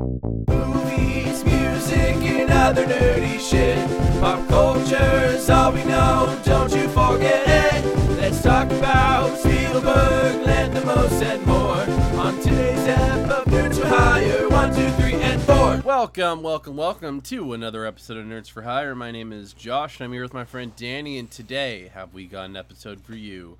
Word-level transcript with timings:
Movies, 0.00 1.44
music, 1.44 2.16
and 2.16 2.50
other 2.50 2.84
nerdy 2.84 3.38
shit. 3.38 3.78
Pop 4.20 4.48
culture's 4.48 5.48
all 5.48 5.72
we 5.72 5.84
know, 5.84 6.40
don't 6.44 6.72
you 6.74 6.88
forget 6.88 7.44
it. 7.46 7.84
Let's 8.16 8.42
talk 8.42 8.70
about 8.72 9.38
Spielberg, 9.38 10.44
Lanthimos, 10.44 11.22
and 11.22 11.46
more. 11.46 11.82
On 12.20 12.36
today's 12.40 12.88
ep 12.88 13.30
of 13.30 13.44
Nerds 13.44 13.80
for 13.80 13.86
Hire, 13.86 14.48
one, 14.48 14.74
two, 14.74 14.90
three, 15.00 15.14
and 15.14 15.40
four. 15.42 15.80
Welcome, 15.84 16.42
welcome, 16.42 16.76
welcome 16.76 17.20
to 17.22 17.52
another 17.52 17.86
episode 17.86 18.16
of 18.16 18.26
Nerds 18.26 18.50
for 18.50 18.62
Hire. 18.62 18.96
My 18.96 19.12
name 19.12 19.32
is 19.32 19.52
Josh, 19.52 20.00
and 20.00 20.06
I'm 20.06 20.12
here 20.12 20.22
with 20.22 20.34
my 20.34 20.44
friend 20.44 20.74
Danny, 20.74 21.18
and 21.18 21.30
today 21.30 21.92
have 21.94 22.12
we 22.12 22.26
got 22.26 22.46
an 22.46 22.56
episode 22.56 23.00
for 23.02 23.14
you. 23.14 23.58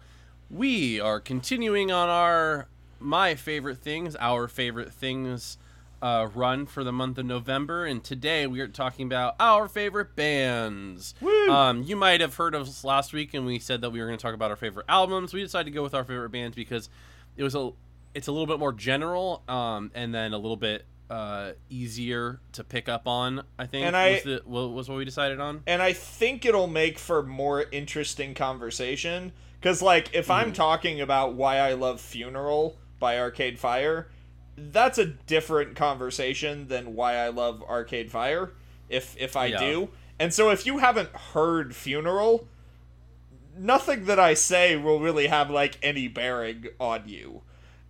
We 0.51 0.99
are 0.99 1.21
continuing 1.21 1.93
on 1.93 2.09
our 2.09 2.67
my 2.99 3.37
favorite 3.37 3.79
things, 3.79 4.17
our 4.19 4.49
favorite 4.49 4.93
things 4.93 5.59
uh, 6.05 6.29
run 6.35 6.67
for 6.67 6.85
the 6.85 6.93
month 6.93 7.17
of 7.17 7.25
November, 7.25 7.87
and 7.87 8.05
today 8.05 8.47
we 8.47 8.61
are 8.61 8.69
talking 8.69 9.07
about 9.07 9.35
our 9.41 9.67
favorite 9.69 10.15
bands. 10.15 11.15
Um, 11.49 11.83
you 11.83 11.97
might 11.97 12.21
have 12.21 12.35
heard 12.37 12.55
of 12.55 12.69
us 12.69 12.85
last 12.85 13.15
week, 13.15 13.33
and 13.33 13.47
we 13.47 13.59
said 13.59 13.81
that 13.81 13.89
we 13.91 14.01
were 14.01 14.07
going 14.07 14.19
to 14.19 14.23
talk 14.23 14.35
about 14.35 14.51
our 14.51 14.57
favorite 14.57 14.85
albums. 14.87 15.33
We 15.33 15.41
decided 15.43 15.65
to 15.65 15.71
go 15.71 15.83
with 15.83 15.95
our 15.95 16.05
favorite 16.05 16.29
bands 16.29 16.55
because 16.55 16.91
it 17.39 17.43
was 17.43 17.55
a 17.55 17.71
it's 18.15 18.29
a 18.29 18.33
little 18.33 18.47
bit 18.47 18.59
more 18.59 18.73
general, 18.73 19.43
um, 19.49 19.91
and 19.95 20.15
then 20.15 20.35
a 20.35 20.37
little 20.39 20.59
bit 20.59 20.85
uh, 21.09 21.53
easier 21.71 22.39
to 22.53 22.63
pick 22.65 22.89
up 22.89 23.09
on. 23.09 23.43
I 23.59 23.65
think 23.67 23.87
And 23.87 23.97
I- 23.97 24.13
was, 24.13 24.23
the, 24.25 24.43
wa- 24.45 24.67
was 24.67 24.89
what 24.91 24.99
we 24.99 25.05
decided 25.07 25.41
on. 25.41 25.63
and 25.67 25.81
I 25.83 25.95
think 25.95 26.45
it'll 26.45 26.67
make 26.69 26.99
for 26.99 27.23
more 27.23 27.65
interesting 27.73 28.35
conversation. 28.35 29.33
Because, 29.59 29.81
like, 29.81 30.15
if 30.15 30.31
I'm 30.31 30.53
talking 30.53 31.01
about 31.01 31.33
why 31.35 31.57
I 31.57 31.73
love 31.73 31.99
Funeral 32.01 32.77
by 33.01 33.19
Arcade 33.19 33.59
Fire, 33.59 34.09
that's 34.57 34.99
a 34.99 35.07
different 35.07 35.77
conversation 35.77 36.69
than 36.69 36.95
why 36.95 37.17
I 37.17 37.29
love 37.29 37.63
Arcade 37.63 38.11
Fire. 38.11 38.53
If 38.89 39.17
if 39.19 39.37
I 39.37 39.47
Yeah. 39.47 39.59
do, 39.59 39.89
and 40.19 40.33
so 40.33 40.51
if 40.51 40.67
you 40.67 40.79
haven't 40.79 41.11
heard 41.11 41.75
Funeral, 41.75 42.47
nothing 43.57 44.05
that 44.07 44.19
I 44.19 44.35
say 44.35 44.77
will 44.77 45.01
really 45.01 45.27
have 45.29 45.51
like 45.51 45.79
any 45.83 46.09
bearing 46.09 46.67
on 46.79 47.09
you. 47.09 47.43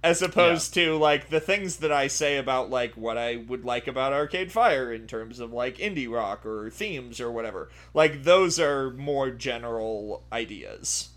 As 0.03 0.21
opposed 0.21 0.75
to 0.75 0.99
like 0.99 1.31
the 1.31 1.41
things 1.41 1.79
that 1.79 1.91
I 1.91 2.09
say 2.09 2.37
about 2.37 2.69
like 2.69 2.93
what 2.95 3.17
I 3.17 3.37
would 3.37 3.65
like 3.65 3.87
about 3.87 4.13
Arcade 4.13 4.53
Fire 4.53 4.93
in 4.93 5.07
terms 5.07 5.41
of 5.41 5.51
like 5.51 5.79
indie 5.79 6.11
rock 6.11 6.45
or 6.45 6.69
themes 6.69 7.21
or 7.21 7.33
whatever. 7.33 7.71
Like 7.95 8.23
those 8.23 8.61
are 8.61 8.91
more 8.91 9.31
general 9.31 10.23
ideas. 10.31 11.09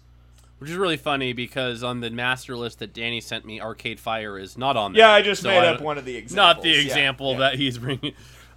Which 0.59 0.71
is 0.71 0.75
really 0.75 0.97
funny 0.97 1.33
because 1.33 1.83
on 1.83 1.99
the 1.99 2.09
master 2.09 2.55
list 2.55 2.79
that 2.79 2.93
Danny 2.93 3.21
sent 3.21 3.45
me, 3.45 3.61
Arcade 3.61 3.99
Fire 3.99 4.39
is 4.39 4.57
not 4.57 4.75
on 4.75 4.93
there. 4.93 5.01
Yeah, 5.01 5.11
I 5.11 5.21
just 5.21 5.43
So 5.43 5.49
made 5.49 5.59
I 5.59 5.67
up 5.67 5.81
one 5.81 5.97
of 5.97 6.05
the 6.05 6.15
examples. 6.15 6.35
Not 6.35 6.63
the 6.63 6.73
example 6.79 7.33
yeah. 7.33 7.37
that 7.39 7.55
he's 7.55 7.77
bringing. 7.77 8.13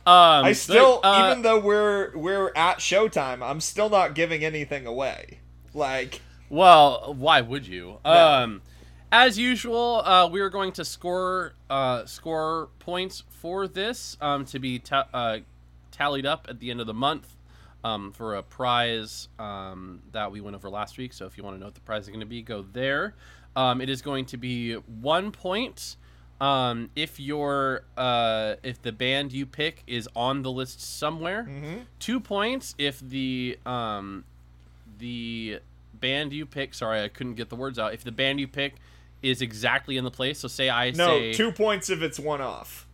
Um, 0.07 0.47
I 0.47 0.53
still, 0.53 1.01
but, 1.03 1.09
uh, 1.09 1.31
even 1.31 1.43
though 1.43 1.59
we're 1.61 2.17
we're 2.17 2.53
at 2.57 2.79
Showtime, 2.79 3.43
I'm 3.43 3.61
still 3.61 3.91
not 3.91 4.15
giving 4.15 4.43
anything 4.45 4.87
away. 4.87 5.41
Like, 5.75 6.23
Well, 6.49 7.15
why 7.17 7.43
would 7.43 7.67
you? 7.67 7.99
Um, 8.05 8.63
as 9.13 9.39
usual, 9.39 10.03
uh, 10.05 10.27
we 10.27 10.41
are 10.41 10.49
going 10.49 10.73
to 10.73 10.87
score 10.87 11.53
uh, 11.69 12.07
score 12.07 12.71
points 12.79 13.25
for 13.29 13.69
this 13.69 14.17
um, 14.23 14.47
to 14.47 14.59
be 14.59 14.79
ta- 14.79 15.09
uh, 15.13 15.39
tallied 15.91 16.25
up 16.25 16.47
at 16.49 16.61
the 16.61 16.71
end 16.71 16.81
of 16.81 16.87
the 16.87 16.95
month 16.95 17.37
um, 17.85 18.13
for 18.13 18.37
a 18.37 18.43
prize 18.43 19.29
um, 19.39 20.03
that 20.13 20.31
we 20.33 20.41
went 20.41 20.57
over 20.57 20.71
last 20.71 20.99
week. 20.99 21.13
So 21.13 21.27
if 21.27 21.37
you 21.37 21.45
want 21.45 21.57
to 21.57 21.61
know 21.61 21.67
what 21.67 21.75
the 21.75 21.81
prize 21.81 22.03
is 22.03 22.09
going 22.09 22.21
to 22.21 22.27
be, 22.27 22.43
go 22.43 22.65
there. 22.73 23.15
Um, 23.57 23.81
it 23.81 23.89
is 23.89 24.03
going 24.03 24.27
to 24.27 24.37
be 24.37 24.75
one 24.75 25.33
point 25.33 25.97
um, 26.41 26.91
if 26.95 27.19
your 27.19 27.83
uh, 27.97 28.55
if 28.63 28.81
the 28.81 28.93
band 28.93 29.33
you 29.33 29.45
pick 29.47 29.83
is 29.87 30.09
on 30.15 30.43
the 30.43 30.51
list 30.51 30.81
somewhere. 30.81 31.49
Two 31.99 32.21
points 32.21 32.75
if 32.79 33.01
the 33.01 33.59
um, 33.67 34.25
the 34.99 35.61
band 35.95 36.33
you 36.33 36.47
pick 36.47 36.73
sorry 36.73 37.03
i 37.03 37.09
couldn't 37.09 37.35
get 37.35 37.49
the 37.49 37.57
words 37.57 37.79
out 37.79 37.93
if 37.93 38.05
the 38.05 38.13
band 38.13 38.41
you 38.41 38.49
pick 38.49 38.77
is 39.23 39.43
exactly 39.43 39.97
in 39.97 40.05
the 40.05 40.11
place 40.11 40.39
so 40.39 40.49
say 40.49 40.71
i 40.71 40.91
no, 40.91 41.09
say 41.09 41.33
two 41.33 41.53
points 41.53 41.91
if 41.91 42.01
it's 42.01 42.19
one 42.19 42.41
off. 42.41 42.87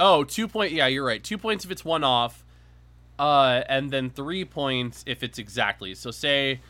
oh 0.00 0.24
two 0.24 0.48
point 0.48 0.72
yeah 0.72 0.86
you're 0.86 1.04
right 1.04 1.22
two 1.22 1.36
points 1.36 1.64
if 1.64 1.70
it's 1.70 1.84
one 1.84 2.02
off 2.02 2.43
uh 3.18 3.62
and 3.68 3.90
then 3.90 4.10
three 4.10 4.44
points 4.44 5.04
if 5.06 5.22
it's 5.22 5.38
exactly 5.38 5.94
so 5.94 6.10
say 6.10 6.60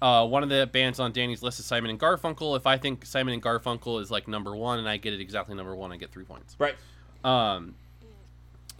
uh, 0.00 0.26
one 0.26 0.42
of 0.42 0.48
the 0.48 0.66
bands 0.66 1.00
on 1.00 1.12
Danny's 1.12 1.42
list 1.42 1.58
is 1.58 1.64
Simon 1.64 1.90
and 1.90 1.98
Garfunkel. 1.98 2.56
If 2.56 2.66
I 2.66 2.76
think 2.76 3.06
Simon 3.06 3.32
and 3.32 3.42
Garfunkel 3.42 4.00
is 4.02 4.10
like 4.10 4.28
number 4.28 4.54
one 4.54 4.78
and 4.78 4.88
I 4.88 4.98
get 4.98 5.14
it 5.14 5.20
exactly 5.20 5.54
number 5.54 5.74
one, 5.74 5.90
I 5.90 5.96
get 5.96 6.10
three 6.10 6.24
points. 6.24 6.54
Right. 6.58 6.74
Um, 7.24 7.74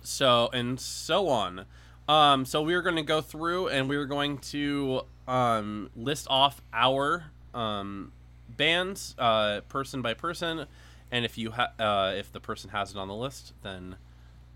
so 0.02 0.50
and 0.52 0.78
so 0.78 1.28
on. 1.28 1.64
Um, 2.08 2.44
so 2.44 2.62
we 2.62 2.74
are 2.74 2.82
going 2.82 2.96
to 2.96 3.02
go 3.02 3.20
through 3.20 3.68
and 3.68 3.88
we 3.88 3.96
are 3.96 4.04
going 4.04 4.38
to 4.38 5.02
um, 5.26 5.90
list 5.96 6.26
off 6.30 6.62
our 6.72 7.24
um, 7.54 8.12
bands, 8.48 9.14
uh, 9.18 9.62
person 9.68 10.02
by 10.02 10.14
person, 10.14 10.66
and 11.10 11.24
if 11.24 11.36
you 11.36 11.50
ha- 11.52 11.72
uh, 11.78 12.12
if 12.14 12.30
the 12.30 12.40
person 12.40 12.70
has 12.70 12.92
it 12.92 12.96
on 12.96 13.08
the 13.08 13.14
list, 13.14 13.54
then 13.62 13.96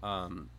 um, 0.02 0.50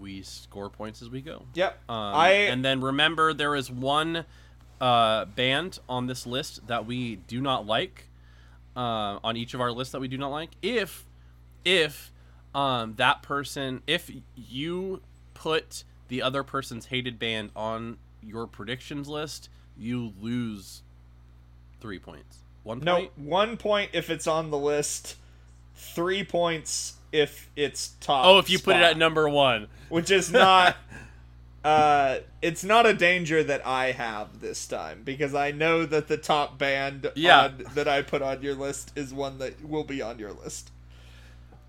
we 0.00 0.22
score 0.22 0.70
points 0.70 1.02
as 1.02 1.10
we 1.10 1.20
go. 1.20 1.44
Yep. 1.54 1.78
Um, 1.88 2.14
I 2.14 2.30
and 2.30 2.64
then 2.64 2.80
remember 2.80 3.32
there 3.32 3.54
is 3.54 3.70
one 3.70 4.24
uh, 4.80 5.26
band 5.26 5.78
on 5.88 6.06
this 6.06 6.26
list 6.26 6.66
that 6.66 6.86
we 6.86 7.16
do 7.16 7.40
not 7.40 7.66
like. 7.66 8.06
Uh, 8.76 9.18
on 9.24 9.36
each 9.36 9.52
of 9.52 9.60
our 9.60 9.72
lists 9.72 9.90
that 9.92 10.00
we 10.00 10.06
do 10.06 10.16
not 10.16 10.28
like. 10.28 10.50
If 10.62 11.04
if 11.64 12.12
um, 12.54 12.94
that 12.96 13.20
person 13.20 13.82
if 13.86 14.10
you 14.36 15.02
put 15.34 15.84
the 16.08 16.22
other 16.22 16.42
person's 16.42 16.86
hated 16.86 17.18
band 17.18 17.50
on 17.56 17.98
your 18.22 18.46
predictions 18.46 19.08
list, 19.08 19.48
you 19.76 20.12
lose 20.20 20.82
three 21.80 21.98
points. 21.98 22.44
One 22.62 22.78
point. 22.78 22.84
no 22.84 22.94
point. 22.96 23.18
one 23.18 23.56
point 23.56 23.90
if 23.92 24.10
it's 24.10 24.26
on 24.26 24.50
the 24.50 24.58
list, 24.58 25.16
three 25.80 26.22
points 26.24 26.94
if 27.12 27.48
it's 27.56 27.88
top. 28.00 28.24
Oh, 28.26 28.38
if 28.38 28.48
you 28.50 28.58
put 28.58 28.76
it 28.76 28.82
at 28.82 28.96
number 28.96 29.28
one. 29.28 29.68
which 29.88 30.10
is 30.10 30.30
not. 30.30 30.76
Uh, 31.62 32.20
it's 32.40 32.64
not 32.64 32.86
a 32.86 32.94
danger 32.94 33.44
that 33.44 33.66
I 33.66 33.92
have 33.92 34.40
this 34.40 34.66
time 34.66 35.02
because 35.04 35.34
I 35.34 35.50
know 35.50 35.84
that 35.84 36.08
the 36.08 36.16
top 36.16 36.56
band 36.56 37.10
Yeah. 37.14 37.48
on- 37.48 37.64
that 37.74 37.86
I 37.86 38.00
put 38.00 38.22
on 38.22 38.40
your 38.40 38.54
list 38.54 38.92
is 38.96 39.12
one 39.12 39.36
that 39.40 39.62
will 39.62 39.84
be 39.84 40.00
on 40.00 40.18
your 40.18 40.32
list. 40.32 40.70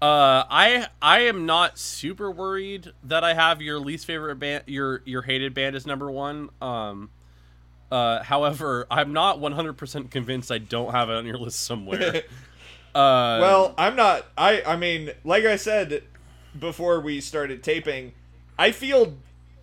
Uh, 0.01 0.45
I 0.49 0.87
I 1.01 1.23
am 1.23 1.45
not 1.45 1.77
super 1.77 2.31
worried 2.31 2.93
that 3.03 3.25
I 3.25 3.33
have 3.33 3.61
your 3.61 3.79
least 3.79 4.05
favorite 4.05 4.37
band, 4.37 4.63
your 4.65 5.01
your 5.03 5.23
hated 5.23 5.53
band 5.53 5.75
is 5.75 5.85
number 5.85 6.09
one. 6.09 6.51
Um, 6.61 7.09
uh, 7.91 8.23
however, 8.23 8.87
I'm 8.89 9.11
not 9.11 9.39
100% 9.39 10.09
convinced 10.09 10.53
I 10.53 10.57
don't 10.59 10.91
have 10.91 11.09
it 11.09 11.17
on 11.17 11.25
your 11.25 11.37
list 11.37 11.63
somewhere. 11.63 12.23
uh, 12.95 13.37
Well, 13.41 13.73
I'm 13.77 13.95
not. 13.95 14.25
I 14.37 14.61
I 14.63 14.75
mean, 14.75 15.11
like 15.23 15.45
I 15.45 15.55
said 15.55 16.03
before 16.57 16.99
we 16.99 17.21
started 17.21 17.63
taping, 17.63 18.13
I 18.57 18.71
feel 18.71 19.17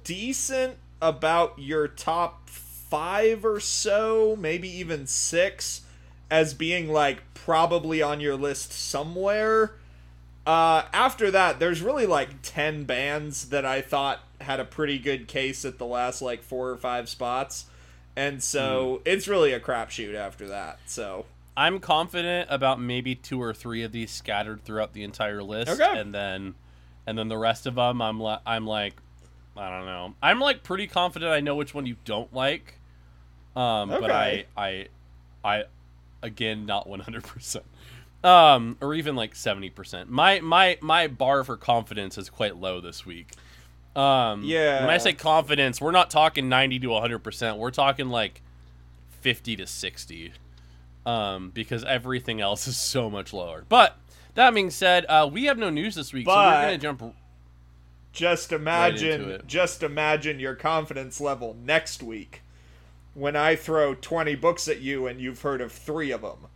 decent 0.05 0.77
about 1.00 1.59
your 1.59 1.87
top 1.87 2.49
five 2.49 3.44
or 3.44 3.61
so, 3.61 4.37
maybe 4.39 4.69
even 4.69 5.06
six, 5.06 5.83
as 6.31 6.55
being 6.55 6.89
like 6.91 7.22
probably 7.34 8.03
on 8.03 8.21
your 8.21 8.37
list 8.37 8.72
somewhere. 8.72 9.75
Uh, 10.47 10.84
after 10.95 11.31
that, 11.31 11.59
there's 11.59 11.83
really 11.83 12.06
like 12.06 12.41
10 12.43 12.84
bands 12.84 13.50
that 13.50 13.66
I 13.66 13.83
thought 13.83 14.21
had 14.41 14.60
a 14.60 14.65
pretty 14.65 14.99
good 14.99 15.28
case 15.28 15.65
at 15.66 15.78
the 15.78 15.84
last 15.84 16.22
like 16.22 16.43
four 16.43 16.71
or 16.71 16.77
five 16.78 17.09
spots. 17.09 17.66
And 18.16 18.43
so 18.43 19.03
it's 19.05 19.28
really 19.28 19.53
a 19.53 19.60
crapshoot 19.60 20.15
after 20.15 20.49
that. 20.49 20.78
So 20.87 21.27
I'm 21.59 21.81
confident 21.81 22.49
about 22.51 22.81
maybe 22.81 23.15
two 23.15 23.43
or 23.43 23.53
three 23.53 23.83
of 23.83 23.93
these 23.93 24.10
scattered 24.10 24.65
throughout 24.65 24.93
the 24.93 25.03
entire 25.03 25.43
list, 25.43 25.72
Okay. 25.81 25.99
and 26.01 26.15
then 26.15 26.55
and 27.07 27.19
then 27.19 27.28
the 27.28 27.37
rest 27.39 27.66
of 27.66 27.75
them, 27.75 28.01
I'm 28.01 28.21
li- 28.21 28.39
I'm 28.47 28.66
like, 28.66 28.95
I 29.57 29.69
don't 29.71 29.87
know. 29.87 30.15
I'm 30.22 30.39
like 30.41 30.63
pretty 30.63 30.87
confident 30.87 31.33
I 31.33 31.41
know 31.41 31.57
which 31.57 31.75
one 31.75 31.84
you 31.87 31.97
don't 32.05 32.33
like. 32.33 32.78
Um, 33.57 33.89
but 33.89 34.10
I 34.10 34.45
I 34.57 34.87
I 35.45 35.65
again 36.22 36.65
not 36.66 36.87
100. 36.89 37.25
percent 37.25 37.65
um 38.25 38.77
or 38.81 38.95
even 38.95 39.15
like 39.15 39.33
70% 39.34 40.09
my 40.09 40.41
my 40.41 40.77
my 40.81 41.07
bar 41.07 41.45
for 41.45 41.57
confidence 41.57 42.19
is 42.19 42.28
quite 42.28 42.57
low 42.57 42.81
this 42.81 43.07
week 43.07 43.31
um 43.95 44.43
Yeah. 44.43 44.81
when 44.81 44.91
i 44.91 44.99
say 44.99 45.13
confidence 45.13 45.81
we're 45.81 45.93
not 45.93 46.10
talking 46.10 46.49
90 46.49 46.81
to 46.81 46.89
100% 46.89 47.59
we're 47.59 47.71
talking 47.71 48.09
like 48.09 48.43
50 49.21 49.55
to 49.55 49.66
60 49.69 50.33
um 51.09 51.51
because 51.51 51.84
everything 51.84 52.41
else 52.41 52.66
is 52.69 52.77
so 52.77 53.09
much 53.09 53.33
lower 53.33 53.65
but 53.69 53.97
that 54.34 54.53
being 54.55 54.71
said 54.71 55.07
uh 55.09 55.28
we 55.33 55.45
have 55.45 55.57
no 55.59 55.71
news 55.71 55.95
this 55.95 56.13
week 56.13 56.27
so 56.27 56.34
we're 56.34 56.63
gonna 56.63 56.78
jump 56.78 57.03
Just 58.13 58.53
imagine, 58.53 59.31
it. 59.31 59.47
just 59.47 59.83
imagine 59.83 60.41
your 60.41 60.55
confidence 60.55 61.21
level 61.21 61.57
next 61.65 62.03
week 62.03 62.43
when 63.15 63.37
I 63.37 63.55
throw 63.57 63.95
20 63.95 64.34
books 64.37 64.66
at 64.69 64.81
you 64.81 65.07
and 65.07 65.21
you've 65.21 65.43
heard 65.43 65.60
of 65.60 65.72
three 65.72 66.10
of 66.10 66.22
them. 66.22 66.47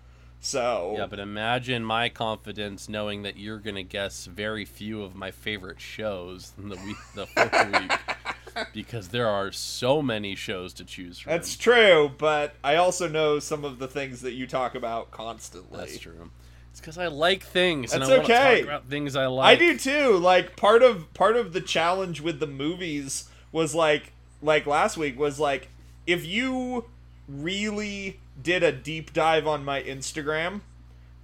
So 0.41 0.95
Yeah, 0.97 1.07
but 1.07 1.19
imagine 1.19 1.85
my 1.85 2.09
confidence 2.09 2.89
knowing 2.89 3.23
that 3.23 3.37
you're 3.37 3.59
gonna 3.59 3.83
guess 3.85 4.27
very 4.27 4.65
few 4.65 5.03
of 5.03 5.15
my 5.15 5.31
favorite 5.31 5.81
shows 5.81 6.53
in 6.59 6.69
the 6.69 6.77
week, 6.77 6.97
the 7.15 7.27
week, 7.81 8.12
because 8.73 9.09
there 9.09 9.29
are 9.29 9.53
so 9.53 10.03
many 10.03 10.35
shows 10.35 10.73
to 10.75 10.85
choose 10.85 11.19
from. 11.19 11.31
that's 11.33 11.57
true. 11.57 12.11
But 12.17 12.55
I 12.63 12.77
also 12.77 13.09
know 13.09 13.39
some 13.39 13.65
of 13.65 13.79
the 13.79 13.89
things 13.89 14.21
that 14.23 14.33
you 14.33 14.47
talk 14.47 14.75
about 14.75 15.11
constantly. 15.11 15.79
That's 15.79 15.99
true. 15.99 16.31
It's 16.71 16.81
because 16.81 16.97
I 16.97 17.09
like 17.09 17.43
things, 17.43 17.93
and 17.93 18.01
That's 18.01 18.11
I 18.11 18.17
want 18.17 18.27
to 18.27 18.33
okay. 18.35 18.61
talk 18.61 18.65
about 18.65 18.89
things 18.89 19.15
I 19.15 19.27
like. 19.27 19.57
I 19.57 19.59
do 19.59 19.77
too. 19.77 20.17
Like 20.17 20.57
part 20.57 20.83
of 20.83 21.13
part 21.13 21.37
of 21.37 21.53
the 21.53 21.61
challenge 21.61 22.23
with 22.23 22.41
the 22.41 22.47
movies 22.47 23.29
was 23.53 23.75
like 23.75 24.13
like 24.41 24.67
last 24.67 24.97
week 24.97 25.19
was 25.19 25.39
like 25.39 25.69
if 26.07 26.27
you 26.27 26.87
really 27.29 28.21
did 28.43 28.63
a 28.63 28.73
deep 28.73 29.13
dive 29.13 29.47
on 29.47 29.65
my 29.65 29.83
Instagram, 29.83 30.63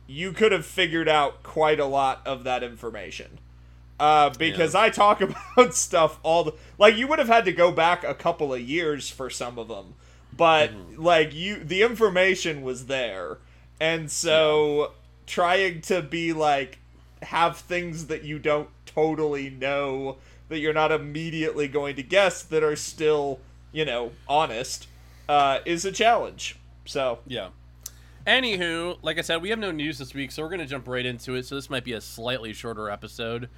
you 0.07 0.33
could 0.33 0.53
have 0.53 0.67
figured 0.67 1.09
out 1.09 1.43
quite 1.43 1.81
a 1.81 1.87
lot 1.87 2.21
of 2.27 2.45
that 2.45 2.63
information. 2.63 3.39
Uh, 4.01 4.31
because 4.31 4.75
I 4.75 4.91
talk 4.91 5.21
about 5.57 5.75
stuff 5.75 6.19
all 6.23 6.45
the 6.45 6.53
like 6.79 6.97
you 6.97 7.09
would 7.09 7.19
have 7.19 7.29
had 7.29 7.45
to 7.47 7.53
go 7.53 7.73
back 7.73 8.05
a 8.05 8.15
couple 8.15 8.55
of 8.55 8.61
years 8.61 9.11
for 9.11 9.29
some 9.29 9.59
of 9.59 9.69
them, 9.69 9.95
but 10.37 10.73
like 10.97 11.35
you 11.35 11.63
the 11.63 11.83
information 11.83 12.63
was 12.63 12.87
there, 12.87 13.39
and 13.81 14.11
so 14.11 14.93
trying 15.27 15.81
to 15.83 16.01
be 16.01 16.33
like 16.33 16.79
have 17.23 17.59
things 17.59 18.07
that 18.07 18.23
you 18.23 18.39
don't 18.39 18.69
totally 18.87 19.51
know 19.51 20.17
that 20.49 20.61
you're 20.61 20.73
not 20.73 20.93
immediately 20.93 21.69
going 21.69 21.97
to 21.97 22.03
guess 22.03 22.43
that 22.43 22.63
are 22.63 22.77
still 22.77 23.41
you 23.73 23.85
know 23.85 24.13
honest 24.29 24.87
uh, 25.29 25.59
is 25.65 25.85
a 25.85 25.93
challenge. 25.93 26.57
So 26.85 27.19
Yeah. 27.27 27.49
Anywho, 28.27 28.99
like 29.01 29.17
I 29.17 29.23
said, 29.23 29.41
we 29.41 29.49
have 29.49 29.59
no 29.59 29.71
news 29.71 29.97
this 29.97 30.13
week, 30.13 30.31
so 30.33 30.43
we're 30.43 30.51
gonna 30.51 30.67
jump 30.67 30.87
right 30.87 31.07
into 31.07 31.35
it. 31.35 31.47
So 31.47 31.55
this 31.55 31.71
might 31.71 31.85
be 31.85 31.95
a 31.95 32.01
slightly 32.01 32.53
shorter 32.53 32.91
episode, 32.91 33.49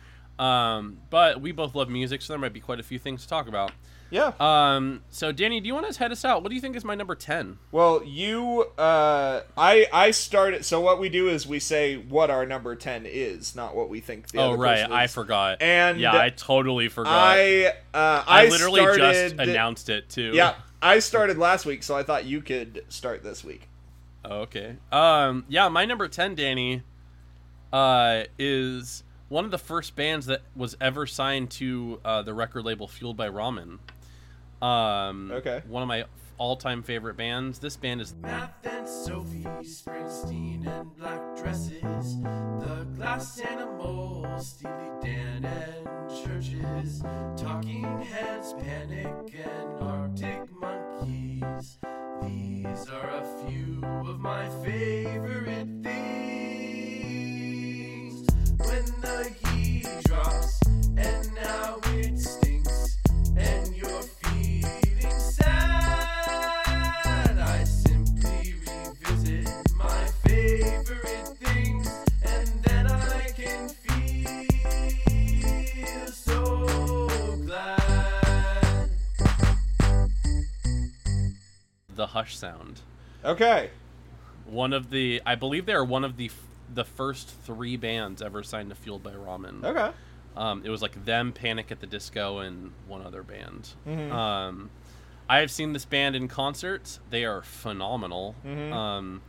um, 0.41 0.99
but 1.11 1.41
we 1.41 1.53
both 1.53 1.75
love 1.75 1.89
music, 1.89 2.23
so 2.23 2.33
there 2.33 2.41
might 2.41 2.53
be 2.53 2.61
quite 2.61 2.81
a 2.81 2.83
few 2.83 2.99
things 2.99 3.23
to 3.23 3.29
talk 3.29 3.47
about. 3.47 3.73
yeah. 4.11 4.33
Um, 4.41 5.03
so 5.11 5.33
Danny, 5.33 5.61
do 5.61 5.67
you 5.67 5.75
want 5.75 5.93
to 5.93 5.99
head 5.99 6.11
us 6.11 6.25
out? 6.25 6.43
What 6.43 6.49
do 6.49 6.55
you 6.55 6.61
think 6.61 6.77
is 6.77 6.85
my 6.85 6.95
number 6.95 7.15
ten? 7.15 7.59
Well, 7.71 8.03
you, 8.05 8.63
uh, 8.79 9.43
I, 9.57 9.87
I 9.93 10.11
started. 10.13 10.65
So 10.65 10.81
what 10.81 10.99
we 10.99 11.11
do 11.11 11.29
is 11.29 11.47
we 11.47 11.61
say 11.61 11.97
what 11.97 12.31
our 12.31 12.47
number 12.47 12.75
ten 12.75 13.05
is, 13.07 13.55
not 13.55 13.77
what 13.77 13.89
we 13.91 14.01
think. 14.01 14.29
The 14.29 14.41
oh 14.41 14.55
right, 14.55 14.91
I 14.91 15.07
forgot. 15.07 15.61
And 15.61 16.01
yeah, 16.01 16.17
I 16.17 16.31
totally 16.31 16.89
forgot. 16.89 17.13
I, 17.13 17.67
uh, 17.67 17.73
I 17.93 18.25
I, 18.27 18.49
literally 18.49 18.81
started, 18.81 18.99
just 19.01 19.35
announced 19.35 19.89
it 19.91 20.09
too. 20.09 20.33
Yeah, 20.33 20.55
I 20.81 21.01
started 21.01 21.37
last 21.37 21.67
week, 21.67 21.83
so 21.83 21.95
I 21.95 22.03
thought 22.03 22.25
you 22.25 22.41
could 22.41 22.85
start 22.89 23.23
this 23.23 23.45
week. 23.45 23.69
Okay. 24.25 24.77
Um, 24.91 25.45
yeah, 25.49 25.69
my 25.69 25.85
number 25.85 26.09
ten, 26.09 26.35
Danny, 26.35 26.83
uh, 27.73 28.25
is 28.39 29.03
one 29.31 29.47
of 29.47 29.51
the 29.51 29.59
first 29.59 29.97
bands 29.97 30.27
that 30.27 30.43
was 30.55 30.77
ever 30.81 31.07
signed 31.07 31.51
to 31.53 31.99
uh, 32.05 32.21
the 32.23 32.35
record 32.35 32.65
label 32.65 32.87
Fueled 32.87 33.17
by 33.17 33.29
Ramen. 33.29 33.79
Um, 34.61 35.31
Okay. 35.33 35.63
One 35.67 35.83
of 35.83 35.89
my 35.89 36.05
all-time 36.37 36.83
favorite 36.83 37.17
bands. 37.17 37.59
This 37.59 37.77
band 37.77 38.01
is 38.01 38.15
Math 38.15 38.53
and 38.65 38.87
Sophie, 38.89 39.45
Springsteen 39.63 40.67
and 40.67 40.95
black 40.97 41.21
dresses, 41.37 42.21
the 42.21 42.87
glass 42.97 43.39
animals, 43.41 44.49
Steely 44.49 44.91
Dan 45.03 45.45
and 45.45 46.25
churches, 46.25 47.03
talking 47.37 47.85
heads, 48.03 48.55
panic 48.55 49.35
and 49.35 49.81
Arctic 49.81 50.51
monkeys. 50.61 51.79
These 52.23 52.89
are 52.89 53.11
a 53.11 53.25
few 53.47 53.83
of 54.09 54.19
my 54.19 54.49
favorite 54.65 55.69
things. 55.83 56.30
When 58.71 58.87
the 59.01 59.35
heat 59.49 59.89
drops 60.05 60.61
and 60.97 61.35
now 61.35 61.81
it 61.87 62.17
stinks, 62.19 62.99
and 63.37 63.75
you're 63.75 64.03
feeling 64.23 65.19
sad, 65.19 65.45
I 67.37 67.65
simply 67.65 68.55
revisit 68.55 69.49
my 69.77 70.05
favorite 70.25 71.37
things, 71.43 71.89
and 72.23 72.49
then 72.63 72.87
I 72.87 73.33
can 73.35 73.69
feel 73.71 74.47
so 76.07 77.09
glad. 77.47 78.91
the 81.97 82.07
Hush 82.07 82.37
Sound. 82.37 82.83
Okay. 83.25 83.71
One 84.47 84.73
of 84.73 84.91
the, 84.91 85.21
I 85.27 85.35
believe 85.35 85.67
they 85.67 85.73
are 85.73 85.85
one 85.85 86.05
of 86.05 86.17
the 86.17 86.27
f- 86.27 86.47
the 86.73 86.85
first 86.85 87.29
three 87.45 87.77
bands 87.77 88.23
ever 88.23 88.43
signed 88.43 88.71
to 88.71 88.75
Fueled 88.77 89.03
by 89.03 89.13
Ramen. 89.13 89.65
Okay. 89.65 89.91
Um, 90.37 90.63
it 90.65 90.71
was 90.71 90.81
like 90.83 91.05
them, 91.05 91.33
Panic 91.33 91.73
at 91.73 91.81
the 91.81 91.87
Disco, 91.87 92.39
and 92.39 92.73
one 92.87 93.03
other 93.03 93.23
band. 93.23 93.71
Mhm. 93.87 94.13
Um, 94.13 94.71
I 95.29 95.39
have 95.39 95.51
seen 95.51 95.73
this 95.73 95.85
band 95.85 96.15
in 96.17 96.29
concerts. 96.29 97.01
They 97.11 97.25
are 97.25 97.43
phenomenal. 97.43 98.35
Mhm. 98.47 98.73
Um, 98.73 99.23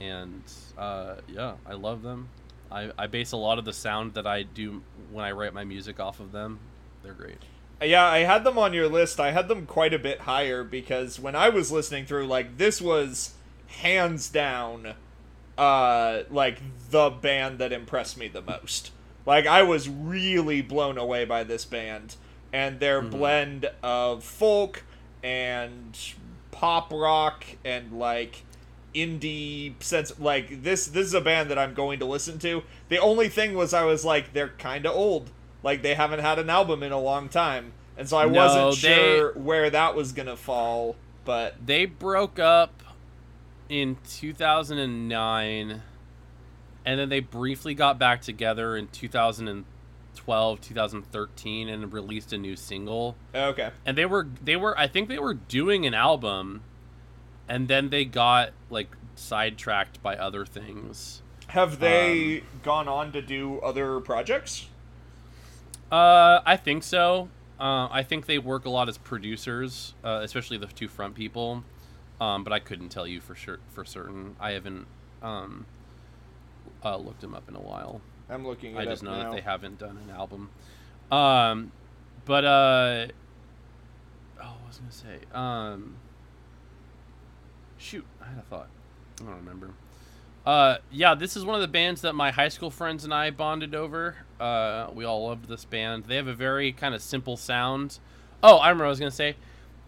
and 0.00 0.42
uh, 0.76 1.16
yeah, 1.28 1.54
I 1.66 1.74
love 1.74 2.02
them. 2.02 2.28
I, 2.70 2.90
I 2.98 3.06
base 3.06 3.32
a 3.32 3.36
lot 3.36 3.58
of 3.58 3.64
the 3.64 3.72
sound 3.72 4.14
that 4.14 4.26
I 4.26 4.42
do 4.42 4.82
when 5.10 5.24
I 5.24 5.32
write 5.32 5.54
my 5.54 5.64
music 5.64 5.98
off 5.98 6.20
of 6.20 6.32
them. 6.32 6.60
They're 7.02 7.14
great. 7.14 7.38
Yeah, 7.82 8.04
I 8.04 8.18
had 8.20 8.44
them 8.44 8.58
on 8.58 8.72
your 8.74 8.88
list. 8.88 9.18
I 9.20 9.30
had 9.30 9.48
them 9.48 9.64
quite 9.64 9.94
a 9.94 9.98
bit 9.98 10.20
higher 10.20 10.64
because 10.64 11.18
when 11.18 11.34
I 11.36 11.48
was 11.48 11.70
listening 11.72 12.04
through, 12.06 12.26
like 12.26 12.58
this 12.58 12.80
was 12.80 13.34
hands 13.68 14.28
down, 14.28 14.94
uh, 15.58 16.22
like 16.30 16.60
the 16.90 17.10
band 17.10 17.58
that 17.58 17.72
impressed 17.72 18.16
me 18.16 18.28
the 18.28 18.40
most. 18.42 18.92
Like 19.26 19.46
I 19.46 19.62
was 19.62 19.88
really 19.88 20.62
blown 20.62 20.96
away 20.96 21.24
by 21.26 21.44
this 21.44 21.64
band 21.66 22.16
and 22.52 22.80
their 22.80 23.02
blend 23.02 23.68
of 23.82 24.24
folk 24.24 24.84
and 25.22 25.98
pop 26.50 26.90
rock 26.92 27.44
and 27.64 27.98
like 27.98 28.44
indie 28.94 29.74
sense 29.82 30.18
like 30.18 30.62
this 30.62 30.86
this 30.86 31.06
is 31.06 31.14
a 31.14 31.20
band 31.20 31.50
that 31.50 31.58
I'm 31.58 31.74
going 31.74 31.98
to 31.98 32.06
listen 32.06 32.38
to. 32.38 32.62
The 32.88 32.98
only 32.98 33.28
thing 33.28 33.54
was 33.54 33.74
I 33.74 33.84
was 33.84 34.04
like 34.04 34.32
they're 34.32 34.48
kind 34.58 34.86
of 34.86 34.94
old. 34.96 35.30
Like 35.62 35.82
they 35.82 35.94
haven't 35.94 36.20
had 36.20 36.38
an 36.38 36.48
album 36.48 36.82
in 36.82 36.92
a 36.92 37.00
long 37.00 37.28
time. 37.28 37.72
And 37.98 38.08
so 38.08 38.16
I 38.16 38.26
No, 38.26 38.46
wasn't 38.46 38.82
they- 38.82 38.96
sure 38.96 39.32
where 39.32 39.68
that 39.70 39.94
was 39.94 40.12
going 40.12 40.28
to 40.28 40.36
fall, 40.36 40.96
but 41.24 41.54
They 41.66 41.84
broke 41.84 42.38
up 42.38 42.82
in 43.68 43.96
2009, 44.08 45.82
and 46.84 47.00
then 47.00 47.08
they 47.08 47.20
briefly 47.20 47.74
got 47.74 47.98
back 47.98 48.22
together 48.22 48.76
in 48.76 48.88
2012, 48.88 50.60
2013, 50.60 51.68
and 51.68 51.92
released 51.92 52.32
a 52.32 52.38
new 52.38 52.56
single. 52.56 53.16
okay. 53.34 53.70
and 53.84 53.96
they 53.96 54.06
were 54.06 54.26
they 54.42 54.56
were 54.56 54.78
I 54.78 54.86
think 54.86 55.08
they 55.08 55.18
were 55.18 55.34
doing 55.34 55.86
an 55.86 55.94
album 55.94 56.62
and 57.48 57.68
then 57.68 57.90
they 57.90 58.04
got 58.04 58.50
like 58.70 58.88
sidetracked 59.14 60.02
by 60.02 60.16
other 60.16 60.44
things. 60.46 61.22
Have 61.48 61.80
they 61.80 62.42
gone 62.62 62.88
on 62.88 63.12
to 63.12 63.22
do 63.22 63.58
other 63.60 64.00
projects? 64.00 64.68
Uh 65.90 66.40
I 66.44 66.56
think 66.56 66.82
so. 66.82 67.28
Uh, 67.58 67.88
I 67.90 68.04
think 68.04 68.26
they 68.26 68.38
work 68.38 68.66
a 68.66 68.70
lot 68.70 68.88
as 68.88 68.98
producers, 68.98 69.94
uh, 70.04 70.20
especially 70.22 70.58
the 70.58 70.66
two 70.66 70.86
front 70.86 71.16
people. 71.16 71.64
Um, 72.20 72.44
but 72.44 72.52
I 72.52 72.58
couldn't 72.58 72.88
tell 72.88 73.06
you 73.06 73.20
for 73.20 73.34
sure 73.34 73.58
for 73.68 73.84
certain. 73.84 74.36
I 74.40 74.52
haven't 74.52 74.86
um, 75.22 75.66
uh, 76.84 76.96
looked 76.96 77.20
them 77.20 77.34
up 77.34 77.48
in 77.48 77.56
a 77.56 77.60
while. 77.60 78.00
I'm 78.28 78.46
looking 78.46 78.74
it 78.74 78.78
I 78.78 78.84
just 78.84 79.02
know 79.02 79.12
now. 79.12 79.30
that 79.30 79.32
they 79.36 79.40
haven't 79.40 79.78
done 79.78 79.98
an 80.04 80.10
album. 80.14 80.50
Um, 81.10 81.72
but 82.24 82.44
uh, 82.44 83.06
oh, 84.40 84.42
I 84.42 84.66
was 84.66 84.78
gonna 84.78 84.92
say, 84.92 85.18
um, 85.32 85.96
shoot, 87.78 88.04
I 88.20 88.26
had 88.26 88.38
a 88.38 88.42
thought. 88.42 88.68
I 89.20 89.24
don't 89.24 89.36
remember. 89.36 89.70
Uh, 90.44 90.78
yeah, 90.90 91.14
this 91.14 91.36
is 91.36 91.44
one 91.44 91.54
of 91.54 91.60
the 91.60 91.68
bands 91.68 92.00
that 92.02 92.14
my 92.14 92.30
high 92.30 92.48
school 92.48 92.70
friends 92.70 93.04
and 93.04 93.12
I 93.12 93.30
bonded 93.30 93.74
over. 93.74 94.16
Uh, 94.40 94.88
we 94.94 95.04
all 95.04 95.26
loved 95.26 95.48
this 95.48 95.64
band. 95.64 96.04
They 96.04 96.16
have 96.16 96.28
a 96.28 96.34
very 96.34 96.72
kind 96.72 96.94
of 96.94 97.02
simple 97.02 97.36
sound. 97.36 97.98
Oh, 98.42 98.56
I 98.56 98.68
remember 98.68 98.84
what 98.84 98.88
I 98.88 98.90
was 98.90 98.98
gonna 99.00 99.10
say. 99.10 99.36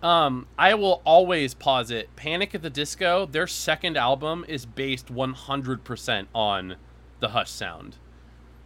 Um, 0.02 0.46
I 0.58 0.74
will 0.74 1.02
always 1.04 1.52
posit 1.54 2.14
Panic 2.16 2.54
at 2.54 2.62
the 2.62 2.70
Disco. 2.70 3.26
Their 3.26 3.46
second 3.46 3.96
album 3.96 4.44
is 4.48 4.64
based 4.64 5.12
100% 5.12 6.26
on 6.34 6.76
the 7.20 7.28
Hush 7.28 7.50
sound. 7.50 7.96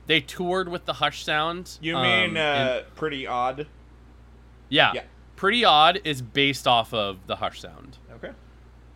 They 0.07 0.21
toured 0.21 0.69
with 0.69 0.85
the 0.85 0.95
Hush 0.95 1.25
sound. 1.25 1.79
You 1.81 1.97
um, 1.97 2.03
mean 2.03 2.37
and- 2.37 2.39
uh, 2.39 2.83
pretty 2.95 3.27
odd? 3.27 3.67
yeah, 4.69 4.93
yeah. 4.95 5.03
Pretty 5.37 5.65
Odd 5.65 6.01
is 6.05 6.23
based 6.23 6.69
off 6.69 6.95
of 6.95 7.27
the 7.27 7.37
Hush 7.37 7.61
sound. 7.61 7.99
Okay. 8.15 8.31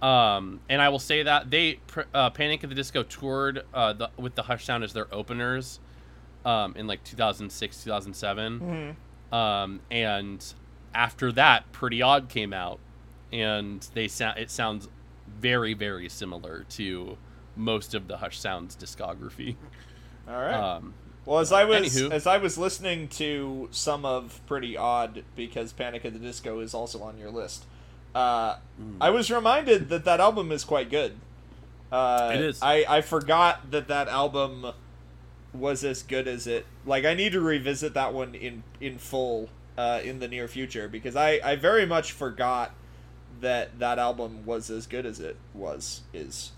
Um, 0.01 0.61
and 0.69 0.81
I 0.81 0.89
will 0.89 1.01
say 1.01 1.25
that 1.25 1.51
they 1.51 1.81
uh, 2.15 2.31
Panic 2.31 2.63
at 2.63 2.71
the 2.71 2.77
Disco 2.77 3.03
toured 3.03 3.65
uh, 3.75 3.93
the, 3.93 4.11
with 4.17 4.37
the 4.37 4.45
Hush 4.45 4.65
Sound 4.65 4.85
as 4.85 4.93
their 4.93 5.13
openers 5.13 5.81
um, 6.45 6.75
in 6.77 6.87
like 6.87 7.03
2006, 7.03 7.83
2007. 7.85 8.61
Mm-hmm. 8.61 9.35
Um, 9.35 9.81
and 9.91 10.55
after 10.95 11.33
that, 11.33 11.71
Pretty 11.73 12.03
Odd 12.03 12.29
came 12.29 12.53
out, 12.53 12.79
and 13.33 13.87
they 13.95 14.09
sound 14.09 14.39
it 14.39 14.51
sounds 14.51 14.89
very, 15.41 15.75
very 15.75 16.09
similar 16.09 16.65
to 16.71 17.17
most 17.57 17.95
of 17.95 18.09
the 18.09 18.19
Hush 18.19 18.39
Sounds 18.39 18.77
discography. 18.77 19.57
All 20.29 20.35
right. 20.35 20.55
Um, 20.55 20.95
well, 21.25 21.41
as 21.41 21.53
I 21.53 21.65
was 21.65 21.95
anywho. 21.95 22.11
as 22.11 22.27
I 22.27 22.39
was 22.39 22.57
listening 22.57 23.09
to 23.09 23.69
some 23.71 24.05
of 24.05 24.41
Pretty 24.47 24.77
Odd 24.77 25.25
because 25.37 25.73
Panic 25.73 26.05
at 26.05 26.13
the 26.15 26.19
Disco 26.19 26.61
is 26.61 26.73
also 26.75 27.03
on 27.03 27.19
your 27.19 27.31
list, 27.31 27.65
uh, 28.15 28.57
Hmm. 28.79 28.97
I 29.01 29.11
was 29.11 29.31
reminded 29.31 29.89
that 29.91 30.05
that 30.05 30.21
album 30.21 30.51
is 30.53 30.65
quite 30.65 30.91
good. 30.91 31.17
Uh, 31.93 32.33
It 32.35 32.41
is. 32.41 32.59
I 32.63 32.85
I 32.89 33.01
forgot 33.03 33.71
that 33.71 33.89
that 33.89 34.09
album 34.09 34.73
was 35.53 35.83
as 35.85 36.03
good 36.03 36.29
as 36.29 36.47
it. 36.47 36.67
Like 36.87 37.05
I 37.05 37.15
need 37.15 37.33
to 37.33 37.41
revisit 37.41 37.95
that 37.95 38.13
one 38.15 38.35
in 38.35 38.63
in 38.81 38.99
full 38.99 39.49
uh, 39.79 40.01
in 40.05 40.19
the 40.19 40.29
near 40.29 40.47
future 40.49 40.89
because 40.89 41.17
I 41.17 41.41
I 41.43 41.57
very 41.57 41.87
much 41.87 42.13
forgot 42.13 42.73
that 43.41 43.79
that 43.79 43.99
album 43.99 44.45
was 44.45 44.69
as 44.69 44.87
good 44.87 45.07
as 45.07 45.21
it 45.21 45.37
was 45.55 46.03
is. 46.13 46.53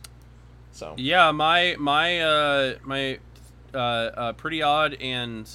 So 0.72 0.94
yeah, 0.96 1.30
my 1.30 1.76
my 1.78 2.20
uh, 2.20 2.74
my 2.82 3.18
uh, 3.74 3.76
uh, 3.78 4.32
pretty 4.32 4.62
odd 4.62 4.94
and 5.00 5.48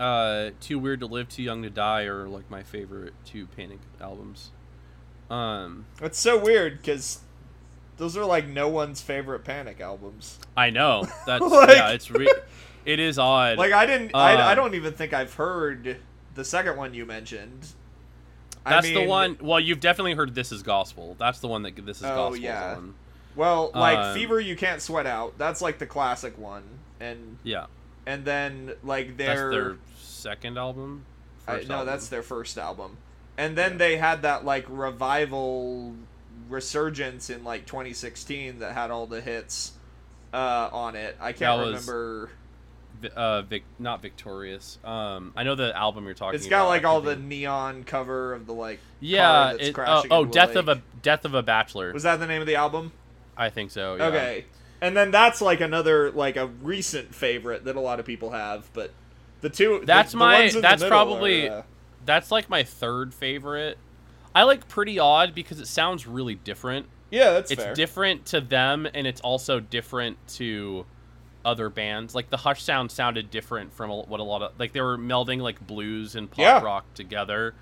uh, 0.00 0.50
too 0.60 0.78
weird 0.78 1.00
to 1.00 1.06
live, 1.06 1.28
too 1.28 1.42
young 1.42 1.62
to 1.62 1.70
die 1.70 2.02
are 2.02 2.28
like 2.28 2.50
my 2.50 2.62
favorite 2.62 3.14
two 3.24 3.46
Panic 3.46 3.78
albums. 4.00 4.50
Um, 5.30 5.86
it's 6.02 6.18
so 6.18 6.38
weird 6.38 6.78
because 6.78 7.20
those 7.96 8.16
are 8.16 8.24
like 8.24 8.48
no 8.48 8.68
one's 8.68 9.00
favorite 9.00 9.44
Panic 9.44 9.80
albums. 9.80 10.38
I 10.56 10.70
know 10.70 11.06
that's 11.26 11.42
Like- 11.44 11.76
yeah, 11.76 11.90
it's 11.90 12.10
re- 12.10 12.28
it 12.84 12.98
is 12.98 13.18
odd. 13.18 13.56
Like 13.64 13.72
I 13.72 13.86
didn't. 13.86 14.14
I, 14.14 14.32
I 14.34 14.52
Uh, 14.52 14.54
don't 14.56 14.74
even 14.74 14.92
think 14.94 15.12
I've 15.12 15.34
heard 15.34 15.98
the 16.34 16.44
second 16.44 16.76
one 16.76 16.94
you 16.94 17.06
mentioned. 17.06 17.66
I 18.66 18.70
that's 18.70 18.86
the 18.88 19.06
one. 19.06 19.36
Well, 19.40 19.60
you've 19.60 19.80
definitely 19.80 20.14
heard 20.14 20.34
"This 20.34 20.50
Is 20.52 20.62
Gospel." 20.62 21.16
That's 21.18 21.40
the 21.40 21.48
one 21.48 21.62
that 21.62 21.74
"This 21.84 21.98
Is 21.98 22.04
Oh, 22.04 22.14
Gospel" 22.30 22.36
yeah. 22.36 22.74
on. 22.76 22.94
Well, 23.36 23.70
like 23.74 23.98
Um, 23.98 24.14
Fever, 24.14 24.40
you 24.40 24.56
can't 24.56 24.80
sweat 24.80 25.06
out. 25.06 25.36
That's 25.38 25.60
like 25.60 25.78
the 25.78 25.86
classic 25.86 26.38
one, 26.38 26.62
and 27.00 27.36
Yeah, 27.42 27.66
and 28.06 28.24
then 28.24 28.72
like 28.82 29.16
that's 29.16 29.38
their, 29.38 29.50
their 29.50 29.76
second 29.98 30.56
album. 30.58 31.04
I, 31.46 31.56
no, 31.64 31.74
album. 31.74 31.86
that's 31.86 32.08
their 32.08 32.22
first 32.22 32.56
album, 32.56 32.96
and 33.36 33.56
then 33.58 33.76
they 33.76 33.96
had 33.98 34.22
that 34.22 34.44
like 34.46 34.64
revival 34.68 35.94
resurgence 36.48 37.28
in 37.30 37.44
like 37.44 37.66
2016 37.66 38.60
that 38.60 38.72
had 38.72 38.90
all 38.90 39.06
the 39.06 39.20
hits 39.20 39.72
uh, 40.32 40.68
on 40.72 40.94
it. 40.96 41.16
I 41.20 41.32
can't 41.32 41.58
That 41.60 41.66
remember. 41.66 42.26
Vi- 42.26 42.32
uh, 43.06 43.42
Vic, 43.42 43.64
not 43.78 44.02
victorious. 44.02 44.78
Um, 44.84 45.32
I 45.36 45.42
know 45.42 45.54
the 45.54 45.76
album 45.76 46.04
you're 46.04 46.14
talking. 46.14 46.30
About. 46.30 46.34
It's 46.36 46.46
got 46.46 46.62
about. 46.62 46.68
like 46.68 46.84
all 46.84 47.00
the 47.00 47.16
neon 47.16 47.84
cover 47.84 48.34
of 48.34 48.46
the 48.46 48.54
like. 48.54 48.80
Yeah. 49.00 49.52
It, 49.52 49.70
oh, 49.70 49.72
crashing 49.72 50.12
oh, 50.12 50.24
a 50.24 50.26
death 50.26 50.56
of 50.56 50.68
a 50.68 50.82
death 51.02 51.24
of 51.24 51.34
a 51.34 51.42
bachelor. 51.42 51.92
Was 51.92 52.04
that 52.04 52.16
the 52.16 52.26
name 52.26 52.40
of 52.40 52.46
the 52.46 52.56
album? 52.56 52.92
I 53.36 53.50
think 53.50 53.70
so. 53.70 53.96
Yeah. 53.96 54.06
Okay. 54.06 54.44
And 54.80 54.96
then 54.96 55.10
that's 55.10 55.40
like 55.40 55.60
another 55.60 56.10
like 56.10 56.36
a 56.36 56.46
recent 56.46 57.14
favorite 57.14 57.64
that 57.64 57.76
a 57.76 57.80
lot 57.80 58.00
of 58.00 58.06
people 58.06 58.30
have, 58.30 58.68
but 58.72 58.90
the 59.40 59.50
two 59.50 59.82
That's 59.84 60.12
the 60.12 60.18
my- 60.18 60.50
the 60.50 60.60
that's 60.60 60.84
probably- 60.84 61.48
are, 61.48 61.58
uh, 61.58 61.62
That's 62.04 62.30
like 62.30 62.48
my 62.48 62.62
third 62.62 63.14
favorite. 63.14 63.78
I 64.34 64.42
like 64.42 64.68
Pretty 64.68 64.98
Odd 64.98 65.34
because 65.34 65.60
it 65.60 65.68
sounds 65.68 66.06
really 66.06 66.34
different. 66.34 66.86
yeah, 67.10 67.30
that's 67.30 67.50
it's 67.50 67.62
fair. 67.62 67.74
different 67.74 68.26
to 68.26 68.40
them 68.40 68.88
and 68.92 69.06
it's 69.06 69.20
also 69.20 69.60
different 69.60 70.16
to 70.28 70.86
other 71.44 71.68
bands 71.68 72.14
like 72.14 72.30
the 72.30 72.36
hush 72.38 72.62
sound 72.62 72.90
sounded 72.90 73.30
different 73.30 73.72
from 73.72 73.90
what 73.90 74.20
a 74.20 74.22
lot 74.22 74.40
of 74.42 74.52
like 74.58 74.72
they 74.72 74.80
were 74.80 74.96
melding 74.96 75.40
like 75.40 75.64
blues 75.66 76.14
and 76.16 76.30
pop 76.30 76.38
Yeah. 76.38 76.62
rock 76.62 76.84
together 76.94 77.54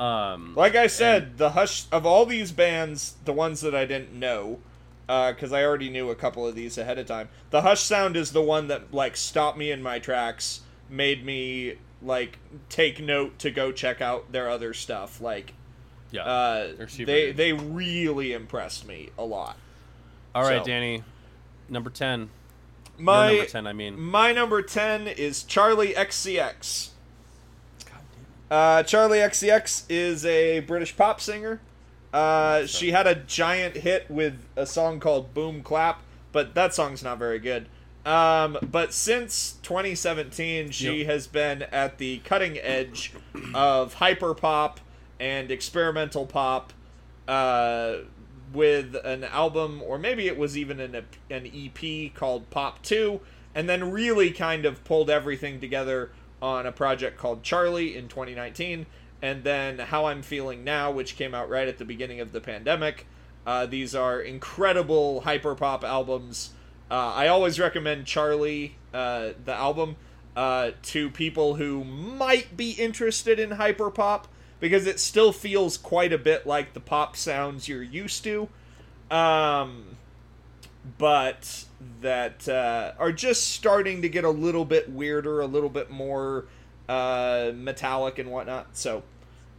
um 0.00 0.54
like 0.54 0.76
I 0.76 0.86
said, 0.86 1.38
the 1.38 1.50
Hush 1.50 1.86
of 1.90 2.06
all 2.06 2.24
these 2.24 2.52
bands, 2.52 3.16
the 3.24 3.32
ones 3.32 3.62
that 3.62 3.74
I 3.74 3.84
didn't 3.84 4.12
know, 4.12 4.60
because 5.06 5.52
I 5.52 5.64
already 5.64 5.88
knew 5.90 6.10
a 6.10 6.14
couple 6.14 6.46
of 6.46 6.54
these 6.54 6.78
ahead 6.78 6.98
of 6.98 7.06
time. 7.06 7.28
The 7.50 7.62
Hush 7.62 7.80
sound 7.80 8.16
is 8.16 8.30
the 8.30 8.40
one 8.42 8.68
that 8.68 8.94
like 8.94 9.16
stopped 9.16 9.58
me 9.58 9.72
in 9.72 9.82
my 9.82 9.98
tracks, 9.98 10.60
made 10.88 11.24
me 11.24 11.78
like 12.00 12.38
take 12.68 13.00
note 13.00 13.40
to 13.40 13.50
go 13.50 13.72
check 13.72 14.00
out 14.00 14.30
their 14.30 14.48
other 14.48 14.72
stuff. 14.72 15.20
Like, 15.20 15.54
yeah 16.12 16.22
uh, 16.22 16.68
they 16.96 17.04
good. 17.32 17.36
they 17.36 17.52
really 17.52 18.32
impressed 18.32 18.86
me 18.86 19.08
a 19.18 19.24
lot. 19.24 19.56
all 20.32 20.42
right 20.44 20.60
so- 20.60 20.64
danny 20.64 21.02
number 21.68 21.90
10 22.98 23.04
Your 23.04 23.14
My 23.14 23.30
number 23.32 23.46
10 23.46 23.66
i 23.66 23.72
mean 23.72 24.00
My 24.00 24.32
number 24.32 24.62
10 24.62 25.08
is 25.08 25.44
Charli 25.44 25.94
XCX. 25.94 26.90
Uh, 28.50 28.82
Charli 28.82 29.18
XCX 29.26 29.84
is 29.88 30.24
a 30.24 30.60
British 30.60 30.96
pop 30.96 31.20
singer. 31.20 31.60
Uh, 32.12 32.64
she 32.66 32.90
had 32.92 33.06
a 33.06 33.14
giant 33.14 33.76
hit 33.76 34.10
with 34.10 34.38
a 34.56 34.64
song 34.64 34.98
called 35.00 35.34
Boom 35.34 35.62
Clap, 35.62 36.02
but 36.32 36.54
that 36.54 36.72
song's 36.74 37.02
not 37.02 37.18
very 37.18 37.38
good. 37.38 37.66
Um, 38.06 38.56
but 38.62 38.94
since 38.94 39.58
2017, 39.62 40.70
she 40.70 40.98
Yep. 41.00 41.06
has 41.08 41.26
been 41.26 41.62
at 41.64 41.98
the 41.98 42.18
cutting 42.20 42.56
edge 42.58 43.12
of 43.54 43.94
hyper 43.94 44.32
pop 44.32 44.80
and 45.20 45.50
experimental 45.50 46.24
pop 46.24 46.72
uh, 47.26 47.96
with 48.52 48.96
an 49.04 49.24
album, 49.24 49.82
or 49.84 49.98
maybe 49.98 50.26
it 50.26 50.38
was 50.38 50.56
even 50.56 50.80
an, 50.80 50.94
an 51.30 51.50
EP 51.54 52.14
called 52.14 52.50
Pop 52.50 52.82
2, 52.82 53.20
and 53.54 53.68
then 53.68 53.90
really 53.90 54.30
kind 54.30 54.64
of 54.64 54.84
pulled 54.84 55.10
everything 55.10 55.60
together 55.60 56.10
on 56.40 56.66
a 56.66 56.72
project 56.72 57.18
called 57.18 57.42
Charli 57.42 57.94
in 57.94 58.08
2019, 58.08 58.86
and 59.20 59.44
then 59.44 59.78
How 59.78 60.06
I'm 60.06 60.22
Feeling 60.22 60.64
Now, 60.64 60.90
which 60.90 61.16
came 61.16 61.34
out 61.34 61.48
right 61.50 61.68
at 61.68 61.78
the 61.78 61.84
beginning 61.84 62.20
of 62.20 62.32
the 62.32 62.40
pandemic. 62.40 63.06
Uh, 63.46 63.66
these 63.66 63.94
are 63.94 64.20
incredible 64.20 65.22
hyperpop 65.24 65.82
albums. 65.82 66.50
Uh, 66.90 67.12
I 67.14 67.28
always 67.28 67.58
recommend 67.58 68.04
Charli, 68.06 68.72
uh, 68.94 69.30
the 69.44 69.54
album, 69.54 69.96
uh, 70.36 70.70
to 70.82 71.10
people 71.10 71.56
who 71.56 71.82
might 71.82 72.56
be 72.56 72.72
interested 72.72 73.40
in 73.40 73.50
hyperpop 73.50 74.24
because 74.60 74.86
it 74.86 75.00
still 75.00 75.32
feels 75.32 75.76
quite 75.76 76.12
a 76.12 76.18
bit 76.18 76.46
like 76.46 76.74
the 76.74 76.80
pop 76.80 77.16
sounds 77.16 77.68
you're 77.68 77.82
used 77.82 78.24
to. 78.24 78.48
Um, 79.10 79.96
but 80.96 81.64
that 82.00 82.48
uh, 82.48 82.92
are 82.98 83.12
just 83.12 83.48
starting 83.48 84.02
to 84.02 84.08
get 84.08 84.24
a 84.24 84.30
little 84.30 84.64
bit 84.64 84.90
weirder, 84.90 85.40
a 85.40 85.46
little 85.46 85.68
bit 85.68 85.90
more 85.90 86.46
uh, 86.88 87.52
metallic 87.54 88.18
and 88.18 88.30
whatnot. 88.30 88.76
So, 88.76 89.02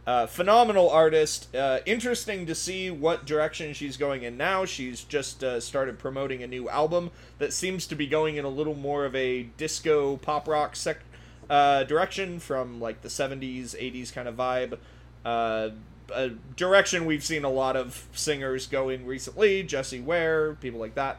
uh, 0.06 0.26
phenomenal 0.26 0.90
artist. 0.90 1.54
Uh, 1.54 1.80
interesting 1.86 2.46
to 2.46 2.54
see 2.54 2.90
what 2.90 3.26
direction 3.26 3.72
she's 3.74 3.96
going 3.96 4.22
in 4.22 4.36
now. 4.36 4.64
She's 4.64 5.04
just 5.04 5.44
uh, 5.44 5.60
started 5.60 5.98
promoting 5.98 6.42
a 6.42 6.46
new 6.46 6.68
album 6.68 7.10
that 7.38 7.52
seems 7.52 7.86
to 7.88 7.94
be 7.94 8.06
going 8.06 8.36
in 8.36 8.44
a 8.44 8.48
little 8.48 8.74
more 8.74 9.04
of 9.04 9.14
a 9.14 9.44
disco 9.56 10.16
pop 10.16 10.48
rock 10.48 10.74
sec- 10.74 11.04
uh, 11.50 11.82
direction 11.84 12.38
from 12.38 12.80
like 12.80 13.02
the 13.02 13.08
70s, 13.08 13.74
80s 13.76 14.12
kind 14.12 14.28
of 14.28 14.36
vibe. 14.36 14.78
Uh, 15.24 15.70
a 16.14 16.30
direction 16.56 17.04
we've 17.04 17.24
seen 17.24 17.44
a 17.44 17.50
lot 17.50 17.76
of 17.76 18.06
singers 18.12 18.66
go 18.66 18.88
in 18.88 19.04
recently, 19.04 19.62
Jessie 19.62 20.00
Ware, 20.00 20.54
people 20.54 20.80
like 20.80 20.94
that. 20.94 21.18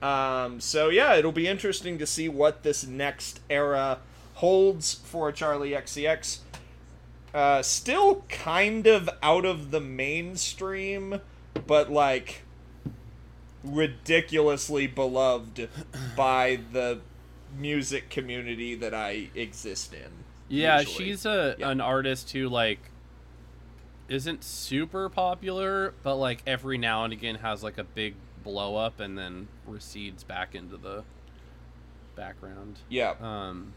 Um, 0.00 0.60
so 0.60 0.88
yeah, 0.88 1.14
it'll 1.14 1.32
be 1.32 1.46
interesting 1.46 1.98
to 1.98 2.06
see 2.06 2.28
what 2.28 2.62
this 2.62 2.86
next 2.86 3.40
era 3.50 3.98
holds 4.34 4.94
for 4.94 5.32
Charli 5.32 5.76
XCX. 5.76 6.38
Uh, 7.34 7.62
still 7.62 8.24
kind 8.28 8.86
of 8.86 9.08
out 9.22 9.44
of 9.44 9.70
the 9.70 9.80
mainstream, 9.80 11.20
but 11.66 11.90
like 11.90 12.42
ridiculously 13.64 14.86
beloved 14.86 15.68
by 16.16 16.60
the 16.72 17.00
music 17.58 18.08
community 18.10 18.74
that 18.76 18.94
I 18.94 19.28
exist 19.34 19.92
in. 19.92 20.10
yeah 20.48 20.80
usually. 20.80 21.04
she's 21.06 21.26
a 21.26 21.56
Yeah. 21.58 21.70
an 21.70 21.80
artist 21.80 22.30
who 22.32 22.48
like 22.48 22.90
isn't 24.08 24.42
super 24.44 25.08
popular 25.08 25.94
but 26.02 26.16
like 26.16 26.42
every 26.46 26.76
now 26.78 27.04
and 27.04 27.12
again 27.12 27.36
has 27.36 27.62
like 27.62 27.78
a 27.78 27.84
big 27.84 28.14
blow 28.44 28.76
up 28.76 29.00
and 29.00 29.16
then 29.16 29.48
recedes 29.66 30.24
back 30.24 30.54
into 30.54 30.76
the 30.76 31.04
background 32.16 32.78
yeah. 32.88 33.14
Um. 33.20 33.72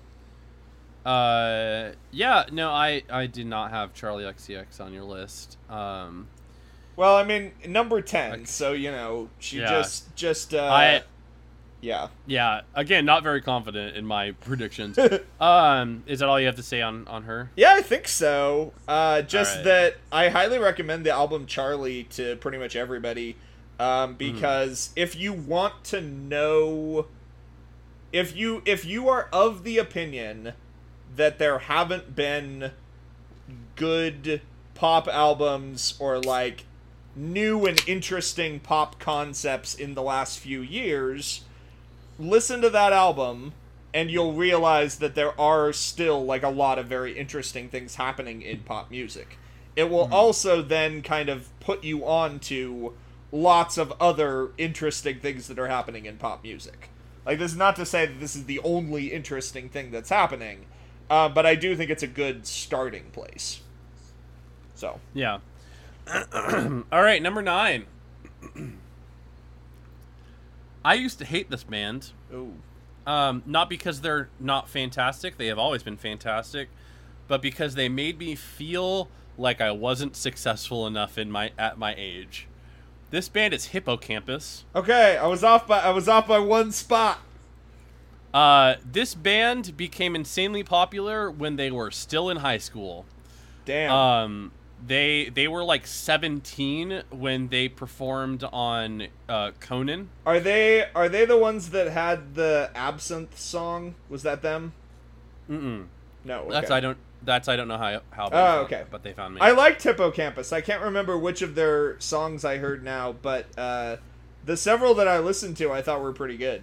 Uh. 1.06 1.92
Yeah. 2.12 2.46
No. 2.52 2.72
I. 2.72 3.04
I 3.10 3.28
did 3.28 3.46
not 3.46 3.70
have 3.72 3.94
Charli 3.94 4.24
XCX 4.24 4.82
on 4.82 4.92
your 4.92 5.04
list. 5.04 5.58
Um. 5.70 6.28
Well, 6.96 7.16
I 7.16 7.24
mean, 7.24 7.52
number 7.68 8.02
ten. 8.02 8.32
Okay. 8.34 8.44
So 8.46 8.72
you 8.74 8.90
know, 8.92 9.30
she 9.40 9.60
Yeah. 9.60 9.68
just 9.70 10.16
just 10.16 10.54
uh, 10.56 10.64
I. 10.64 11.04
yeah. 11.86 12.08
Yeah. 12.26 12.62
Again, 12.74 13.06
not 13.06 13.24
very 13.24 13.42
confident 13.42 13.96
in 13.96 14.06
my 14.06 14.32
predictions. 14.32 14.98
um. 15.40 16.04
Is 16.08 16.20
that 16.20 16.28
all 16.28 16.40
you 16.40 16.48
have 16.48 16.56
to 16.56 16.64
say 16.64 16.82
on 16.82 17.08
on 17.08 17.24
her? 17.24 17.52
Yeah, 17.56 17.74
I 17.76 17.82
think 17.82 18.08
so. 18.08 18.74
Uh, 18.88 19.22
just 19.22 19.52
Alright. 19.52 19.66
that 19.66 19.98
I 20.12 20.30
highly 20.30 20.58
recommend 20.58 21.06
the 21.06 21.12
album 21.12 21.46
Charli 21.46 22.10
to 22.10 22.36
pretty 22.38 22.58
much 22.58 22.76
everybody, 22.76 23.38
um, 23.80 24.16
because 24.16 24.90
if 24.96 25.16
you 25.16 25.32
want 25.32 25.84
to 25.86 26.02
know, 26.02 27.06
if 28.12 28.36
you 28.36 28.64
if 28.66 28.84
you 28.84 29.08
are 29.08 29.30
of 29.32 29.64
the 29.64 29.78
opinion 29.78 30.54
that 31.16 31.38
there 31.38 31.60
haven't 31.60 32.16
been 32.16 32.72
good 33.76 34.42
pop 34.74 35.08
albums 35.08 35.96
or 36.00 36.20
like 36.20 36.66
new 37.16 37.66
and 37.66 37.82
interesting 37.88 38.60
pop 38.60 39.00
concepts 39.00 39.76
in 39.76 39.94
the 39.94 40.02
last 40.02 40.40
few 40.40 40.62
years, 40.62 41.44
listen 42.18 42.62
to 42.62 42.70
that 42.70 42.94
album 42.94 43.54
and 43.94 44.12
you'll 44.12 44.34
realize 44.34 44.98
that 44.98 45.16
there 45.16 45.40
are 45.40 45.72
still 45.72 46.26
like 46.26 46.44
a 46.44 46.50
lot 46.50 46.78
of 46.78 46.86
very 46.86 47.18
interesting 47.18 47.70
things 47.70 47.96
happening 47.96 48.42
in 48.42 48.60
pop 48.60 48.92
music. 48.92 49.38
It 49.76 49.90
will 49.90 50.14
also 50.14 50.62
then 50.62 51.02
kind 51.02 51.30
of 51.30 51.48
put 51.62 51.84
you 51.84 52.06
on 52.06 52.40
to 52.40 52.94
lots 53.32 53.78
of 53.78 53.94
other 54.00 54.50
interesting 54.58 55.20
things 55.20 55.48
that 55.48 55.58
are 55.58 55.68
happening 55.68 56.06
in 56.06 56.18
pop 56.18 56.44
music. 56.44 56.90
Like 57.26 57.40
this 57.40 57.52
is 57.52 57.58
not 57.58 57.76
to 57.78 57.86
say 57.86 58.06
that 58.06 58.20
this 58.20 58.36
is 58.36 58.46
the 58.46 58.60
only 58.60 59.14
interesting 59.14 59.70
thing 59.70 59.92
that's 59.92 60.10
happening, 60.10 60.66
uh, 61.10 61.30
but 61.30 61.46
I 61.46 61.56
do 61.56 61.76
think 61.76 61.90
it's 61.90 62.04
a 62.04 62.08
good 62.08 62.46
starting 62.46 63.06
place. 63.12 63.62
So 64.76 65.00
Yeah. 65.14 65.40
All 66.92 67.02
right, 67.02 67.22
number 67.22 67.42
nine. 67.42 67.86
I 70.86 70.94
used 70.94 71.18
to 71.18 71.26
hate 71.26 71.50
this 71.50 71.64
band. 71.64 72.12
Ooh. 72.32 72.54
Um, 73.08 73.42
not 73.46 73.70
because 73.70 74.02
they're 74.02 74.30
not 74.40 74.70
fantastic; 74.70 75.38
they 75.38 75.48
have 75.48 75.58
always 75.58 75.82
been 75.82 75.98
fantastic, 75.98 76.70
but 77.28 77.42
because 77.42 77.74
they 77.74 77.90
made 77.90 78.20
me 78.20 78.36
feel 78.36 79.10
like 79.38 79.60
I 79.60 79.72
wasn't 79.72 80.16
successful 80.16 80.86
enough 80.86 81.18
in 81.18 81.32
my 81.32 81.52
at 81.58 81.78
my 81.78 81.96
age. 81.98 82.48
This 83.10 83.30
band 83.30 83.54
is 83.54 83.66
Hippo 83.68 83.98
Campus. 83.98 84.64
Okay, 84.76 85.18
I 85.18 85.28
was 85.28 85.44
off 85.44 85.68
by 85.68 85.80
I 85.80 85.90
was 85.90 86.08
off 86.08 86.28
by 86.28 86.40
one 86.40 86.72
spot. 86.72 87.20
Uh, 88.34 88.76
this 88.84 89.16
band 89.16 89.76
became 89.78 90.16
insanely 90.16 90.64
popular 90.64 91.32
when 91.32 91.56
they 91.56 91.72
were 91.72 91.90
still 91.90 92.30
in 92.30 92.38
high 92.38 92.58
school. 92.58 93.06
Damn. 93.66 93.92
Um, 93.92 94.52
they 94.86 95.30
they 95.34 95.48
were 95.48 95.64
like 95.64 95.88
17 95.88 97.04
when 97.10 97.48
they 97.48 97.68
performed 97.68 98.44
on 98.52 99.08
uh, 99.28 99.52
Conan. 99.60 100.10
are 100.26 100.40
they 100.40 100.86
are 100.94 101.10
they 101.10 101.26
the 101.26 101.38
ones 101.38 101.70
that 101.72 101.92
had 101.92 102.36
the 102.36 102.70
absinthe 102.76 103.40
song? 103.40 103.96
Was 104.10 104.24
that 104.24 104.42
them? 104.42 104.74
Mm-mm. 105.50 105.86
No. 106.24 106.40
Okay. 106.42 106.52
That's 106.52 106.72
I 106.72 106.80
don't. 106.80 106.98
That's 107.24 107.48
I 107.48 107.56
don't 107.56 107.68
know 107.68 107.78
how 107.78 108.02
how. 108.12 108.30
Oh, 108.32 108.58
okay. 108.62 108.82
it, 108.82 108.88
But 108.92 109.04
they 109.04 109.14
found 109.14 109.36
me. 109.36 109.42
I 109.42 109.52
liked 109.52 109.82
Hippo 109.82 110.12
Campus. 110.12 110.54
I 110.54 110.62
can't 110.62 110.82
remember 110.82 111.18
which 111.18 111.42
of 111.42 111.56
their 111.56 112.00
songs 112.00 112.46
I 112.46 112.58
heard 112.58 112.84
now, 112.84 113.14
but 113.14 113.46
uh, 113.58 113.98
the 114.44 114.58
several 114.58 114.94
that 114.96 115.08
I 115.08 115.20
listened 115.20 115.58
to 115.58 115.72
I 115.72 115.82
thought 115.82 116.02
were 116.02 116.14
pretty 116.14 116.38
good. 116.38 116.62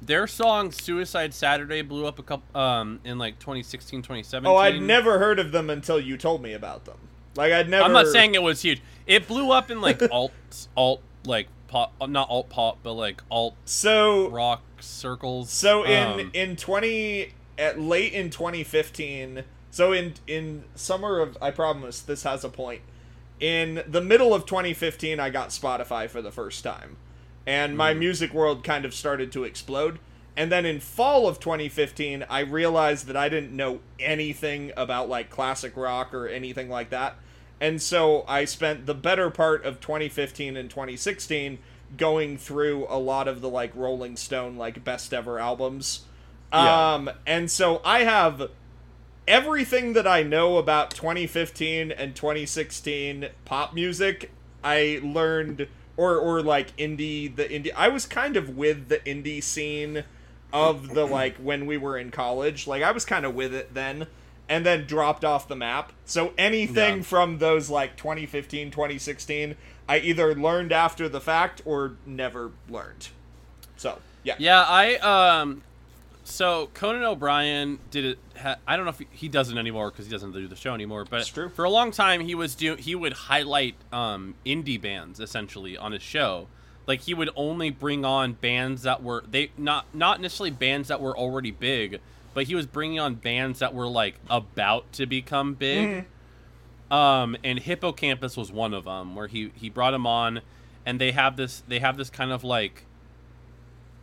Their 0.00 0.26
song 0.26 0.70
"Suicide 0.72 1.34
Saturday" 1.34 1.82
blew 1.82 2.06
up 2.06 2.18
a 2.18 2.22
couple 2.22 2.60
um 2.60 3.00
in 3.04 3.18
like 3.18 3.38
2016, 3.38 4.02
2017. 4.02 4.50
Oh, 4.50 4.56
I'd 4.56 4.80
never 4.80 5.18
heard 5.18 5.38
of 5.38 5.52
them 5.52 5.70
until 5.70 5.98
you 5.98 6.16
told 6.16 6.42
me 6.42 6.52
about 6.52 6.84
them. 6.84 6.98
Like 7.36 7.52
I'd 7.52 7.68
never. 7.68 7.84
I'm 7.84 7.92
not 7.92 8.06
saying 8.06 8.34
it 8.34 8.42
was 8.42 8.62
huge. 8.62 8.80
It 9.06 9.26
blew 9.26 9.50
up 9.50 9.70
in 9.70 9.80
like 9.80 10.02
alt 10.10 10.32
alt 10.76 11.02
like 11.24 11.48
pop, 11.68 11.92
not 12.08 12.28
alt 12.30 12.48
pop, 12.48 12.78
but 12.82 12.94
like 12.94 13.22
alt 13.30 13.54
so. 13.64 14.28
rock 14.30 14.62
circles. 14.80 15.50
So 15.50 15.84
in 15.84 16.20
Um, 16.20 16.30
in 16.32 16.56
twenty 16.56 17.32
at 17.58 17.80
late 17.80 18.12
in 18.12 18.30
2015. 18.30 19.44
So 19.70 19.92
in 19.92 20.14
in 20.26 20.64
summer 20.74 21.20
of 21.20 21.36
I 21.42 21.50
promise 21.50 22.00
this 22.00 22.22
has 22.22 22.44
a 22.44 22.48
point. 22.48 22.82
In 23.40 23.84
the 23.86 24.00
middle 24.00 24.34
of 24.34 24.46
2015, 24.46 25.20
I 25.20 25.30
got 25.30 25.50
Spotify 25.50 26.08
for 26.10 26.20
the 26.20 26.32
first 26.32 26.64
time, 26.64 26.96
and 27.48 27.78
my 27.78 27.94
music 27.94 28.34
world 28.34 28.62
kind 28.62 28.84
of 28.84 28.92
started 28.92 29.32
to 29.32 29.42
explode. 29.42 29.98
And 30.36 30.52
then 30.52 30.66
in 30.66 30.80
fall 30.80 31.26
of 31.26 31.40
2015, 31.40 32.26
I 32.28 32.40
realized 32.40 33.06
that 33.06 33.16
I 33.16 33.30
didn't 33.30 33.56
know 33.56 33.80
anything 33.98 34.70
about 34.76 35.08
like 35.08 35.30
classic 35.30 35.74
rock 35.74 36.12
or 36.12 36.28
anything 36.28 36.68
like 36.68 36.90
that. 36.90 37.16
And 37.58 37.80
so 37.80 38.26
I 38.28 38.44
spent 38.44 38.84
the 38.84 38.94
better 38.94 39.30
part 39.30 39.64
of 39.64 39.80
2015 39.80 40.58
and 40.58 40.68
2016 40.68 41.58
going 41.96 42.36
through 42.36 42.86
a 42.90 42.98
lot 42.98 43.26
of 43.26 43.40
the 43.40 43.48
like 43.48 43.74
Rolling 43.74 44.18
Stone 44.18 44.58
like 44.58 44.84
best 44.84 45.14
ever 45.14 45.38
albums. 45.38 46.02
Yeah. 46.52 46.92
Um 46.92 47.10
and 47.26 47.50
so 47.50 47.80
I 47.82 48.00
have 48.00 48.50
everything 49.26 49.94
that 49.94 50.06
I 50.06 50.22
know 50.22 50.58
about 50.58 50.90
2015 50.90 51.92
and 51.92 52.14
2016 52.14 53.30
pop 53.46 53.72
music. 53.72 54.32
I 54.62 55.00
learned 55.02 55.66
or 55.98 56.16
or 56.16 56.40
like 56.40 56.74
indie 56.78 57.34
the 57.36 57.44
indie 57.44 57.72
I 57.76 57.88
was 57.88 58.06
kind 58.06 58.38
of 58.38 58.56
with 58.56 58.88
the 58.88 59.00
indie 59.00 59.42
scene 59.42 60.04
of 60.50 60.94
the 60.94 61.04
like 61.04 61.36
when 61.36 61.66
we 61.66 61.76
were 61.76 61.98
in 61.98 62.10
college. 62.10 62.66
Like 62.66 62.82
I 62.82 62.92
was 62.92 63.04
kind 63.04 63.26
of 63.26 63.34
with 63.34 63.52
it 63.54 63.74
then 63.74 64.06
and 64.48 64.64
then 64.64 64.86
dropped 64.86 65.26
off 65.26 65.46
the 65.46 65.56
map. 65.56 65.92
So 66.06 66.32
anything 66.38 66.98
Yeah. 66.98 67.02
from 67.02 67.36
those 67.36 67.68
like 67.68 67.96
2015, 67.98 68.70
2016, 68.70 69.56
I 69.86 69.98
either 69.98 70.34
learned 70.34 70.72
after 70.72 71.06
the 71.06 71.20
fact 71.20 71.60
or 71.66 71.96
never 72.06 72.52
learned. 72.68 73.08
So, 73.76 73.98
yeah. 74.22 74.36
Yeah, 74.38 74.64
I 74.66 74.94
um, 74.96 75.62
so 76.30 76.68
Conan 76.74 77.02
O'Brien 77.04 77.78
did 77.90 78.04
it. 78.04 78.18
Ha, 78.40 78.56
I 78.66 78.76
don't 78.76 78.84
know 78.84 78.90
if 78.90 78.98
he, 78.98 79.06
he 79.10 79.28
does 79.28 79.50
it 79.50 79.56
anymore 79.56 79.90
because 79.90 80.06
he 80.06 80.12
doesn't 80.12 80.32
do 80.32 80.46
the 80.46 80.56
show 80.56 80.74
anymore. 80.74 81.04
But 81.08 81.20
It's 81.20 81.28
true. 81.28 81.48
for 81.48 81.64
a 81.64 81.70
long 81.70 81.90
time, 81.90 82.20
he 82.20 82.34
was 82.34 82.54
do 82.54 82.74
he 82.76 82.94
would 82.94 83.12
highlight 83.12 83.74
um 83.92 84.34
indie 84.46 84.80
bands 84.80 85.20
essentially 85.20 85.76
on 85.76 85.92
his 85.92 86.02
show. 86.02 86.46
Like 86.86 87.00
he 87.02 87.14
would 87.14 87.30
only 87.36 87.70
bring 87.70 88.04
on 88.04 88.32
bands 88.34 88.82
that 88.82 89.02
were 89.02 89.24
they 89.30 89.50
not 89.58 89.86
not 89.92 90.20
necessarily 90.20 90.50
bands 90.50 90.88
that 90.88 91.00
were 91.00 91.16
already 91.16 91.50
big, 91.50 92.00
but 92.34 92.44
he 92.46 92.54
was 92.54 92.66
bringing 92.66 92.98
on 93.00 93.14
bands 93.16 93.58
that 93.58 93.74
were 93.74 93.88
like 93.88 94.14
about 94.30 94.90
to 94.94 95.06
become 95.06 95.54
big. 95.54 96.06
Um, 96.90 97.36
and 97.44 97.58
Hippo 97.58 97.92
Campus 97.92 98.36
was 98.36 98.50
one 98.50 98.72
of 98.72 98.84
them 98.84 99.14
where 99.14 99.26
he 99.26 99.50
he 99.54 99.68
brought 99.68 99.92
him 99.92 100.06
on, 100.06 100.40
and 100.86 100.98
they 100.98 101.12
have 101.12 101.36
this 101.36 101.62
they 101.68 101.80
have 101.80 101.98
this 101.98 102.08
kind 102.08 102.32
of 102.32 102.42
like 102.44 102.84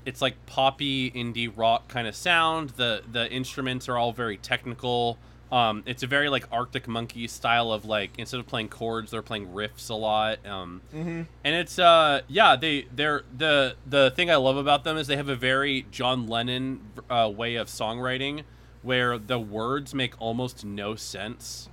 it's 0.06 0.22
like 0.22 0.46
poppy 0.46 1.12
indie 1.12 1.52
rock 1.56 1.88
kind 1.88 2.08
of 2.08 2.16
sound. 2.16 2.70
The 2.72 3.02
the 3.12 3.30
instruments 3.32 3.90
are 3.90 3.98
all 3.98 4.12
very 4.14 4.38
technical. 4.38 5.18
Um, 5.52 5.84
it's 5.86 6.02
a 6.04 6.08
very 6.08 6.28
like 6.30 6.46
Arctic 6.52 6.88
Monkey 6.88 7.28
style 7.28 7.72
of 7.72 7.86
like 7.86 8.12
instead 8.18 8.40
of 8.40 8.48
playing 8.48 8.70
chords, 8.70 9.12
they're 9.12 9.22
playing 9.22 9.48
riffs 9.50 9.90
a 9.90 9.94
lot. 9.94 10.46
Um, 10.46 10.82
Mm-hmm. 10.94 11.22
and 11.44 11.56
it's 11.56 11.78
uh 11.80 12.22
yeah 12.28 12.56
they 12.56 12.88
they're 12.94 13.24
the 13.38 13.76
the 13.86 14.12
thing 14.16 14.30
I 14.32 14.36
love 14.38 14.58
about 14.58 14.84
them 14.84 14.98
is 14.98 15.08
they 15.08 15.16
have 15.18 15.30
a 15.30 15.36
very 15.36 15.86
John 15.92 16.28
Lennon 16.28 16.82
uh, 17.10 17.32
way 17.34 17.56
of 17.56 17.68
songwriting 17.68 18.44
where 18.82 19.18
the 19.18 19.40
words 19.40 19.94
make 19.94 20.14
almost 20.20 20.66
no 20.66 20.96
sense. 20.96 21.70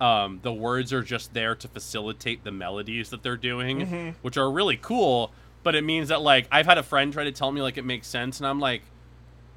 Um, 0.00 0.38
the 0.42 0.52
words 0.52 0.92
are 0.92 1.02
just 1.02 1.34
there 1.34 1.56
to 1.56 1.66
facilitate 1.68 2.44
the 2.44 2.52
melodies 2.52 3.10
that 3.10 3.24
they're 3.24 3.36
doing, 3.36 4.14
which 4.22 4.36
are 4.36 4.48
really 4.50 4.76
cool. 4.76 5.32
But 5.68 5.74
it 5.74 5.84
means 5.84 6.08
that 6.08 6.22
like 6.22 6.48
I've 6.50 6.64
had 6.64 6.78
a 6.78 6.82
friend 6.82 7.12
try 7.12 7.24
to 7.24 7.30
tell 7.30 7.52
me 7.52 7.60
like 7.60 7.76
it 7.76 7.84
makes 7.84 8.06
sense, 8.06 8.40
and 8.40 8.46
I'm 8.46 8.58
like, 8.58 8.80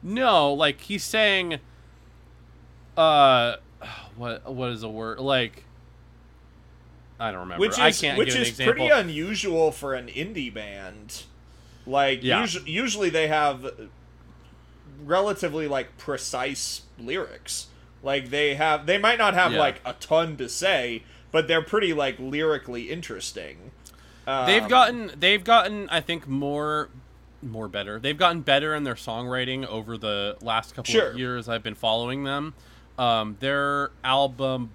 no, 0.04 0.52
like 0.52 0.82
he's 0.82 1.06
saying, 1.06 1.60
uh, 2.98 3.56
what 4.18 4.54
what 4.54 4.72
is 4.72 4.84
a 4.84 4.90
word 4.90 5.22
like? 5.22 5.64
I 7.18 7.32
don't 7.32 7.40
remember. 7.40 7.62
Which 7.62 7.80
I 7.80 7.88
is 7.88 8.02
can't 8.02 8.18
which 8.18 8.34
give 8.34 8.36
an 8.36 8.42
is 8.42 8.52
pretty 8.58 8.90
unusual 8.90 9.72
for 9.72 9.94
an 9.94 10.08
indie 10.08 10.54
band. 10.54 11.24
Like 11.88 12.24
Yeah. 12.24 12.42
usu- 12.42 12.64
usually 12.66 13.10
they 13.10 13.30
have 13.30 13.72
relatively 15.06 15.70
like 15.70 15.98
precise 15.98 16.82
lyrics. 17.00 17.68
Like 18.04 18.32
they 18.32 18.56
have 18.56 18.86
they 18.86 18.98
might 18.98 19.18
not 19.18 19.34
have 19.34 19.54
Yeah. 19.54 19.60
like 19.60 19.80
a 19.86 19.94
ton 19.94 20.36
to 20.36 20.50
say, 20.50 21.04
but 21.32 21.48
they're 21.48 21.62
pretty 21.62 21.94
like 21.94 22.18
lyrically 22.20 22.92
interesting. 22.92 23.72
They've 24.26 24.64
Um, 24.64 24.70
gotten 24.70 25.12
they've 25.20 25.44
gotten 25.44 25.90
I 25.90 26.02
think 26.02 26.28
more 26.28 26.90
more 27.44 27.68
better. 27.68 28.00
They've 28.00 28.18
gotten 28.18 28.42
better 28.42 28.76
in 28.76 28.84
their 28.84 28.94
songwriting 28.96 29.66
over 29.66 29.98
the 29.98 30.38
last 30.42 30.76
couple 30.76 30.92
Sure. 30.92 31.10
of 31.12 31.18
years 31.18 31.50
I've 31.50 31.64
been 31.64 31.76
following 31.76 32.24
them. 32.24 32.54
Um, 33.00 33.38
their 33.40 33.90
album 34.04 34.72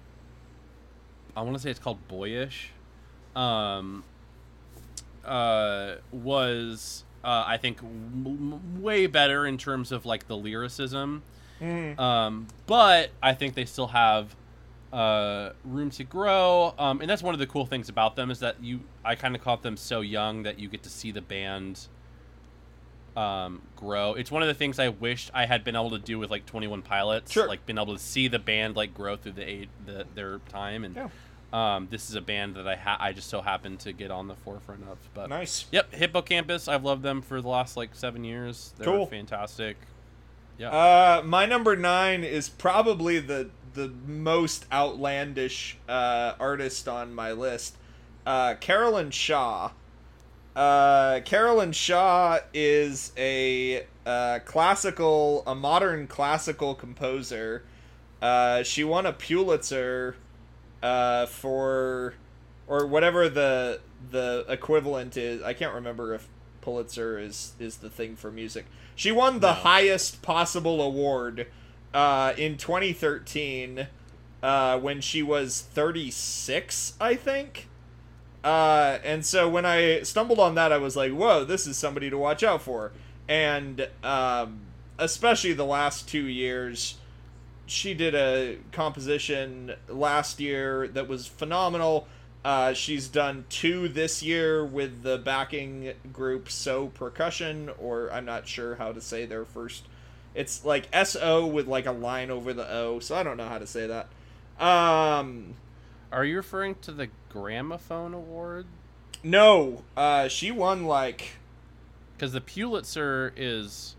I 1.35 1.41
want 1.41 1.55
to 1.55 1.59
say 1.61 1.69
it's 1.69 1.79
called 1.79 2.05
Boyish. 2.07 2.71
Um, 3.35 4.03
uh, 5.23 5.95
was 6.11 7.03
uh, 7.23 7.43
I 7.45 7.57
think 7.57 7.79
m- 7.83 8.81
way 8.81 9.05
better 9.07 9.45
in 9.45 9.57
terms 9.57 9.91
of 9.91 10.05
like 10.05 10.27
the 10.27 10.37
lyricism. 10.37 11.23
mhm. 11.61 11.97
Um, 11.99 12.47
but 12.65 13.11
I 13.21 13.33
think 13.33 13.53
they 13.55 13.65
still 13.65 13.87
have 13.87 14.35
uh, 14.97 15.53
room 15.63 15.89
to 15.91 16.03
grow. 16.03 16.73
Um, 16.79 17.01
and 17.01 17.09
that's 17.09 17.21
one 17.21 17.33
of 17.35 17.39
the 17.39 17.47
cool 17.47 17.65
things 17.65 17.89
about 17.89 18.15
them 18.15 18.31
is 18.31 18.39
that 18.39 18.55
you 18.61 18.79
I 19.05 19.15
kind 19.15 19.35
of 19.35 19.41
caught 19.43 19.61
them 19.63 19.77
so 19.77 20.01
young 20.01 20.43
that 20.43 20.59
you 20.59 20.67
get 20.69 20.83
to 20.83 20.89
see 20.89 21.11
the 21.11 21.21
band 21.21 21.87
um, 23.15 23.61
grow. 23.75 24.13
It's 24.13 24.29
one 24.31 24.41
of 24.43 24.47
the 24.47 24.53
things 24.53 24.77
I 24.79 24.89
wished 24.89 25.31
I 25.33 25.45
had 25.47 25.63
been 25.63 25.75
able 25.75 25.89
to 25.91 25.99
do 25.99 26.19
with 26.19 26.29
like 26.29 26.45
Twenty 26.45 26.67
One 26.67 26.81
Pilots. 26.81 27.31
Sure. 27.31 27.47
Like 27.47 27.65
been 27.65 27.77
able 27.79 27.93
to 27.95 28.01
see 28.01 28.27
the 28.27 28.39
band 28.39 28.75
like 28.75 28.93
grow 28.93 29.15
through 29.15 29.33
the 29.33 29.47
age, 29.47 29.69
the 29.85 30.05
their 30.15 30.39
time. 30.49 30.83
And 30.83 30.95
Yeah. 30.95 31.09
um, 31.51 31.87
this 31.89 32.09
is 32.09 32.15
a 32.15 32.21
band 32.21 32.55
that 32.55 32.67
I 32.67 32.75
ha- 32.75 32.97
I 32.99 33.13
just 33.13 33.29
so 33.29 33.41
happened 33.41 33.79
to 33.81 33.93
get 33.93 34.11
on 34.11 34.27
the 34.27 34.35
forefront 34.35 34.83
of. 34.89 34.97
But 35.13 35.29
nice. 35.29 35.65
Yep, 35.71 35.93
Hippo 35.95 36.21
Campus. 36.21 36.67
I've 36.67 36.83
loved 36.83 37.01
them 37.03 37.21
for 37.21 37.41
the 37.41 37.47
last 37.49 37.75
like 37.77 37.89
seven 37.95 38.23
years. 38.23 38.73
They're 38.77 38.85
Cool. 38.85 39.05
fantastic. 39.07 39.77
Yeah. 40.59 40.69
Uh, 40.71 41.21
my 41.23 41.45
number 41.45 41.75
nine 41.75 42.23
is 42.23 42.49
probably 42.49 43.19
the 43.19 43.49
the 43.77 43.91
most 44.07 44.65
outlandish 44.71 45.77
uh, 45.87 46.33
artist 46.39 46.87
on 46.87 47.13
my 47.13 47.31
list. 47.31 47.75
uh, 48.25 48.55
Caroline 48.55 49.11
Shaw. 49.11 49.71
Uh, 50.55 51.19
Caroline 51.23 51.71
Shaw 51.71 52.39
is 52.53 53.11
a 53.15 53.85
uh, 54.07 54.39
classical, 54.45 55.43
a 55.45 55.53
modern 55.53 56.07
classical 56.07 56.73
composer. 56.73 57.63
Uh, 58.19 58.63
she 58.63 58.83
won 58.83 59.05
a 59.05 59.13
Pulitzer 59.13 60.15
uh, 60.81 61.27
for, 61.27 62.15
or 62.67 62.87
whatever 62.87 63.29
the 63.29 63.79
the 64.11 64.45
equivalent 64.49 65.15
is. 65.17 65.41
I 65.43 65.53
can't 65.53 65.75
remember 65.75 66.15
if 66.15 66.27
Pulitzer 66.61 67.19
is 67.19 67.53
is 67.59 67.77
the 67.77 67.89
thing 67.89 68.15
for 68.15 68.31
music. 68.31 68.65
She 68.95 69.11
won 69.11 69.39
the 69.39 69.53
No. 69.53 69.53
highest 69.53 70.23
possible 70.23 70.81
award 70.81 71.45
uh, 71.93 72.33
in 72.37 72.57
2013 72.57 73.87
uh, 74.43 74.79
when 74.79 75.01
she 75.01 75.23
was 75.23 75.61
36, 75.61 76.93
I 76.99 77.15
think. 77.15 77.67
Uh, 78.43 78.99
and 79.03 79.25
so 79.25 79.49
when 79.49 79.65
I 79.65 80.03
stumbled 80.03 80.39
on 80.39 80.55
that, 80.55 80.71
I 80.71 80.77
was 80.77 80.95
like, 80.95 81.11
"Whoa, 81.11 81.43
this 81.43 81.67
is 81.67 81.77
somebody 81.77 82.09
to 82.09 82.17
watch 82.17 82.43
out 82.43 82.61
for." 82.61 82.91
And 83.27 83.89
um, 84.03 84.61
especially 84.97 85.53
the 85.53 85.65
last 85.65 86.07
two 86.07 86.25
years, 86.25 86.95
she 87.65 87.93
did 87.93 88.15
a 88.15 88.57
composition 88.71 89.73
last 89.89 90.39
year 90.39 90.87
that 90.89 91.07
was 91.07 91.27
phenomenal. 91.27 92.07
Uh, 92.45 92.71
she's 92.71 93.09
done 93.09 93.43
two 93.49 93.89
this 93.89 94.23
year 94.23 94.63
with 94.63 95.03
the 95.03 95.17
backing 95.17 95.93
group 96.13 96.49
So 96.49 96.87
Percussion, 96.87 97.69
or 97.77 98.09
I'm 98.13 98.23
not 98.23 98.47
sure 98.47 98.75
how 98.75 98.93
to 98.93 99.01
say 99.01 99.25
their 99.25 99.43
first. 99.43 99.83
It's 100.37 100.63
like 100.63 100.87
S 100.93 101.17
O 101.19 101.45
with 101.47 101.67
like 101.67 101.85
a 101.87 101.91
line 101.91 102.29
over 102.29 102.53
the 102.53 102.69
O, 102.71 102.99
so 102.99 103.15
I 103.15 103.23
don't 103.23 103.35
know 103.37 103.47
how 103.49 103.57
to 103.57 103.65
say 103.67 103.87
that. 103.87 104.07
Um, 104.63 105.55
Are 106.11 106.23
you 106.23 106.37
referring 106.37 106.75
to 106.83 106.91
the 106.91 107.09
Gramophone 107.29 108.13
Award? 108.13 108.67
no, 109.23 109.83
uh, 109.97 110.27
she 110.27 110.51
won 110.51 110.85
like 110.85 111.31
Because 112.15 112.33
the 112.33 112.41
Pulitzer 112.41 113.33
is. 113.35 113.95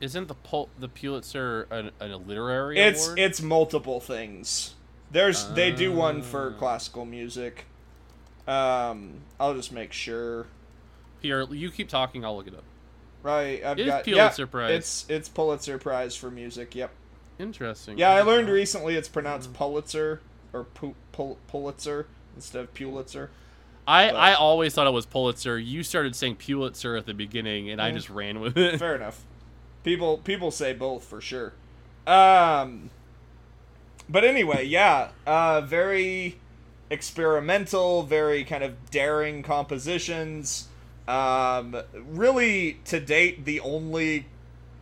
Isn't 0.00 0.28
the 0.28 0.34
Pul- 0.34 0.68
the 0.78 0.88
Pulitzer 0.88 1.66
an, 1.70 1.90
a 2.00 2.06
literary 2.16 2.78
it's 2.78 3.06
award? 3.06 3.18
it's 3.18 3.40
multiple 3.42 4.00
things. 4.00 4.74
There's 5.10 5.46
they 5.52 5.72
do 5.72 5.92
one 5.92 6.22
for 6.22 6.52
Ah. 6.54 6.58
classical 6.58 7.04
music. 7.04 7.64
Um, 8.46 9.20
I'll 9.38 9.54
just 9.54 9.72
make 9.72 9.92
sure. 9.92 10.46
Here, 11.20 11.42
you 11.52 11.70
keep 11.70 11.88
talking. 11.88 12.24
I'll 12.24 12.36
look 12.36 12.46
it 12.46 12.54
up. 12.54 12.64
Right, 13.22 13.62
I've 13.64 13.78
It 13.78 13.82
is 13.82 13.86
got 13.88 14.04
Pulitzer 14.04 14.42
yeah, 14.42 14.46
Prize. 14.46 14.70
It's 14.72 15.06
it's 15.10 15.28
Pulitzer 15.28 15.78
Prize 15.78 16.16
for 16.16 16.30
music. 16.30 16.74
Yep. 16.74 16.90
Interesting. 17.38 17.98
Yeah, 17.98 18.12
I 18.12 18.22
learned 18.22 18.48
recently 18.48 18.96
it's 18.96 19.08
pronounced 19.08 19.52
Pulitzer 19.52 20.20
or 20.52 20.64
Pu- 20.64 20.94
Pul- 21.12 21.38
Pulitzer 21.48 22.06
instead 22.34 22.62
of 22.62 22.74
Pulitzer. 22.74 23.30
I, 23.86 24.06
but- 24.10 24.16
I 24.16 24.34
always 24.34 24.74
thought 24.74 24.86
it 24.86 24.92
was 24.92 25.06
Pulitzer. 25.06 25.58
You 25.58 25.82
started 25.82 26.14
saying 26.16 26.36
Pulitzer 26.36 26.96
at 26.96 27.06
the 27.06 27.14
beginning, 27.14 27.70
and 27.70 27.80
I 27.80 27.90
Mm. 27.90 27.94
just 27.94 28.10
ran 28.10 28.40
with 28.40 28.56
it. 28.56 28.78
Fair 28.78 28.94
enough. 28.96 29.22
People 29.84 30.18
people 30.18 30.50
say 30.50 30.72
both 30.72 31.04
for 31.04 31.20
sure. 31.20 31.52
Um 32.06 32.90
but 34.08 34.24
anyway, 34.24 34.64
yeah, 34.64 35.08
uh 35.26 35.60
very 35.62 36.38
experimental, 36.90 38.02
very 38.02 38.44
kind 38.44 38.64
of 38.64 38.90
daring 38.90 39.42
compositions. 39.42 40.68
Um 41.10 41.76
really 41.94 42.78
to 42.86 43.00
date 43.00 43.44
the 43.44 43.60
only 43.60 44.26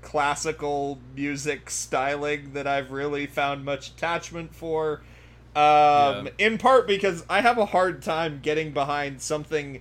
classical 0.02 0.98
music 1.16 1.70
styling 1.70 2.52
that 2.52 2.66
I've 2.66 2.90
really 2.92 3.26
found 3.26 3.64
much 3.64 3.88
attachment 3.90 4.54
for. 4.54 5.00
Um 5.56 6.26
Yeah. 6.26 6.30
in 6.38 6.58
part 6.58 6.86
because 6.86 7.24
I 7.28 7.40
have 7.40 7.58
a 7.58 7.66
hard 7.66 8.02
time 8.02 8.40
getting 8.42 8.72
behind 8.72 9.20
something 9.22 9.80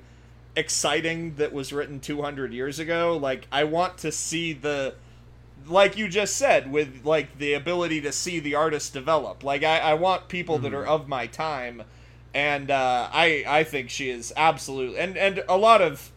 exciting 0.55 1.35
that 1.35 1.53
was 1.53 1.71
written 1.71 1.99
200 1.99 2.53
years 2.53 2.79
ago. 2.79 3.17
Like 3.17 3.47
I 3.51 3.63
want 3.65 3.97
to 3.99 4.11
see 4.11 4.53
the 4.53 4.95
like 5.67 5.97
you 5.97 6.07
just 6.07 6.37
said 6.37 6.71
with 6.71 7.05
like 7.05 7.37
the 7.39 7.53
ability 7.53 8.01
to 8.01 8.11
see 8.11 8.39
the 8.39 8.55
artist 8.55 8.93
develop. 8.93 9.43
Like 9.43 9.63
I, 9.63 9.79
I 9.79 9.93
want 9.95 10.29
people 10.29 10.59
that 10.59 10.73
are 10.73 10.85
of 10.85 11.07
my 11.07 11.27
time 11.27 11.83
and 12.33 12.71
uh, 12.71 13.09
I 13.11 13.43
I 13.47 13.63
think 13.63 13.89
she 13.89 14.09
is 14.09 14.31
absolute 14.37 14.95
and 14.97 15.17
and 15.17 15.43
a 15.49 15.57
lot 15.57 15.81
of 15.81 16.11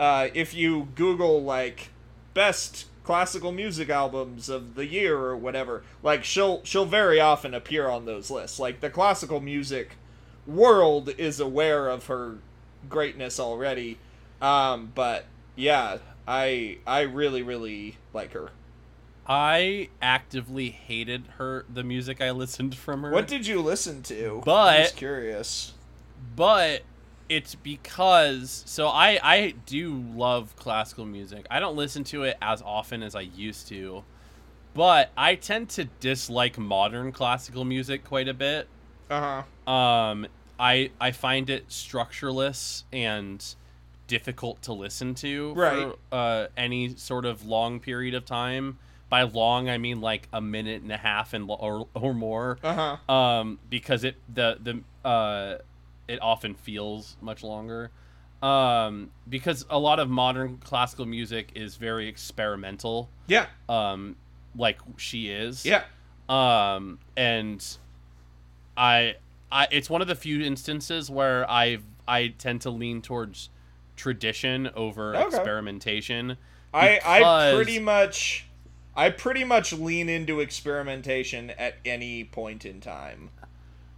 uh, 0.00 0.28
if 0.34 0.54
you 0.54 0.88
Google 0.96 1.42
like 1.44 1.90
best 2.34 2.86
classical 3.04 3.52
music 3.52 3.90
albums 3.90 4.48
of 4.48 4.74
the 4.74 4.86
year 4.86 5.16
or 5.18 5.36
whatever, 5.36 5.82
like 6.02 6.24
she'll 6.24 6.64
she'll 6.64 6.86
very 6.86 7.20
often 7.20 7.52
appear 7.54 7.88
on 7.88 8.06
those 8.06 8.30
lists. 8.30 8.58
Like 8.58 8.80
the 8.80 8.88
classical 8.90 9.40
music 9.40 9.96
world 10.46 11.10
is 11.18 11.38
aware 11.38 11.88
of 11.88 12.06
her 12.06 12.38
greatness 12.88 13.38
already. 13.38 13.98
Um, 14.40 14.90
but 14.94 15.26
yeah, 15.54 15.98
I 16.26 16.78
I 16.86 17.02
really 17.02 17.42
really 17.42 17.98
like 18.14 18.32
her. 18.32 18.50
I 19.26 19.90
actively 20.00 20.70
hated 20.70 21.24
her 21.36 21.64
the 21.72 21.84
music 21.84 22.20
I 22.20 22.30
listened 22.30 22.74
from 22.74 23.02
her. 23.02 23.10
What 23.10 23.28
did 23.28 23.46
you 23.46 23.60
listen 23.60 24.02
to? 24.04 24.42
But- 24.44 24.80
I'm 24.90 24.96
curious. 24.96 25.74
but 26.34 26.82
it's 27.30 27.54
because 27.54 28.62
so 28.66 28.88
I 28.88 29.18
I 29.22 29.54
do 29.64 29.94
love 30.14 30.54
classical 30.56 31.06
music. 31.06 31.46
I 31.50 31.60
don't 31.60 31.76
listen 31.76 32.04
to 32.04 32.24
it 32.24 32.36
as 32.42 32.60
often 32.60 33.02
as 33.02 33.14
I 33.14 33.20
used 33.22 33.68
to, 33.68 34.04
but 34.74 35.10
I 35.16 35.36
tend 35.36 35.70
to 35.70 35.84
dislike 36.00 36.58
modern 36.58 37.12
classical 37.12 37.64
music 37.64 38.04
quite 38.04 38.28
a 38.28 38.34
bit. 38.34 38.68
Uh 39.08 39.42
huh. 39.66 39.72
Um, 39.72 40.26
I 40.58 40.90
I 41.00 41.12
find 41.12 41.48
it 41.48 41.70
structureless 41.70 42.84
and 42.92 43.42
difficult 44.08 44.60
to 44.62 44.72
listen 44.72 45.14
to 45.14 45.54
Right. 45.54 45.76
for 45.78 45.96
uh, 46.14 46.46
any 46.56 46.96
sort 46.96 47.24
of 47.24 47.46
long 47.46 47.78
period 47.80 48.14
of 48.14 48.24
time. 48.24 48.78
By 49.08 49.22
long, 49.22 49.68
I 49.68 49.78
mean 49.78 50.00
like 50.00 50.28
a 50.32 50.40
minute 50.40 50.82
and 50.82 50.92
a 50.92 50.96
half 50.96 51.32
and 51.32 51.46
or 51.48 51.86
or 51.94 52.12
more 52.14 52.58
Uh 52.62 52.96
huh. 53.08 53.12
um, 53.12 53.58
because 53.68 54.04
it 54.04 54.16
the 54.32 54.58
the 54.60 55.08
uh, 55.08 55.58
it 56.10 56.18
often 56.20 56.54
feels 56.54 57.16
much 57.20 57.42
longer. 57.42 57.90
Um, 58.42 59.10
because 59.28 59.66
a 59.70 59.78
lot 59.78 60.00
of 60.00 60.08
modern 60.08 60.56
classical 60.58 61.04
music 61.06 61.52
is 61.54 61.76
very 61.76 62.08
experimental, 62.08 63.10
Yeah. 63.28 63.46
um, 63.68 64.16
like 64.56 64.78
she 64.96 65.28
is. 65.30 65.64
Yeah. 65.66 65.84
Um, 66.28 66.98
and 67.16 67.62
I, 68.76 69.16
I, 69.52 69.68
it's 69.70 69.90
one 69.90 70.00
of 70.00 70.08
the 70.08 70.14
few 70.14 70.40
instances 70.42 71.10
where 71.10 71.48
I 71.50 71.78
I 72.08 72.28
tend 72.38 72.62
to 72.62 72.70
lean 72.70 73.02
towards 73.02 73.50
tradition 73.96 74.70
over 74.74 75.14
Okay. 75.14 75.26
experimentation. 75.26 76.36
I 76.72 76.98
I 77.04 77.54
pretty 77.54 77.78
much 77.78 78.46
I 78.96 79.10
pretty 79.10 79.44
much 79.44 79.72
lean 79.72 80.08
into 80.08 80.40
experimentation 80.40 81.50
at 81.50 81.76
any 81.84 82.24
point 82.24 82.64
in 82.64 82.80
time. 82.80 83.30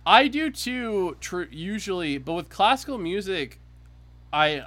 I 0.05 0.29
do 0.29 0.51
too, 0.51 1.17
tr- 1.21 1.43
usually, 1.51 2.19
but 2.19 2.33
with 2.33 2.49
classical 2.49 2.99
music, 2.99 3.59
I, 4.33 4.65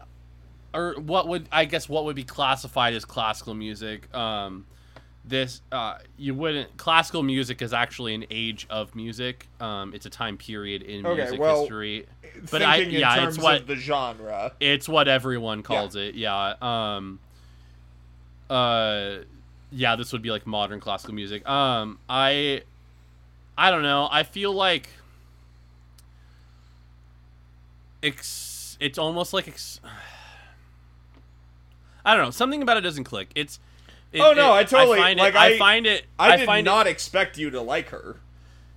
or 0.74 0.94
what 1.00 1.28
would 1.28 1.48
I 1.52 1.66
guess 1.66 1.90
what 1.90 2.06
would 2.06 2.16
be 2.16 2.24
classified 2.24 2.94
as 2.94 3.04
classical 3.06 3.54
music? 3.54 4.14
Um, 4.16 4.66
this 5.28 5.62
uh, 5.72 5.98
you 6.18 6.34
wouldn't. 6.36 6.78
Classical 6.78 7.24
music 7.24 7.62
is 7.62 7.74
actually 7.74 8.14
an 8.14 8.26
age 8.30 8.68
of 8.70 8.96
music. 8.96 9.48
Um, 9.60 9.94
it's 9.94 10.06
a 10.06 10.10
time 10.10 10.38
period 10.38 10.84
in 10.84 11.06
Okay, 11.06 11.22
music 11.24 11.40
well, 11.40 11.62
history. 11.62 12.06
But 12.52 12.62
I- 12.62 12.78
yeah, 12.78 13.28
it's 13.28 13.38
what- 13.40 13.62
of 13.62 13.68
the 13.68 13.76
genre. 13.76 14.52
It's 14.60 14.88
what 14.88 15.08
everyone 15.08 15.64
calls 15.64 15.96
it. 15.96 16.16
Yeah. 16.16 16.54
Um. 16.62 17.20
Uh. 18.50 19.16
Yeah, 19.72 19.96
this 19.98 20.14
would 20.14 20.22
be 20.22 20.32
like 20.32 20.46
modern 20.48 20.80
classical 20.80 21.14
music. 21.16 21.48
Um. 21.50 22.00
I. 22.08 22.62
I 23.58 23.72
don't 23.72 23.84
know. 23.84 24.08
I 24.12 24.24
feel 24.24 24.54
like. 24.54 24.90
It's 28.06 28.78
it's 28.80 28.98
almost 28.98 29.34
like 29.34 29.48
ex- 29.48 29.80
I 32.06 32.16
don't 32.16 32.26
know. 32.26 32.32
Something 32.32 32.62
about 32.62 32.78
it 32.78 32.82
doesn't 32.82 33.04
click. 33.06 33.30
It's. 33.36 33.60
it- 34.12 34.20
Oh, 34.22 34.34
no, 34.34 34.54
it- 34.54 34.58
I 34.60 34.64
totally- 34.64 35.00
find 35.00 35.20
like, 35.20 35.34
it, 35.34 35.38
I, 35.38 35.46
I- 35.54 35.58
find 35.58 35.86
it. 35.88 36.06
I, 36.20 36.38
did 36.38 36.46
find 36.46 36.66
not 36.66 36.88
expect 36.88 37.38
you 37.38 37.50
to 37.50 37.62
like 37.62 37.90
her. 37.90 38.18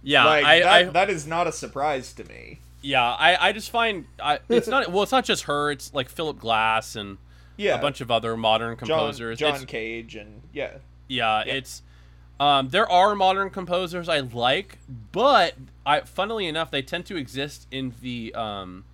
yeah. 0.03 0.25
like 0.25 0.45
I, 0.45 0.59
that, 0.61 0.69
I, 0.73 0.83
that 0.85 1.11
is 1.11 1.27
not 1.27 1.47
a 1.47 1.53
surprise 1.53 2.13
to 2.15 2.25
me. 2.25 2.61
yeah. 2.83 3.05
I, 3.15 3.49
I 3.49 3.53
just 3.53 3.71
find 3.71 4.07
I, 4.23 4.39
it's 4.49 4.67
not. 4.69 4.91
Well, 4.91 5.03
it's 5.03 5.13
not 5.13 5.25
just 5.25 5.45
her. 5.45 5.71
It's 5.71 5.93
like 5.93 6.09
Philip 6.09 6.39
Glass 6.39 6.97
and 6.97 7.19
Yeah. 7.57 7.77
a 7.77 7.81
bunch 7.83 8.01
of 8.01 8.11
other 8.11 8.37
modern 8.37 8.77
composers. 8.77 9.39
John 9.39 9.51
It's- 9.51 9.65
Cage 9.67 10.15
and 10.17 10.43
yeah. 10.53 10.79
Yeah, 11.09 11.43
Yeah. 11.47 11.55
it's 11.55 11.83
um, 12.41 12.69
there 12.69 12.89
are 12.91 13.15
modern 13.15 13.51
composers 13.51 14.09
I 14.09 14.21
like, 14.21 14.79
but 15.13 15.55
I 15.85 16.01
funnily 16.01 16.47
enough 16.47 16.71
they 16.71 16.83
tend 16.83 17.05
to 17.07 17.17
exist 17.17 17.67
in 17.71 17.95
the 18.01 18.33
um, 18.35 18.85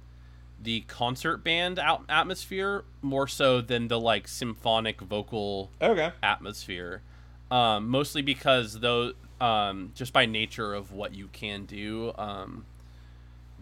the 0.65 0.81
concert 0.83 1.45
band 1.45 1.79
out- 1.79 2.05
atmosphere 2.09 2.85
more 3.03 3.29
so 3.29 3.61
than 3.61 3.89
the 3.89 4.01
like 4.01 4.27
symphonic 4.27 5.01
vocal 5.01 5.71
Okay. 5.81 6.11
atmosphere. 6.23 7.03
Um, 7.51 7.89
mostly 7.89 8.23
because 8.23 8.81
though 8.81 9.13
um, 9.41 9.93
just 9.95 10.13
by 10.13 10.27
nature 10.27 10.75
of 10.75 10.91
what 10.93 11.15
you 11.15 11.29
can 11.33 11.65
do, 11.67 12.13
um, 12.17 12.65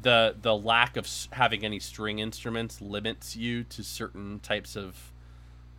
the 0.00 0.34
the 0.40 0.56
lack 0.56 0.96
of 0.96 1.04
s- 1.04 1.28
having 1.32 1.64
any 1.64 1.78
string 1.78 2.18
instruments 2.18 2.80
limits 2.80 3.36
you 3.36 3.64
to 3.64 3.82
certain 3.84 4.38
types 4.40 4.76
of 4.76 5.12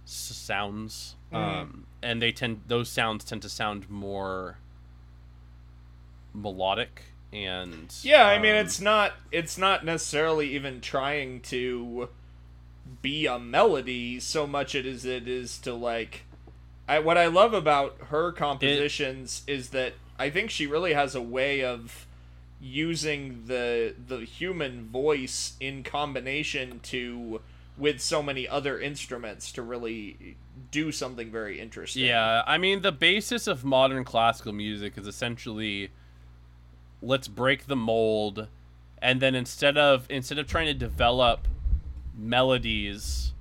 s- 0.06 0.12
sounds 0.14 1.16
um 1.34 1.86
and 2.02 2.22
they 2.22 2.32
tend 2.32 2.62
those 2.68 2.88
sounds 2.90 3.24
tend 3.26 3.42
to 3.42 3.50
sound 3.50 3.90
more 3.90 4.58
melodic 6.34 7.04
and 7.34 7.93
Yeah, 8.04 8.26
I 8.26 8.39
mean 8.39 8.54
um, 8.56 8.65
it's 8.65 8.80
not 8.80 9.13
it's 9.32 9.58
not 9.58 9.84
necessarily 9.84 10.56
even 10.56 10.82
trying 10.82 11.41
to 11.41 12.10
be 13.02 13.26
a 13.26 13.39
melody 13.39 14.19
so 14.19 14.46
much 14.46 14.76
it 14.76 14.86
is 14.86 15.06
it 15.06 15.28
is 15.28 15.58
to 15.60 15.74
like 15.74 16.26
I 16.88 17.00
what 17.00 17.17
I 17.17 17.28
love 17.28 17.54
about 17.54 17.98
her 18.10 18.32
compositions 18.32 19.43
is 19.48 19.69
that 19.69 19.93
I 20.19 20.30
think 20.30 20.50
she 20.50 20.67
really 20.67 20.93
has 20.93 21.15
a 21.15 21.22
way 21.22 21.63
of 21.63 22.08
using 22.62 23.43
the 23.48 23.93
the 24.08 24.19
human 24.19 24.88
voice 24.88 25.54
in 25.60 25.84
combination 25.84 26.80
to 26.82 27.41
with 27.78 28.00
so 28.00 28.22
many 28.22 28.48
other 28.48 28.80
instruments 28.80 29.52
to 29.52 29.62
really 29.62 30.38
do 30.72 30.91
something 30.91 31.32
very 31.32 31.60
interesting. 31.60 32.06
Yeah, 32.06 32.43
I 32.46 32.58
mean 32.58 32.82
the 32.82 32.91
basis 32.91 33.48
of 33.48 33.63
modern 33.63 34.04
classical 34.04 34.54
music 34.54 34.98
is 34.98 35.08
essentially 35.08 35.89
let's 37.04 37.28
break 37.28 37.68
the 37.68 37.76
mold 37.76 38.48
and 39.02 39.22
then 39.22 39.36
instead 39.36 39.78
of 39.78 40.06
instead 40.10 40.39
of 40.39 40.48
trying 40.48 40.66
to 40.68 40.74
develop 40.74 41.48
melodies 42.18 43.34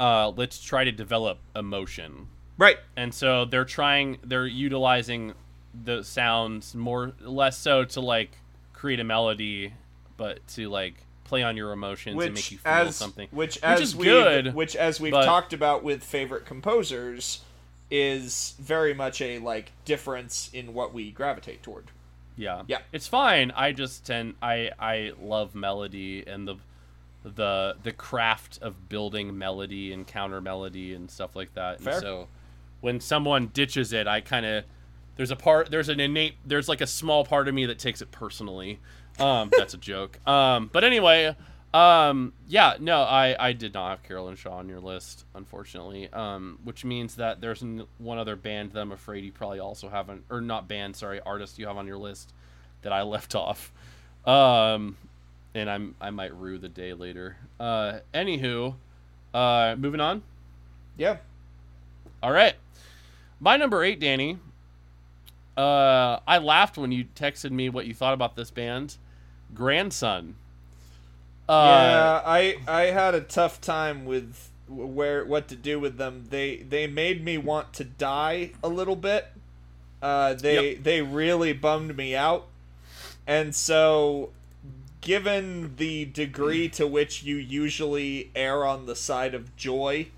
uh 0.00 0.30
let's 0.30 0.60
try 0.62 0.84
to 0.84 0.92
develop 0.92 1.38
emotion. 1.54 2.28
Right. 2.58 2.78
And 2.96 3.12
so 3.12 3.44
they're 3.44 3.64
trying 3.64 4.18
they're 4.24 4.46
utilizing 4.46 5.34
the 5.84 6.02
sounds 6.02 6.74
more 6.74 7.12
less 7.20 7.58
so 7.58 7.84
to 7.84 8.00
like 8.00 8.30
create 8.72 8.98
a 9.00 9.04
melody 9.04 9.74
but 10.16 10.46
to 10.48 10.68
like 10.68 10.94
play 11.24 11.42
on 11.42 11.56
your 11.56 11.72
emotions 11.72 12.22
and 12.22 12.34
make 12.34 12.50
you 12.52 12.58
feel 12.58 12.72
as 12.72 12.96
something. 12.96 13.28
which 13.30 13.58
as 13.62 13.80
is 13.80 13.96
we 13.96 14.06
good, 14.06 14.54
which 14.54 14.76
as 14.76 15.00
we've 15.00 15.12
but- 15.12 15.24
talked 15.26 15.52
about 15.52 15.82
with 15.82 16.02
favorite 16.02 16.46
composers 16.46 17.40
is 17.90 18.54
very 18.58 18.94
much 18.94 19.20
a 19.20 19.38
like 19.38 19.72
difference 19.84 20.50
in 20.52 20.72
what 20.72 20.94
we 20.94 21.10
gravitate 21.10 21.62
toward. 21.62 21.84
Yeah. 22.36 22.62
Yeah. 22.66 22.78
It's 22.92 23.06
fine. 23.06 23.50
I 23.52 23.72
just 23.72 24.06
tend 24.06 24.34
I 24.42 24.70
I 24.78 25.12
love 25.20 25.54
melody 25.54 26.24
and 26.26 26.46
the 26.46 26.56
the 27.24 27.76
the 27.82 27.92
craft 27.92 28.58
of 28.62 28.88
building 28.88 29.36
melody 29.36 29.92
and 29.92 30.06
counter 30.06 30.40
melody 30.40 30.94
and 30.94 31.10
stuff 31.10 31.34
like 31.34 31.54
that. 31.54 31.80
Fair. 31.80 31.94
And 31.94 32.02
so 32.02 32.28
when 32.80 33.00
someone 33.00 33.48
ditches 33.52 33.92
it, 33.92 34.06
I 34.06 34.20
kind 34.20 34.46
of 34.46 34.64
there's 35.16 35.30
a 35.30 35.36
part 35.36 35.70
there's 35.70 35.88
an 35.88 35.98
innate 35.98 36.34
there's 36.44 36.68
like 36.68 36.80
a 36.80 36.86
small 36.86 37.24
part 37.24 37.48
of 37.48 37.54
me 37.54 37.66
that 37.66 37.78
takes 37.78 38.00
it 38.02 38.10
personally. 38.10 38.80
Um 39.18 39.50
that's 39.56 39.74
a 39.74 39.78
joke. 39.78 40.18
Um 40.26 40.70
but 40.72 40.84
anyway, 40.84 41.34
um 41.74 42.32
yeah, 42.48 42.74
no, 42.80 43.02
I 43.02 43.36
I 43.38 43.52
did 43.52 43.74
not 43.74 43.90
have 43.90 44.02
Caroline 44.02 44.36
Shaw 44.36 44.58
on 44.58 44.68
your 44.68 44.80
list 44.80 45.24
unfortunately. 45.34 46.08
Um 46.12 46.58
which 46.64 46.84
means 46.84 47.16
that 47.16 47.40
there's 47.40 47.62
n- 47.62 47.86
one 47.98 48.18
other 48.18 48.36
band 48.36 48.72
that 48.72 48.80
I'm 48.80 48.92
afraid 48.92 49.24
you 49.24 49.32
probably 49.32 49.58
also 49.60 49.88
haven't 49.88 50.24
or 50.30 50.40
not 50.40 50.68
band, 50.68 50.96
sorry, 50.96 51.20
artist 51.20 51.58
you 51.58 51.66
have 51.66 51.76
on 51.76 51.86
your 51.86 51.98
list 51.98 52.32
that 52.82 52.92
I 52.92 53.02
left 53.02 53.34
off. 53.34 53.72
Um 54.24 54.96
and 55.54 55.68
I'm 55.70 55.94
I 56.00 56.10
might 56.10 56.34
rue 56.34 56.58
the 56.58 56.68
day 56.68 56.94
later. 56.94 57.36
Uh 57.60 57.98
anywho, 58.14 58.74
uh 59.34 59.74
moving 59.78 60.00
on. 60.00 60.22
Yeah. 60.96 61.18
All 62.22 62.32
right. 62.32 62.54
My 63.38 63.56
number 63.56 63.84
eight, 63.84 64.00
Danny. 64.00 64.38
Uh, 65.56 66.20
I 66.26 66.38
laughed 66.38 66.76
when 66.76 66.92
you 66.92 67.04
texted 67.14 67.50
me 67.50 67.68
what 67.68 67.86
you 67.86 67.94
thought 67.94 68.14
about 68.14 68.36
this 68.36 68.50
band, 68.50 68.96
Grandson. 69.54 70.36
Uh, 71.48 71.52
yeah, 71.52 72.22
I 72.24 72.56
I 72.66 72.82
had 72.86 73.14
a 73.14 73.20
tough 73.20 73.60
time 73.60 74.04
with 74.04 74.50
where 74.68 75.24
what 75.24 75.48
to 75.48 75.56
do 75.56 75.78
with 75.78 75.96
them. 75.96 76.24
They 76.30 76.56
they 76.56 76.86
made 76.86 77.24
me 77.24 77.38
want 77.38 77.72
to 77.74 77.84
die 77.84 78.52
a 78.62 78.68
little 78.68 78.96
bit. 78.96 79.28
Uh, 80.02 80.34
they 80.34 80.72
Yep. 80.72 80.82
they 80.82 81.02
really 81.02 81.52
bummed 81.52 81.96
me 81.96 82.14
out, 82.16 82.46
and 83.26 83.54
so 83.54 84.30
given 85.00 85.76
the 85.76 86.04
degree 86.04 86.68
to 86.70 86.86
which 86.86 87.22
you 87.22 87.36
usually 87.36 88.30
err 88.34 88.64
on 88.64 88.86
the 88.86 88.96
side 88.96 89.34
of 89.34 89.54
joy, 89.56 90.08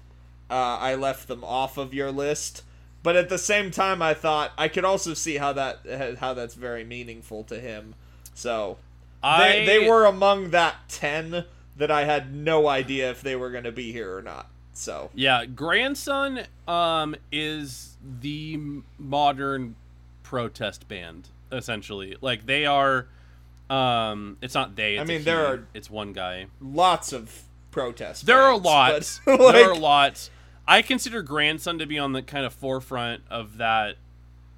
uh, 0.50 0.78
I 0.80 0.94
left 0.94 1.28
them 1.28 1.44
off 1.44 1.76
of 1.76 1.92
your 1.92 2.10
list. 2.10 2.62
But 3.02 3.14
at 3.16 3.28
the 3.28 3.38
same 3.38 3.70
time, 3.70 4.02
I 4.02 4.14
thought 4.14 4.52
I 4.58 4.68
could 4.68 4.84
also 4.84 5.14
see 5.14 5.36
how 5.36 5.52
that 5.52 5.80
how 6.18 6.34
that's 6.34 6.54
very 6.54 6.84
meaningful 6.84 7.44
to 7.44 7.60
him. 7.60 7.94
So 8.34 8.78
I, 9.22 9.64
they 9.66 9.88
were 9.88 10.04
among 10.04 10.50
that 10.50 10.76
10 10.88 11.44
that 11.76 11.90
I 11.90 12.04
had 12.04 12.35
no 12.35 12.68
idea 12.68 13.11
if 13.11 13.20
they 13.22 13.37
were 13.37 13.50
going 13.50 13.64
to 13.64 13.72
be 13.72 13.92
here 13.92 14.16
or 14.16 14.22
not. 14.22 14.48
So, 14.72 15.11
Yeah, 15.14 15.44
Grandson 15.44 16.46
um 16.68 17.16
is 17.33 17.96
the 18.20 18.61
modern 18.98 19.74
protest 20.22 20.87
band 20.88 21.28
essentially. 21.50 22.16
Like 22.20 22.46
they 22.46 22.64
are 22.66 23.07
um 23.70 24.37
it's 24.40 24.54
not 24.54 24.76
they, 24.76 24.94
it's 24.94 25.02
I 25.02 25.04
mean, 25.04 25.18
he. 25.18 25.24
there 25.24 25.46
are- 25.46 25.66
it's 25.74 25.90
one 25.90 26.12
guy. 26.12 26.46
lots 26.61 27.12
of 27.12 27.42
protests. 27.70 28.22
There 28.22 28.40
are 28.40 28.52
bands, 28.61 28.64
lots. 28.64 29.20
but, 29.24 29.52
there 29.52 29.70
are 29.70 29.72
like, 29.74 29.81
lots. 29.83 30.31
I 30.66 30.83
consider 30.83 31.22
Grandson 31.22 31.78
to 31.78 31.87
be 31.87 31.98
on 31.98 32.12
the 32.12 32.22
kind 32.22 32.44
of 32.46 32.52
forefront 32.52 33.22
of 33.31 33.57
that 33.59 33.96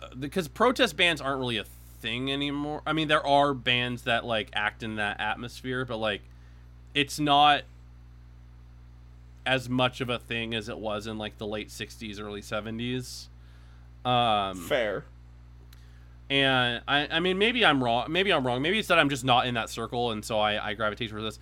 uh, 0.03 0.09
because 0.19 0.49
protest 0.49 0.97
bands 0.97 1.21
aren't 1.21 1.39
really 1.41 1.57
a 1.59 1.65
thing 2.01 2.33
anymore. 2.33 2.83
I 2.87 2.93
mean, 2.93 3.09
there 3.09 3.27
are 3.27 3.55
bands 3.55 4.03
that 4.03 4.25
like 4.25 4.49
act 4.53 4.83
in 4.83 4.97
that 4.97 5.21
atmosphere, 5.21 5.85
but 5.85 5.99
like 5.99 6.23
it's 6.95 7.21
not 7.21 7.63
as 9.47 9.69
much 9.69 10.01
of 10.01 10.09
a 10.09 10.19
thing 10.19 10.55
as 10.55 10.69
it 10.69 10.79
was 10.79 11.07
in 11.07 11.19
like 11.19 11.39
the 11.39 11.47
late 11.47 11.69
60s, 11.69 12.21
early 12.21 12.43
70s. 12.43 13.27
Um 14.05 14.57
fair. 14.69 15.05
and 16.31 16.83
I, 16.89 17.07
I 17.11 17.21
mean, 17.21 17.39
maybe 17.39 17.65
I'm 17.65 17.83
wrong. 17.83 18.11
Maybe 18.11 18.33
I'm 18.33 18.47
wrong. 18.47 18.63
Maybe 18.63 18.79
it's 18.79 18.89
that 18.89 18.99
I'm 18.99 19.11
just 19.11 19.25
not 19.25 19.47
in 19.47 19.55
that 19.55 19.69
circle, 19.69 20.11
and 20.13 20.25
so 20.25 20.39
I, 20.39 20.71
I 20.71 20.75
gravitate 20.75 21.11
towards 21.11 21.25
this. 21.25 21.39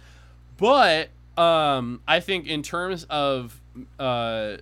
But 0.57 1.11
um, 1.40 2.01
I 2.09 2.18
think 2.21 2.49
in 2.49 2.62
terms 2.62 3.05
of, 3.09 3.61
uh, 4.01 4.57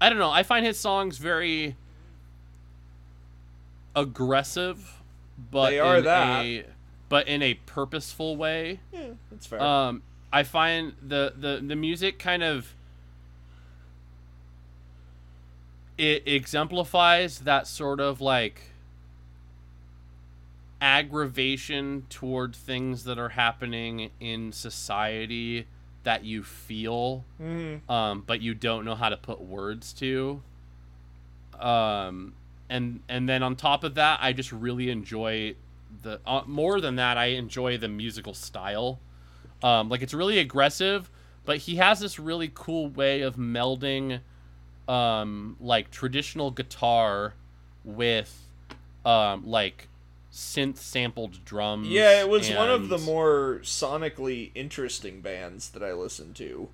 I 0.00 0.08
don't 0.08 0.18
know. 0.18 0.30
I 0.30 0.44
find 0.44 0.64
his 0.64 0.78
songs 0.78 1.18
very 1.18 1.74
aggressive, 3.96 5.00
but 5.50 5.70
They 5.70 5.80
are 5.80 5.98
in 5.98 6.04
that. 6.04 6.40
a 6.44 6.64
but 7.08 7.26
in 7.26 7.42
a 7.42 7.54
purposeful 7.54 8.36
way. 8.36 8.80
Yeah, 8.92 9.10
that's 9.30 9.46
fair. 9.46 9.60
Um, 9.62 10.02
I 10.32 10.42
find 10.42 10.92
the, 11.00 11.32
the 11.36 11.62
the 11.66 11.74
music 11.76 12.18
kind 12.18 12.42
of 12.42 12.74
it 15.96 16.22
exemplifies 16.26 17.40
that 17.40 17.66
sort 17.66 17.98
of 18.00 18.20
like 18.20 18.60
aggravation 20.80 22.06
toward 22.08 22.54
things 22.54 23.04
that 23.04 23.18
are 23.18 23.30
happening 23.30 24.10
in 24.20 24.52
society 24.52 25.66
that 26.04 26.24
you 26.24 26.42
feel 26.44 27.24
Mhm. 27.40 27.88
um, 27.90 28.22
but 28.26 28.40
you 28.40 28.54
don't 28.54 28.84
know 28.84 28.94
how 28.94 29.08
to 29.08 29.16
put 29.16 29.40
words 29.40 29.92
to. 29.94 30.40
Um, 31.58 32.34
and 32.68 33.00
and 33.08 33.28
then 33.28 33.42
on 33.42 33.56
top 33.56 33.84
of 33.84 33.94
that, 33.94 34.20
I 34.22 34.32
just 34.32 34.52
really 34.52 34.90
enjoy 34.90 35.54
the 36.02 36.20
uh, 36.26 36.42
more 36.46 36.80
than 36.80 36.96
that, 36.96 37.16
I 37.16 37.26
enjoy 37.26 37.78
the 37.78 37.88
musical 37.88 38.34
style. 38.34 39.00
Um, 39.62 39.88
like 39.88 40.02
it's 40.02 40.14
really 40.14 40.38
aggressive, 40.38 41.10
but 41.44 41.58
he 41.58 41.76
has 41.76 42.00
this 42.00 42.18
really 42.18 42.50
cool 42.54 42.88
way 42.88 43.22
of 43.22 43.36
melding, 43.36 44.20
um, 44.86 45.56
like 45.60 45.90
traditional 45.90 46.50
guitar 46.50 47.34
with, 47.84 48.46
um, 49.04 49.46
like 49.46 49.88
synth 50.32 50.76
sampled 50.76 51.44
drums. 51.44 51.88
Yeah, 51.88 52.20
it 52.20 52.28
was 52.28 52.48
one 52.50 52.70
of 52.70 52.88
the 52.88 52.98
more 52.98 53.60
sonically 53.62 54.50
interesting 54.54 55.20
bands 55.20 55.70
that 55.70 55.82
I 55.82 55.92
listened 55.92 56.36
to 56.36 56.68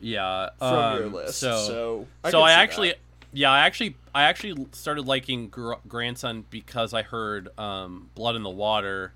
yeah 0.00 0.50
from 0.58 0.96
your 0.96 1.06
um, 1.06 1.12
list. 1.12 1.38
So 1.38 1.66
So, 1.66 2.06
I 2.24 2.30
so 2.30 2.42
I 2.42 2.52
actually, 2.52 2.90
that. 2.90 2.98
Yeah, 3.32 3.50
I 3.50 3.60
actually, 3.60 3.96
I 4.14 4.24
actually 4.24 4.66
started 4.72 5.06
liking 5.06 5.48
Gr- 5.48 5.74
Grandson 5.86 6.44
because 6.50 6.94
I 6.94 7.02
heard 7.02 7.48
um, 7.58 8.10
"Blood 8.14 8.36
in 8.36 8.42
the 8.42 8.50
Water," 8.50 9.12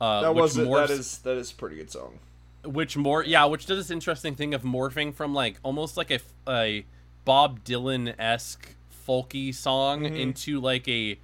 uh, 0.00 0.22
that 0.22 0.34
was 0.34 0.56
morphs, 0.56 0.88
That 0.88 0.90
is 0.90 1.18
that 1.18 1.36
is 1.36 1.52
a 1.52 1.54
pretty 1.54 1.76
good 1.76 1.90
song. 1.90 2.18
which 2.64 2.96
more, 2.96 3.22
yeah, 3.24 3.44
which 3.44 3.66
does 3.66 3.78
this 3.78 3.90
interesting 3.90 4.34
thing 4.34 4.54
of 4.54 4.62
morphing 4.62 5.14
from 5.14 5.34
like 5.34 5.58
almost 5.62 5.96
like 5.96 6.10
a, 6.10 6.20
a 6.48 6.84
Bob 7.24 7.62
Dylan 7.64 8.14
esque 8.18 8.74
folky 9.06 9.54
song 9.54 10.00
Mhm. 10.02 10.18
into 10.18 10.60
like 10.60 10.88
a 10.88 11.18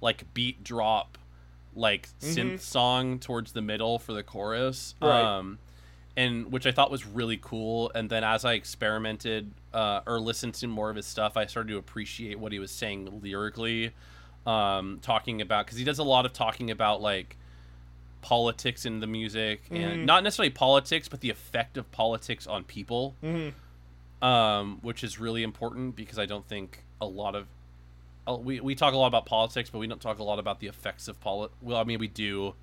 like 0.00 0.32
beat 0.34 0.64
drop 0.64 1.18
like 1.74 2.08
synth 2.20 2.54
Mhm. 2.54 2.60
song 2.60 3.18
towards 3.18 3.52
the 3.52 3.60
middle 3.60 3.98
for 3.98 4.14
the 4.14 4.22
chorus. 4.22 4.94
Right. 5.02 5.20
Um, 5.22 5.58
and 6.16 6.50
which 6.50 6.66
I 6.66 6.72
thought 6.72 6.90
was 6.90 7.04
really 7.06 7.36
cool. 7.40 7.90
And 7.94 8.08
then 8.08 8.24
as 8.24 8.44
I 8.44 8.54
experimented 8.54 9.50
uh, 9.74 10.00
or 10.06 10.18
listened 10.18 10.54
to 10.54 10.66
more 10.66 10.88
of 10.90 10.96
his 10.96 11.06
stuff, 11.06 11.36
I 11.36 11.46
started 11.46 11.68
to 11.70 11.78
appreciate 11.78 12.38
what 12.38 12.52
he 12.52 12.58
was 12.58 12.70
saying 12.70 13.20
lyrically, 13.22 13.90
um, 14.46 14.98
talking 15.02 15.40
about 15.42 15.66
because 15.66 15.78
he 15.78 15.84
does 15.84 15.98
a 15.98 16.04
lot 16.04 16.24
of 16.24 16.32
talking 16.32 16.70
about 16.70 17.02
like 17.02 17.36
politics 18.22 18.84
in 18.84 19.00
the 19.00 19.06
music 19.06 19.64
Mm-hmm. 19.66 19.76
and 19.76 20.06
not 20.06 20.24
necessarily 20.24 20.50
politics 20.50 21.08
but 21.08 21.20
the 21.20 21.30
effect 21.30 21.76
of 21.76 21.90
politics 21.92 22.46
on 22.46 22.64
people 22.64 23.14
Mm-hmm. 23.22 24.26
um, 24.26 24.78
which 24.82 25.04
is 25.04 25.20
really 25.20 25.42
important 25.44 25.94
because 25.94 26.18
i 26.18 26.26
don't 26.26 26.46
think 26.48 26.82
a 27.00 27.06
lot 27.06 27.34
of 27.36 27.46
we, 28.44 28.58
we 28.58 28.74
talk 28.74 28.94
a 28.94 28.96
lot 28.96 29.06
about 29.06 29.26
politics 29.26 29.70
but 29.70 29.78
we 29.78 29.86
don't 29.86 30.00
talk 30.00 30.18
a 30.18 30.24
lot 30.24 30.40
about 30.40 30.58
the 30.58 30.66
effects 30.66 31.06
of 31.06 31.20
polit 31.20 31.50
well 31.62 31.76
i 31.78 31.84
mean 31.84 31.98
we 32.00 32.08
do 32.08 32.54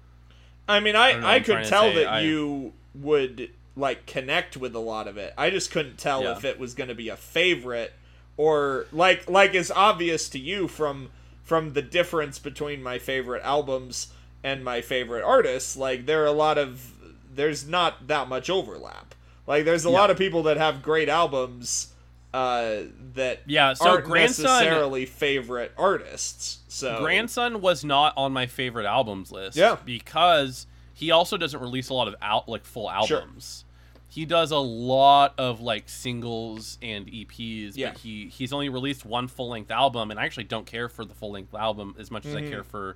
I 0.68 0.80
mean, 0.80 0.96
I, 0.96 1.12
I, 1.12 1.36
I'm 1.36 1.44
could 1.44 1.66
tell 1.66 1.94
that 1.94 2.08
I- 2.08 2.22
you 2.22 2.72
would 2.96 3.50
like 3.76 4.06
connect 4.06 4.56
with 4.58 4.76
a 4.76 4.80
lot 4.80 5.08
of 5.08 5.18
it. 5.18 5.34
I 5.38 5.50
just 5.50 5.72
couldn't 5.72 5.98
tell 5.98 6.24
Yeah. 6.24 6.38
if 6.38 6.46
it 6.46 6.60
was 6.60 6.74
going 6.74 6.90
to 6.90 6.96
be 6.96 7.10
a 7.10 7.18
favorite 7.18 7.94
or 8.38 8.86
like 8.92 9.30
like 9.30 9.54
is 9.54 9.72
obvious 9.72 10.30
to 10.30 10.40
you 10.40 10.68
from 10.68 11.10
from 11.44 11.74
the 11.74 11.82
difference 11.82 12.40
between 12.40 12.82
my 12.84 12.98
favorite 13.00 13.42
albums 13.44 14.08
and 14.44 14.64
my 14.64 14.82
favorite 14.82 15.24
artists. 15.24 15.76
Like 15.76 16.06
there 16.06 16.22
are 16.24 16.28
a 16.28 16.32
lot 16.32 16.58
of 16.58 16.92
there's 17.34 17.68
not 17.68 18.08
that 18.08 18.28
much 18.30 18.50
overlap. 18.50 19.16
Like 19.48 19.66
there's 19.66 19.86
a 19.86 19.90
lot 19.90 20.10
of 20.12 20.18
people 20.18 20.44
that 20.44 20.58
have 20.58 20.82
great 20.84 21.10
albums 21.10 21.90
uh, 22.34 22.84
that 23.14 23.42
Yeah, 23.46 23.74
so 23.74 23.90
aren't 23.90 24.06
Grandson- 24.06 24.46
necessarily 24.46 25.06
favorite 25.06 25.72
artists. 25.78 26.60
So 26.68 27.00
grandson 27.00 27.62
was 27.62 27.84
not 27.84 28.14
on 28.18 28.34
my 28.34 28.48
favorite 28.48 28.86
albums 28.88 29.32
list 29.32 29.56
Yeah. 29.58 29.78
because 29.86 30.66
he 30.94 31.12
also 31.12 31.38
doesn't 31.38 31.60
release 31.60 31.90
a 31.90 31.94
lot 31.94 32.08
of 32.08 32.16
out 32.22 32.48
like 32.48 32.64
full 32.66 32.90
albums. 32.90 33.66
Sure. 33.68 33.70
he 34.10 34.26
does 34.26 34.52
a 34.52 34.58
lot 34.58 35.34
of 35.38 35.60
like 35.60 35.90
singles 35.90 36.78
and 36.82 37.08
eps 37.08 37.72
Yeah. 37.76 37.90
but 37.92 38.00
he 38.02 38.28
he's 38.28 38.54
only 38.54 38.70
released 38.70 39.06
one 39.06 39.28
full-length 39.28 39.72
album 39.72 40.12
and 40.12 40.20
i 40.20 40.26
actually 40.26 40.44
don't 40.44 40.66
care 40.68 40.88
for 40.90 41.04
the 41.04 41.14
full-length 41.16 41.54
album 41.56 41.96
as 42.00 42.12
much 42.12 42.26
as 42.26 42.36
Mm-hmm. 42.36 42.46
i 42.46 42.50
care 42.50 42.64
for 42.64 42.96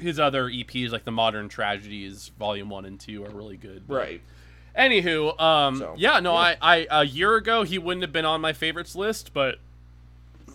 his 0.00 0.18
other 0.18 0.48
eps 0.50 0.90
like 0.90 1.04
the 1.04 1.12
modern 1.12 1.48
tragedies 1.48 2.32
volume 2.38 2.68
one 2.68 2.84
and 2.84 2.98
two 2.98 3.24
are 3.24 3.30
really 3.30 3.56
good 3.56 3.86
But 3.86 3.94
right. 3.94 4.20
Anywho, 4.76 5.40
um, 5.40 5.78
So, 5.78 5.94
yeah, 5.96 6.18
no, 6.18 6.32
yeah. 6.32 6.56
I, 6.60 6.86
I, 6.90 7.00
a 7.02 7.04
year 7.04 7.36
ago 7.36 7.62
he 7.62 7.78
wouldn't 7.78 8.02
have 8.02 8.12
been 8.12 8.24
on 8.24 8.40
my 8.40 8.52
favorites 8.52 8.96
list, 8.96 9.32
but 9.32 9.58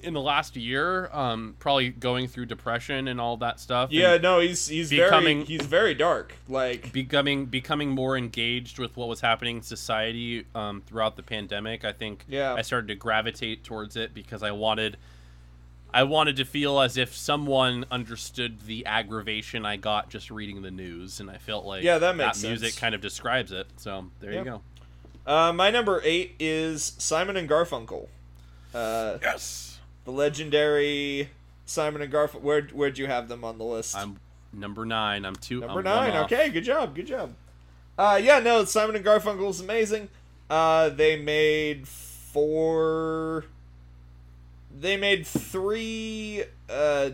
in 0.03 0.13
the 0.13 0.21
last 0.21 0.55
year, 0.55 1.09
um, 1.13 1.55
probably 1.59 1.89
going 1.89 2.27
through 2.27 2.45
depression 2.47 3.07
and 3.07 3.19
all 3.21 3.37
that 3.37 3.59
stuff. 3.59 3.91
Yeah, 3.91 4.17
no, 4.17 4.39
he's 4.39 4.67
he's 4.67 4.89
becoming- 4.89 5.45
very 5.45 5.57
he's 5.57 5.65
very 5.67 5.93
dark. 5.93 6.33
Like 6.47 6.91
becoming 6.91 7.45
becoming 7.45 7.89
more 7.89 8.17
engaged 8.17 8.79
with 8.79 8.95
what 8.97 9.07
was 9.07 9.21
happening 9.21 9.57
in 9.57 9.61
society 9.63 10.45
um, 10.55 10.81
throughout 10.85 11.15
the 11.15 11.23
pandemic. 11.23 11.83
I 11.85 11.91
think 11.93 12.25
Yeah. 12.27 12.53
I 12.53 12.61
started 12.61 12.87
to 12.87 12.95
gravitate 12.95 13.63
towards 13.63 13.95
it 13.95 14.13
because 14.13 14.43
I 14.43 14.51
wanted. 14.51 14.97
I 15.91 16.03
wanted 16.03 16.35
to 16.35 16.45
feel 16.45 16.79
as 16.81 16.97
if 16.97 17.15
someone 17.15 17.83
understood 17.89 18.67
the 18.67 18.85
aggravation 18.85 19.65
I 19.65 19.75
got 19.77 20.09
just 20.11 20.29
reading 20.29 20.61
the 20.61 20.69
news, 20.69 21.19
and 21.19 21.31
I 21.31 21.37
felt 21.37 21.65
like 21.65 21.83
Yeah, 21.83 21.97
that 21.97 22.15
makes 22.15 22.43
music 22.43 22.69
sense. 22.73 22.79
kind 22.79 22.93
of 22.93 23.01
describes 23.01 23.51
it. 23.51 23.65
So 23.77 24.05
there 24.19 24.31
Yep. 24.33 24.45
you 24.45 24.51
go. 24.51 24.61
uh, 25.25 25.51
my 25.51 25.71
number 25.71 25.99
eight 26.03 26.35
is 26.39 26.93
Simon 26.99 27.35
and 27.37 27.49
Garfunkel. 27.49 28.07
Uh, 28.71 29.17
Yes. 29.19 29.68
The 30.09 30.15
legendary 30.15 31.29
Simon 31.65 32.01
and 32.01 32.11
Garfunkel. 32.11 32.41
Where 32.41 32.63
where'd 32.73 32.97
you 32.97 33.05
have 33.05 33.27
them 33.27 33.43
on 33.43 33.57
the 33.57 33.63
list? 33.63 33.95
I'm 33.95 34.19
number 34.51 34.85
nine. 34.85 35.23
I'm 35.23 35.35
two. 35.35 35.59
number 35.59 35.79
I'm 35.79 35.83
nine. 35.83 36.15
Okay, 36.23 36.49
good 36.49 36.63
job, 36.63 36.95
good 36.95 37.07
job. 37.07 37.33
Uh, 37.97 38.19
yeah, 38.21 38.39
no, 38.39 38.65
Simon 38.65 38.95
and 38.95 39.05
Garfunkel 39.05 39.49
is 39.49 39.59
amazing. 39.59 40.09
Uh, 40.49 40.89
they 40.89 41.15
made 41.15 41.87
four. 41.87 43.45
They 44.77 44.97
made 44.97 45.27
three 45.27 46.43
uh, 46.69 47.11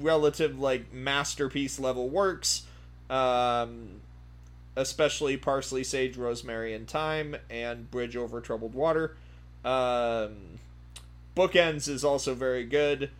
relative 0.00 0.60
like 0.60 0.92
masterpiece 0.92 1.80
level 1.80 2.08
works. 2.08 2.62
Um, 3.10 4.00
especially 4.76 5.36
Parsley, 5.36 5.82
Sage, 5.82 6.16
Rosemary, 6.16 6.72
and 6.72 6.88
Thyme, 6.88 7.36
and 7.50 7.90
Bridge 7.90 8.16
Over 8.16 8.40
Troubled 8.40 8.74
Water. 8.74 9.16
Um, 9.64 10.51
Bookends 11.36 11.88
is 11.88 12.04
also 12.04 12.34
very 12.34 12.64
good. 12.64 13.10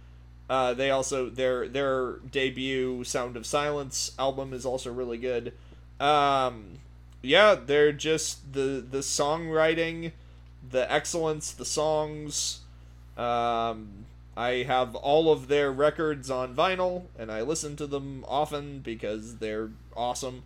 Uh, 0.50 0.74
they 0.74 0.90
also 0.90 1.30
their 1.30 1.66
their 1.68 2.16
debut 2.30 3.04
Sound 3.04 3.36
of 3.36 3.46
Silence 3.46 4.12
album 4.18 4.52
is 4.52 4.66
also 4.66 4.92
really 4.92 5.18
good. 5.18 5.52
Um, 5.98 6.80
yeah, 7.22 7.54
they're 7.54 7.92
just 7.92 8.52
the 8.52 8.84
the 8.88 8.98
songwriting, 8.98 10.12
the 10.68 10.90
excellence, 10.92 11.52
the 11.52 11.64
songs. 11.64 12.60
Um, 13.16 14.06
I 14.36 14.64
have 14.66 14.94
all 14.94 15.30
of 15.30 15.48
their 15.48 15.70
records 15.70 16.30
on 16.30 16.54
vinyl, 16.54 17.04
and 17.18 17.30
I 17.30 17.42
listen 17.42 17.76
to 17.76 17.86
them 17.86 18.24
often 18.26 18.80
because 18.80 19.36
they're 19.36 19.70
awesome. 19.96 20.42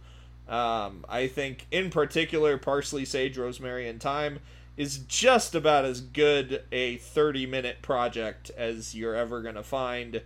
Um, 0.49 1.05
I 1.09 1.27
think, 1.27 1.67
in 1.71 1.91
particular, 1.91 2.59
Parsley, 2.59 3.05
Sage, 3.05 3.37
Rosemary, 3.37 3.89
and 3.89 4.01
Thyme 4.01 4.41
is 4.77 4.99
just 4.99 5.55
about 5.55 5.85
as 5.85 6.01
good 6.01 6.63
a 6.71 6.97
30 6.99 7.47
minute 7.47 7.83
project 7.83 8.51
as 8.57 8.95
you're 8.95 9.15
ever 9.15 9.41
going 9.43 9.55
to 9.55 9.63
find. 9.63 10.23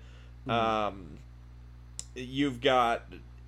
Um, 0.49 1.19
you've 2.15 2.61
got 2.61 3.03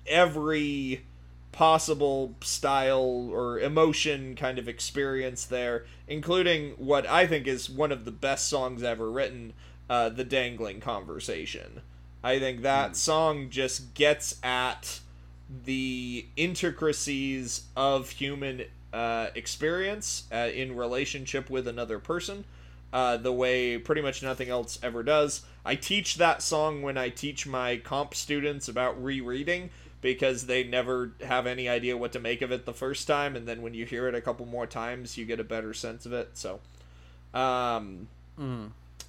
every 0.07 1.03
possible 1.51 2.33
style 2.41 3.29
or 3.31 3.59
emotion 3.59 4.35
kind 4.35 4.57
of 4.57 4.67
experience 4.67 5.45
there, 5.45 5.85
including 6.07 6.71
what 6.71 7.07
I 7.07 7.27
think 7.27 7.47
is 7.47 7.69
one 7.69 7.91
of 7.91 8.05
the 8.05 8.11
best 8.11 8.47
songs 8.47 8.83
ever 8.83 9.09
written, 9.09 9.53
uh, 9.89 10.09
The 10.09 10.23
Dangling 10.23 10.79
Conversation. 10.79 11.81
I 12.23 12.39
think 12.39 12.61
that 12.61 12.95
song 12.95 13.49
just 13.49 13.93
gets 13.93 14.37
at 14.43 15.01
the 15.65 16.25
intricacies 16.35 17.63
of 17.75 18.11
human 18.11 18.63
uh, 18.93 19.27
experience 19.35 20.23
uh, 20.31 20.49
in 20.53 20.75
relationship 20.75 21.49
with 21.49 21.67
another 21.67 21.99
person 21.99 22.45
uh, 22.93 23.17
the 23.17 23.33
way 23.33 23.77
pretty 23.79 24.01
much 24.01 24.21
nothing 24.21 24.49
else 24.49 24.77
ever 24.83 25.01
does. 25.01 25.41
I 25.65 25.75
teach 25.75 26.15
that 26.15 26.43
song 26.43 26.83
when 26.83 26.97
I 26.97 27.09
teach 27.09 27.47
my 27.47 27.77
comp 27.77 28.13
students 28.13 28.67
about 28.67 29.03
rereading 29.03 29.71
because 29.99 30.45
they 30.45 30.63
never 30.63 31.13
have 31.25 31.47
any 31.47 31.67
idea 31.67 31.97
what 31.97 32.11
to 32.11 32.19
make 32.19 32.41
of 32.41 32.51
it 32.51 32.65
the 32.65 32.73
first 32.73 33.07
time, 33.07 33.35
and 33.35 33.47
then 33.47 33.61
when 33.61 33.73
you 33.73 33.85
hear 33.85 34.07
it 34.07 34.13
a 34.13 34.21
couple 34.21 34.45
more 34.45 34.67
times, 34.67 35.17
you 35.17 35.25
get 35.25 35.39
a 35.39 35.43
better 35.43 35.73
sense 35.73 36.05
of 36.05 36.13
it. 36.13 36.31
So, 36.33 36.59
um, 37.33 38.09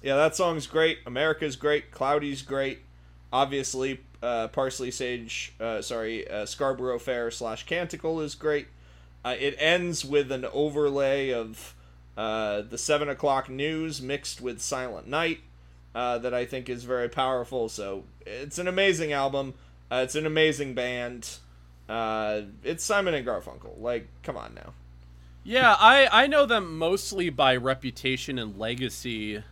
yeah, 0.01 0.15
that 0.15 0.35
song's 0.35 0.65
great. 0.67 0.99
America's 1.05 1.55
great. 1.55 1.91
Cloudy's 1.91 2.41
great. 2.41 2.79
Obviously, 3.31 3.99
uh, 4.23 4.47
Parsley 4.47 4.89
Sage, 4.89 5.53
uh, 5.59 5.81
sorry, 5.81 6.27
uh, 6.29 6.45
Scarborough 6.45 6.97
Fair 6.97 7.29
slash 7.29 7.65
Canticle 7.65 8.21
is 8.21 8.33
great. 8.33 8.67
Uh, 9.25 9.35
it 9.39 9.55
ends 9.57 10.05
with 10.05 10.31
an 10.31 10.45
overlay 10.53 11.31
of 11.31 11.73
uh, 12.15 12.61
the 12.61 12.77
seven 12.77 13.09
o'clock 13.09 13.49
news 13.49 14.01
mixed 14.01 14.39
with 14.39 14.61
Silent 14.61 15.07
Night 15.07 15.39
uh, 15.95 16.19
that 16.19 16.33
I 16.33 16.45
think 16.45 16.69
is 16.69 16.83
very 16.83 17.09
powerful. 17.09 17.67
So 17.67 18.03
it's 18.25 18.59
an 18.59 18.67
amazing 18.67 19.11
album. 19.11 19.55
Uh, 19.91 20.01
it's 20.03 20.15
an 20.15 20.27
amazing 20.27 20.75
band. 20.75 21.37
Uh, 21.89 22.41
it's 22.63 22.83
Simon 22.83 23.15
and 23.15 23.25
Garfunkel. 23.25 23.79
Like, 23.79 24.07
come 24.21 24.37
on 24.37 24.53
now. 24.53 24.73
Yeah, 25.43 25.75
I 25.79 26.07
I 26.11 26.27
know 26.27 26.45
them 26.45 26.77
mostly 26.77 27.29
by 27.29 27.55
reputation 27.55 28.39
and 28.39 28.57
legacy 28.57 29.43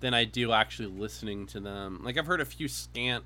than 0.00 0.14
I 0.14 0.24
do 0.24 0.52
actually 0.52 0.88
listening 0.88 1.46
to 1.48 1.60
them. 1.60 2.00
Like 2.02 2.16
I've 2.16 2.26
heard 2.26 2.40
a 2.40 2.46
few 2.46 2.68
scant 2.68 3.24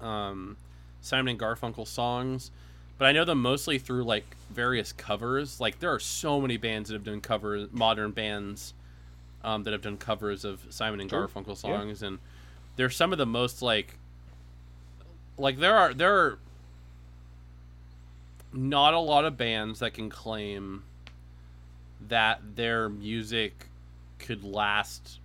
um, 0.00 0.56
Simon 1.00 1.32
and 1.32 1.40
Garfunkel 1.40 1.86
songs, 1.86 2.50
but 3.00 3.06
I 3.06 3.12
know 3.12 3.24
them 3.24 3.40
mostly 3.40 3.78
through 3.78 4.04
like 4.04 4.36
various 4.50 4.92
covers. 4.92 5.58
Like 5.58 5.78
there 5.80 5.90
are 5.90 5.98
so 5.98 6.38
many 6.38 6.58
bands 6.58 6.90
that 6.90 6.94
have 6.96 7.04
done 7.04 7.22
covers, 7.22 7.66
modern 7.72 8.10
bands 8.10 8.74
um, 9.42 9.62
that 9.62 9.72
have 9.72 9.80
done 9.80 9.96
covers 9.96 10.44
of 10.44 10.60
Simon 10.68 11.00
and 11.00 11.08
Sure. 11.08 11.26
Garfunkel 11.26 11.48
Yeah. 11.64 11.78
songs, 11.78 12.02
and 12.02 12.18
they're 12.76 12.90
some 12.90 13.10
of 13.12 13.16
the 13.18 13.24
most 13.24 13.62
like 13.62 13.96
like 15.38 15.58
there 15.58 15.78
are 15.78 15.94
there 15.94 16.14
are 16.14 16.38
not 18.52 18.92
a 18.92 18.98
lot 18.98 19.24
of 19.24 19.38
bands 19.38 19.78
that 19.78 19.94
can 19.94 20.10
claim 20.10 20.82
that 22.06 22.54
their 22.56 22.90
music 22.90 23.68
could 24.18 24.44
last 24.44 25.20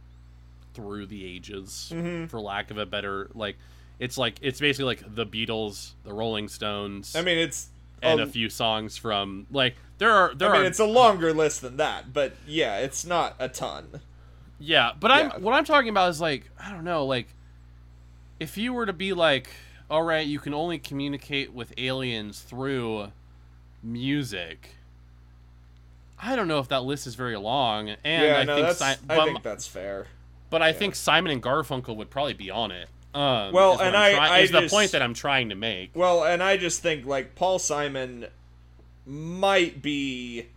through 0.73 1.07
the 1.07 1.25
ages 1.25 1.91
Mhm. 1.93 2.29
for 2.29 2.39
lack 2.39 2.71
of 2.71 2.77
a 2.77 2.85
better 2.85 3.29
like 3.33 3.57
it's 3.99 4.17
like 4.17 4.35
it's 4.41 4.59
basically 4.59 4.85
like 4.85 5.15
the 5.15 5.25
Beatles, 5.25 5.91
the 6.03 6.13
Rolling 6.13 6.47
Stones, 6.47 7.15
I 7.15 7.21
mean, 7.21 7.37
it's 7.37 7.69
and 8.01 8.19
a- 8.19 8.23
a 8.23 8.27
few 8.27 8.49
songs 8.49 8.97
from 8.97 9.47
like 9.51 9.75
there 9.97 10.11
are 10.11 10.33
there 10.35 10.49
I 10.49 10.53
mean, 10.53 10.61
are 10.63 10.65
it's 10.65 10.79
a 10.79 10.85
longer 10.85 11.33
list 11.33 11.61
than 11.61 11.77
that, 11.77 12.13
but 12.13 12.33
yeah, 12.47 12.77
it's 12.79 13.05
not 13.05 13.35
a 13.39 13.47
ton. 13.49 14.01
Yeah, 14.59 14.91
but 14.99 15.11
I'm 15.11 15.27
Yeah. 15.29 15.37
what 15.37 15.53
I'm 15.53 15.65
talking 15.65 15.89
about 15.89 16.09
is 16.09 16.19
like 16.21 16.49
I 16.59 16.71
don't 16.71 16.83
know, 16.83 17.05
like 17.05 17.27
if 18.39 18.57
you 18.57 18.73
were 18.73 18.85
to 18.85 18.93
be 18.93 19.13
like, 19.13 19.49
all 19.89 20.03
right, 20.03 20.25
you 20.27 20.39
can 20.39 20.53
only 20.53 20.77
communicate 20.77 21.53
with 21.53 21.73
aliens 21.77 22.41
through 22.41 23.11
music. 23.81 24.71
I 26.21 26.35
don't 26.35 26.47
know 26.47 26.59
if 26.59 26.69
that 26.69 26.83
list 26.83 27.07
is 27.07 27.15
very 27.15 27.37
long, 27.37 27.89
and 27.89 28.23
yeah, 28.25 28.37
I 28.39 28.43
no, 28.43 28.55
think. 28.73 28.77
Si- 28.77 29.05
I 29.09 29.25
think 29.25 29.43
that's 29.43 29.67
fair. 29.67 30.07
but 30.49 30.61
I 30.61 30.71
think 30.73 30.95
Simon 30.95 31.31
and 31.31 31.43
Garfunkel 31.43 31.95
would 31.97 32.09
probably 32.09 32.33
be 32.33 32.49
on 32.49 32.71
it. 32.71 32.87
Um, 33.15 33.53
Well, 33.53 33.79
and 33.79 33.95
I- 33.95 34.13
try- 34.13 34.27
I 34.27 34.39
is 34.39 34.51
the 34.51 34.67
point 34.67 34.91
that 34.91 35.01
I'm 35.01 35.13
trying 35.13 35.49
to 35.49 35.55
make. 35.55 35.91
Well, 35.95 36.23
and 36.25 36.43
I 36.43 36.57
just 36.57 36.81
think 36.81 37.05
like 37.05 37.33
Paul 37.35 37.59
Simon 37.59 38.27
might 39.05 39.81
be 39.81 40.47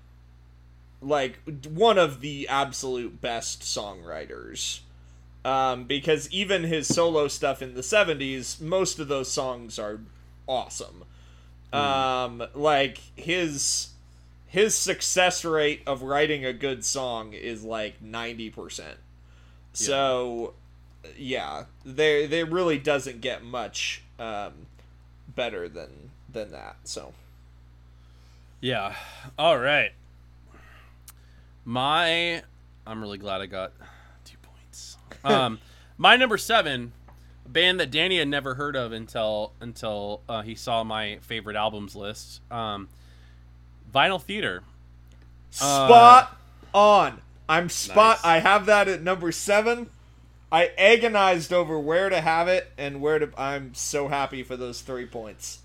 like 1.00 1.38
one 1.68 1.98
of 1.98 2.20
the 2.20 2.48
absolute 2.48 3.20
best 3.20 3.60
songwriters. 3.62 4.80
Um, 5.44 5.84
because 5.84 6.28
even 6.32 6.64
his 6.64 6.88
solo 6.88 7.28
stuff 7.28 7.62
in 7.62 7.74
the 7.74 7.82
70s, 7.82 8.60
most 8.60 8.98
of 8.98 9.06
those 9.08 9.30
songs 9.30 9.78
are 9.78 10.00
awesome. 10.48 11.04
Um, 11.72 12.42
like 12.54 12.98
his 13.14 13.90
his 14.48 14.74
success 14.74 15.44
rate 15.44 15.82
of 15.86 16.02
writing 16.02 16.44
a 16.44 16.52
good 16.54 16.84
song 16.84 17.34
is 17.34 17.62
like 17.62 18.02
90%. 18.02 18.96
So 19.74 20.54
yeah, 21.16 21.64
there 21.84 22.26
there 22.26 22.46
really 22.46 22.78
doesn't 22.78 23.20
get 23.20 23.44
much 23.44 24.02
um, 24.18 24.52
better 25.34 25.68
than 25.68 26.10
than 26.30 26.50
that. 26.50 26.76
So 26.84 27.12
Yeah. 28.60 28.94
All 29.38 29.58
right. 29.58 29.92
My, 31.64 32.42
I'm 32.86 33.02
really 33.02 33.18
glad 33.18 33.42
I 33.42 33.46
got 33.46 33.72
two 34.24 34.36
points. 34.42 34.96
Um, 35.24 35.58
my 35.98 36.16
number 36.16 36.38
seven, 36.38 36.92
a 37.44 37.48
band 37.48 37.80
that 37.80 37.90
Danny 37.90 38.18
had 38.18 38.28
never 38.28 38.54
heard 38.54 38.76
of 38.76 38.92
until 38.92 39.52
until 39.60 40.22
uh, 40.28 40.42
he 40.42 40.54
saw 40.54 40.84
my 40.84 41.18
favorite 41.20 41.56
albums 41.56 41.96
list. 41.96 42.40
Um, 42.50 42.88
Vinyl 43.92 44.22
Theatre. 44.22 44.62
spot 45.50 46.38
on. 46.72 47.20
I'm 47.48 47.68
spot. 47.68 48.18
Nice. 48.18 48.24
I 48.24 48.38
have 48.38 48.66
that 48.66 48.88
at 48.88 49.02
number 49.02 49.32
seven. 49.32 49.90
I 50.50 50.70
agonized 50.78 51.52
over 51.52 51.78
where 51.78 52.08
to 52.08 52.20
have 52.20 52.48
it 52.48 52.72
and 52.78 53.00
where 53.00 53.18
to. 53.18 53.30
I'm 53.36 53.74
so 53.74 54.08
happy 54.08 54.42
for 54.42 54.56
those 54.56 54.80
three 54.80 55.06
points. 55.06 55.60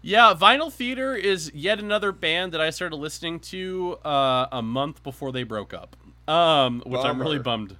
Yeah, 0.00 0.34
Vinyl 0.34 0.72
Theatre 0.72 1.14
is 1.14 1.50
yet 1.54 1.80
another 1.80 2.12
band 2.12 2.52
that 2.52 2.60
I 2.60 2.70
started 2.70 2.96
listening 2.96 3.40
to 3.40 3.98
uh, 4.04 4.46
a 4.52 4.62
month 4.62 5.02
before 5.02 5.32
they 5.32 5.42
broke 5.42 5.74
up, 5.74 5.96
um, 6.28 6.82
which 6.86 7.04
I'm 7.04 7.20
really 7.20 7.40
bummed. 7.40 7.76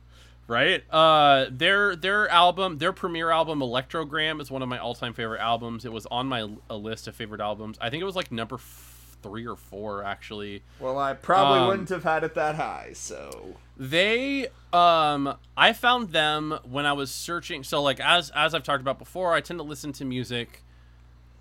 Right? 0.49 0.83
Uh, 0.91 1.47
their 1.51 1.95
their 1.95 2.27
album, 2.29 2.79
their 2.79 2.93
premiere 2.93 3.31
album, 3.31 3.61
Electrogram, 3.61 4.41
is 4.41 4.51
one 4.51 4.63
of 4.63 4.69
my 4.69 4.79
all 4.79 4.95
time 4.95 5.13
favorite 5.13 5.41
albums. 5.41 5.85
It 5.85 5.93
was 5.93 6.07
on 6.07 6.27
my 6.27 6.49
a 6.71 6.77
list 6.77 7.07
of 7.07 7.15
favorite 7.15 7.41
albums. 7.43 7.77
I 7.81 7.91
think 7.91 8.01
it 8.01 8.07
was 8.07 8.17
like 8.17 8.33
number 8.33 8.57
f- 8.57 8.98
three 9.23 9.47
or 9.47 9.57
four 9.57 10.05
actually. 10.05 10.63
Well, 10.81 10.99
I 10.99 11.15
probably 11.15 11.61
Um, 11.61 11.67
wouldn't 11.69 11.89
have 11.91 12.05
had 12.05 12.25
it 12.25 12.35
that 12.35 12.57
high. 12.57 12.91
So 12.95 13.57
They 13.77 14.49
um 14.73 15.35
I 15.57 15.73
found 15.73 16.11
them 16.11 16.59
when 16.69 16.87
I 16.87 16.93
was 16.93 17.11
searching 17.11 17.65
so 17.65 17.83
like 17.83 18.01
as 18.01 18.31
as 18.35 18.55
I've 18.55 18.63
talked 18.63 18.81
about 18.81 18.99
before, 18.99 19.35
I 19.35 19.41
tend 19.41 19.59
to 19.61 19.65
listen 19.65 19.93
to 19.95 20.05
music 20.05 20.63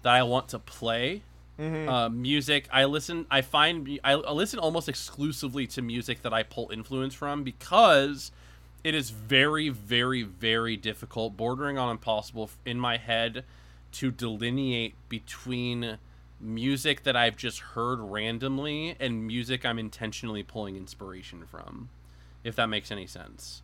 that 0.04 0.14
I 0.14 0.24
want 0.24 0.48
to 0.50 0.60
play. 0.60 1.24
Uh, 1.60 2.08
music 2.10 2.68
I 2.72 2.86
listen 2.86 3.26
I 3.32 3.42
find 3.42 4.00
I 4.04 4.14
listen 4.14 4.60
almost 4.60 4.88
exclusively 4.88 5.66
to 5.68 5.82
music 5.82 6.22
that 6.22 6.32
I 6.32 6.44
pull 6.44 6.70
influence 6.72 7.16
from 7.16 7.44
because 7.44 8.32
it 8.84 8.94
is 8.94 9.10
very 9.10 9.70
very 9.70 10.22
very 10.22 10.78
difficult 10.78 11.36
bordering 11.36 11.80
on 11.80 11.90
impossible 11.90 12.52
in 12.64 12.80
my 12.80 12.98
head 12.98 13.44
to 13.94 14.12
delineate 14.12 14.94
between 15.10 15.98
music 16.40 17.04
that 17.04 17.16
I've 17.16 17.36
just 17.36 17.60
heard 17.60 18.00
randomly 18.00 18.96
and 19.00 19.26
music 19.26 19.66
I'm 19.66 19.80
intentionally 19.80 20.44
pulling 20.44 20.76
inspiration 20.76 21.46
from 21.46 21.90
if 22.44 22.56
that 22.56 22.68
makes 22.68 22.92
any 22.92 23.08
sense. 23.08 23.62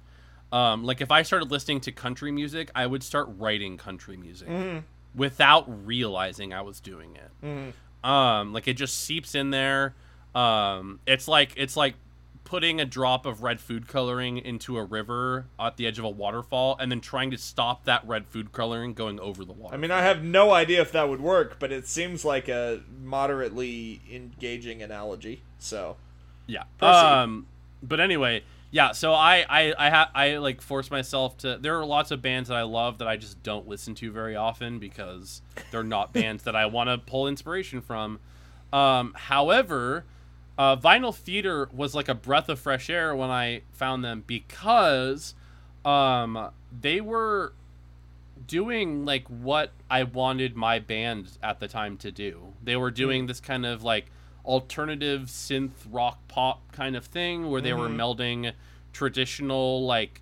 Um, 0.51 0.84
like 0.84 1.01
if 1.01 1.09
I 1.11 1.21
started 1.24 1.49
listening 1.51 1.80
to 1.82 1.91
country 1.91 2.32
music, 2.32 2.69
I 2.76 2.86
would 2.86 3.01
start 3.03 3.28
writing 3.38 3.78
country 3.78 4.17
music 4.17 4.47
without 5.15 5.65
realizing 5.86 6.53
I 6.53 6.61
was 6.61 6.80
doing 6.80 7.15
it. 7.15 7.45
Um, 8.07 8.53
like 8.53 8.67
it 8.67 8.74
just 8.74 8.99
seeps 8.99 9.36
in 9.36 9.51
there. 9.51 9.95
Um, 10.36 10.99
it's 11.05 11.28
like 11.28 11.53
it's 11.57 11.78
like 11.78 11.95
putting 12.54 12.80
a 12.80 12.86
drop 12.86 13.26
of 13.26 13.41
red 13.41 13.60
food 13.60 13.88
coloring 13.88 14.38
into 14.38 14.78
a 14.78 14.84
river 14.84 15.47
at 15.60 15.76
the 15.76 15.88
edge 15.88 15.97
of 15.97 16.06
a 16.06 16.10
waterfall 16.10 16.78
and 16.80 16.91
then 16.91 17.01
trying 17.01 17.32
to 17.32 17.38
stop 17.38 17.84
that 17.86 18.08
red 18.08 18.28
food 18.28 18.51
coloring 18.51 18.93
going 18.93 19.20
over 19.20 19.43
the 19.43 19.51
water. 19.51 19.74
I 19.74 19.78
mean, 19.80 19.89
I 19.89 20.04
have 20.04 20.24
no 20.24 20.51
idea 20.51 20.80
if 20.80 20.91
that 20.91 21.10
would 21.10 21.20
work, 21.20 21.58
but 21.58 21.72
it 21.72 21.88
seems 21.88 22.24
like 22.24 22.47
a 22.47 22.82
moderately 23.01 24.01
engaging 24.12 24.84
analogy. 24.84 25.41
So 25.58 25.95
Yeah. 26.45 26.66
Proceed. 26.78 26.95
Um, 26.95 27.47
but 27.82 27.99
anyway, 27.99 28.43
yeah. 28.70 28.91
So 28.91 29.14
I 29.14 29.43
I 29.49 29.74
I, 29.76 29.89
ha- 29.89 30.12
I 30.14 30.38
like 30.38 30.62
force 30.62 30.91
myself 30.91 31.36
to. 31.39 31.58
There 31.60 31.80
are 31.80 31.86
lots 31.86 32.12
of 32.12 32.22
bands 32.22 32.49
that 32.49 32.58
I 32.60 32.62
love 32.62 32.99
that 32.99 33.08
I 33.08 33.18
just 33.18 33.41
don't 33.41 33.68
listen 33.68 33.95
to 33.95 34.12
very 34.12 34.36
often 34.36 34.78
because 34.78 35.41
they're 35.72 35.84
not 35.84 36.14
bands 36.14 36.43
that 36.43 36.56
I 36.56 36.68
want 36.68 36.91
to 36.91 36.99
pull 36.99 37.28
inspiration 37.28 37.82
from. 37.82 38.20
Um, 38.72 39.16
however, 39.18 40.06
uh, 40.58 40.76
Vinyl 40.76 41.16
Theatre 41.16 41.70
was 41.74 41.95
like 41.95 42.10
a 42.10 42.16
breath 42.16 42.49
of 42.49 42.60
fresh 42.60 42.89
air 42.89 43.16
when 43.16 43.30
I 43.30 43.62
found 43.72 44.04
them 44.04 44.24
because 44.26 45.34
um, 45.84 46.51
they 46.82 47.01
were 47.01 47.54
doing 48.47 49.06
like 49.06 49.28
what 49.28 49.72
I 49.89 50.04
wanted 50.04 50.56
my 50.56 50.80
band 50.80 51.38
at 51.41 51.60
the 51.60 51.68
time 51.68 51.97
to 51.97 52.12
do. 52.12 52.54
They 52.64 52.76
were 52.76 52.91
doing 52.91 53.26
this 53.28 53.39
kind 53.39 53.66
of 53.66 53.84
like 53.84 54.08
alternative 54.45 55.24
synth 55.28 55.72
rock 55.89 56.20
pop 56.28 56.72
kind 56.72 56.95
of 56.95 57.06
thing 57.06 57.49
where 57.49 57.62
they 57.62 57.74
were 57.74 57.88
melding 57.89 58.51
traditional 58.91 59.86
like 59.86 60.22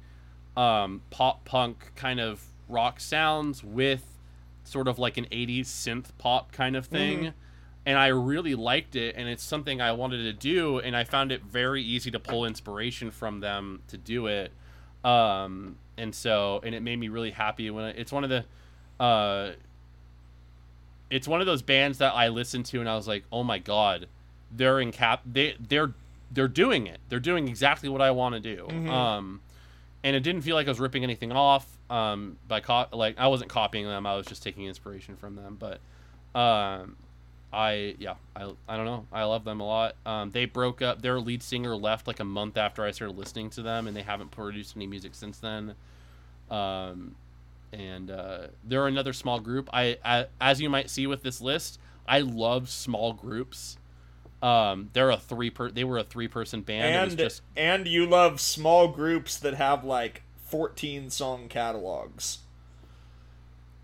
um, 0.55 1.01
pop 1.09 1.43
punk 1.45 1.91
kind 1.95 2.19
of 2.19 2.45
rock 2.69 2.99
sounds 2.99 3.63
with 3.63 4.19
sort 4.63 4.87
of 4.87 4.99
like 4.99 5.17
an 5.17 5.25
80s 5.25 5.65
synth 5.65 6.05
pop 6.17 6.51
kind 6.51 6.75
of 6.75 6.85
thing. 6.85 7.33
And 7.83 7.97
I 7.97 8.07
really 8.07 8.53
liked 8.53 8.95
it, 8.95 9.15
and 9.17 9.27
it's 9.27 9.41
something 9.41 9.81
I 9.81 9.91
wanted 9.93 10.17
to 10.23 10.33
do, 10.33 10.77
and 10.77 10.95
I 10.95 11.03
found 11.03 11.31
it 11.31 11.41
very 11.41 11.81
easy 11.81 12.11
to 12.11 12.19
pull 12.19 12.45
inspiration 12.45 13.09
from 13.09 13.39
them 13.39 13.81
to 13.87 13.97
do 13.97 14.27
it. 14.27 14.51
Um, 15.03 15.77
and 15.97 16.13
so, 16.13 16.61
and 16.63 16.75
it 16.75 16.81
made 16.81 16.99
me 16.99 17.09
really 17.09 17.31
happy 17.31 17.71
when 17.71 17.85
it, 17.85 17.95
it's 17.97 18.11
one 18.11 18.23
of 18.23 18.29
the, 18.29 18.45
uh, 19.03 19.53
it's 21.09 21.27
one 21.27 21.41
of 21.41 21.47
those 21.47 21.63
bands 21.63 21.97
that 21.97 22.13
I 22.13 22.27
listened 22.27 22.65
to, 22.67 22.79
and 22.79 22.87
I 22.87 22.95
was 22.95 23.07
like, 23.07 23.23
oh 23.31 23.43
my 23.43 23.57
god, 23.57 24.07
they're 24.51 24.79
in 24.79 24.91
cap, 24.91 25.21
they 25.25 25.55
they're 25.59 25.93
they're 26.31 26.47
doing 26.47 26.85
it, 26.85 26.99
they're 27.09 27.19
doing 27.19 27.47
exactly 27.47 27.89
what 27.89 28.01
I 28.01 28.11
want 28.11 28.35
to 28.35 28.39
do. 28.55 28.67
Um, 28.89 29.41
and 30.03 30.15
it 30.15 30.21
didn't 30.21 30.41
feel 30.43 30.55
like 30.55 30.67
I 30.67 30.69
was 30.69 30.79
ripping 30.79 31.03
anything 31.03 31.31
off. 31.31 31.65
Um, 31.89 32.37
by 32.47 32.59
co- 32.59 32.87
like 32.93 33.15
I 33.17 33.27
wasn't 33.27 33.49
copying 33.49 33.85
them, 33.85 34.05
I 34.05 34.15
was 34.15 34.27
just 34.27 34.43
taking 34.43 34.65
inspiration 34.65 35.15
from 35.15 35.35
them. 35.35 35.57
But, 35.59 35.79
um, 36.39 36.95
I 37.53 37.95
yeah, 37.99 38.15
I, 38.35 38.51
I 38.67 38.77
don't 38.77 38.85
know. 38.85 39.05
I 39.11 39.23
love 39.23 39.43
them 39.43 39.59
a 39.59 39.65
lot. 39.65 39.95
Um, 40.05 40.31
they 40.31 40.45
broke 40.45 40.81
up. 40.81 41.01
Their 41.01 41.19
lead 41.19 41.43
singer 41.43 41.75
left 41.75 42.07
like 42.07 42.19
a 42.19 42.25
month 42.25 42.57
after 42.57 42.83
I 42.83 42.91
started 42.91 43.17
listening 43.17 43.49
to 43.51 43.61
them, 43.61 43.87
and 43.87 43.95
they 43.95 44.03
haven't 44.03 44.31
produced 44.31 44.75
any 44.75 44.87
music 44.87 45.15
since 45.15 45.37
then. 45.39 45.75
Um, 46.49 47.15
and 47.73 48.11
uh, 48.11 48.47
they're 48.63 48.87
another 48.87 49.13
small 49.13 49.39
group. 49.39 49.69
I, 49.73 49.97
I 50.03 50.25
as 50.39 50.61
you 50.61 50.69
might 50.69 50.89
see 50.89 51.07
with 51.07 51.23
this 51.23 51.41
list, 51.41 51.79
I 52.07 52.19
love 52.19 52.69
small 52.69 53.13
groups. 53.13 53.77
Um, 54.41 54.89
they're 54.93 55.11
a 55.11 55.17
three 55.17 55.49
per. 55.49 55.69
They 55.69 55.83
were 55.83 55.97
a 55.97 56.03
three 56.03 56.27
person 56.27 56.61
band. 56.61 57.11
and 57.11 57.17
just 57.17 57.41
and 57.55 57.87
you 57.87 58.05
love 58.05 58.39
small 58.39 58.87
groups 58.87 59.37
that 59.39 59.55
have 59.55 59.83
like 59.83 60.23
14 60.45 61.09
song 61.09 61.47
catalogs. 61.47 62.39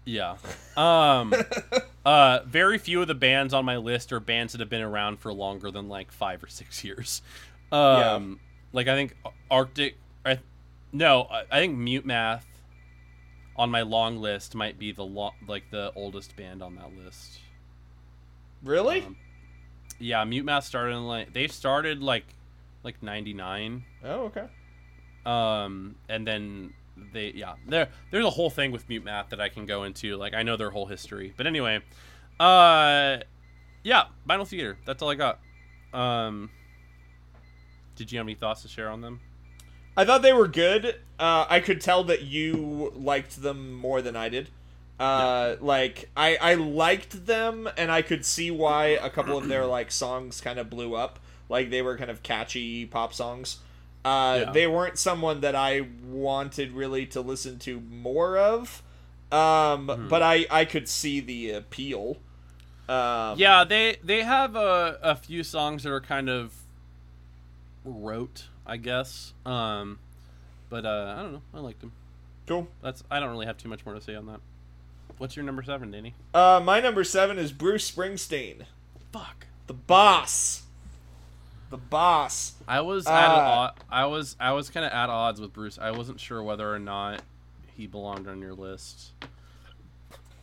Yeah. 0.08 0.38
Um 0.78 1.34
uh 2.06 2.40
very 2.46 2.78
few 2.78 3.02
of 3.02 3.08
the 3.08 3.14
bands 3.16 3.54
on 3.54 3.66
my 3.66 3.76
list 3.78 4.14
are 4.14 4.22
bands 4.22 4.54
that 4.54 4.60
have 4.62 4.70
been 4.70 4.82
around 4.82 5.20
for 5.20 5.34
longer 5.34 5.70
than 5.70 5.90
like 5.90 6.12
5 6.12 6.46
or 6.46 6.48
6 6.48 6.84
years. 6.84 7.22
Um 7.72 8.40
like 8.72 8.88
I 8.88 8.96
think 8.96 9.16
Arctic 9.52 9.98
I 10.26 10.40
no, 10.94 11.24
I, 11.24 11.44
I 11.52 11.60
think 11.60 11.78
Mute 11.78 12.06
Math 12.06 12.46
on 13.58 13.70
my 13.70 13.82
long 13.82 14.18
list 14.18 14.56
might 14.56 14.80
be 14.80 14.94
the 14.94 15.04
lo- 15.04 15.34
like 15.48 15.70
the 15.72 15.92
oldest 15.96 16.36
band 16.38 16.64
on 16.64 16.76
that 16.76 16.96
list. 17.04 17.40
Really? 18.64 19.02
Um, 19.02 19.18
Yeah, 20.00 20.24
Mute 20.24 20.46
Math 20.46 20.64
started 20.64 20.96
in 20.96 21.06
like 21.06 21.34
they 21.34 21.48
started 21.48 22.02
like 22.02 22.26
like 22.84 23.04
99 23.04 23.84
oh, 24.06 24.32
okay. 24.32 24.46
um 25.26 25.96
and 26.08 26.26
then 26.26 26.74
they 27.14 27.32
yeah 27.36 27.54
there 27.68 27.88
there's 28.12 28.26
a 28.26 28.30
whole 28.30 28.50
thing 28.50 28.72
with 28.72 28.88
mute 28.90 29.04
math 29.04 29.30
that 29.30 29.40
i 29.42 29.50
can 29.50 29.66
go 29.66 29.84
into 29.84 30.16
like 30.18 30.34
i 30.34 30.44
know 30.44 30.58
their 30.58 30.70
whole 30.72 30.86
history 30.86 31.34
but 31.38 31.48
anyway 31.48 31.80
uh 32.40 33.18
yeah 33.84 34.06
vinyl 34.28 34.48
theatre 34.48 34.78
that's 34.86 35.02
all 35.02 35.10
i 35.10 35.16
got 35.16 35.40
um 35.94 36.50
did 37.96 38.12
you 38.12 38.18
have 38.18 38.26
any 38.26 38.36
thoughts 38.36 38.62
to 38.62 38.68
share 38.68 38.90
on 38.90 39.02
them 39.02 39.20
I 40.00 40.06
thought 40.06 40.22
they 40.22 40.32
were 40.32 40.48
good. 40.48 40.86
Uh, 41.18 41.48
I 41.50 41.60
could 41.60 41.82
tell 41.82 42.04
that 42.04 42.22
you 42.22 42.94
liked 42.96 43.42
them 43.42 43.74
more 43.74 44.00
than 44.00 44.16
I 44.16 44.30
did. 44.30 44.50
Uh, 45.00 45.56
Like 45.60 46.12
I, 46.16 46.38
I 46.40 46.54
liked 46.54 47.26
them, 47.26 47.68
and 47.76 47.92
I 47.92 48.04
could 48.04 48.24
see 48.24 48.52
why 48.52 48.90
a 48.90 49.10
couple 49.10 49.40
of 49.40 49.48
their 49.48 49.66
like 49.66 49.90
songs 49.92 50.40
kind 50.40 50.60
of 50.60 50.70
blew 50.70 50.94
up. 50.94 51.18
Like 51.50 51.72
they 51.72 51.82
were 51.82 51.98
kind 51.98 52.12
of 52.12 52.22
catchy 52.22 52.86
pop 52.86 53.12
songs. 53.12 53.58
Uh, 54.08 54.40
Yeah. 54.46 54.52
They 54.52 54.68
weren't 54.68 54.98
someone 54.98 55.42
that 55.42 55.56
I 55.56 55.88
wanted 56.06 56.72
really 56.72 57.06
to 57.08 57.22
listen 57.22 57.60
to 57.60 57.80
more 57.80 58.38
of. 58.38 58.82
Um, 59.32 59.88
Mm-hmm. 59.88 60.08
but 60.08 60.22
I 60.24 60.46
I 60.50 60.64
could 60.66 60.88
see 60.88 61.20
the 61.20 61.52
appeal. 61.52 62.18
Um, 62.88 63.38
Yeah, 63.38 63.64
they 63.66 63.98
they 64.04 64.24
have 64.24 64.56
a 64.56 64.98
a 65.02 65.16
few 65.16 65.44
songs 65.44 65.84
that 65.84 65.92
are 65.92 66.00
kind 66.02 66.30
of 66.30 66.54
rote, 67.84 68.46
I 68.66 68.78
guess. 68.78 69.34
Um, 69.46 70.00
but 70.70 70.86
uh, 70.86 71.16
I 71.18 71.22
don't 71.22 71.34
know. 71.34 71.42
I 71.54 71.60
liked 71.60 71.82
them. 71.82 71.92
Cool. 72.48 72.68
That's 72.82 73.04
I 73.12 73.20
don't 73.20 73.30
really 73.32 73.46
have 73.46 73.58
too 73.58 73.70
much 73.70 73.86
more 73.86 73.96
to 73.96 74.02
say 74.02 74.16
on 74.16 74.26
that. 74.28 74.40
What's 75.18 75.36
your 75.36 75.44
number 75.46 75.64
seven, 75.64 75.92
Danny? 75.92 76.14
Uh, 76.34 76.62
my 76.64 76.80
number 76.80 77.04
seven 77.04 77.38
is 77.40 77.52
Bruce 77.52 77.90
Springsteen, 77.90 78.64
Fuck. 79.12 79.48
the 79.66 79.74
boss. 79.74 80.64
The 81.70 81.78
boss. 81.78 82.54
I 82.68 82.82
was 82.82 83.06
at 83.08 83.30
Uh, 83.30 83.34
a 83.34 83.40
od- 83.40 83.74
I 83.90 84.06
was 84.06 84.36
I 84.40 84.52
was 84.54 84.70
kind 84.70 84.86
of 84.86 84.92
at 84.92 85.10
odds 85.10 85.42
with 85.42 85.54
Bruce. 85.54 85.78
I 85.78 85.92
wasn't 85.92 86.20
sure 86.20 86.42
whether 86.42 86.72
or 86.74 86.80
not 86.80 87.22
he 87.76 87.88
belonged 87.88 88.28
on 88.28 88.42
your 88.42 88.54
list 88.54 89.12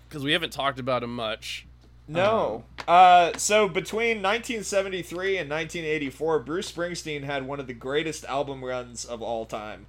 because 0.08 0.22
we 0.22 0.32
haven't 0.32 0.52
talked 0.52 0.78
about 0.78 1.02
him 1.02 1.14
much. 1.16 1.66
No. 2.06 2.64
Uh, 2.86 3.32
so 3.38 3.66
between 3.66 4.18
1973 4.22 5.38
and 5.38 5.48
1984, 5.50 6.38
Bruce 6.40 6.70
Springsteen 6.70 7.24
had 7.24 7.46
one 7.46 7.58
of 7.58 7.66
the 7.66 7.72
greatest 7.72 8.24
album 8.26 8.62
runs 8.62 9.06
of 9.06 9.22
all 9.22 9.46
time. 9.46 9.86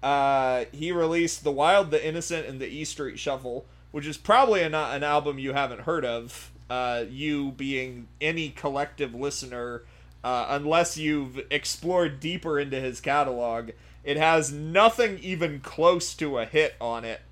Uh, 0.00 0.66
he 0.72 0.92
released 0.92 1.42
The 1.42 1.50
Wild, 1.50 1.90
The 1.90 2.06
Innocent, 2.06 2.46
and 2.46 2.60
The 2.60 2.68
E 2.68 2.84
Street 2.84 3.18
Shuffle, 3.18 3.66
which 3.90 4.06
is 4.06 4.16
probably 4.16 4.62
an, 4.62 4.72
an 4.74 5.02
album 5.02 5.40
you 5.40 5.52
haven't 5.52 5.80
heard 5.80 6.04
of. 6.04 6.52
Uh, 6.70 7.04
you 7.10 7.50
being 7.52 8.06
any 8.20 8.50
collective 8.50 9.12
listener, 9.14 9.82
uh, 10.28 10.46
unless 10.50 10.98
you've 10.98 11.40
explored 11.50 12.20
deeper 12.20 12.60
into 12.60 12.78
his 12.78 13.00
catalog, 13.00 13.70
it 14.04 14.18
has 14.18 14.52
nothing 14.52 15.18
even 15.20 15.58
close 15.58 16.12
to 16.12 16.38
a 16.38 16.44
hit 16.44 16.74
on 16.82 17.02
it. 17.06 17.22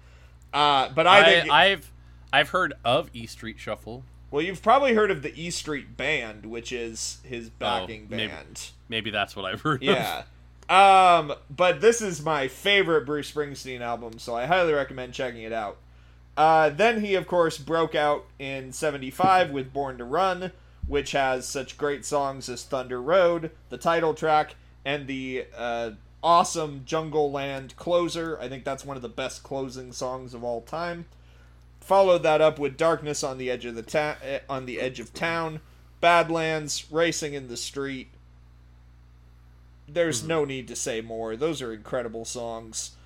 Uh, 0.50 0.88
but 0.94 1.06
I, 1.06 1.20
I, 1.20 1.24
think 1.24 1.50
I've 1.50 1.92
I've 2.32 2.48
heard 2.48 2.72
of 2.86 3.10
E 3.12 3.26
Street 3.26 3.58
Shuffle. 3.58 4.02
Well, 4.30 4.40
you've 4.40 4.62
probably 4.62 4.94
heard 4.94 5.10
of 5.10 5.20
the 5.20 5.38
E 5.38 5.50
Street 5.50 5.98
Band, 5.98 6.46
which 6.46 6.72
is 6.72 7.18
his 7.22 7.50
backing 7.50 8.06
maybe. 8.08 8.28
band. 8.28 8.70
Maybe 8.88 9.10
that's 9.10 9.36
what 9.36 9.44
I've 9.44 9.60
heard. 9.60 9.82
of. 9.82 9.88
Yeah. 9.90 10.22
um, 10.70 11.34
but 11.54 11.82
this 11.82 12.00
is 12.00 12.24
my 12.24 12.48
favorite 12.48 13.04
Bruce 13.04 13.30
Springsteen 13.30 13.82
album, 13.82 14.18
so 14.18 14.34
I 14.34 14.46
highly 14.46 14.72
recommend 14.72 15.12
checking 15.12 15.42
it 15.42 15.52
out. 15.52 15.76
Uh, 16.34 16.70
then 16.70 17.04
he, 17.04 17.14
of 17.14 17.26
course, 17.26 17.58
broke 17.58 17.94
out 17.94 18.24
in 18.38 18.72
75 18.72 19.50
with 19.50 19.74
Born 19.74 19.98
to 19.98 20.04
Run, 20.04 20.52
which 20.86 21.12
has 21.12 21.46
such 21.46 21.78
great 21.78 22.04
songs 22.04 22.48
as 22.48 22.64
Thunder 22.64 23.00
Road, 23.00 23.50
the 23.68 23.78
title 23.78 24.14
track, 24.14 24.54
and 24.84 25.06
the 25.06 25.46
uh, 25.56 25.90
awesome 26.22 26.82
Jungleland 26.86 27.76
closer. 27.76 28.38
I 28.40 28.48
think 28.48 28.64
that's 28.64 28.84
one 28.84 28.96
of 28.96 29.02
the 29.02 29.08
best 29.08 29.42
closing 29.42 29.92
songs 29.92 30.34
of 30.34 30.44
all 30.44 30.60
time. 30.60 31.06
Followed 31.80 32.22
that 32.24 32.40
up 32.40 32.58
with 32.58 32.76
Darkness 32.76 33.22
on 33.22 33.38
the 33.38 33.50
Edge 33.50 33.64
of 33.64 33.74
the 33.74 33.82
ta- 33.82 34.16
eh, 34.22 34.40
on 34.48 34.66
the 34.66 34.80
Edge 34.80 34.98
of 34.98 35.14
Town, 35.14 35.60
Badlands, 36.00 36.90
Racing 36.90 37.34
in 37.34 37.48
the 37.48 37.56
Street. 37.56 38.08
There's 39.88 40.24
no 40.24 40.44
need 40.44 40.66
to 40.68 40.74
say 40.76 41.00
more. 41.00 41.36
Those 41.36 41.62
are 41.62 41.72
incredible 41.72 42.24
songs. 42.24 42.96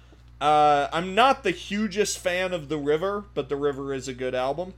Uh, 0.40 0.88
I'm 0.92 1.14
not 1.14 1.42
the 1.42 1.50
hugest 1.50 2.18
fan 2.18 2.54
of 2.54 2.70
The 2.70 2.78
River, 2.78 3.24
but 3.34 3.50
The 3.50 3.56
River 3.56 3.92
is 3.92 4.08
a 4.08 4.14
good 4.14 4.34
album. 4.34 4.72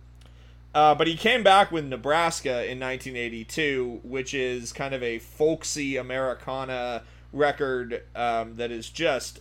Uh, 0.75 0.95
but 0.95 1.07
he 1.07 1.17
came 1.17 1.43
back 1.43 1.71
with 1.71 1.85
Nebraska 1.85 2.65
in 2.71 2.81
1982, 2.81 4.01
which 4.03 4.33
is 4.33 4.73
kind 4.73 4.95
of 4.95 5.03
a 5.03 5.19
folksy 5.19 5.97
Americana 5.97 7.03
record 7.33 8.03
um, 8.15 8.57
that 8.57 8.71
is 8.71 8.89
just 8.89 9.41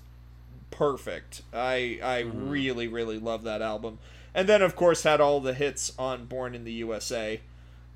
perfect. 0.71 1.41
I 1.53 1.99
I 2.03 2.19
really 2.19 2.88
really 2.88 3.17
love 3.19 3.43
that 3.43 3.61
album. 3.61 3.99
And 4.34 4.47
then 4.47 4.61
of 4.61 4.75
course 4.75 5.03
had 5.03 5.21
all 5.21 5.39
the 5.39 5.53
hits 5.53 5.93
on 5.97 6.25
Born 6.25 6.55
in 6.55 6.63
the 6.63 6.71
USA. 6.73 7.41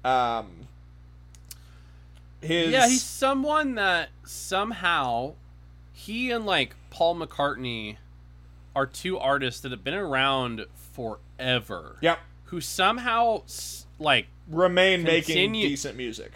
Um, 0.03 0.67
his 2.41 2.71
Yeah, 2.71 2.87
he's 2.87 3.03
someone 3.03 3.75
that 3.75 4.09
somehow 4.23 5.33
he 5.91 6.31
and 6.31 6.45
like 6.45 6.75
Paul 6.89 7.15
McCartney 7.15 7.97
are 8.75 8.85
two 8.85 9.17
artists 9.17 9.61
that 9.61 9.71
have 9.71 9.83
been 9.83 9.93
around 9.93 10.65
forever. 10.93 11.97
yep 12.01 12.19
Who 12.45 12.61
somehow 12.61 13.43
like 13.99 14.27
remain 14.49 15.03
making 15.03 15.53
decent 15.53 15.97
music. 15.97 16.31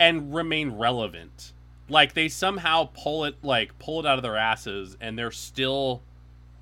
and 0.00 0.34
remain 0.34 0.72
relevant. 0.72 1.52
Like 1.88 2.14
they 2.14 2.28
somehow 2.28 2.88
pull 2.94 3.24
it 3.24 3.36
like 3.42 3.78
pull 3.78 4.00
it 4.00 4.06
out 4.06 4.18
of 4.18 4.22
their 4.22 4.36
asses 4.36 4.96
and 5.00 5.18
they're 5.18 5.30
still 5.30 6.02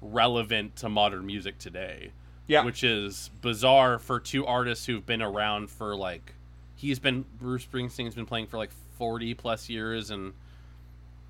relevant 0.01 0.77
to 0.77 0.89
modern 0.89 1.27
music 1.27 1.59
today. 1.59 2.13
Yeah. 2.47 2.65
Which 2.65 2.83
is 2.83 3.31
bizarre 3.41 3.99
for 3.99 4.19
two 4.19 4.45
artists 4.45 4.87
who've 4.87 5.05
been 5.07 5.23
around 5.23 5.71
for 5.71 5.95
like 5.95 6.35
he's 6.75 6.99
been 6.99 7.25
Bruce 7.39 7.65
Springsteen's 7.65 8.15
been 8.15 8.27
playing 8.27 8.49
for 8.49 8.57
like 8.57 8.71
40 8.99 9.35
plus 9.35 9.69
years 9.69 10.11
and 10.11 10.33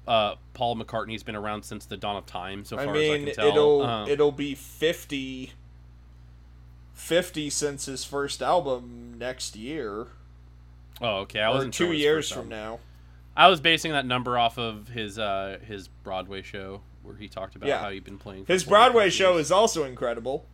uh, 0.08 0.34
Paul 0.54 0.76
McCartney's 0.76 1.22
been 1.22 1.36
around 1.36 1.62
since 1.64 1.84
the 1.84 1.96
dawn 1.96 2.16
of 2.16 2.26
time 2.26 2.64
so 2.64 2.78
I 2.78 2.84
far 2.86 2.94
mean, 2.94 3.02
as 3.04 3.10
I 3.10 3.24
can 3.26 3.34
tell. 3.34 3.48
it'll 3.48 3.82
Um, 3.82 4.08
it'll 4.08 4.32
be 4.32 4.54
50, 4.54 5.52
50 7.00 7.50
since 7.50 7.86
his 7.86 8.04
first 8.04 8.42
album 8.42 9.14
next 9.18 9.56
year, 9.56 10.06
oh, 11.00 11.16
okay. 11.20 11.40
I 11.40 11.50
wasn't 11.50 11.74
sure 11.74 11.86
two 11.88 11.92
his 11.92 12.00
years 12.02 12.30
from 12.30 12.48
now. 12.48 12.78
I 13.36 13.48
was 13.48 13.60
basing 13.60 13.92
that 13.92 14.04
number 14.06 14.36
off 14.38 14.58
of 14.58 14.88
his 14.88 15.18
uh 15.18 15.58
his 15.66 15.88
Broadway 15.88 16.42
show 16.42 16.82
where 17.02 17.16
he 17.16 17.26
talked 17.28 17.56
about 17.56 17.68
Yeah. 17.68 17.78
how 17.80 17.90
he'd 17.90 18.04
been 18.04 18.18
playing. 18.18 18.44
for 18.44 18.52
His 18.52 18.64
Broadway 18.64 19.04
plus 19.04 19.14
show 19.14 19.36
is 19.38 19.50
also 19.50 19.84
incredible. 19.84 20.44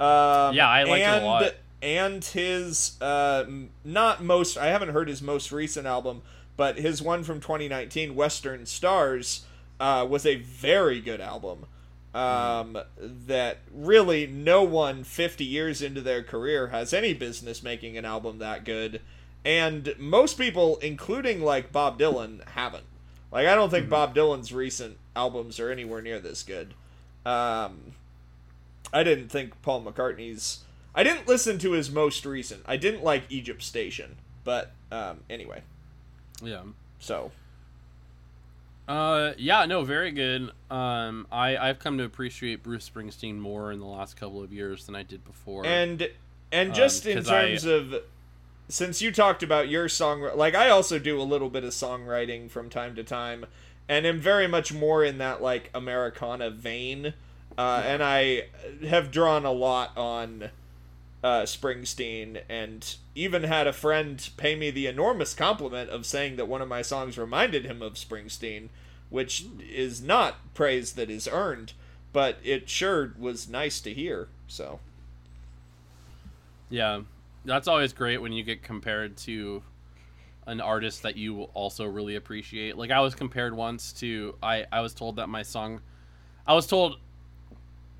Um, 0.00 0.54
Yeah, 0.54 0.68
I 0.68 0.82
liked 0.82 1.04
it 1.04 1.22
a 1.22 1.24
lot. 1.24 1.54
And 1.80 2.24
his 2.24 3.00
uh, 3.00 3.44
not 3.84 4.22
most. 4.22 4.56
I 4.58 4.66
haven't 4.66 4.88
heard 4.88 5.08
his 5.08 5.22
most 5.22 5.52
recent 5.52 5.86
album, 5.86 6.22
but 6.56 6.78
his 6.78 7.02
one 7.02 7.22
from 7.24 7.40
2019, 7.40 8.14
Western 8.14 8.64
Stars, 8.66 9.44
uh, 9.78 10.06
was 10.08 10.24
a 10.26 10.36
very 10.36 11.00
good 11.00 11.20
album. 11.20 11.66
Um, 12.14 12.78
that 12.96 13.58
really 13.72 14.28
no 14.28 14.62
one 14.62 15.02
50 15.02 15.44
years 15.44 15.82
into 15.82 16.00
their 16.00 16.22
career 16.22 16.68
has 16.68 16.94
any 16.94 17.12
business 17.12 17.60
making 17.60 17.98
an 17.98 18.04
album 18.04 18.38
that 18.38 18.64
good, 18.64 19.00
and 19.44 19.92
most 19.98 20.38
people, 20.38 20.76
including 20.76 21.42
like 21.42 21.72
Bob 21.72 21.98
Dylan, 21.98 22.46
haven't. 22.50 22.84
Like 23.32 23.48
I 23.48 23.56
don't 23.56 23.68
think 23.70 23.88
Bob 23.88 24.14
Dylan's 24.14 24.52
recent 24.52 24.96
albums 25.16 25.58
are 25.58 25.70
anywhere 25.70 26.00
near 26.00 26.20
this 26.20 26.44
good. 26.44 26.74
Um, 27.26 27.94
I 28.92 29.02
didn't 29.02 29.28
think 29.28 29.60
Paul 29.62 29.82
McCartney's. 29.82 30.60
I 30.94 31.02
didn't 31.02 31.26
listen 31.26 31.58
to 31.58 31.72
his 31.72 31.90
most 31.90 32.24
recent. 32.24 32.62
I 32.64 32.76
didn't 32.76 33.02
like 33.02 33.24
Egypt 33.28 33.62
Station, 33.62 34.18
but 34.44 34.70
um, 34.92 35.20
anyway. 35.28 35.62
yeah. 36.40 36.62
So 37.00 37.32
Uh, 38.86 39.32
yeah, 39.38 39.64
no, 39.64 39.82
very 39.82 40.10
good. 40.10 40.50
Um, 40.70 41.26
I 41.32 41.56
I've 41.56 41.78
come 41.78 41.96
to 41.98 42.04
appreciate 42.04 42.62
Bruce 42.62 42.88
Springsteen 42.88 43.38
more 43.38 43.72
in 43.72 43.80
the 43.80 43.86
last 43.86 44.16
couple 44.16 44.42
of 44.42 44.52
years 44.52 44.84
than 44.86 44.94
I 44.94 45.02
did 45.02 45.24
before. 45.24 45.64
and 45.64 46.08
and 46.52 46.68
Um, 46.70 46.74
just 46.74 47.06
in 47.06 47.16
'cause 47.16 47.28
I- 47.30 47.48
terms 47.48 47.64
of 47.64 47.94
since 48.68 49.00
you 49.02 49.10
talked 49.12 49.42
about 49.42 49.68
your 49.68 49.88
song 49.88 50.22
like 50.36 50.54
I 50.54 50.68
also 50.70 50.98
do 50.98 51.20
a 51.20 51.24
little 51.24 51.48
bit 51.50 51.64
of 51.64 51.70
songwriting 51.70 52.50
from 52.50 52.68
time 52.70 52.94
to 52.96 53.04
time 53.04 53.46
and 53.88 54.06
am 54.06 54.18
very 54.18 54.46
much 54.46 54.72
more 54.72 55.02
in 55.04 55.18
that 55.18 55.42
like 55.42 55.70
Americana 55.74 56.48
vein 56.50 57.12
uh, 57.58 57.82
and 57.84 58.02
I 58.02 58.46
have 58.86 59.10
drawn 59.10 59.44
a 59.44 59.52
lot 59.52 59.92
on 59.96 60.50
uh, 61.22 61.42
Springsteen 61.42 62.42
and 62.48 62.96
even 63.14 63.44
had 63.44 63.66
a 63.66 63.72
friend 63.72 64.30
pay 64.36 64.56
me 64.56 64.70
the 64.70 64.86
enormous 64.86 65.34
compliment 65.34 65.90
of 65.90 66.06
saying 66.06 66.36
that 66.36 66.48
one 66.48 66.62
of 66.62 66.68
my 66.68 66.82
songs 66.82 67.18
reminded 67.18 67.64
him 67.64 67.82
of 67.82 67.94
Springsteen 67.94 68.68
which 69.10 69.44
is 69.60 70.02
not 70.02 70.54
praise 70.54 70.92
that 70.92 71.10
is 71.10 71.28
earned 71.30 71.72
but 72.12 72.38
it 72.42 72.68
sure 72.68 73.14
was 73.18 73.48
nice 73.48 73.80
to 73.80 73.92
hear 73.92 74.28
so 74.48 74.80
yeah, 76.74 77.02
that's 77.44 77.68
always 77.68 77.92
great 77.92 78.20
when 78.20 78.32
you 78.32 78.42
get 78.42 78.62
compared 78.62 79.16
to 79.18 79.62
an 80.46 80.60
artist 80.60 81.02
that 81.02 81.16
you 81.16 81.42
also 81.54 81.86
really 81.86 82.16
appreciate. 82.16 82.76
Like 82.76 82.90
I 82.90 83.00
was 83.00 83.14
compared 83.14 83.54
once 83.54 83.92
to 83.94 84.34
I 84.42 84.66
I 84.72 84.80
was 84.80 84.92
told 84.92 85.16
that 85.16 85.28
my 85.28 85.42
song 85.42 85.80
I 86.46 86.54
was 86.54 86.66
told 86.66 86.98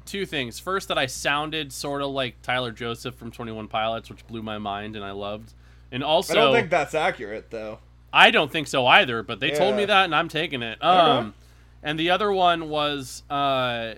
two 0.05 0.27
things. 0.27 0.59
First 0.59 0.89
that 0.89 0.99
I 0.99 1.07
sounded 1.07 1.73
sort 1.73 2.03
of 2.03 2.11
like 2.11 2.41
Tyler 2.43 2.71
Joseph 2.73 3.15
from 3.15 3.31
21 3.31 3.69
Pilots, 3.69 4.11
which 4.11 4.27
blew 4.27 4.43
my 4.43 4.59
mind 4.59 4.97
and 4.97 5.05
I 5.05 5.13
loved. 5.13 5.53
And 5.93 6.03
also 6.03 6.33
I 6.33 6.37
don't 6.37 6.55
think 6.55 6.71
that's 6.71 6.95
accurate 6.95 7.51
though. 7.51 7.79
I 8.13 8.31
don't 8.31 8.51
think 8.51 8.69
so 8.69 8.87
either, 8.87 9.23
but 9.23 9.41
they 9.41 9.51
told 9.51 9.75
me 9.77 9.85
that 9.87 10.05
and 10.05 10.15
I'm 10.15 10.29
taking 10.29 10.63
it. 10.63 10.83
Um 10.83 11.35
and 11.83 11.99
the 11.99 12.11
other 12.11 12.33
one 12.33 12.69
was 12.69 13.23
uh 13.31 13.95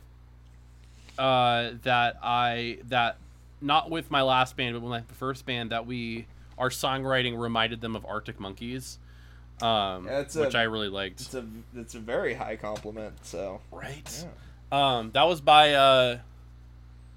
uh 1.19 1.71
that 1.83 2.19
I 2.23 2.79
that 2.89 3.17
not 3.61 3.91
with 3.91 4.11
my 4.11 4.23
last 4.23 4.57
band 4.57 4.75
but 4.75 4.83
with 4.83 4.91
my 4.91 5.03
first 5.15 5.47
band 5.47 5.71
that 5.71 5.87
we 5.87 6.27
our 6.59 6.71
songwriting 6.71 7.39
reminded 7.39 7.81
them 7.81 7.97
of 7.97 8.05
Arctic 8.07 8.39
Monkeys. 8.41 8.99
Um 9.63 10.05
That's 10.05 10.35
which 10.35 10.55
I 10.55 10.65
really 10.65 10.89
liked. 10.89 11.21
It's 11.23 11.35
a 11.35 11.47
it's 11.75 11.95
a 11.95 12.01
very 12.01 12.35
high 12.35 12.57
compliment. 12.57 13.25
So 13.25 13.61
Right. 13.71 14.25
yeah. 14.25 14.31
Um 14.73 15.11
that 15.13 15.25
was 15.25 15.41
by 15.41 15.75
uh 15.75 16.19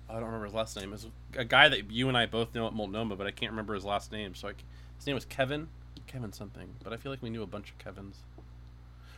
I 0.10 0.14
don't 0.14 0.24
remember 0.24 0.45
his 0.45 0.56
last 0.56 0.76
name. 0.76 0.93
It's 0.93 1.06
a 1.38 1.45
guy 1.45 1.70
that 1.70 1.91
you 1.91 2.08
and 2.08 2.18
I 2.18 2.26
both 2.26 2.56
know 2.56 2.66
at 2.66 2.74
Multnomah, 2.74 3.16
but 3.16 3.28
I 3.28 3.32
can't 3.32 3.52
remember 3.52 3.76
his 3.76 3.86
last 3.86 4.12
name. 4.12 4.34
So 4.34 4.47
I, 4.47 4.54
his 4.97 5.06
name 5.06 5.16
was 5.16 5.26
Kevin, 5.26 5.68
Kevin 6.08 6.34
something. 6.34 6.70
But 6.84 6.93
I 6.93 6.97
feel 6.97 7.12
like 7.12 7.22
we 7.22 7.30
knew 7.30 7.43
a 7.43 7.47
bunch 7.47 7.70
of 7.70 7.78
Kevins. 7.78 8.24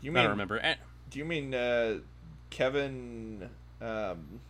You 0.02 0.12
I 0.12 0.14
mean 0.14 0.24
don't 0.24 0.32
remember. 0.32 0.76
Do 1.10 1.20
you 1.20 1.26
mean 1.26 1.54
uh, 1.54 2.00
Kevin, 2.50 3.50
um, 3.80 4.42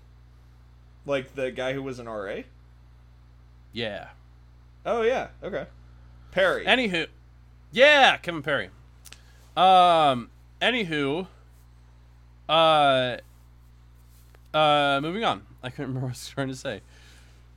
like 1.06 1.36
the 1.36 1.52
guy 1.52 1.74
who 1.74 1.84
was 1.84 2.00
an 2.00 2.08
RA? 2.10 2.42
yeah. 3.74 4.10
Oh 4.86 5.04
yeah, 5.04 5.28
okay. 5.44 5.68
Perry. 6.32 6.66
Anywho, 6.66 7.08
yeah, 7.72 8.18
Kevin 8.18 8.42
Perry. 8.42 8.70
Um. 9.56 10.30
Anywho, 10.62 11.28
uh, 12.48 13.18
uh, 14.54 15.00
moving 15.02 15.24
on. 15.24 15.44
I 15.64 15.70
couldn't 15.70 15.88
remember 15.94 16.08
what 16.08 16.10
I 16.10 16.12
was 16.12 16.28
trying 16.30 16.48
to 16.50 16.56
say. 16.56 16.82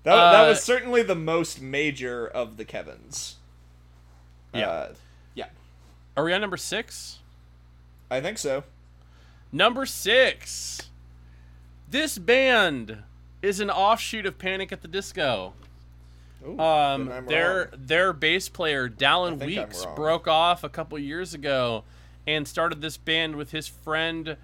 that, 0.04 0.14
that 0.14 0.44
uh, 0.44 0.48
was 0.48 0.62
certainly 0.62 1.02
the 1.02 1.14
most 1.14 1.60
major 1.60 2.26
of 2.26 2.56
the 2.56 2.64
Kevins. 2.64 3.36
Yeah. 4.52 4.68
Uh, 4.68 4.94
yeah, 5.34 5.46
Are 6.16 6.24
we 6.24 6.32
on 6.32 6.40
number 6.40 6.56
six? 6.56 7.18
I 8.10 8.20
think 8.20 8.38
so. 8.38 8.62
Number 9.50 9.84
six. 9.86 10.90
This 11.90 12.18
band 12.18 12.98
is 13.42 13.60
an 13.60 13.70
offshoot 13.70 14.26
of 14.26 14.38
Panic 14.38 14.72
at 14.72 14.82
the 14.82 14.88
Disco. 14.88 15.54
Ooh, 16.46 16.58
Um, 16.58 17.10
their 17.26 17.70
wrong. 17.72 17.80
their 17.86 18.12
bass 18.12 18.48
player 18.48 18.88
Dallon 18.88 19.34
I 19.34 19.38
think 19.46 19.58
I'm 19.58 19.64
Weeks 19.68 19.86
broke 19.96 20.28
off 20.28 20.62
a 20.62 20.68
couple 20.68 20.98
years 20.98 21.34
ago 21.34 21.84
and 22.26 22.46
started 22.46 22.80
this 22.80 22.96
band 22.96 23.36
with 23.36 23.50
his 23.50 23.66
friend 23.66 24.36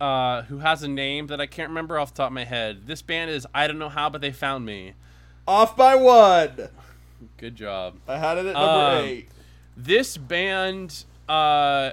uh, 0.00 0.42
who 0.42 0.58
has 0.58 0.82
a 0.82 0.88
name 0.88 1.26
that 1.28 1.40
I 1.40 1.46
can't 1.46 1.70
remember 1.70 1.98
off 1.98 2.12
the 2.14 2.18
top 2.18 2.28
of 2.28 2.32
my 2.34 2.44
head. 2.44 2.86
This 2.86 3.02
band 3.02 3.30
is 3.30 3.46
I 3.54 3.66
don't 3.66 3.78
know 3.78 3.88
how, 3.88 4.08
but 4.10 4.20
they 4.20 4.32
found 4.32 4.64
me. 4.64 4.94
off 5.46 5.76
by 5.76 5.94
one. 5.94 6.68
Good 7.36 7.56
job. 7.56 7.96
I 8.06 8.18
had 8.18 8.38
it 8.38 8.46
at 8.46 8.52
number 8.54 8.98
Um, 8.98 9.04
eight. 9.04 9.28
This 9.76 10.16
band, 10.16 11.04
uh, 11.28 11.92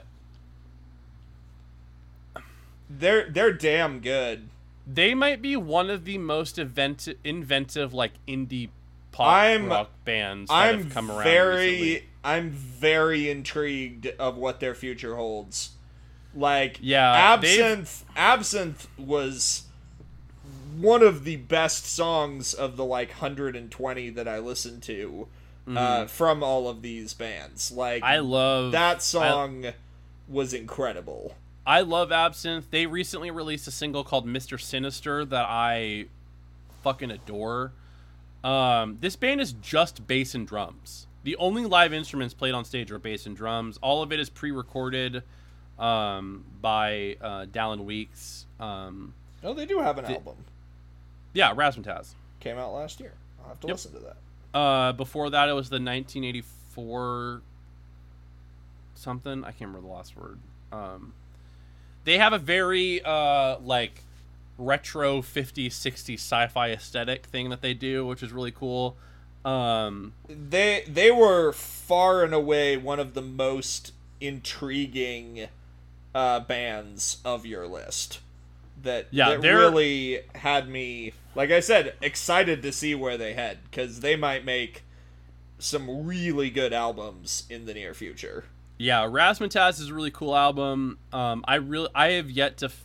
They're 2.89 3.30
they're 3.30 3.53
damn 3.53 3.99
good. 3.99 4.49
they 4.88 5.16
might 5.16 5.41
be 5.41 5.56
one 5.56 5.89
of 5.89 6.06
the 6.06 6.18
most 6.20 6.60
event- 6.60 7.08
inventive 7.24 7.93
like 7.93 8.12
indie 8.28 8.70
pop 9.12 9.28
I'm- 9.28 9.68
rock 9.68 9.89
bands 10.06 10.49
that 10.49 10.53
I'm 10.56 10.84
have 10.84 10.93
come 10.93 11.10
around 11.10 11.24
very 11.24 11.72
recently. 11.72 12.03
I'm 12.24 12.49
very 12.51 13.30
intrigued 13.30 14.08
of 14.20 14.36
what 14.38 14.60
their 14.60 14.76
future 14.76 15.16
holds. 15.16 15.72
Like 16.36 16.80
Yeah, 16.82 17.38
they've- 17.38 17.62
Absinthe 17.62 18.06
Absinthe 18.16 18.88
was 18.98 19.64
one 20.78 21.02
of 21.02 21.24
the 21.24 21.38
best 21.38 21.86
songs 21.86 22.54
of 22.54 22.76
the 22.76 22.84
like 22.86 23.10
120 23.10 24.10
that 24.10 24.28
I 24.28 24.40
listened 24.40 24.84
to 24.84 25.28
uh, 25.68 26.06
from 26.06 26.44
all 26.44 26.68
of 26.68 26.82
these 26.82 27.14
bands. 27.14 27.72
Like 27.72 28.04
Mm-hmm. 28.04 28.12
I 28.14 28.18
love 28.20 28.72
that 28.74 29.02
song 29.02 29.66
was 30.28 30.54
incredible. 30.54 31.36
I 31.66 31.82
love 31.82 32.12
Absinthe. 32.12 32.70
They 32.70 32.86
recently 32.86 33.32
released 33.32 33.68
a 33.68 33.72
single 33.72 34.04
called 34.04 34.28
Mr. 34.28 34.60
Sinister 34.60 35.26
that 35.26 35.46
I 35.48 36.06
fucking 36.84 37.10
adore. 37.10 37.72
Um, 38.44 38.98
this 39.02 39.16
band 39.16 39.42
is 39.42 39.54
just 39.54 40.06
bass 40.06 40.36
and 40.36 40.46
drums. 40.48 41.08
The 41.24 41.36
only 41.38 41.66
live 41.66 41.92
instruments 41.94 42.36
played 42.36 42.54
on 42.54 42.66
stage 42.66 42.92
are 42.92 43.00
bass 43.00 43.26
and 43.26 43.36
drums. 43.36 43.80
All 43.82 44.04
of 44.04 44.12
it 44.12 44.20
is 44.20 44.30
pre-recorded 44.30 45.24
um, 45.80 46.46
by 46.62 47.18
uh, 47.22 47.46
Dallon 47.46 47.86
Weeks. 47.86 48.46
Um, 48.60 49.14
No, 49.44 49.54
they 49.54 49.66
do 49.66 49.80
have 49.80 49.98
an 49.98 50.06
album. 50.06 50.36
yeah, 51.34 51.54
Razzmatazz. 51.54 52.14
Came 52.40 52.58
out 52.58 52.74
last 52.74 53.00
year. 53.00 53.14
I'll 53.42 53.50
have 53.50 53.60
to 53.62 53.68
Yep. 53.68 53.74
listen 53.74 53.92
to 53.94 54.00
that. 54.00 54.18
Uh, 54.58 54.92
before 54.94 55.30
that, 55.30 55.50
it 55.50 55.54
was 55.54 55.70
the 55.70 55.80
1984 55.80 57.42
something. 58.96 59.44
I 59.44 59.48
can't 59.52 59.70
remember 59.70 59.88
the 59.88 59.94
last 59.94 60.16
word. 60.16 60.40
Um, 60.72 61.14
they 62.06 62.18
have 62.18 62.34
a 62.34 62.38
very 62.38 63.02
uh, 63.04 63.58
like 63.60 64.04
retro 64.58 65.22
50s, 65.22 65.68
60s 65.72 66.14
sci-fi 66.16 66.72
aesthetic 66.72 67.26
thing 67.26 67.50
that 67.50 67.62
they 67.62 67.74
do, 67.74 68.06
which 68.06 68.24
is 68.24 68.32
really 68.32 68.52
cool. 68.52 68.96
Um, 69.44 70.14
they 70.28 70.84
they 70.88 71.12
were 71.12 71.52
far 71.52 72.24
and 72.24 72.34
away 72.34 72.78
one 72.78 73.00
of 73.00 73.14
the 73.14 73.22
most 73.22 73.94
intriguing 74.22 75.48
uh, 76.16 76.39
bands 76.39 77.18
of 77.24 77.45
your 77.45 77.68
list. 77.68 78.20
That 78.82 79.07
Yeah, 79.11 79.32
that 79.32 79.41
they're- 79.41 79.57
really 79.59 80.22
had 80.36 80.68
me, 80.70 81.13
like 81.36 81.51
I 81.51 81.59
said, 81.59 81.93
excited 82.01 82.61
to 82.63 82.72
see 82.72 82.95
where 82.95 83.18
they 83.18 83.34
head 83.34 83.59
because 83.70 83.99
they 83.99 84.16
might 84.16 84.43
make 84.45 84.84
some 85.59 86.05
really 86.05 86.49
good 86.49 86.74
albums 86.74 87.43
in 87.49 87.66
the 87.66 87.74
near 87.74 87.93
future. 87.93 88.45
yeah, 88.78 89.03
Razzmatazz 89.03 89.80
is 89.80 89.89
a 89.89 89.93
really 89.93 90.11
cool 90.11 90.36
album. 90.36 90.97
Um, 91.13 91.45
I 91.47 91.55
really, 91.55 91.88
I 91.95 92.09
have 92.11 92.30
yet 92.30 92.57
to, 92.57 92.66
f- 92.66 92.84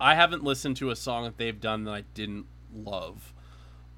I 0.00 0.14
haven't 0.14 0.42
listened 0.42 0.78
to 0.78 0.90
a 0.90 0.96
song 0.96 1.24
that 1.24 1.36
they've 1.36 1.60
done 1.60 1.84
that 1.84 1.92
I 1.92 2.04
didn't 2.14 2.46
love. 2.74 3.32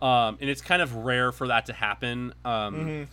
Um, 0.03 0.39
and 0.41 0.51
it's 0.51 0.61
kind 0.63 0.83
of 0.83 0.95
rare 0.97 1.31
for 1.33 1.47
that 1.49 1.67
to 1.67 1.73
happen. 1.73 2.35
Um, 2.45 2.75
Mm-hmm. 2.75 3.05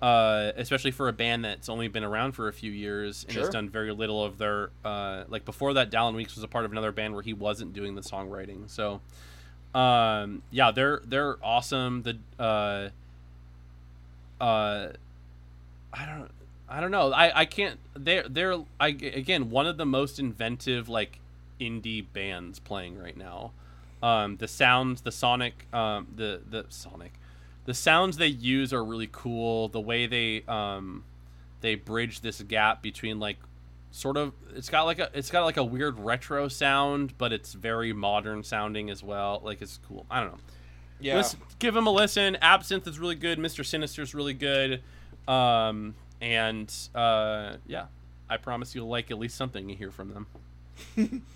Uh, 0.00 0.52
especially 0.56 0.92
for 0.92 1.08
a 1.08 1.12
band 1.12 1.44
that's 1.44 1.68
only 1.68 1.88
been 1.88 2.04
around 2.04 2.30
for 2.30 2.46
a 2.46 2.52
few 2.52 2.70
years 2.70 3.24
and 3.28 3.36
has 3.36 3.48
done 3.48 3.68
very 3.68 3.92
little 3.92 4.24
of 4.24 4.38
their 4.38 4.70
uh, 4.84 5.24
like 5.28 5.44
before 5.44 5.74
that 5.74 5.90
Dallon 5.90 6.14
Weeks 6.14 6.36
was 6.36 6.44
a 6.44 6.48
part 6.48 6.64
of 6.64 6.70
another 6.70 6.92
band 6.92 7.14
where 7.14 7.22
he 7.22 7.32
wasn't 7.32 7.72
doing 7.72 7.96
the 7.96 8.00
songwriting. 8.00 8.70
So 8.70 9.00
um, 9.74 10.42
yeah 10.52 10.70
they're 10.70 11.02
they're 11.04 11.36
awesome. 11.42 12.04
The 12.04 12.16
uh, 12.38 12.90
uh, 14.40 14.92
I 15.92 16.06
don't 16.06 16.30
I 16.68 16.80
don't 16.80 16.90
know. 16.92 17.12
I, 17.12 17.40
I 17.40 17.44
can't 17.44 17.78
they're 17.94 18.28
they're 18.28 18.58
I 18.78 18.88
again 18.88 19.50
one 19.50 19.66
of 19.66 19.78
the 19.78 19.86
most 19.86 20.20
inventive 20.20 20.88
like 20.88 21.18
indie 21.60 22.04
bands 22.12 22.60
playing 22.60 22.98
right 22.98 23.16
now. 23.16 23.50
Um, 24.00 24.36
the 24.36 24.46
sounds 24.46 25.00
the 25.00 25.10
sonic 25.10 25.66
um, 25.72 26.06
the 26.14 26.40
the 26.48 26.66
sonic 26.68 27.14
the 27.68 27.74
sounds 27.74 28.16
they 28.16 28.28
use 28.28 28.72
are 28.72 28.82
really 28.82 29.10
cool. 29.12 29.68
The 29.68 29.78
way 29.78 30.06
they 30.06 30.42
um 30.48 31.04
they 31.60 31.74
bridge 31.74 32.22
this 32.22 32.40
gap 32.40 32.80
between 32.80 33.20
like 33.20 33.36
sort 33.90 34.16
of 34.16 34.32
it's 34.56 34.70
got 34.70 34.84
like 34.84 34.98
a 34.98 35.10
it's 35.12 35.30
got 35.30 35.44
like 35.44 35.58
a 35.58 35.64
weird 35.64 35.98
retro 35.98 36.48
sound 36.48 37.12
but 37.18 37.30
it's 37.30 37.52
very 37.52 37.92
modern 37.92 38.42
sounding 38.42 38.88
as 38.88 39.02
well. 39.02 39.42
Like 39.44 39.60
it's 39.60 39.78
cool. 39.86 40.06
I 40.10 40.20
don't 40.20 40.32
know. 40.32 40.38
Yeah, 40.98 41.16
Listen- 41.18 41.40
give 41.58 41.74
them 41.74 41.86
a 41.86 41.90
listen. 41.90 42.38
Absinthe 42.40 42.86
is 42.86 42.98
really 42.98 43.16
good. 43.16 43.38
Mr 43.38 43.62
sinister 43.66 44.00
is 44.00 44.14
really 44.14 44.32
good. 44.32 44.80
Um 45.28 45.94
and 46.22 46.74
uh 46.94 47.56
yeah. 47.66 47.88
I 48.30 48.38
promise 48.38 48.74
you'll 48.74 48.88
like 48.88 49.10
at 49.10 49.18
least 49.18 49.36
something 49.36 49.68
you 49.68 49.76
hear 49.76 49.90
from 49.90 50.14
them. 50.96 51.22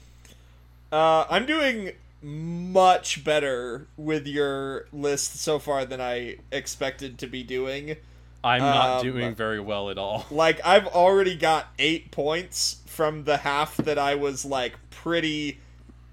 Uh, 0.92 1.24
I'm 1.30 1.46
doing 1.46 1.92
much 2.22 3.24
better 3.24 3.86
with 3.96 4.26
your 4.26 4.86
list 4.92 5.36
so 5.40 5.58
far 5.58 5.84
than 5.84 6.00
I 6.00 6.36
expected 6.50 7.18
to 7.18 7.26
be 7.26 7.42
doing. 7.42 7.96
i'm 8.44 8.60
not 8.60 8.98
Um, 8.98 9.02
doing 9.02 9.34
very 9.34 9.60
well 9.60 9.90
at 9.90 9.98
all 9.98 10.26
Like 10.30 10.60
I've 10.64 10.86
already 10.86 11.36
got 11.36 11.68
eight 11.78 12.10
points 12.10 12.80
from 12.86 13.24
the 13.24 13.38
half 13.38 13.76
that 13.78 13.98
I 13.98 14.14
was 14.14 14.44
like 14.44 14.74
pretty. 14.90 15.58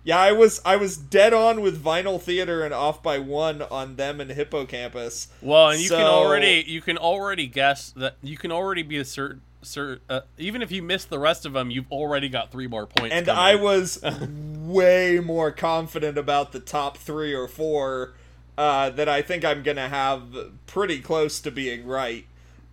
Yeah, 0.03 0.17
I 0.17 0.31
was 0.31 0.61
I 0.65 0.77
was 0.77 0.95
dead 0.97 1.33
on 1.33 1.61
with 1.61 1.83
Vinyl 1.83 2.19
Theatre 2.21 2.63
and 2.63 2.73
off 2.73 3.03
by 3.03 3.19
one 3.19 3.61
on 3.63 3.95
them 3.97 4.21
and 4.21 4.31
Hippo 4.31 4.65
Campus. 4.65 5.27
Well, 5.41 5.69
and 5.69 5.79
you 5.81 5.89
can 5.89 6.01
already 6.01 6.63
you 6.67 6.81
can 6.81 6.97
already 6.97 7.47
guess 7.47 7.91
that 7.97 8.15
you 8.23 8.37
can 8.37 8.51
already 8.51 8.81
be 8.81 8.97
a 8.97 9.05
certain 9.05 9.41
cert, 9.63 9.99
uh, 10.09 10.21
even 10.37 10.61
if 10.61 10.71
you 10.71 10.81
miss 10.81 11.05
the 11.05 11.19
rest 11.19 11.45
of 11.45 11.53
them, 11.53 11.69
you've 11.71 11.91
already 11.91 12.29
got 12.29 12.51
three 12.51 12.67
more 12.67 12.85
points. 12.85 13.13
And 13.15 13.25
coming. 13.25 13.41
I 13.41 13.55
was 13.55 14.01
way 14.57 15.19
more 15.19 15.51
confident 15.51 16.17
about 16.17 16.51
the 16.51 16.59
top 16.59 16.97
three 16.97 17.33
or 17.33 17.47
four 17.47 18.13
uh, 18.57 18.89
that 18.91 19.07
I 19.09 19.21
think 19.21 19.43
I'm 19.45 19.63
gonna 19.63 19.89
have 19.89 20.23
pretty 20.67 20.99
close 20.99 21.39
to 21.41 21.51
being 21.51 21.85
right. 21.85 22.25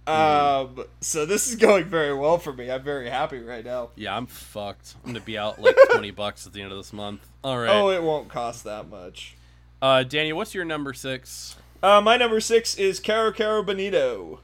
Um, 0.06 0.84
so 1.00 1.26
this 1.26 1.48
is 1.48 1.56
going 1.56 1.86
very 1.86 2.14
well 2.14 2.38
for 2.38 2.52
me. 2.52 2.70
I'm 2.70 2.82
very 2.84 3.10
happy 3.10 3.40
right 3.40 3.64
now. 3.64 3.90
yeah, 3.96 4.16
I'm 4.16 4.26
fucked. 4.26 4.94
I'm 5.04 5.10
gonna 5.12 5.24
be 5.24 5.36
out 5.36 5.60
like 5.60 5.76
twenty 5.90 6.12
bucks 6.12 6.46
at 6.46 6.52
the 6.52 6.62
end 6.62 6.70
of 6.70 6.78
this 6.78 6.92
month. 6.92 7.26
All 7.42 7.58
right, 7.58 7.70
Oh, 7.70 7.90
it 7.90 8.02
won't 8.02 8.28
cost 8.28 8.62
that 8.64 8.88
much. 8.88 9.34
uh, 9.82 10.04
Daniel, 10.04 10.36
what's 10.36 10.54
your 10.54 10.64
number 10.64 10.92
six? 10.92 11.56
Uh, 11.82 12.00
my 12.00 12.16
number 12.16 12.40
six 12.40 12.76
is 12.76 13.00
Kero 13.00 13.32
Kero 13.34 13.64
Bonito. 13.66 14.40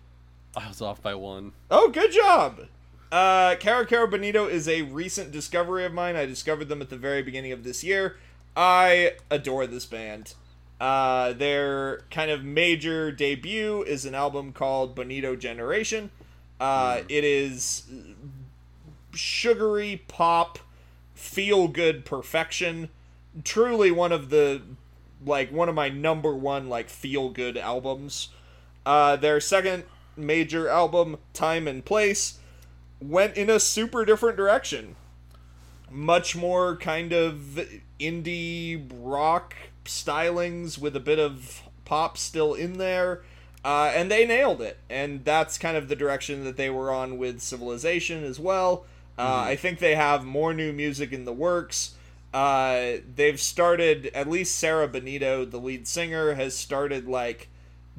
I 0.56 0.68
was 0.68 0.82
off 0.82 1.02
by 1.02 1.14
one. 1.14 1.52
Oh, 1.70 1.88
good 1.88 2.12
job. 2.12 2.66
Uh, 3.10 3.56
Kero 3.56 3.86
Kero 3.86 4.10
Bonito 4.10 4.46
is 4.46 4.68
a 4.68 4.82
recent 4.82 5.32
discovery 5.32 5.84
of 5.84 5.92
mine. 5.92 6.16
I 6.16 6.26
discovered 6.26 6.68
them 6.68 6.80
at 6.80 6.90
the 6.90 6.96
very 6.96 7.22
beginning 7.22 7.52
of 7.52 7.64
this 7.64 7.82
year. 7.82 8.16
I 8.56 9.12
adore 9.30 9.66
this 9.66 9.86
band. 9.86 10.34
Uh, 10.80 11.32
their 11.32 12.02
kind 12.10 12.30
of 12.30 12.42
major 12.42 13.12
debut 13.12 13.82
is 13.82 14.04
an 14.04 14.14
album 14.14 14.52
called 14.52 14.94
Bonito 14.94 15.36
Generation. 15.36 16.10
Uh, 16.58 17.02
it 17.08 17.24
is 17.24 17.84
sugary 19.14 20.02
pop, 20.08 20.58
feel 21.14 21.68
good 21.68 22.04
perfection. 22.04 22.88
Truly 23.44 23.90
one 23.90 24.12
of 24.12 24.30
the 24.30 24.62
like 25.24 25.52
one 25.52 25.68
of 25.68 25.74
my 25.74 25.88
number 25.88 26.34
one 26.34 26.68
like 26.68 26.88
feel 26.88 27.30
good 27.30 27.56
albums. 27.56 28.28
Uh, 28.84 29.16
their 29.16 29.40
second 29.40 29.84
major 30.16 30.68
album, 30.68 31.18
Time 31.32 31.66
and 31.68 31.84
Place, 31.84 32.38
went 33.00 33.36
in 33.36 33.50
a 33.50 33.60
super 33.60 34.04
different 34.04 34.36
direction. 34.36 34.96
Much 35.90 36.34
more 36.36 36.76
kind 36.76 37.12
of 37.12 37.60
indie 38.00 38.88
rock 38.92 39.54
stylings 39.84 40.78
with 40.78 40.96
a 40.96 41.00
bit 41.00 41.18
of 41.18 41.62
pop 41.84 42.16
still 42.16 42.54
in 42.54 42.78
there. 42.78 43.22
Uh, 43.64 43.92
and 43.94 44.10
they 44.10 44.26
nailed 44.26 44.60
it. 44.60 44.78
And 44.90 45.24
that's 45.24 45.58
kind 45.58 45.76
of 45.76 45.88
the 45.88 45.96
direction 45.96 46.44
that 46.44 46.56
they 46.56 46.70
were 46.70 46.90
on 46.90 47.18
with 47.18 47.40
Civilization 47.40 48.24
as 48.24 48.40
well. 48.40 48.86
Uh, 49.18 49.44
I 49.46 49.56
think 49.56 49.78
they 49.78 49.94
have 49.94 50.24
more 50.24 50.54
new 50.54 50.72
music 50.72 51.12
in 51.12 51.24
the 51.24 51.32
works. 51.32 51.94
Uh, 52.32 52.94
they've 53.14 53.38
started, 53.38 54.06
at 54.14 54.28
least 54.28 54.56
Sarah 54.56 54.88
Bonito, 54.88 55.44
the 55.44 55.58
lead 55.58 55.86
singer, 55.86 56.34
has 56.34 56.56
started 56.56 57.06
like 57.06 57.48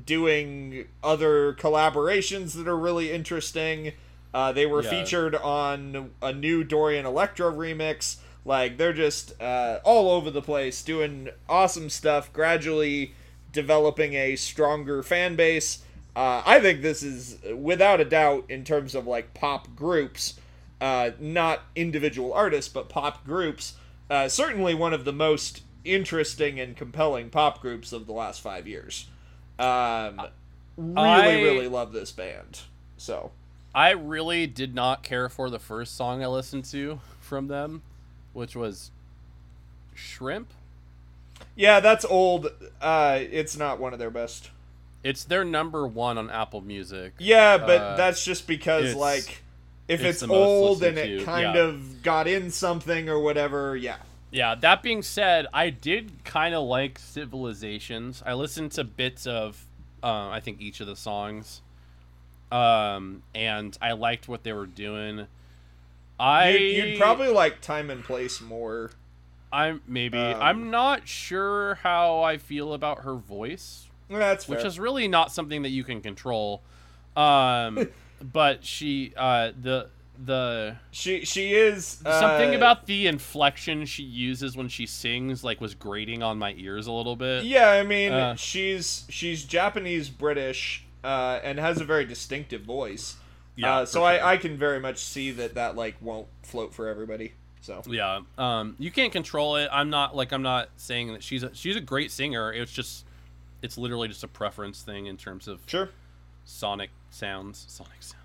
doing 0.04 0.86
other 1.04 1.54
collaborations 1.54 2.54
that 2.54 2.68
are 2.68 2.78
really 2.78 3.12
interesting. 3.12 3.94
Uh, 4.34 4.52
they 4.52 4.66
were 4.66 4.84
Yeah. 4.84 4.90
featured 4.90 5.36
on 5.36 6.12
a 6.22 6.34
new 6.34 6.64
Dorian 6.64 7.06
Electra 7.06 7.52
remix. 7.52 8.18
Like 8.46 8.78
they're 8.78 8.94
just 8.94 9.40
uh, 9.42 9.80
all 9.84 10.10
over 10.12 10.30
the 10.30 10.42
place, 10.42 10.82
doing 10.84 11.30
awesome 11.48 11.90
stuff. 11.90 12.34
Gradually 12.34 13.14
developing 13.52 14.14
a 14.16 14.36
stronger 14.36 15.04
fan 15.04 15.36
base. 15.36 15.80
Uh, 16.16 16.42
I 16.46 16.60
think 16.60 16.82
this 16.82 17.02
is 17.04 17.38
without 17.56 18.02
a 18.02 18.06
doubt 18.06 18.46
in 18.50 18.64
terms 18.64 18.96
of 18.96 19.08
like 19.08 19.34
pop 19.34 19.76
groups, 19.76 20.40
uh, 20.82 21.12
not 21.20 21.62
individual 21.76 22.34
artists, 22.34 22.72
but 22.72 22.90
pop 22.90 23.26
groups. 23.26 23.76
Uh, 24.10 24.28
certainly 24.28 24.74
one 24.76 24.94
of 24.94 25.06
the 25.06 25.14
most 25.14 25.62
interesting 25.86 26.60
and 26.60 26.76
compelling 26.76 27.30
pop 27.30 27.62
groups 27.62 27.94
of 27.94 28.06
the 28.08 28.14
last 28.14 28.42
five 28.42 28.68
years. 28.68 29.06
Um, 29.60 30.22
really, 30.78 30.98
I- 30.98 31.42
really 31.42 31.68
love 31.68 31.92
this 31.94 32.12
band. 32.12 32.62
So 32.98 33.32
I 33.76 33.92
really 33.92 34.48
did 34.48 34.74
not 34.76 35.04
care 35.04 35.30
for 35.30 35.50
the 35.50 35.60
first 35.60 35.96
song 35.96 36.24
I 36.24 36.28
listened 36.28 36.66
to 36.66 37.00
from 37.20 37.48
them, 37.48 37.82
which 38.34 38.56
was 38.56 38.92
Shrimp. 39.96 40.50
yeah, 41.56 41.80
that's 41.80 42.06
old. 42.06 42.48
Uh, 42.82 43.20
it's 43.22 43.56
not 43.58 43.80
one 43.80 43.94
of 43.94 44.00
their 44.00 44.10
best. 44.12 44.50
It's 45.04 45.24
their 45.26 45.44
number 45.44 45.86
one 45.86 46.18
on 46.18 46.30
Apple 46.30 46.62
Music. 46.62 47.14
Yeah, 47.20 47.58
but 47.58 47.82
Uh, 47.82 47.96
that's 47.98 48.24
just 48.24 48.48
because 48.48 48.96
like 48.96 49.44
if 49.88 50.02
it's 50.02 50.24
it's, 50.24 50.32
old 50.32 50.82
and 50.82 50.98
it 50.98 51.20
to, 51.20 51.26
kind 51.26 51.56
yeah. 51.56 51.62
of 51.64 52.02
got 52.04 52.28
in 52.28 52.52
something 52.52 53.10
or 53.10 53.20
whatever. 53.20 53.76
Yeah. 53.76 53.98
Yeah, 54.34 54.56
that 54.56 54.82
being 54.82 55.04
said, 55.04 55.46
I 55.54 55.70
did 55.70 56.24
kind 56.24 56.56
of 56.56 56.64
like 56.64 56.98
Civilizations. 56.98 58.24
I 58.26 58.34
listened 58.34 58.72
to 58.72 58.84
bits 58.84 59.28
of, 59.28 59.68
uh, 60.02 60.30
I 60.30 60.40
think, 60.40 60.60
each 60.60 60.82
of 60.82 60.88
the 60.88 60.96
songs. 60.96 61.62
Um, 62.52 63.22
and 63.36 63.78
I 63.80 63.92
liked 63.92 64.28
what 64.28 64.44
they 64.44 64.52
were 64.52 64.66
doing. 64.66 65.28
I 66.20 66.50
You'd, 66.50 66.90
you'd 66.90 67.00
probably 67.00 67.28
like 67.28 67.62
time 67.62 67.92
and 67.92 68.04
place 68.04 68.42
more. 68.42 68.90
I'm 69.52 69.82
maybe 69.88 70.18
um, 70.18 70.42
I'm 70.42 70.72
not 70.72 71.08
sure 71.08 71.76
how 71.76 72.22
I 72.22 72.38
feel 72.40 72.74
about 72.74 73.04
her 73.04 73.14
voice, 73.14 73.88
That's 74.10 74.46
fair. 74.46 74.56
which 74.56 74.66
is 74.66 74.80
really 74.80 75.08
not 75.08 75.32
something 75.32 75.62
that 75.62 75.70
you 75.70 75.84
can 75.84 76.02
control. 76.02 76.64
Um, 77.16 77.90
but 78.22 78.66
she, 78.66 79.14
uh, 79.16 79.52
the 79.62 79.90
the 80.18 80.76
she 80.92 81.26
she 81.26 81.54
is 81.54 82.02
uh, 82.06 82.20
something 82.20 82.56
about 82.56 82.86
the 82.86 83.08
inflection 83.08 83.86
she 83.86 84.04
uses 84.04 84.56
when 84.56 84.68
she 84.68 84.86
sings 84.86 85.44
like 85.44 85.60
was 85.60 85.74
grating 85.74 86.22
on 86.22 86.38
my 86.38 86.54
ears 86.58 86.88
a 86.88 86.92
little 86.92 87.16
bit. 87.16 87.46
Yeah, 87.46 87.70
I 87.70 87.84
mean 87.84 88.12
uh, 88.12 88.36
she's 88.36 89.06
she's 89.10 89.44
Japanese 89.44 90.10
British 90.10 90.86
uh, 91.04 91.40
and 91.44 91.60
has 91.60 91.82
a 91.82 91.86
very 91.86 92.06
distinctive 92.06 92.62
voice. 92.62 93.16
Yeah, 93.56 93.78
uh, 93.78 93.86
so 93.86 94.00
sure. 94.00 94.08
I 94.08 94.34
I 94.34 94.38
can 94.38 94.58
very 94.58 94.80
much 94.80 95.00
see 95.00 95.32
that 95.32 95.56
that 95.56 95.76
like 95.76 95.96
won't 96.02 96.28
float 96.44 96.74
for 96.74 96.88
everybody. 96.88 97.34
So 97.62 97.82
Yeah. 97.88 98.22
Um, 98.38 98.76
you 98.78 98.92
can't 98.92 99.14
control 99.14 99.56
it. 99.56 99.70
I'm 99.72 99.90
not 99.90 100.16
like 100.16 100.32
I'm 100.34 100.42
not 100.42 100.70
saying 100.76 101.14
that 101.14 101.24
she's 101.24 101.44
a, 101.44 101.56
she's 101.56 101.78
a 101.78 101.82
great 101.82 102.12
singer. 102.12 102.52
It's 102.52 102.72
just 102.72 103.06
it's 103.62 103.78
literally 103.78 104.10
just 104.10 104.24
a 104.24 104.28
preference 104.28 104.82
thing 104.82 105.06
in 105.06 105.16
terms 105.16 105.48
of 105.48 105.62
sure. 105.66 105.90
sonic 106.44 106.90
sounds. 107.10 107.66
Sonic 107.70 108.02
sounds. 108.02 108.23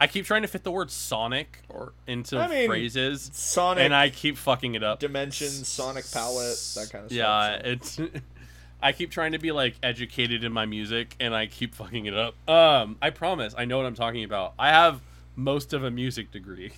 I 0.00 0.06
keep 0.06 0.24
trying 0.24 0.42
to 0.42 0.48
fit 0.48 0.64
the 0.64 0.70
word 0.70 0.90
sonic 0.90 1.58
or 1.68 1.92
into 2.06 2.38
I 2.38 2.48
mean, 2.48 2.66
phrases, 2.68 3.30
Sonic 3.34 3.84
and 3.84 3.94
I 3.94 4.08
keep 4.08 4.38
fucking 4.38 4.74
it 4.74 4.82
up. 4.82 4.98
dimensions, 4.98 5.68
sonic 5.68 6.10
palette, 6.10 6.56
that 6.74 6.88
kind 6.90 7.04
of 7.04 7.12
yeah, 7.12 7.58
stuff. 7.58 7.66
Yeah, 7.66 7.72
it's. 7.72 8.00
I 8.82 8.92
keep 8.92 9.10
trying 9.10 9.32
to 9.32 9.38
be 9.38 9.52
like 9.52 9.74
educated 9.82 10.42
in 10.42 10.52
my 10.52 10.64
music, 10.64 11.14
and 11.20 11.34
I 11.34 11.46
keep 11.46 11.74
fucking 11.74 12.06
it 12.06 12.14
up. 12.14 12.34
Um, 12.48 12.96
I 13.02 13.10
promise, 13.10 13.54
I 13.58 13.66
know 13.66 13.76
what 13.76 13.84
I'm 13.84 13.94
talking 13.94 14.24
about. 14.24 14.54
I 14.58 14.68
have 14.68 15.02
most 15.36 15.74
of 15.74 15.84
a 15.84 15.90
music 15.90 16.30
degree. 16.30 16.72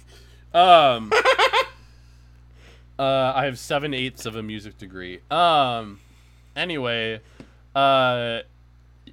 Um, 0.52 1.12
uh, 2.98 3.32
I 3.36 3.44
have 3.44 3.56
seven 3.56 3.94
eighths 3.94 4.26
of 4.26 4.34
a 4.34 4.42
music 4.42 4.78
degree. 4.78 5.20
Um, 5.30 6.00
anyway, 6.56 7.20
uh, 7.76 8.40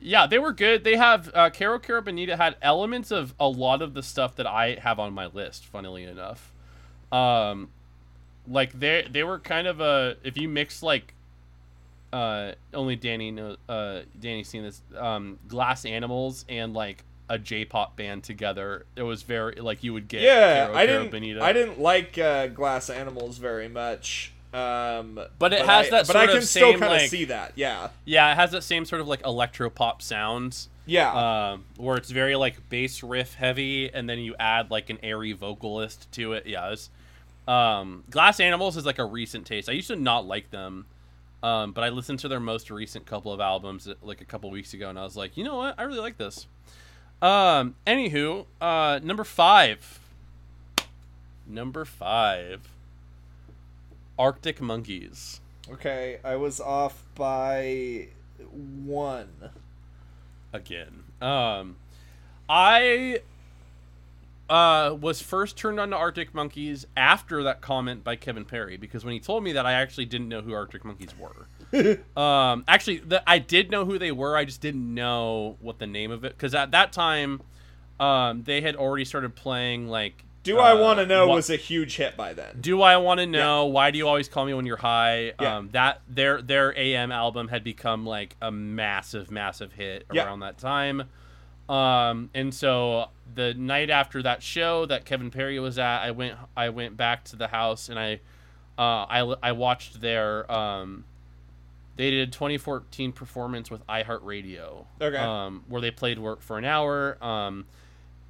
yeah, 0.01 0.27
they 0.27 0.39
were 0.39 0.53
good. 0.53 0.83
They 0.83 0.95
have 0.95 1.29
uh, 1.33 1.49
Kero 1.49 1.81
Kero 1.81 2.03
Bonito 2.03 2.35
had 2.35 2.55
elements 2.61 3.11
of 3.11 3.33
a 3.39 3.47
lot 3.47 3.81
of 3.81 3.93
the 3.93 4.03
stuff 4.03 4.35
that 4.37 4.47
I 4.47 4.77
have 4.81 4.99
on 4.99 5.13
my 5.13 5.27
list. 5.27 5.65
Funnily 5.65 6.03
enough, 6.03 6.51
um, 7.11 7.69
like 8.47 8.79
they 8.79 9.07
they 9.09 9.23
were 9.23 9.39
kind 9.39 9.67
of 9.67 9.79
a 9.79 10.17
if 10.23 10.37
you 10.37 10.49
mix 10.49 10.81
like 10.81 11.13
uh 12.11 12.53
only 12.73 12.95
Danny 12.95 13.29
knows 13.29 13.57
uh 13.67 14.01
Danny's 14.19 14.47
seen 14.47 14.63
this 14.63 14.81
um 14.97 15.37
glass 15.47 15.85
animals 15.85 16.43
and 16.49 16.73
like 16.73 17.03
a 17.29 17.37
J-pop 17.37 17.95
band 17.95 18.23
together 18.23 18.87
it 18.95 19.03
was 19.03 19.21
very 19.21 19.55
like 19.55 19.83
you 19.83 19.93
would 19.93 20.07
get 20.07 20.21
Yeah, 20.21 20.65
Caro 20.65 20.77
I 20.77 20.85
didn't. 20.87 21.13
I 21.43 21.53
didn't 21.53 21.79
like 21.79 22.17
uh, 22.17 22.47
Glass 22.47 22.89
Animals 22.89 23.37
very 23.37 23.69
much. 23.69 24.33
Um, 24.53 25.19
But 25.37 25.53
it 25.53 25.65
has 25.65 25.87
I, 25.87 25.89
that 25.91 26.07
But 26.07 26.15
I 26.15 26.25
can 26.27 26.41
still 26.41 26.71
same, 26.71 26.79
kind 26.79 26.93
of 26.93 26.99
like- 27.01 27.09
see 27.09 27.25
that. 27.25 27.53
Yeah. 27.55 27.89
yeah 28.05 28.31
it 28.31 28.35
has 28.35 28.51
that 28.51 28.63
same 28.63 28.85
sort 28.85 28.99
of 29.01 29.07
like 29.07 29.23
electro 29.25 29.69
pop 29.69 30.01
sounds 30.01 30.69
Yeah. 30.87 31.51
um 31.53 31.65
where 31.77 31.97
it's 31.97 32.09
very 32.09 32.35
like 32.35 32.67
bass 32.69 33.03
riff 33.03 33.35
heavy 33.35 33.93
and 33.93 34.09
then 34.09 34.17
you 34.19 34.35
add 34.39 34.71
like 34.71 34.89
an 34.89 34.97
airy 35.03 35.33
vocalist 35.33 36.11
to 36.13 36.33
it 36.33 36.47
yeah 36.47 36.73
um 37.47 38.03
glass 38.09 38.39
animals 38.39 38.75
is 38.75 38.85
like 38.87 38.97
a 38.99 39.05
recent 39.05 39.45
taste 39.45 39.69
i 39.69 39.71
used 39.71 39.87
to 39.89 39.95
not 39.95 40.25
like 40.25 40.49
them 40.51 40.85
um 41.43 41.71
but 41.71 41.83
i 41.83 41.89
listened 41.89 42.17
to 42.19 42.27
their 42.27 42.39
most 42.39 42.69
recent 42.71 43.05
couple 43.05 43.31
of 43.31 43.39
albums 43.39 43.87
uh, 43.87 43.93
like 44.01 44.19
a 44.21 44.25
couple 44.25 44.49
weeks 44.51 44.73
ago 44.73 44.89
and 44.89 44.97
i 44.99 45.03
was 45.03 45.15
like 45.15 45.37
you 45.37 45.43
know 45.43 45.55
what 45.57 45.75
i 45.77 45.83
really 45.83 45.99
like 45.99 46.17
this 46.17 46.47
um 47.21 47.75
anywho 47.87 48.45
uh 48.61 48.99
number 49.03 49.23
five 49.23 49.99
number 51.47 51.85
five 51.85 52.61
arctic 54.19 54.61
monkeys 54.61 55.41
okay, 55.71 56.19
I 56.23 56.35
was 56.35 56.59
off 56.59 57.03
by 57.15 58.07
one. 58.85 59.51
again. 60.53 61.03
Um, 61.21 61.77
I 62.47 63.21
uh, 64.49 64.95
was 64.99 65.21
first 65.21 65.57
turned 65.57 65.79
on 65.79 65.89
to 65.91 65.95
Arctic 65.95 66.33
Monkeys 66.33 66.87
after 66.97 67.43
that 67.43 67.61
comment 67.61 68.03
by 68.03 68.15
Kevin 68.15 68.45
Perry 68.45 68.77
because 68.77 69.05
when 69.05 69.13
he 69.13 69.19
told 69.19 69.43
me 69.43 69.51
that, 69.53 69.65
I 69.65 69.73
actually 69.73 70.05
didn't 70.05 70.29
know 70.29 70.41
who 70.41 70.53
Arctic 70.53 70.83
Monkeys 70.85 71.13
were. 71.17 71.99
um, 72.21 72.63
actually, 72.67 72.97
the, 72.97 73.21
I 73.29 73.39
did 73.39 73.69
know 73.69 73.85
who 73.85 73.99
they 73.99 74.11
were. 74.11 74.35
I 74.35 74.45
just 74.45 74.61
didn't 74.61 74.93
know 74.93 75.57
what 75.59 75.79
the 75.79 75.87
name 75.87 76.11
of 76.11 76.23
it 76.23 76.35
because 76.35 76.55
at 76.55 76.71
that 76.71 76.93
time, 76.93 77.41
um, 77.99 78.43
they 78.43 78.61
had 78.61 78.75
already 78.75 79.05
started 79.05 79.35
playing 79.35 79.87
like. 79.87 80.23
Do 80.49 80.59
I 80.59 80.71
uh, 80.71 80.79
want 80.81 80.99
to 80.99 81.05
know 81.05 81.27
Wha- 81.27 81.35
was 81.35 81.49
a 81.49 81.55
huge 81.55 81.95
hit 81.95 82.15
by 82.17 82.33
then. 82.33 82.57
do 82.59 82.81
I 82.81 82.97
want 82.97 83.19
to 83.19 83.25
know 83.25 83.65
why 83.65 83.91
do 83.91 83.97
you 83.97 84.07
always 84.07 84.27
call 84.27 84.45
me 84.45 84.53
when 84.53 84.65
you're 84.65 84.77
high? 84.77 85.33
Yeah. 85.39 85.57
Um, 85.57 85.69
that 85.73 86.01
their 86.09 86.41
their 86.41 86.77
AM 86.77 87.11
album 87.11 87.47
had 87.47 87.63
become 87.63 88.05
like 88.05 88.35
a 88.41 88.51
massive, 88.51 89.31
massive 89.31 89.73
hit 89.73 90.05
Yeah. 90.11 90.25
around 90.25 90.39
that 90.41 90.57
time. 90.57 91.03
Um, 91.69 92.31
and 92.33 92.53
so 92.53 93.09
the 93.35 93.53
night 93.53 93.89
after 93.91 94.23
that 94.23 94.41
show 94.41 94.85
that 94.87 95.05
Kevin 95.05 95.29
Perry 95.29 95.59
was 95.59 95.77
at, 95.77 95.99
I 96.01 96.11
went 96.11 96.35
I 96.57 96.69
went 96.69 96.97
back 96.97 97.23
to 97.25 97.35
the 97.35 97.47
house 97.47 97.89
and 97.89 97.99
I 97.99 98.19
uh, 98.77 99.05
I 99.09 99.35
I 99.43 99.51
watched 99.51 100.01
their 100.01 100.51
um, 100.51 101.05
they 101.95 102.09
did 102.11 102.29
a 102.29 102.31
2014 102.31 103.11
performance 103.11 103.69
with 103.69 103.85
iHeartRadio. 103.87 104.85
Okay. 105.01 105.17
Um, 105.17 105.63
where 105.67 105.81
they 105.81 105.91
played 105.91 106.17
work 106.17 106.41
for 106.41 106.57
an 106.57 106.65
hour. 106.65 107.17
Um, 107.23 107.65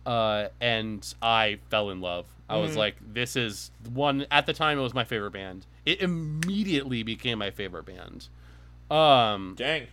uh, 0.10 0.48
and 0.60 1.14
I 1.22 1.60
fell 1.70 1.90
in 1.92 2.02
love. 2.02 2.26
I 2.50 2.58
was 2.58 2.72
Mhm. 2.72 2.78
like, 2.78 2.96
this 3.14 3.36
is 3.36 3.70
one 3.94 4.26
at 4.32 4.48
the 4.48 4.54
time 4.54 4.80
it 4.80 4.82
was 4.82 4.94
my 4.96 5.04
favorite 5.04 5.32
band. 5.32 5.68
It 5.86 6.02
immediately 6.02 7.04
became 7.04 7.38
my 7.38 7.52
favorite 7.52 7.86
band. 7.86 8.28
Um, 8.90 9.54
Dang. 9.56 9.86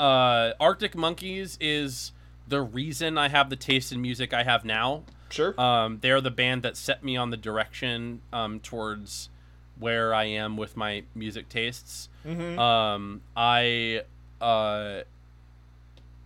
uh, 0.00 0.52
Arctic 0.58 0.96
Monkeys 0.96 1.56
is 1.60 2.10
the 2.48 2.60
reason 2.60 3.16
I 3.16 3.28
have 3.28 3.50
the 3.50 3.56
taste 3.56 3.92
in 3.92 4.00
music 4.02 4.34
I 4.34 4.42
have 4.42 4.64
now. 4.64 5.04
Sure. 5.28 5.58
Um, 5.60 5.98
they're 6.00 6.20
the 6.20 6.32
band 6.32 6.62
that 6.64 6.76
set 6.76 7.04
me 7.04 7.16
on 7.16 7.30
the 7.30 7.36
direction 7.36 8.22
um, 8.32 8.58
towards 8.58 9.28
where 9.78 10.12
I 10.12 10.24
am 10.24 10.56
with 10.56 10.76
my 10.76 11.04
music 11.14 11.48
tastes. 11.48 12.08
Mhm. 12.26 12.58
Um, 12.58 13.20
I 13.36 14.02
uh, 14.40 15.02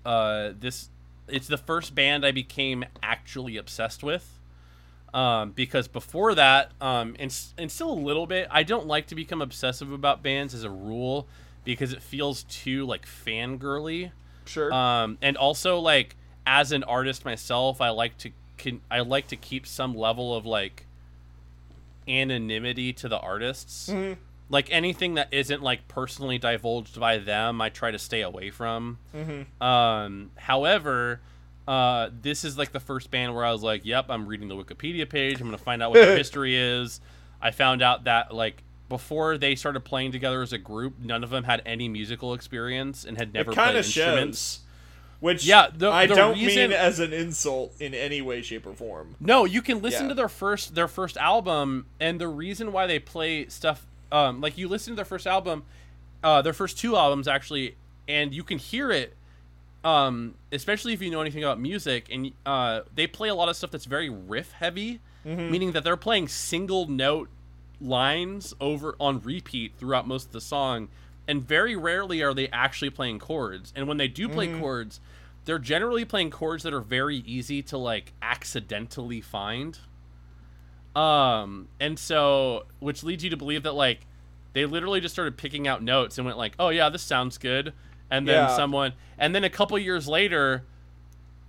uh, 0.07 0.53
this 0.59 0.89
it's 1.29 1.47
the 1.47 1.59
first 1.59 1.95
band 1.95 2.25
I 2.25 2.31
became 2.33 2.85
actually 3.03 3.57
obsessed 3.57 4.03
with. 4.03 4.39
Um, 5.13 5.53
because 5.53 5.87
before 5.87 6.35
that, 6.35 6.73
um, 6.81 7.15
and 7.21 7.33
and 7.57 7.71
still 7.71 7.91
a 7.93 7.95
little 7.95 8.27
bit, 8.27 8.49
I 8.51 8.65
don't 8.65 8.87
like 8.89 9.07
to 9.09 9.15
become 9.15 9.41
obsessive 9.41 9.93
about 9.93 10.25
bands 10.25 10.55
as 10.55 10.65
a 10.65 10.71
rule 10.71 11.29
because 11.65 11.93
it 11.93 12.03
feels 12.03 12.43
too 12.45 12.85
like 12.85 13.07
fangirly. 13.07 14.11
Sure. 14.45 14.73
Um, 14.73 15.19
and 15.23 15.37
also 15.37 15.79
like 15.79 16.17
as 16.47 16.73
an 16.73 16.83
artist 16.83 17.25
myself, 17.25 17.81
I 17.81 17.91
like 17.91 18.19
to 18.19 18.31
can 18.57 18.81
I 18.91 19.01
like 19.01 19.29
to 19.29 19.37
keep 19.37 19.67
some 19.69 19.95
level 19.95 20.35
of 20.35 20.45
like 20.47 20.87
anonymity 22.09 22.93
to 22.95 23.09
the 23.09 23.19
artists. 23.19 23.89
Mhm. 23.89 24.17
Like 24.51 24.71
anything 24.71 25.15
that 25.15 25.29
isn't 25.33 25.63
like 25.63 25.89
personally 25.89 26.39
divulged 26.39 27.01
by 27.01 27.19
them, 27.19 27.61
I 27.61 27.71
try 27.71 27.91
to 27.91 27.99
stay 27.99 28.21
away 28.21 28.51
from. 28.51 28.99
Mhm. 29.15 29.47
Um, 29.63 30.31
however, 30.37 31.21
uh, 31.67 32.11
this 32.21 32.45
is 32.45 32.59
like 32.59 32.73
the 32.73 32.81
first 32.81 33.11
band 33.11 33.35
where 33.35 33.45
I 33.45 33.51
was 33.53 33.63
like, 33.63 33.85
"Yep, 33.85 34.07
I'm 34.11 34.27
reading 34.27 34.49
the 34.49 34.55
Wikipedia 34.57 35.09
page. 35.09 35.41
I'm 35.41 35.47
gonna 35.47 35.57
find 35.59 35.83
out 35.83 35.91
what 35.93 36.01
their 36.03 36.17
history 36.17 36.57
is." 36.57 37.01
I 37.41 37.51
found 37.53 37.81
out 37.83 38.05
that 38.05 38.35
like 38.35 38.63
before 38.91 39.39
they 39.39 39.55
started 39.55 39.81
playing 39.81 40.13
together 40.13 40.43
as 40.43 40.53
a 40.53 40.59
group, 40.59 40.99
none 41.01 41.25
of 41.25 41.31
them 41.31 41.45
had 41.45 41.63
any 41.65 41.89
musical 41.89 42.35
experience 42.35 43.05
and 43.07 43.17
had 43.17 43.33
never 43.33 43.53
played 43.53 43.65
kind 43.65 43.77
instruments. 43.79 44.39
shows. 44.57 44.61
Which 45.21 45.47
Yeah, 45.47 45.69
the- 45.75 45.91
I 45.91 46.05
the 46.07 46.15
don't 46.17 46.35
reason- 46.39 46.69
mean 46.71 46.73
as 46.73 47.01
an 47.01 47.15
insult 47.15 47.73
in 47.81 47.95
any 47.95 48.21
way, 48.21 48.43
shape, 48.43 48.67
or 48.67 48.75
form. 48.75 49.17
No, 49.21 49.47
you 49.47 49.63
can 49.63 49.81
listen 49.81 50.03
Yeah. 50.03 50.09
to 50.11 50.15
their 50.15 50.29
first 50.29 50.75
their 50.75 50.87
first 50.89 51.17
album, 51.17 51.87
and 51.99 52.21
the 52.21 52.29
reason 52.29 52.73
why 52.73 52.87
they 52.87 52.99
play 52.99 53.47
stuff 53.49 53.87
um, 54.15 54.41
like 54.41 54.57
you 54.57 54.69
listen 54.69 54.93
to 54.93 54.97
their 54.97 55.05
first 55.05 55.27
album, 55.27 55.65
uh, 56.23 56.41
their 56.41 56.53
first 56.53 56.79
two 56.79 56.97
albums 56.97 57.27
actually, 57.29 57.75
and 58.09 58.33
you 58.33 58.45
can 58.45 58.59
hear 58.59 58.91
it. 58.91 59.15
Um, 59.83 60.37
especially 60.51 60.95
if 60.95 61.03
you 61.03 61.11
know 61.11 61.21
anything 61.21 61.43
about 61.45 61.61
music, 61.61 62.07
and 62.11 62.33
uh, 62.47 62.81
they 62.95 63.07
play 63.07 63.29
a 63.29 63.35
lot 63.35 63.51
of 63.51 63.57
stuff 63.57 63.71
that's 63.71 63.85
very 63.85 64.09
riff 64.09 64.53
heavy, 64.53 65.01
meaning 65.51 65.73
that 65.73 65.85
they're 65.85 65.97
playing 65.99 66.29
single 66.29 66.87
note 66.87 67.29
lines 67.81 68.55
over 68.61 68.95
on 68.99 69.21
repeat 69.21 69.73
throughout 69.79 70.07
most 70.09 70.27
of 70.29 70.33
the 70.33 70.41
song, 70.41 70.89
and 71.29 71.43
very 71.47 71.77
rarely 71.77 72.23
are 72.23 72.33
they 72.33 72.49
actually 72.49 72.89
playing 72.91 73.19
chords. 73.19 73.75
And 73.77 73.87
when 73.87 73.99
they 73.99 74.09
do 74.09 74.27
play 74.29 74.47
chords, 74.59 75.01
they're 75.45 75.59
generally 75.59 76.07
playing 76.07 76.31
chords 76.31 76.63
that 76.63 76.73
are 76.73 76.81
very 76.81 77.19
easy 77.19 77.61
to 77.65 77.77
like 77.77 78.13
accidentally 78.23 79.21
find. 79.21 79.79
Um, 80.97 81.69
and 81.81 81.99
so 81.99 82.65
which 82.81 83.03
leads 83.03 83.25
you 83.25 83.31
to 83.31 83.37
believe 83.37 83.63
that 83.65 83.75
like 83.75 84.07
they 84.53 84.65
literally 84.67 85.01
just 85.01 85.15
started 85.15 85.37
picking 85.37 85.67
out 85.67 85.83
notes 85.83 86.17
and 86.19 86.25
went 86.25 86.39
like, 86.39 86.55
"Oh 86.59 86.69
yeah, 86.69 86.89
this 86.89 87.03
sounds 87.03 87.39
good." 87.39 87.73
And 88.11 88.29
then 88.29 88.45
Yeah. 88.45 88.57
someone 88.57 88.93
and 89.19 89.35
then 89.35 89.43
a 89.45 89.51
couple 89.51 89.77
years 89.79 90.07
later 90.07 90.63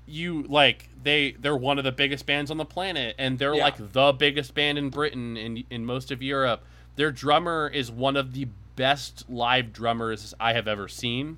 you 0.08 0.44
like 0.44 0.90
they 1.04 1.32
they're 1.40 1.56
one 1.58 1.78
of 1.78 1.84
the 1.84 1.92
biggest 1.92 2.26
bands 2.26 2.50
on 2.52 2.58
the 2.58 2.66
planet 2.66 3.16
and 3.18 3.38
they're 3.40 3.56
Yeah. 3.56 3.64
like 3.64 3.92
the 3.94 4.12
biggest 4.14 4.54
band 4.56 4.78
in 4.78 4.90
Britain 4.90 5.36
and 5.38 5.64
in 5.70 5.86
most 5.86 6.12
of 6.12 6.22
Europe. 6.24 6.64
Their 6.96 7.12
drummer 7.12 7.68
is 7.74 7.92
one 7.92 8.16
of 8.16 8.34
the 8.34 8.48
best 8.76 9.30
live 9.30 9.74
drummers 9.74 10.34
I 10.40 10.54
have 10.54 10.68
ever 10.68 10.88
seen. 10.88 11.38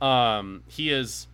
Um, 0.00 0.62
he 0.68 0.90
is 0.90 1.26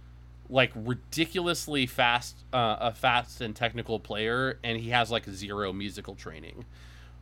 like 0.51 0.73
ridiculously 0.75 1.87
fast, 1.87 2.37
uh, 2.53 2.77
a 2.81 2.93
fast 2.93 3.41
and 3.41 3.55
technical 3.55 4.01
player, 4.01 4.59
and 4.65 4.79
he 4.81 4.91
has 4.91 5.11
like 5.11 5.29
zero 5.31 5.73
musical 5.73 6.15
training. 6.15 6.65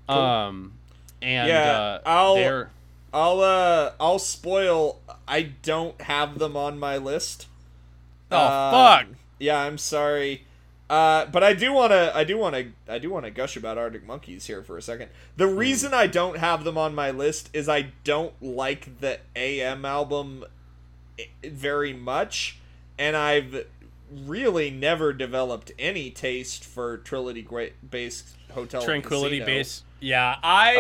Um, 0.09 0.73
and 1.21 1.49
Yeah, 1.49 1.71
uh, 1.71 2.01
I'll- 2.07 2.35
they're 2.35 2.71
I'll 3.13 3.41
uh 3.41 3.93
I'll 4.01 4.19
spoil. 4.19 5.01
I 5.27 5.43
don't 5.63 6.01
have 6.03 6.39
them 6.39 6.57
on 6.57 6.79
my 6.79 6.97
list. 6.99 7.47
oh 8.31 8.37
Um, 8.39 8.73
fuck. 9.07 9.17
Yeah, 9.39 9.59
I'm 9.59 9.79
sorry. 9.79 10.45
Uh, 10.91 11.27
but 11.27 11.43
I 11.45 11.53
do 11.53 11.73
want 11.73 11.93
to 11.93 12.11
I 12.17 12.25
do 12.25 12.37
want 12.39 12.55
to 12.55 12.69
I 12.87 12.99
do 12.99 13.11
want 13.11 13.25
to 13.27 13.31
gush 13.31 13.57
about 13.57 13.77
Arctic 13.79 14.07
Monkeys 14.07 14.47
here 14.47 14.63
for 14.63 14.77
a 14.79 14.83
second. 14.83 15.09
The 15.37 15.47
reason 15.47 15.93
I 15.95 16.07
don't 16.07 16.39
have 16.39 16.65
them 16.65 16.79
on 16.79 16.95
my 16.95 17.11
list 17.11 17.51
is 17.53 17.69
I 17.69 17.93
don't 18.05 18.33
like 18.43 19.01
the 19.01 19.21
AM 19.37 19.85
album 19.85 20.45
very 21.45 21.93
much 21.93 22.59
and 22.99 23.17
I've 23.17 23.67
really 24.11 24.71
never 24.71 25.13
developed 25.13 25.73
any 25.79 26.11
taste 26.11 26.65
for 26.65 26.99
Trilogy 26.99 27.43
Great 27.43 27.91
based 27.91 28.37
Hotel 28.53 28.83
Tranquility 28.83 29.39
Casino. 29.39 29.59
base. 29.59 29.83
Yeah, 30.01 30.37
I 30.43 30.77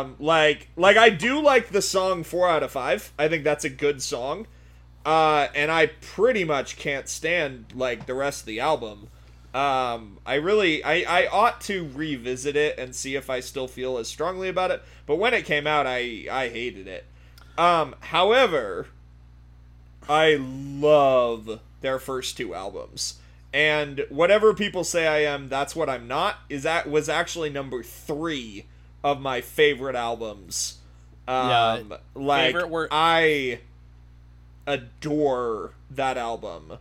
Um, 0.00 0.16
like, 0.18 0.68
like 0.76 0.96
I 0.96 1.10
do 1.10 1.40
like 1.40 1.68
the 1.70 1.82
song 1.82 2.24
four 2.24 2.48
out 2.48 2.62
of 2.62 2.72
five. 2.72 3.12
I 3.18 3.28
think 3.28 3.44
that's 3.44 3.64
a 3.64 3.70
good 3.70 4.02
song. 4.02 4.46
Uh, 5.04 5.46
and 5.54 5.70
I 5.70 5.86
pretty 5.86 6.42
much 6.42 6.76
can't 6.76 7.08
stand 7.08 7.66
like 7.74 8.06
the 8.06 8.14
rest 8.14 8.40
of 8.40 8.46
the 8.46 8.58
album. 8.58 9.08
Um, 9.54 10.18
I 10.26 10.34
really, 10.34 10.82
I, 10.82 11.04
I 11.22 11.26
ought 11.28 11.60
to 11.62 11.88
revisit 11.94 12.56
it 12.56 12.78
and 12.78 12.94
see 12.94 13.14
if 13.14 13.30
I 13.30 13.40
still 13.40 13.68
feel 13.68 13.98
as 13.98 14.08
strongly 14.08 14.48
about 14.48 14.72
it. 14.72 14.82
But 15.06 15.16
when 15.16 15.32
it 15.32 15.44
came 15.44 15.66
out, 15.66 15.86
I, 15.86 16.26
I 16.30 16.48
hated 16.48 16.88
it. 16.88 17.06
Um, 17.56 17.94
however, 18.00 18.88
I 20.08 20.36
love 20.36 21.60
their 21.80 21.98
first 21.98 22.36
two 22.36 22.54
albums. 22.54 23.18
And 23.52 24.04
whatever 24.10 24.52
people 24.54 24.84
say 24.84 25.06
I 25.06 25.18
am, 25.32 25.48
that's 25.48 25.74
what 25.74 25.88
I'm 25.88 26.06
not. 26.06 26.36
Is 26.48 26.64
that 26.64 26.88
was 26.90 27.08
actually 27.08 27.50
number 27.50 27.82
three 27.82 28.66
of 29.02 29.20
my 29.20 29.40
favorite 29.40 29.96
albums. 29.96 30.78
Um, 31.28 31.48
Yeah, 31.48 31.82
like 32.14 32.46
favorite 32.54 32.70
were- 32.70 32.88
I 32.90 33.60
adore 34.66 35.72
that 35.90 36.16
album. 36.16 36.78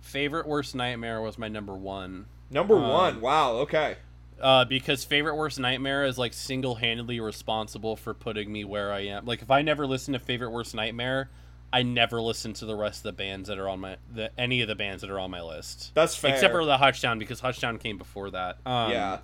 favorite 0.00 0.46
worst 0.46 0.74
nightmare 0.74 1.20
was 1.20 1.36
my 1.38 1.48
number 1.48 1.74
one. 1.74 2.26
Number 2.50 2.76
Um, 2.76 2.88
one. 2.88 3.20
Wow. 3.20 3.52
Okay. 3.56 3.96
Uh, 4.40 4.64
because 4.64 5.04
favorite 5.04 5.34
worst 5.34 5.58
nightmare 5.58 6.04
is 6.04 6.16
like 6.18 6.32
single-handedly 6.32 7.18
responsible 7.20 7.96
for 7.96 8.14
putting 8.14 8.52
me 8.52 8.64
where 8.64 8.92
I 8.92 9.00
am. 9.00 9.26
Like 9.26 9.42
if 9.42 9.50
I 9.50 9.62
never 9.62 9.86
listened 9.86 10.14
to 10.14 10.18
favorite 10.20 10.50
worst 10.50 10.74
nightmare, 10.74 11.28
I 11.76 11.82
never 11.82 12.20
listen 12.20 12.52
to 12.54 12.66
the 12.66 12.74
rest 12.74 12.98
of 13.00 13.02
the 13.04 13.12
bands 13.12 13.48
that 13.48 13.58
are 13.58 13.68
on 13.68 13.80
my 13.80 13.96
the 14.14 14.30
any 14.38 14.62
of 14.62 14.68
the 14.68 14.74
bands 14.74 15.02
that 15.02 15.10
are 15.10 15.18
on 15.18 15.30
my 15.30 15.42
list. 15.42 15.92
That's 15.94 16.16
fair. 16.16 16.32
Except 16.34 16.52
for 16.52 16.64
the 16.64 16.76
Hushdown 16.78 17.18
because 17.18 17.40
Hushdown 17.40 17.78
came 17.80 17.98
before 17.98 18.30
that. 18.30 18.58
Um, 18.64 18.90
yeah. 18.92 19.18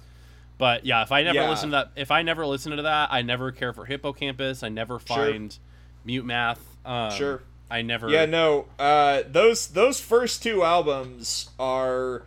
But 0.58 0.84
yeah, 0.86 1.02
if 1.02 1.10
I 1.12 1.22
never 1.22 1.38
Yeah. 1.40 1.50
listen 1.50 1.70
to 1.70 1.76
that, 1.76 1.90
if 1.96 2.10
I 2.10 2.22
never 2.22 2.46
listen 2.46 2.76
to 2.76 2.82
that, 2.82 3.08
I 3.12 3.22
never 3.22 3.50
care 3.52 3.72
for 3.72 3.84
Hippo 3.86 4.12
Campus. 4.12 4.62
I 4.62 4.68
never 4.68 4.98
find 4.98 5.56
Mute 6.04 6.24
Math. 6.24 6.60
Um, 6.84 7.10
Sure. 7.12 7.42
I 7.70 7.80
never. 7.82 8.08
Yeah, 8.10 8.26
no. 8.26 8.66
Uh, 8.78 9.22
those 9.26 9.68
those 9.68 9.98
first 10.00 10.42
two 10.42 10.62
albums 10.62 11.48
are 11.58 12.22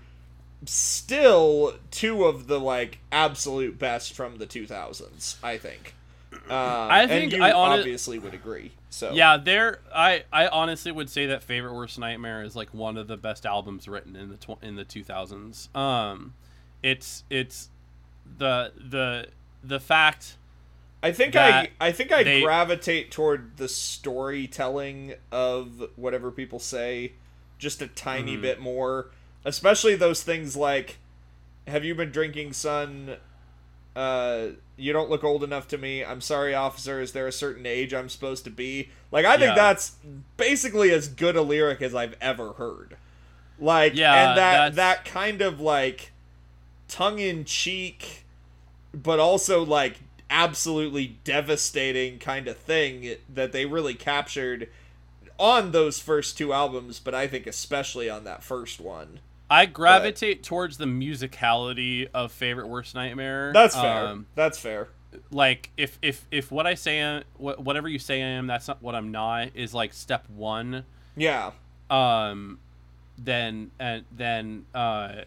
still 0.65 1.76
two 1.91 2.26
of 2.26 2.47
the 2.47 2.59
like 2.59 2.99
absolute 3.11 3.78
best 3.78 4.13
from 4.13 4.38
the 4.38 4.45
2000s. 4.47 5.36
I 5.43 5.57
think. 5.57 5.93
Um, 6.34 6.41
I 6.49 7.07
think 7.07 7.34
I 7.36 7.51
hone- 7.51 7.80
obviously 7.80 8.19
would 8.19 8.34
agree. 8.34 8.71
So 8.95 9.11
Yeah, 9.13 9.37
there. 9.37 9.79
I 9.93 10.23
I 10.31 10.47
honestly 10.47 10.91
would 10.91 11.09
say 11.09 11.25
that 11.27 11.43
favorite 11.43 11.73
worst 11.73 11.99
nightmare 11.99 12.43
is 12.43 12.55
like 12.55 12.73
one 12.73 12.97
of 12.97 13.07
the 13.07 13.17
best 13.17 13.45
albums 13.45 13.87
written 13.87 14.15
in 14.15 14.29
the 14.29 14.37
tw- 14.37 14.61
in 14.63 14.75
the 14.75 14.85
2000s. 14.85 15.75
Um, 15.75 16.33
it's 16.81 17.23
it's 17.29 17.69
the 18.37 18.71
the 18.77 19.27
the 19.63 19.79
fact. 19.79 20.37
I 21.03 21.11
think 21.11 21.35
I 21.35 21.69
I 21.79 21.91
think 21.91 22.11
I 22.11 22.23
they- 22.23 22.41
gravitate 22.41 23.11
toward 23.11 23.57
the 23.57 23.67
storytelling 23.67 25.15
of 25.31 25.89
whatever 25.95 26.31
people 26.31 26.59
say 26.59 27.13
just 27.59 27.81
a 27.81 27.87
tiny 27.87 28.33
Mm-hmm. 28.33 28.41
bit 28.41 28.59
more, 28.59 29.11
especially 29.43 29.95
those 29.95 30.23
things 30.23 30.55
like 30.55 30.97
have 31.67 31.83
you 31.83 31.95
been 31.95 32.11
drinking 32.11 32.53
son 32.53 33.17
uh 33.95 34.47
you 34.77 34.91
don't 34.91 35.09
look 35.09 35.23
old 35.23 35.43
enough 35.43 35.67
to 35.69 35.77
me. 35.77 36.03
I'm 36.03 36.19
sorry 36.19 36.53
officer, 36.53 36.99
is 36.99 37.13
there 37.13 37.27
a 37.27 37.31
certain 37.31 37.65
age 37.65 37.93
I'm 37.93 38.09
supposed 38.09 38.43
to 38.43 38.49
be? 38.49 38.89
Like 39.11 39.25
I 39.25 39.37
think 39.37 39.49
Yeah. 39.49 39.55
that's 39.55 39.93
basically 40.37 40.91
as 40.91 41.07
good 41.07 41.35
a 41.37 41.41
lyric 41.41 41.81
as 41.81 41.95
I've 41.95 42.15
ever 42.19 42.53
heard. 42.53 42.97
Like 43.59 43.95
Yeah, 43.95 44.29
and 44.29 44.37
that 44.37 44.75
that's- 44.75 44.75
that 44.75 45.05
kind 45.05 45.41
of 45.41 45.59
like 45.61 46.11
tongue 46.87 47.19
in 47.19 47.45
cheek 47.45 48.23
but 48.93 49.19
also 49.19 49.63
like 49.63 49.99
absolutely 50.29 51.15
devastating 51.23 52.17
kind 52.19 52.47
of 52.47 52.57
thing 52.57 53.15
that 53.33 53.51
they 53.51 53.65
really 53.65 53.93
captured 53.93 54.67
on 55.37 55.71
those 55.71 55.99
first 55.99 56.37
two 56.37 56.51
albums, 56.53 56.99
but 56.99 57.13
I 57.13 57.27
think 57.27 57.45
especially 57.47 58.09
on 58.09 58.23
that 58.23 58.41
first 58.43 58.79
one. 58.79 59.19
I 59.55 59.65
gravitate 59.65 60.43
towards 60.43 60.77
the 60.77 60.85
musicality 60.85 62.07
of 62.13 62.31
favorite 62.31 62.67
worst 62.67 62.95
nightmare. 62.95 63.51
That's 63.53 63.75
fair. 63.75 64.07
Um, 64.07 64.25
That's 64.35 64.57
fair. 64.59 64.89
like 65.31 65.71
if 65.77 65.97
if 66.01 66.25
if 66.31 66.51
what 66.51 66.67
I 66.67 66.73
say 66.75 67.23
whatever 67.37 67.87
you 67.87 67.99
say 67.99 68.21
I 68.21 68.27
am, 68.27 68.47
that's 68.47 68.67
not 68.67 68.81
what 68.81 68.95
I'm 68.95 69.11
not. 69.11 69.49
Is 69.55 69.73
like 69.73 69.93
step 69.93 70.27
one. 70.29 70.83
Yeah. 71.15 71.51
um 71.89 72.59
then 73.17 73.71
and 73.79 74.03
then 74.11 74.65
uh 74.75 75.21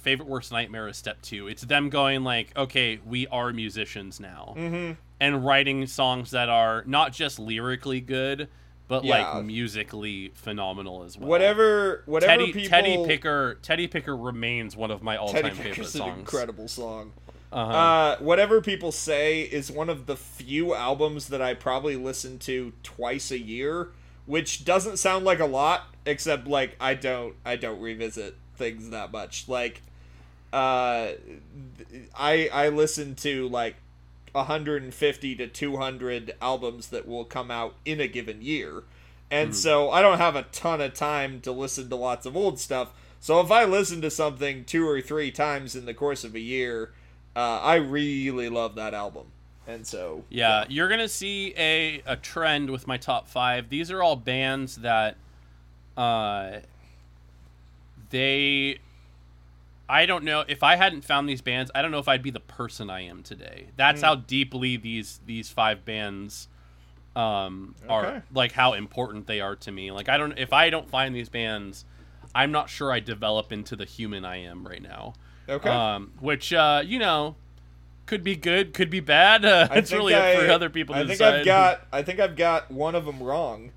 favorite 0.00 0.28
worst 0.28 0.50
nightmare 0.50 0.88
is 0.88 0.96
step 0.96 1.20
two 1.22 1.46
it's 1.46 1.62
them 1.62 1.90
going 1.90 2.24
like 2.24 2.56
okay 2.56 2.98
we 3.04 3.26
are 3.28 3.52
musicians 3.52 4.18
now 4.18 4.54
Mm-hmm. 4.56 4.92
and 5.20 5.44
writing 5.44 5.86
songs 5.86 6.30
that 6.32 6.48
are 6.48 6.82
not 6.86 7.12
just 7.12 7.38
lyrically 7.38 8.00
good, 8.00 8.48
but 8.92 9.04
Yeah. 9.04 9.32
like 9.36 9.44
musically 9.46 10.32
phenomenal 10.34 11.02
as 11.02 11.16
well. 11.16 11.26
Whatever, 11.26 12.02
whatever 12.04 12.30
Teddy 12.30 12.52
people. 12.52 12.68
Teddy 12.68 13.06
Picker 13.06 13.58
Teddy 13.62 13.86
Picker 13.86 14.14
remains 14.14 14.76
one 14.76 14.90
of 14.90 15.02
my 15.02 15.16
all-time 15.16 15.44
Teddy 15.44 15.54
favorite 15.56 15.86
songs. 15.86 16.18
incredible 16.18 16.68
song. 16.68 17.12
Uh-huh. 17.50 17.72
Uh, 17.72 18.16
whatever 18.18 18.60
people 18.60 18.92
say 18.92 19.40
is 19.40 19.72
one 19.72 19.88
of 19.88 20.04
the 20.04 20.14
few 20.14 20.74
albums 20.74 21.28
that 21.28 21.40
I 21.40 21.54
probably 21.54 21.96
listen 21.96 22.38
to 22.40 22.74
twice 22.82 23.30
a 23.30 23.38
year, 23.38 23.88
which 24.26 24.66
doesn't 24.66 24.98
sound 24.98 25.24
like 25.24 25.40
a 25.40 25.46
lot, 25.46 25.86
except 26.04 26.46
like 26.46 26.76
I 26.78 26.92
don't 26.92 27.34
I 27.46 27.56
don't 27.56 27.80
revisit 27.80 28.36
things 28.56 28.90
that 28.90 29.10
much. 29.10 29.48
Like, 29.48 29.80
uh, 30.52 31.12
I 32.14 32.50
I 32.52 32.68
listen 32.68 33.14
to 33.16 33.48
like 33.48 33.76
150 34.32 35.36
to 35.36 35.46
200 35.46 36.34
albums 36.40 36.88
that 36.88 37.06
will 37.06 37.24
come 37.24 37.50
out 37.50 37.74
in 37.84 38.00
a 38.00 38.08
given 38.08 38.42
year. 38.42 38.82
And 39.30 39.56
so 39.56 39.90
I 39.90 40.02
don't 40.02 40.18
have 40.18 40.36
a 40.36 40.42
ton 40.42 40.82
of 40.82 40.92
time 40.92 41.40
to 41.40 41.52
listen 41.52 41.88
to 41.88 41.96
lots 41.96 42.26
of 42.26 42.36
old 42.36 42.58
stuff. 42.58 42.92
So 43.18 43.40
if 43.40 43.50
I 43.50 43.64
listen 43.64 44.02
to 44.02 44.10
something 44.10 44.64
two 44.64 44.86
or 44.86 45.00
three 45.00 45.30
times 45.30 45.74
in 45.74 45.86
the 45.86 45.94
course 45.94 46.22
of 46.22 46.34
a 46.34 46.40
year, 46.40 46.92
uh, 47.34 47.60
I 47.62 47.76
really 47.76 48.50
love 48.50 48.74
that 48.74 48.92
album. 48.92 49.28
And 49.66 49.86
so 49.86 50.24
Yeah, 50.28 50.64
you're 50.68 50.88
gonna 50.88 51.08
see 51.08 51.54
a 51.56 52.02
a 52.04 52.16
trend 52.16 52.68
with 52.68 52.86
my 52.86 52.96
top 52.96 53.28
five. 53.28 53.68
These 53.68 53.90
are 53.90 54.02
all 54.02 54.16
bands 54.16 54.76
that, 54.76 55.16
uh, 55.96 56.58
they. 58.10 58.78
I 59.92 60.06
don't 60.06 60.24
know 60.24 60.42
if 60.48 60.62
I 60.62 60.76
hadn't 60.76 61.04
found 61.04 61.28
these 61.28 61.42
bands. 61.42 61.70
I 61.74 61.82
don't 61.82 61.90
know 61.90 61.98
if 61.98 62.08
I'd 62.08 62.22
be 62.22 62.30
the 62.30 62.40
person 62.40 62.88
I 62.88 63.02
am 63.02 63.22
today. 63.22 63.66
That's 63.76 64.00
Hmm. 64.00 64.06
how 64.06 64.14
deeply 64.14 64.76
these 64.78 65.20
these 65.26 65.50
five 65.50 65.84
bands, 65.84 66.48
um, 67.14 67.74
Okay. 67.84 67.92
are 67.92 68.22
like 68.32 68.52
how 68.52 68.72
important 68.72 69.26
they 69.26 69.40
are 69.40 69.54
to 69.56 69.70
me. 69.70 69.90
Like 69.92 70.08
I 70.08 70.16
don't 70.16 70.38
if 70.38 70.52
I 70.52 70.70
don't 70.70 70.88
find 70.88 71.14
these 71.14 71.28
bands, 71.28 71.84
I'm 72.34 72.50
not 72.50 72.70
sure 72.70 72.90
I 72.90 73.00
develop 73.00 73.52
into 73.52 73.76
the 73.76 73.84
human 73.84 74.24
I 74.24 74.36
am 74.38 74.66
right 74.66 74.82
now. 74.82 75.12
okay. 75.48 75.68
Um, 75.68 76.12
which 76.20 76.52
uh, 76.54 76.82
you 76.84 76.98
know, 76.98 77.36
could 78.06 78.24
be 78.24 78.34
good, 78.34 78.72
could 78.72 78.88
be 78.88 79.00
bad. 79.00 79.44
Uh, 79.52 79.68
it's 79.72 79.92
really 79.92 80.14
up 80.14 80.22
for 80.38 80.46
I- 80.50 80.54
other 80.54 80.70
people 80.70 80.94
to 80.94 81.00
I 81.02 81.04
think 81.04 81.18
decide. 81.18 81.34
I've 81.40 81.44
got 81.44 81.86
I 81.92 82.02
think 82.02 82.18
I've 82.18 82.36
got 82.36 82.70
one 82.70 82.94
of 82.94 83.04
them 83.04 83.22
wrong. 83.22 83.72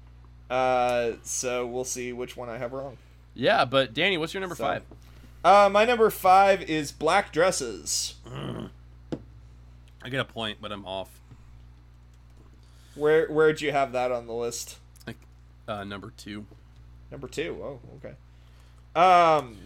Uh, 0.50 1.14
so 1.24 1.66
we'll 1.68 1.84
see 1.84 2.14
which 2.14 2.38
one 2.38 2.48
I 2.50 2.58
have 2.58 2.72
wrong. 2.72 2.98
Yeah, 3.34 3.66
but 3.66 3.94
Danny, 3.94 4.18
what's 4.18 4.34
your 4.34 4.42
number 4.42 4.56
So- 4.56 4.64
five? 4.64 4.84
Uh, 5.46 5.70
my 5.72 5.86
number 5.86 6.10
five 6.10 6.64
is 6.64 6.92
Black 6.92 7.32
Dresses. 7.32 8.16
I 10.04 10.10
get 10.10 10.20
a 10.20 10.26
point, 10.26 10.58
but 10.60 10.72
I'm 10.72 10.84
off. 10.86 11.22
Where 12.96 13.28
where'd 13.28 13.62
you 13.62 13.72
have 13.72 13.92
that 13.92 14.12
on 14.12 14.26
the 14.26 14.34
list? 14.34 14.80
Uh, 15.68 15.84
number 15.84 16.12
two. 16.18 16.46
Number 17.12 17.28
two. 17.28 17.60
Oh, 17.62 17.80
okay. 17.98 18.16
Um, 18.96 19.58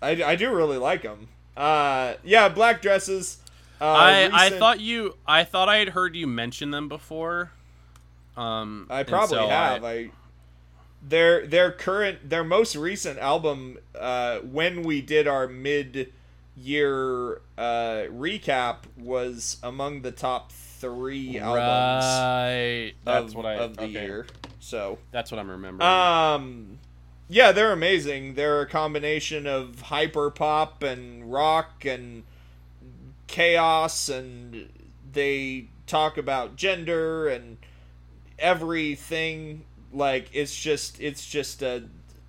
I, 0.00 0.22
I 0.22 0.36
do 0.36 0.54
really 0.54 0.78
like 0.78 1.02
them. 1.02 1.28
Uh, 1.54 2.14
yeah, 2.24 2.48
Black 2.48 2.80
Dresses. 2.80 3.38
Uh, 3.78 3.84
I 3.84 4.30
I 4.32 4.50
thought 4.50 4.80
you 4.80 5.16
I 5.26 5.44
thought 5.44 5.68
I 5.68 5.76
had 5.76 5.90
heard 5.90 6.16
you 6.16 6.26
mention 6.26 6.70
them 6.70 6.88
before. 6.88 7.52
Um, 8.38 8.86
I 8.88 9.02
probably 9.02 9.36
so 9.36 9.48
have. 9.48 9.84
I, 9.84 10.10
their 11.02 11.46
their 11.46 11.70
current 11.70 12.28
their 12.28 12.44
most 12.44 12.76
recent 12.76 13.18
album 13.18 13.78
uh, 13.98 14.38
when 14.40 14.82
we 14.82 15.00
did 15.00 15.26
our 15.28 15.46
mid 15.46 16.12
year 16.56 17.40
uh, 17.58 18.06
recap 18.10 18.78
was 18.96 19.58
among 19.62 20.02
the 20.02 20.10
top 20.10 20.50
three 20.52 21.38
albums 21.38 22.04
right. 22.04 22.92
That's 23.04 23.30
of, 23.30 23.34
what 23.34 23.46
I 23.46 23.54
of 23.54 23.76
the 23.76 23.84
okay. 23.84 23.92
year. 23.92 24.26
So 24.58 24.98
That's 25.12 25.30
what 25.30 25.38
I'm 25.38 25.50
remembering. 25.50 25.88
um 25.88 26.78
yeah, 27.28 27.50
they're 27.50 27.72
amazing. 27.72 28.34
They're 28.34 28.60
a 28.60 28.66
combination 28.66 29.46
of 29.46 29.80
hyper 29.82 30.30
pop 30.30 30.82
and 30.82 31.30
rock 31.30 31.84
and 31.84 32.22
chaos 33.26 34.08
and 34.08 34.70
they 35.12 35.66
talk 35.86 36.18
about 36.18 36.56
gender 36.56 37.28
and 37.28 37.58
everything 38.38 39.64
like 39.92 40.28
it's 40.32 40.56
just 40.56 41.00
it's 41.00 41.26
just 41.26 41.62
a 41.62 41.84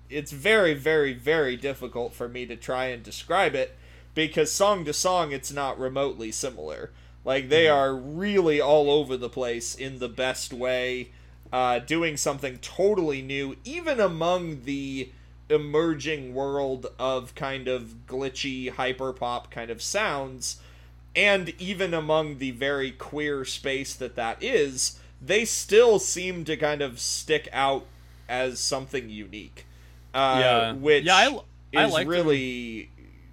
it's 0.08 0.32
very 0.32 0.74
very 0.74 1.12
very 1.12 1.56
difficult 1.56 2.14
for 2.14 2.28
me 2.28 2.46
to 2.46 2.56
try 2.56 2.86
and 2.86 3.02
describe 3.02 3.54
it 3.54 3.76
because 4.14 4.50
song 4.50 4.84
to 4.84 4.92
song 4.92 5.32
it's 5.32 5.52
not 5.52 5.78
remotely 5.78 6.32
similar. 6.32 6.90
Like 7.24 7.48
they 7.48 7.68
are 7.68 7.94
really 7.94 8.60
all 8.60 8.90
over 8.90 9.16
the 9.16 9.28
place 9.28 9.74
in 9.74 9.98
the 9.98 10.08
best 10.08 10.52
way 10.52 11.10
uh, 11.52 11.78
doing 11.78 12.16
something 12.16 12.58
totally 12.58 13.22
new 13.22 13.56
even 13.64 14.00
among 14.00 14.64
the 14.64 15.10
emerging 15.50 16.34
world 16.34 16.86
of 16.98 17.34
kind 17.34 17.68
of 17.68 17.94
glitchy 18.06 18.70
hyper 18.70 19.12
pop 19.12 19.50
kind 19.50 19.70
of 19.70 19.80
sounds 19.80 20.60
and 21.16 21.54
even 21.58 21.94
among 21.94 22.38
the 22.38 22.50
very 22.50 22.90
queer 22.90 23.44
space 23.44 23.94
that 23.94 24.14
that 24.14 24.42
is 24.42 24.98
they 25.20 25.44
still 25.44 25.98
seem 25.98 26.44
to 26.44 26.56
kind 26.56 26.80
of 26.82 26.98
stick 27.00 27.48
out 27.52 27.84
as 28.28 28.58
something 28.60 29.08
unique 29.10 29.66
uh, 30.14 30.38
Yeah. 30.40 30.72
which 30.72 31.04
Yeah, 31.04 31.14
I- 31.16 31.40
I 31.76 31.84
is 31.86 31.92
like 31.92 32.06
them. 32.06 32.16
really 32.26 32.90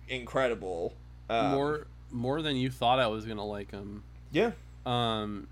incredible 0.07 0.93
uh, 1.29 1.51
more 1.51 1.87
more 2.11 2.41
than 2.41 2.55
you 2.55 2.69
thought 2.69 2.99
I 2.99 3.07
was 3.07 3.25
gonna 3.25 3.45
like 3.45 3.71
them. 3.71 4.03
yeah 4.31 4.51
um 4.85 5.47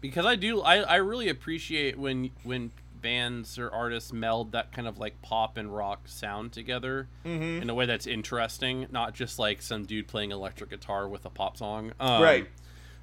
because 0.00 0.24
i 0.24 0.34
do 0.34 0.62
i 0.62 0.76
i 0.78 0.96
really 0.96 1.28
appreciate 1.28 1.98
when 1.98 2.30
when 2.42 2.70
bands 3.02 3.58
or 3.58 3.70
artists 3.70 4.12
meld 4.12 4.52
that 4.52 4.72
kind 4.72 4.88
of 4.88 4.98
like 4.98 5.20
pop 5.22 5.56
and 5.56 5.74
rock 5.74 6.00
sound 6.06 6.50
together 6.52 7.06
Mhm. 7.24 7.62
in 7.62 7.70
a 7.70 7.74
way 7.74 7.86
that's 7.86 8.06
interesting 8.06 8.86
not 8.90 9.14
just 9.14 9.38
like 9.38 9.60
some 9.62 9.84
dude 9.84 10.08
playing 10.08 10.32
electric 10.32 10.70
guitar 10.70 11.06
with 11.08 11.24
a 11.24 11.30
pop 11.30 11.56
song 11.56 11.92
um, 12.00 12.22
Right. 12.22 12.48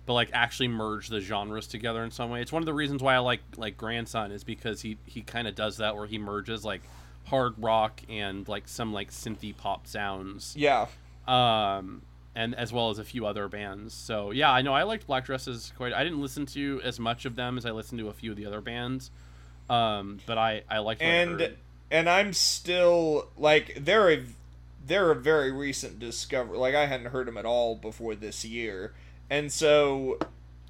But 0.06 0.14
like 0.14 0.30
actually 0.34 0.68
merge 0.68 1.08
the 1.08 1.20
genres 1.20 1.68
together 1.68 2.04
in 2.04 2.12
some 2.12 2.30
way 2.30 2.42
it's 2.42 2.52
one 2.52 2.62
of 2.62 2.66
the 2.66 2.74
reasons 2.74 3.02
why 3.02 3.16
i 3.16 3.20
like 3.20 3.42
like 3.58 3.78
grandson 3.78 4.32
is 4.32 4.44
because 4.44 4.82
he 4.82 4.98
he 5.06 5.22
kind 5.22 5.48
of 5.48 5.56
does 5.56 5.78
that 5.78 5.96
where 5.96 6.06
he 6.06 6.18
merges 6.18 6.64
like 6.64 6.82
hard 7.26 7.54
rock 7.58 8.02
and 8.08 8.48
like 8.48 8.68
some 8.68 8.94
like 8.94 9.10
synthy 9.12 9.56
pop 9.56 9.88
sounds 9.88 10.54
yeah 10.58 10.88
um, 11.28 12.02
and 12.36 12.54
as 12.56 12.72
well 12.72 12.90
as 12.90 13.00
a 13.00 13.04
few 13.04 13.26
other 13.26 13.48
bands. 13.48 13.94
So 13.94 14.32
yeah, 14.32 14.52
I 14.52 14.62
know 14.62 14.74
I 14.74 14.84
liked 14.84 15.08
Black 15.08 15.26
Dresses 15.26 15.72
quite. 15.78 15.94
I 15.94 16.04
didn't 16.04 16.22
listen 16.22 16.46
to 16.48 16.82
as 16.84 17.00
much 17.00 17.26
of 17.26 17.36
them 17.36 17.58
as 17.58 17.66
I 17.66 17.72
listened 17.72 18.00
to 18.00 18.10
a 18.10 18.14
few 18.14 18.32
of 18.32 18.38
the 18.38 18.46
other 18.46 18.62
bands, 18.62 19.10
um, 19.70 20.20
but 20.26 20.38
I 20.38 20.64
I 20.70 20.80
liked 20.80 21.02
and 21.02 21.56
and 21.90 22.10
I'm 22.10 22.34
still 22.34 23.30
like 23.38 23.78
they're 23.80 24.12
a 24.12 24.24
they're 24.86 25.12
a 25.12 25.16
very 25.16 25.52
recent 25.52 26.00
discovery. 26.00 26.58
Like 26.58 26.76
I 26.76 26.86
hadn't 26.86 27.08
heard 27.08 27.28
them 27.28 27.38
at 27.38 27.46
all 27.46 27.76
before 27.76 28.16
this 28.16 28.44
year, 28.44 28.94
and 29.30 29.52
so 29.52 30.18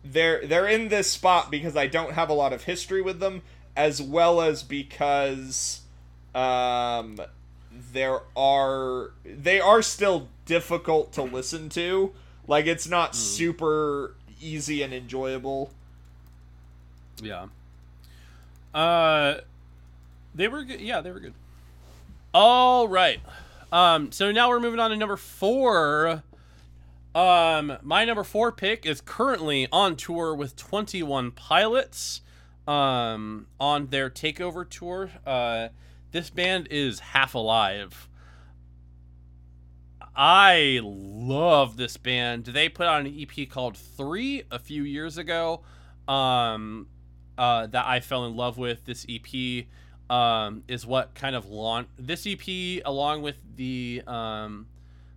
they're 0.03 0.45
they're 0.45 0.67
in 0.67 0.89
this 0.89 1.09
spot 1.09 1.49
because 1.49 1.75
I 1.75 1.87
don't 1.87 2.13
have 2.13 2.29
a 2.29 2.33
lot 2.33 2.53
of 2.53 2.63
history 2.63 3.01
with 3.01 3.19
them, 3.19 3.41
as 3.75 4.01
well 4.01 4.41
as 4.41 4.63
because 4.63 5.81
um 6.33 7.19
there 7.71 8.21
are 8.35 9.11
they 9.25 9.59
are 9.59 9.81
still 9.81 10.29
difficult 10.45 11.11
to 11.13 11.23
listen 11.23 11.69
to. 11.69 12.13
Like 12.47 12.67
it's 12.67 12.87
not 12.87 13.15
super 13.15 14.15
easy 14.41 14.81
and 14.83 14.93
enjoyable. 14.93 15.71
Yeah. 17.21 17.47
Uh, 18.73 19.39
they 20.33 20.47
were 20.47 20.63
good. 20.63 20.81
Yeah, 20.81 21.01
they 21.01 21.11
were 21.11 21.19
good. 21.19 21.33
All 22.33 22.87
right. 22.87 23.19
Um, 23.71 24.11
so 24.11 24.31
now 24.31 24.49
we're 24.49 24.59
moving 24.59 24.79
on 24.79 24.91
to 24.91 24.97
number 24.97 25.17
four. 25.17 26.23
Um, 27.15 27.77
my 27.81 28.03
number 28.03 28.25
four 28.25 28.51
pick 28.51 28.85
is 28.85 28.99
currently 28.99 29.69
on 29.71 29.95
tour 29.95 30.35
with 30.35 30.55
Twenty 30.57 31.01
One 31.01 31.31
Pilots. 31.31 32.21
Um, 32.67 33.45
on 33.59 33.87
their 33.87 34.09
takeover 34.09 34.67
tour. 34.67 35.11
Uh, 35.25 35.69
this 36.11 36.31
band 36.31 36.67
is 36.71 36.99
Half 36.99 37.35
Alive. 37.35 38.09
I 40.15 40.79
love 40.83 41.77
this 41.77 41.97
band. 41.97 42.45
They 42.45 42.69
put 42.69 42.87
out 42.87 43.05
an 43.05 43.15
EP 43.17 43.47
called 43.47 43.77
Three 43.77 44.43
a 44.49 44.57
few 44.57 44.83
years 44.83 45.17
ago. 45.17 45.61
Um, 46.07 46.87
uh, 47.37 47.67
that 47.67 47.85
I 47.85 47.99
fell 47.99 48.25
in 48.25 48.35
love 48.35 48.57
with. 48.57 48.85
This 48.85 49.05
EP 49.09 49.65
um, 50.09 50.63
is 50.67 50.85
what 50.85 51.15
kind 51.15 51.35
of 51.35 51.47
launched 51.47 51.89
this 51.97 52.25
EP, 52.27 52.81
along 52.85 53.21
with 53.21 53.37
the 53.55 54.01
um, 54.07 54.67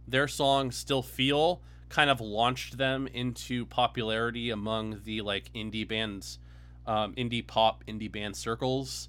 their 0.06 0.28
song 0.28 0.70
"Still 0.70 1.02
Feel," 1.02 1.60
kind 1.88 2.10
of 2.10 2.20
launched 2.20 2.78
them 2.78 3.08
into 3.08 3.66
popularity 3.66 4.50
among 4.50 5.00
the 5.04 5.22
like 5.22 5.52
indie 5.54 5.86
bands, 5.86 6.38
um, 6.86 7.14
indie 7.14 7.46
pop, 7.46 7.84
indie 7.86 8.10
band 8.10 8.36
circles. 8.36 9.08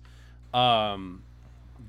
Um, 0.54 1.24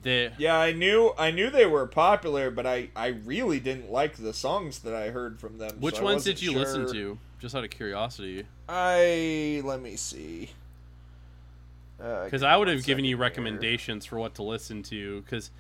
they 0.03 0.33
Yeah, 0.39 0.59
I 0.59 0.73
knew 0.73 1.13
I 1.19 1.31
knew 1.31 1.51
they 1.51 1.67
were 1.67 1.87
popular, 1.87 2.51
but 2.51 2.67
I 2.67 2.91
I 2.95 3.09
really 3.09 3.61
didn't 3.61 3.91
like 3.91 4.17
the 4.17 4.33
songs 4.33 4.81
that 4.81 4.95
I 4.95 5.11
heard 5.11 5.41
from 5.41 5.59
them. 5.59 5.77
which 5.81 5.97
so 5.97 6.05
ones 6.05 6.25
did 6.25 6.41
you 6.41 6.53
listen 6.53 6.91
to? 6.93 7.19
Just 7.39 7.55
out 7.55 7.65
of 7.65 7.71
curiosity, 7.71 8.45
I 8.69 9.63
let 9.65 9.81
me 9.81 9.97
see. 9.97 10.51
Uh, 12.01 12.25
because 12.25 12.41
give 12.41 12.49
I 12.49 12.57
would 12.57 12.69
have 12.69 12.85
given 12.85 13.05
you 13.05 13.17
second 13.17 13.19
here. 13.19 13.23
recommendations 13.23 14.07
for 14.07 14.19
what 14.19 14.35
to 14.37 14.43
listen 14.43 14.83
to. 14.85 15.21
Because 15.23 15.51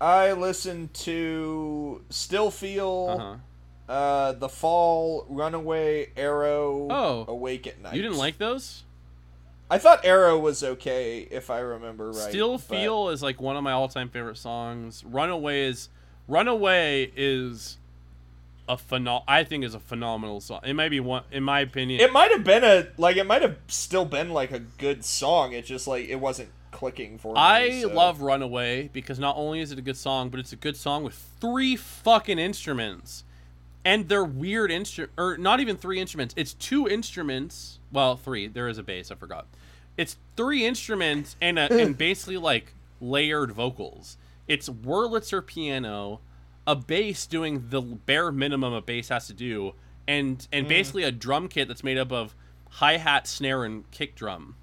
I 0.00 0.32
listened 0.32 0.94
to 0.94 2.02
Still 2.08 2.50
Feel, 2.50 3.08
uh-huh. 3.10 3.34
Uh, 3.88 4.32
The 4.32 4.48
Fall, 4.48 5.26
Runaway, 5.28 6.10
Arrow, 6.16 6.88
Oh. 6.90 7.24
Awake 7.28 7.66
at 7.66 7.80
Night. 7.80 7.94
you 7.94 8.02
didn't 8.02 8.18
like 8.18 8.38
those. 8.38 8.82
I 9.70 9.78
thought 9.78 10.04
Arrow 10.04 10.38
was 10.38 10.62
okay, 10.62 11.26
if 11.30 11.50
I 11.50 11.58
remember 11.58 12.10
right. 12.12 12.28
Still 12.30 12.52
but- 12.52 12.60
Feel 12.62 13.08
is 13.08 13.22
like 13.22 13.40
one 13.40 13.56
of 13.56 13.64
my 13.64 13.72
all-time 13.72 14.08
favorite 14.08 14.38
songs. 14.38 15.02
Runaway 15.04 15.62
is 15.62 15.88
Runaway 16.28 17.10
is 17.16 17.78
a 18.68 18.76
phenom- 18.76 19.22
I 19.28 19.44
think 19.44 19.64
is 19.64 19.74
a 19.74 19.80
phenomenal 19.80 20.40
song. 20.40 20.60
It 20.64 20.74
might 20.74 20.88
be 20.90 20.98
one 21.00 21.22
in 21.30 21.42
my 21.44 21.60
opinion. 21.60 22.00
It 22.00 22.12
might 22.12 22.30
have 22.32 22.42
been 22.44 22.64
a 22.64 22.88
like. 22.96 23.16
It 23.16 23.24
might 23.26 23.42
have 23.42 23.56
still 23.68 24.04
been 24.04 24.30
like 24.30 24.50
a 24.52 24.58
good 24.60 25.04
song. 25.04 25.52
It 25.52 25.64
just 25.64 25.86
like 25.86 26.08
it 26.08 26.16
wasn't 26.16 26.48
clicking 26.72 27.18
for 27.18 27.34
me. 27.34 27.40
I 27.40 27.82
so- 27.82 27.88
love 27.88 28.20
Runaway 28.22 28.88
because 28.92 29.18
not 29.20 29.36
only 29.36 29.60
is 29.60 29.70
it 29.72 29.78
a 29.78 29.82
good 29.82 29.96
song, 29.96 30.28
but 30.30 30.40
it's 30.40 30.52
a 30.52 30.56
good 30.56 30.76
song 30.76 31.02
with 31.04 31.14
three 31.40 31.74
fucking 31.76 32.38
instruments. 32.40 33.22
And 33.86 34.08
they're 34.08 34.24
weird 34.24 34.72
instrument 34.72 35.12
or 35.16 35.38
not 35.38 35.60
even 35.60 35.76
three 35.76 36.00
instruments. 36.00 36.34
It's 36.36 36.52
two 36.54 36.88
instruments. 36.88 37.78
Well, 37.92 38.16
three. 38.16 38.48
There 38.48 38.66
is 38.66 38.78
a 38.78 38.82
bass, 38.82 39.12
I 39.12 39.14
forgot. 39.14 39.46
It's 39.96 40.16
three 40.36 40.66
instruments 40.66 41.36
and 41.40 41.56
a, 41.56 41.72
and 41.82 41.96
basically 41.96 42.36
like 42.36 42.74
layered 43.00 43.52
vocals. 43.52 44.16
It's 44.48 44.68
Wurlitzer 44.68 45.46
piano, 45.46 46.20
a 46.66 46.74
bass 46.74 47.26
doing 47.26 47.66
the 47.70 47.80
bare 47.80 48.32
minimum 48.32 48.72
a 48.72 48.82
bass 48.82 49.08
has 49.08 49.28
to 49.28 49.32
do, 49.32 49.74
and 50.08 50.46
and 50.52 50.66
basically 50.66 51.04
a 51.04 51.12
drum 51.12 51.46
kit 51.48 51.68
that's 51.68 51.84
made 51.84 51.96
up 51.96 52.10
of 52.10 52.34
hi 52.70 52.96
hat, 52.96 53.28
snare, 53.28 53.64
and 53.64 53.88
kick 53.92 54.16
drum. 54.16 54.56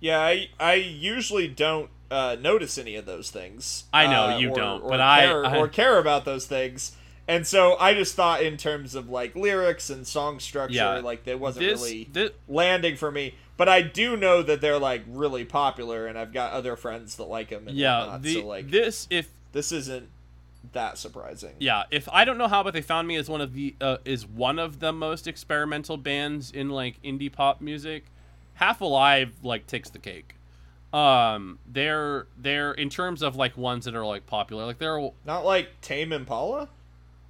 Yeah, 0.00 0.20
I 0.20 0.48
I 0.60 0.74
usually 0.74 1.48
don't 1.48 1.88
uh, 2.10 2.36
notice 2.38 2.76
any 2.76 2.94
of 2.96 3.06
those 3.06 3.30
things. 3.30 3.84
I 3.92 4.06
know 4.06 4.34
uh, 4.34 4.38
you 4.38 4.50
or- 4.50 4.54
don't, 4.56 4.82
or 4.82 4.90
but 4.90 5.00
I- 5.00 5.20
care, 5.26 5.46
I- 5.46 5.56
or 5.56 5.68
care 5.68 5.98
about 5.98 6.26
those 6.26 6.46
things. 6.46 6.92
And 7.28 7.46
so 7.46 7.76
I 7.78 7.94
just 7.94 8.14
thought 8.14 8.42
in 8.42 8.56
terms 8.56 8.94
of 8.94 9.08
like 9.10 9.34
lyrics 9.34 9.90
and 9.90 10.06
song 10.06 10.38
structure, 10.40 10.74
Yeah. 10.76 10.98
like 10.98 11.24
they 11.24 11.34
wasn't 11.34 11.66
This, 11.66 11.80
really 11.82 12.04
thi- 12.04 12.30
landing 12.48 12.96
for 12.96 13.10
me. 13.10 13.34
But 13.56 13.68
I 13.68 13.82
do 13.82 14.16
know 14.16 14.42
that 14.42 14.60
they're 14.60 14.78
like 14.78 15.02
really 15.08 15.44
popular, 15.44 16.06
and 16.06 16.18
I've 16.18 16.32
got 16.32 16.52
other 16.52 16.76
friends 16.76 17.16
that 17.16 17.24
like 17.24 17.48
them. 17.48 17.66
And 17.68 17.76
yeah, 17.76 18.00
whatnot, 18.00 18.22
the 18.22 18.34
so 18.34 18.46
like 18.46 18.70
this 18.70 19.06
if 19.10 19.28
this 19.52 19.72
isn't 19.72 20.08
that 20.72 20.98
surprising. 20.98 21.54
yeah 21.60 21.84
if 21.92 22.08
I 22.12 22.24
don't 22.24 22.38
know 22.38 22.48
how, 22.48 22.62
but 22.62 22.74
they 22.74 22.82
found 22.82 23.06
me 23.08 23.16
as 23.16 23.28
one 23.28 23.40
of 23.40 23.54
the 23.54 23.74
uh, 23.80 23.96
is 24.04 24.26
one 24.26 24.58
of 24.58 24.80
the 24.80 24.92
most 24.92 25.26
experimental 25.26 25.96
bands 25.96 26.50
in 26.50 26.70
like 26.70 27.00
indie 27.02 27.32
pop 27.32 27.60
music. 27.60 28.04
Half 28.54 28.80
Alive 28.80 29.32
like 29.42 29.66
takes 29.66 29.90
the 29.90 29.98
cake. 29.98 30.34
Um, 30.92 31.58
they're 31.66 32.26
they're 32.38 32.72
in 32.72 32.88
terms 32.90 33.22
of 33.22 33.36
like 33.36 33.56
ones 33.56 33.84
that 33.86 33.94
are 33.94 34.06
like 34.06 34.26
popular. 34.26 34.64
Like 34.64 34.78
they're 34.78 35.10
Not 35.24 35.44
like 35.44 35.80
Tame 35.80 36.12
Impala. 36.12 36.68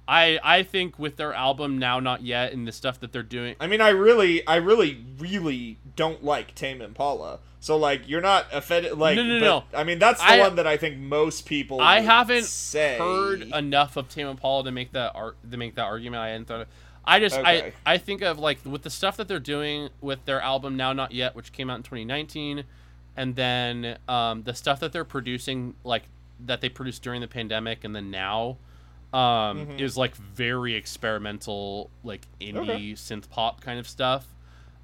I 0.07 0.39
I 0.43 0.63
think 0.63 0.97
with 0.97 1.17
their 1.17 1.33
album 1.33 1.77
now 1.77 1.99
not 1.99 2.21
yet 2.23 2.53
and 2.53 2.67
the 2.67 2.71
stuff 2.71 2.99
that 3.01 3.11
they're 3.11 3.23
doing. 3.23 3.55
I 3.59 3.67
mean, 3.67 3.81
I 3.81 3.89
really, 3.89 4.45
I 4.47 4.55
really, 4.55 5.03
really 5.19 5.77
don't 5.95 6.23
like 6.23 6.55
Tame 6.55 6.81
Impala. 6.81 7.39
So 7.59 7.75
like, 7.75 8.07
you're 8.07 8.21
not 8.21 8.45
offended. 8.53 8.97
Like, 8.97 9.17
No, 9.17 9.23
no, 9.23 9.39
but, 9.39 9.45
no. 9.73 9.79
I 9.79 9.83
mean, 9.83 9.99
that's 9.99 10.21
the 10.21 10.27
I- 10.27 10.39
one 10.39 10.55
that 10.55 10.67
I 10.67 10.77
think 10.77 10.97
most 10.97 11.45
people. 11.45 11.81
I 11.81 11.99
haven't 12.01 12.45
say. 12.45 12.97
heard 12.97 13.41
enough 13.41 13.97
of 13.97 14.07
Tame 14.09 14.27
Impala 14.27 14.63
to 14.63 14.71
make 14.71 14.93
that 14.93 15.11
art 15.15 15.35
to 15.49 15.57
make 15.57 15.75
that 15.75 15.83
argument. 15.85 16.21
I 16.21 16.29
hadn't 16.29 16.45
thought. 16.45 16.61
Of, 16.61 16.67
I 17.03 17.19
just 17.19 17.37
Okay. 17.37 17.73
I 17.85 17.93
I 17.93 17.97
think 17.97 18.21
of 18.21 18.37
like 18.39 18.59
with 18.65 18.83
the 18.83 18.89
stuff 18.89 19.17
that 19.17 19.27
they're 19.27 19.39
doing 19.39 19.89
with 20.01 20.23
their 20.25 20.41
album 20.41 20.77
now 20.77 20.93
not 20.93 21.11
yet, 21.13 21.35
which 21.35 21.51
came 21.51 21.69
out 21.69 21.77
in 21.77 21.83
2019, 21.83 22.63
and 23.15 23.35
then 23.35 23.97
um, 24.07 24.43
the 24.43 24.53
stuff 24.53 24.79
that 24.81 24.91
they're 24.93 25.05
producing 25.05 25.73
like 25.83 26.03
that 26.39 26.61
they 26.61 26.69
produced 26.69 27.01
during 27.01 27.19
the 27.21 27.27
pandemic 27.27 27.83
and 27.83 27.95
then 27.95 28.11
now 28.11 28.57
um, 29.17 29.67
Mhm. 29.67 29.79
is 29.79 29.97
like 29.97 30.15
very 30.15 30.75
experimental, 30.75 31.89
like 32.03 32.27
indie 32.39 32.57
Okay. 32.57 32.91
synth 32.93 33.29
pop 33.29 33.61
kind 33.61 33.79
of 33.79 33.87
stuff. 33.87 34.27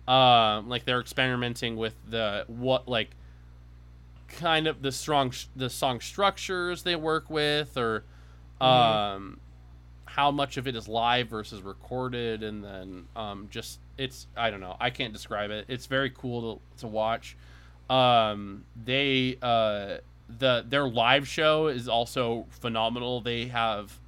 Um, 0.08 0.68
like 0.70 0.86
they're 0.86 1.00
experimenting 1.00 1.78
with 1.78 1.96
the 2.10 2.46
what 2.48 2.88
like 2.88 3.12
kind 4.28 4.68
of 4.68 4.82
the 4.82 4.92
strong 4.92 5.32
the 5.56 5.70
song 5.70 6.00
structures 6.00 6.84
they 6.84 6.96
work 6.96 7.30
with 7.30 7.78
or 7.78 8.04
um 8.60 9.40
how 10.06 10.32
much 10.32 10.58
of 10.58 10.68
it 10.68 10.76
is 10.76 10.88
live 10.88 11.28
versus 11.28 11.62
recorded 11.62 12.42
and 12.44 12.64
then 12.64 13.06
um 13.16 13.48
just 13.52 13.80
it's 13.98 14.28
i 14.36 14.50
don't 14.50 14.60
know 14.60 14.76
i 14.80 14.90
can't 14.90 15.14
describe 15.14 15.52
it 15.52 15.66
it's 15.68 15.86
very 15.86 16.10
cool 16.10 16.56
to, 16.56 16.62
to 16.80 16.88
watch 16.88 17.38
um 17.90 18.64
they 18.86 19.38
uh 19.42 19.98
the 20.40 20.66
their 20.68 20.88
live 20.88 21.28
show 21.28 21.68
is 21.68 21.88
also 21.88 22.46
phenomenal 22.50 23.22
they 23.22 23.46
have 23.48 24.00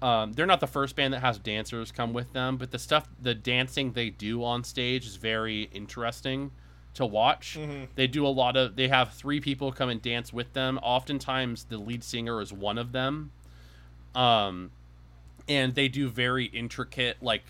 um, 0.00 0.32
they're 0.32 0.46
not 0.46 0.60
the 0.60 0.66
first 0.66 0.94
band 0.96 1.12
that 1.14 1.20
has 1.20 1.38
dancers 1.38 1.90
come 1.92 2.12
with 2.12 2.32
them, 2.32 2.56
but 2.56 2.70
the 2.70 2.78
stuff, 2.78 3.08
the 3.20 3.34
dancing 3.34 3.92
they 3.92 4.10
do 4.10 4.44
on 4.44 4.62
stage 4.64 5.06
is 5.06 5.16
very 5.16 5.64
interesting 5.72 6.52
to 6.94 7.04
watch. 7.06 7.56
Mhm. 7.58 7.88
They 7.94 8.06
do 8.06 8.26
a 8.26 8.28
lot 8.28 8.56
of. 8.56 8.76
They 8.76 8.88
have 8.88 9.12
three 9.12 9.40
people 9.40 9.72
come 9.72 9.88
and 9.88 10.00
dance 10.02 10.32
with 10.32 10.52
them. 10.52 10.78
Oftentimes, 10.82 11.64
the 11.64 11.78
lead 11.78 12.02
singer 12.04 12.40
is 12.40 12.52
one 12.52 12.78
of 12.78 12.92
them. 12.92 13.32
Um, 14.14 14.70
and 15.48 15.74
they 15.74 15.88
do 15.88 16.08
very 16.08 16.46
intricate, 16.46 17.22
like 17.22 17.44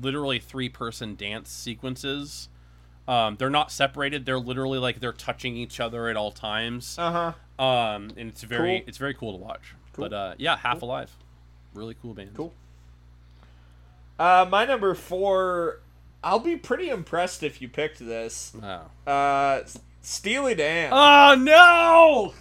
literally 0.00 0.38
three 0.38 0.68
person 0.68 1.14
dance 1.14 1.50
sequences. 1.50 2.48
Um, 3.08 3.36
they're 3.36 3.50
not 3.50 3.72
separated. 3.72 4.26
They're 4.26 4.38
literally 4.38 4.78
like 4.78 5.00
they're 5.00 5.12
touching 5.12 5.56
each 5.56 5.80
other 5.80 6.08
at 6.08 6.16
all 6.16 6.30
times. 6.30 6.96
Uh 6.98 7.32
huh. 7.58 7.64
Um, 7.64 8.10
and 8.16 8.28
it's 8.28 8.42
very 8.42 8.78
Cool. 8.80 8.88
it's 8.88 8.98
very 8.98 9.14
cool 9.14 9.32
to 9.38 9.42
watch. 9.44 9.74
Cool. 9.92 10.08
But 10.08 10.12
uh, 10.14 10.34
yeah, 10.38 10.56
Half 10.56 10.82
Alive, 10.82 11.16
really 11.74 11.96
cool 12.00 12.14
band. 12.14 12.30
Cool. 12.34 12.52
Uh, 14.18 14.46
my 14.50 14.64
number 14.64 14.94
four. 14.94 15.80
I'll 16.24 16.38
be 16.38 16.56
pretty 16.56 16.88
impressed 16.88 17.42
if 17.42 17.60
you 17.60 17.68
picked 17.68 17.98
this. 17.98 18.52
Wow. 18.60 18.90
Uh, 19.06 19.62
Steely 20.02 20.54
Dan. 20.54 20.90
Oh 20.92 21.34
no! 21.36 22.32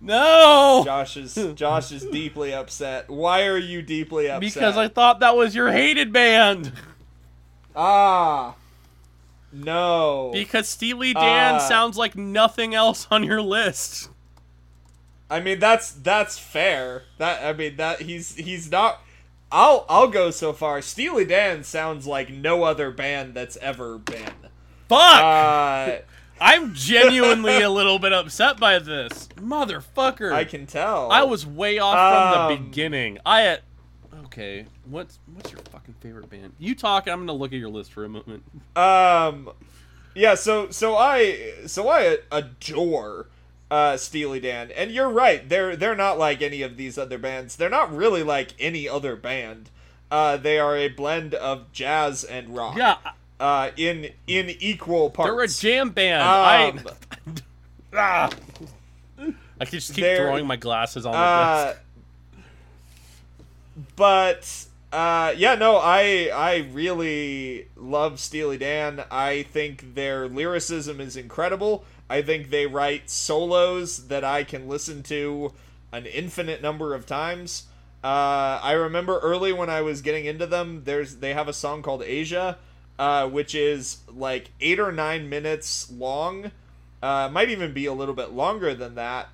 No! 0.00 0.82
Josh 0.84 1.16
is 1.16 1.34
Josh 1.54 1.90
is 1.92 2.04
deeply 2.04 2.54
upset. 2.54 3.08
Why 3.10 3.46
are 3.46 3.58
you 3.58 3.82
deeply 3.82 4.28
upset? 4.28 4.40
Because 4.40 4.76
I 4.76 4.88
thought 4.88 5.20
that 5.20 5.36
was 5.36 5.54
your 5.54 5.70
hated 5.72 6.12
band. 6.12 6.72
ah 7.74 8.54
no. 9.52 10.30
Because 10.32 10.68
Steely 10.68 11.14
Dan 11.14 11.56
Uh, 11.56 11.58
sounds 11.58 11.96
like 11.96 12.14
nothing 12.16 12.74
else 12.74 13.08
on 13.10 13.24
your 13.24 13.40
list. 13.42 14.10
I 15.30 15.40
mean 15.40 15.58
that's 15.58 15.90
that's 15.92 16.38
fair. 16.38 17.02
That 17.18 17.44
I 17.44 17.52
mean 17.52 17.76
that 17.76 18.02
he's 18.02 18.34
he's 18.36 18.70
not. 18.70 19.00
I'll 19.50 19.84
I'll 19.88 20.08
go 20.08 20.30
so 20.30 20.52
far. 20.52 20.80
Steely 20.82 21.24
Dan 21.24 21.64
sounds 21.64 22.06
like 22.06 22.30
no 22.30 22.64
other 22.64 22.90
band 22.90 23.34
that's 23.34 23.56
ever 23.58 23.98
been. 23.98 24.32
Fuck! 24.88 25.00
Uh, 25.00 25.98
I'm 26.40 26.72
genuinely 26.74 27.60
a 27.60 27.68
little 27.70 27.98
bit 27.98 28.12
upset 28.12 28.58
by 28.58 28.78
this. 28.78 29.28
Motherfucker. 29.36 30.32
I 30.32 30.44
can 30.44 30.66
tell. 30.66 31.10
I 31.10 31.24
was 31.24 31.44
way 31.46 31.78
off 31.78 31.94
from 31.94 32.32
the 32.50 32.54
Um, 32.56 32.64
beginning. 32.70 33.18
I 33.26 33.40
had. 33.40 33.60
Okay, 34.26 34.66
what's 34.84 35.18
what's 35.34 35.50
your 35.50 35.60
fucking 35.72 35.94
favorite 36.00 36.28
band? 36.30 36.52
You 36.58 36.74
talk, 36.74 37.06
I'm 37.08 37.20
gonna 37.20 37.32
look 37.38 37.52
at 37.52 37.58
your 37.58 37.70
list 37.70 37.92
for 37.92 38.04
a 38.04 38.08
moment. 38.08 38.44
Um, 38.76 39.50
yeah. 40.14 40.34
So 40.34 40.70
so 40.70 40.96
I 40.96 41.52
so 41.66 41.88
I 41.88 42.18
adore 42.30 43.26
uh 43.70 43.96
Steely 43.96 44.40
Dan, 44.40 44.70
and 44.70 44.90
you're 44.90 45.10
right. 45.10 45.46
They're 45.48 45.76
they're 45.76 45.94
not 45.96 46.18
like 46.18 46.40
any 46.42 46.62
of 46.62 46.76
these 46.76 46.96
other 46.98 47.18
bands. 47.18 47.56
They're 47.56 47.68
not 47.68 47.94
really 47.94 48.22
like 48.22 48.54
any 48.58 48.88
other 48.88 49.14
band. 49.16 49.70
Uh, 50.10 50.38
they 50.38 50.58
are 50.58 50.74
a 50.76 50.88
blend 50.88 51.34
of 51.34 51.70
jazz 51.72 52.24
and 52.24 52.56
rock. 52.56 52.76
Yeah, 52.78 52.96
Uh, 53.38 53.70
in 53.76 54.10
in 54.26 54.48
equal 54.58 55.10
parts. 55.10 55.30
they're 55.30 55.42
a 55.42 55.48
jam 55.76 55.90
band. 55.90 56.22
Um, 56.22 56.94
I. 57.92 57.92
ah. 57.94 58.30
I 59.60 59.64
could 59.64 59.72
just 59.80 59.92
keep 59.94 60.04
throwing 60.16 60.46
my 60.46 60.56
glasses 60.56 61.04
on 61.04 61.12
the 61.12 61.18
Uh, 61.18 61.64
desk. 61.66 61.80
but 63.96 64.64
uh, 64.92 65.34
yeah, 65.36 65.54
no, 65.54 65.76
I 65.76 66.30
I 66.32 66.68
really 66.72 67.68
love 67.76 68.20
Steely 68.20 68.56
Dan. 68.58 69.04
I 69.10 69.42
think 69.44 69.94
their 69.94 70.28
lyricism 70.28 71.00
is 71.00 71.16
incredible. 71.16 71.84
I 72.08 72.22
think 72.22 72.50
they 72.50 72.66
write 72.66 73.10
solos 73.10 74.08
that 74.08 74.24
I 74.24 74.44
can 74.44 74.68
listen 74.68 75.02
to 75.04 75.52
an 75.92 76.06
infinite 76.06 76.62
number 76.62 76.94
of 76.94 77.06
times. 77.06 77.64
Uh, 78.02 78.60
I 78.62 78.72
remember 78.72 79.18
early 79.18 79.52
when 79.52 79.68
I 79.68 79.80
was 79.82 80.02
getting 80.02 80.24
into 80.24 80.46
them, 80.46 80.82
there's 80.84 81.16
they 81.16 81.34
have 81.34 81.48
a 81.48 81.52
song 81.52 81.82
called 81.82 82.02
Aja, 82.02 82.56
uh, 82.98 83.28
which 83.28 83.54
is 83.54 83.98
like 84.08 84.50
eight 84.60 84.78
or 84.78 84.92
nine 84.92 85.28
minutes 85.28 85.90
long, 85.90 86.52
Uh, 87.00 87.28
might 87.30 87.48
even 87.48 87.72
be 87.72 87.86
a 87.86 87.92
little 87.92 88.14
bit 88.14 88.32
longer 88.32 88.74
than 88.74 88.94
that. 88.96 89.28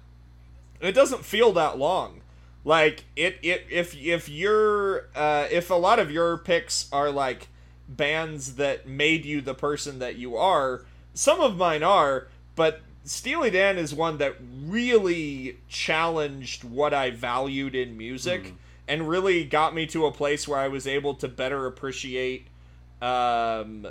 It 0.80 0.92
doesn't 0.92 1.24
feel 1.24 1.52
that 1.52 1.78
long. 1.78 2.20
Like 2.64 3.04
it, 3.16 3.38
it 3.42 3.66
if 3.70 3.96
if 3.96 4.28
you're 4.28 5.08
uh, 5.14 5.46
if 5.50 5.70
a 5.70 5.74
lot 5.74 5.98
of 5.98 6.10
your 6.10 6.36
picks 6.36 6.88
are 6.92 7.10
like 7.10 7.48
bands 7.88 8.56
that 8.56 8.86
made 8.86 9.24
you 9.24 9.40
the 9.40 9.54
person 9.54 9.98
that 9.98 10.16
you 10.16 10.36
are, 10.36 10.84
some 11.14 11.40
of 11.40 11.56
mine 11.56 11.82
are, 11.82 12.28
but 12.56 12.80
Steely 13.04 13.50
Dan 13.50 13.76
is 13.76 13.94
one 13.94 14.18
that 14.18 14.36
really 14.66 15.58
challenged 15.68 16.64
what 16.64 16.94
I 16.94 17.10
valued 17.10 17.74
in 17.74 17.96
music 17.96 18.54
and 18.88 19.08
really 19.08 19.44
got 19.44 19.74
me 19.74 19.86
to 19.88 20.06
a 20.06 20.12
place 20.12 20.48
where 20.48 20.58
I 20.58 20.68
was 20.68 20.86
able 20.86 21.14
to 21.16 21.28
better 21.28 21.66
appreciate 21.66 22.46
um, 23.02 23.86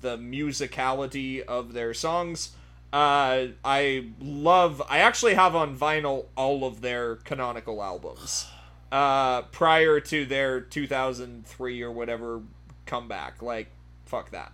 the 0.00 0.18
musicality 0.18 1.42
of 1.42 1.72
their 1.72 1.94
songs. 1.94 2.52
Uh, 2.92 3.46
I 3.64 4.08
love. 4.20 4.82
I 4.88 4.98
actually 4.98 5.34
have 5.34 5.56
on 5.56 5.76
vinyl 5.76 6.26
all 6.36 6.64
of 6.64 6.82
their 6.82 7.16
canonical 7.16 7.82
albums. 7.82 8.46
Uh, 8.92 9.40
prior 9.52 10.00
to 10.00 10.26
their 10.26 10.60
2003 10.60 11.80
or 11.80 11.90
whatever 11.90 12.42
comeback, 12.84 13.40
like 13.40 13.68
fuck 14.04 14.30
that. 14.32 14.52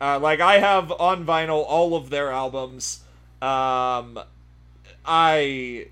Uh, 0.00 0.18
like 0.18 0.40
I 0.40 0.58
have 0.58 0.92
on 0.92 1.24
vinyl 1.24 1.64
all 1.66 1.96
of 1.96 2.10
their 2.10 2.30
albums. 2.30 3.00
Um, 3.40 4.18
I 5.04 5.88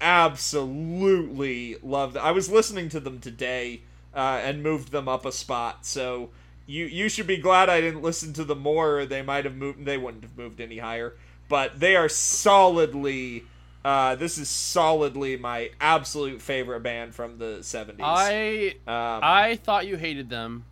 absolutely 0.00 1.76
love 1.82 2.14
them. 2.14 2.24
I 2.24 2.32
was 2.32 2.50
listening 2.50 2.88
to 2.90 3.00
them 3.00 3.20
today 3.20 3.82
uh, 4.14 4.40
and 4.42 4.62
moved 4.62 4.90
them 4.92 5.08
up 5.08 5.24
a 5.24 5.32
spot. 5.32 5.86
So 5.86 6.30
you 6.66 6.86
you 6.86 7.08
should 7.08 7.26
be 7.26 7.36
glad 7.36 7.68
I 7.68 7.80
didn't 7.80 8.02
listen 8.02 8.32
to 8.34 8.44
them 8.44 8.60
more. 8.60 9.04
They 9.06 9.22
might 9.22 9.44
have 9.44 9.56
moved. 9.56 9.84
They 9.84 9.98
wouldn't 9.98 10.24
have 10.24 10.36
moved 10.36 10.60
any 10.60 10.78
higher. 10.78 11.14
But 11.48 11.78
they 11.78 11.96
are 11.96 12.08
solidly. 12.08 13.44
Uh, 13.84 14.14
this 14.14 14.38
is 14.38 14.48
solidly 14.48 15.36
my 15.36 15.70
absolute 15.78 16.40
favorite 16.40 16.80
band 16.80 17.14
from 17.14 17.38
the 17.38 17.58
'70s. 17.60 17.96
I 18.00 18.68
um, 18.86 19.20
I 19.22 19.56
thought 19.62 19.86
you 19.86 19.96
hated 19.96 20.30
them 20.30 20.64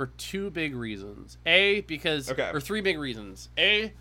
for 0.00 0.06
two 0.16 0.48
big 0.48 0.74
reasons. 0.74 1.36
A 1.44 1.82
because 1.82 2.30
Okay. 2.30 2.48
or 2.54 2.58
three 2.58 2.80
big 2.80 2.98
reasons. 2.98 3.50
A 3.58 3.92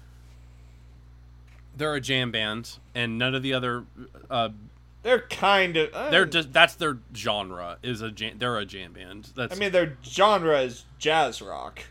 they're 1.75 1.93
a 1.93 1.99
jam 1.99 2.31
band 2.31 2.77
and 2.95 3.17
none 3.17 3.35
of 3.35 3.43
the 3.43 3.53
other 3.53 3.83
uh 4.29 4.47
they're 5.03 5.23
kind 5.23 5.75
of. 5.75 5.93
uh, 5.93 6.09
they're 6.09 6.25
just 6.25 6.53
that's 6.53 6.75
their 6.75 6.99
genre 7.13 7.79
is 7.83 8.01
a 8.01 8.11
jam, 8.11 8.37
they're 8.37 8.57
a 8.57 8.63
jam 8.65 8.93
band. 8.93 9.29
That's 9.35 9.53
I 9.53 9.59
mean, 9.59 9.73
their 9.73 9.97
genre 10.01 10.61
is 10.61 10.85
jazz 10.99 11.41
rock, 11.41 11.81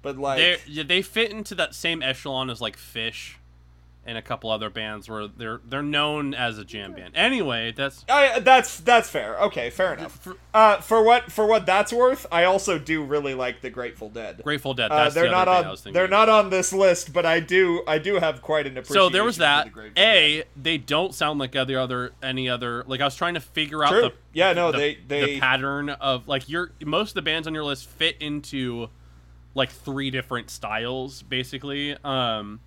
but 0.00 0.16
like 0.16 0.38
they 0.66 0.82
they 0.82 1.02
fit 1.02 1.30
into 1.30 1.54
that 1.56 1.74
same 1.74 2.02
echelon 2.02 2.48
as 2.48 2.62
like 2.62 2.78
Phish 2.78 3.34
and 4.06 4.16
a 4.16 4.22
couple 4.22 4.50
other 4.50 4.70
bands 4.70 5.08
where 5.08 5.26
they're 5.28 5.60
they're 5.64 5.82
known 5.82 6.32
as 6.34 6.58
a 6.58 6.64
jam 6.64 6.92
band. 6.94 7.12
Anyway, 7.16 7.72
that's 7.76 8.04
I, 8.08 8.38
that's 8.40 8.80
that's 8.80 9.10
fair. 9.10 9.38
Okay, 9.40 9.70
fair 9.70 9.94
enough. 9.94 10.18
for- 10.18 10.36
Uh, 10.54 10.80
for 10.80 11.02
what 11.04 11.30
for 11.30 11.44
what 11.46 11.66
that's 11.66 11.92
worth, 11.92 12.24
I 12.32 12.44
also 12.44 12.78
do 12.78 13.02
really 13.04 13.34
like 13.34 13.60
the 13.60 13.68
Grateful 13.68 14.08
Dead. 14.08 14.40
Grateful 14.42 14.72
Dead. 14.74 14.90
Uh, 14.90 15.10
they're 15.10 15.24
the 15.24 15.30
not 15.30 15.48
other 15.48 15.56
band 15.56 15.64
I 15.64 15.68
on 15.68 15.70
was 15.70 15.80
thinking 15.80 15.92
they're 15.94 16.04
of. 16.04 16.10
not 16.10 16.28
on 16.28 16.50
this 16.50 16.72
list, 16.72 17.12
but 17.12 17.26
I 17.26 17.40
do 17.40 17.82
I 17.86 17.98
do 17.98 18.14
have 18.14 18.40
quite 18.42 18.66
an 18.66 18.78
appreciation. 18.78 18.86
For 19.08 19.10
the 19.10 19.10
Grateful 19.10 19.10
Dead. 19.10 19.10
So 19.10 19.12
there 19.12 19.24
was 19.24 19.36
that. 19.38 19.74
the. 19.96 20.00
A, 20.02 20.44
they 20.56 20.78
don't 20.78 21.14
sound 21.14 21.38
like 21.40 21.54
other 21.56 21.78
other 21.78 22.12
any 22.22 22.48
other. 22.48 22.84
Like 22.86 23.00
I 23.00 23.04
was 23.04 23.16
trying 23.16 23.34
to 23.34 23.40
figure 23.40 23.84
out 23.84 23.90
True. 23.90 24.00
the 24.02 24.12
Yeah, 24.32 24.52
no, 24.54 24.72
the, 24.72 24.78
they- 24.78 24.98
they- 25.06 25.24
the 25.34 25.40
pattern 25.40 25.90
of 25.90 26.26
like 26.28 26.48
your 26.48 26.70
most 26.84 27.10
of 27.10 27.14
the 27.16 27.22
bands 27.22 27.46
on 27.46 27.52
your 27.54 27.64
list 27.64 27.86
fit 27.88 28.16
into 28.20 28.88
like 29.54 29.70
three 29.70 30.10
different 30.10 30.48
styles 30.50 31.22
basically. 31.22 31.96
Um, 32.04 32.60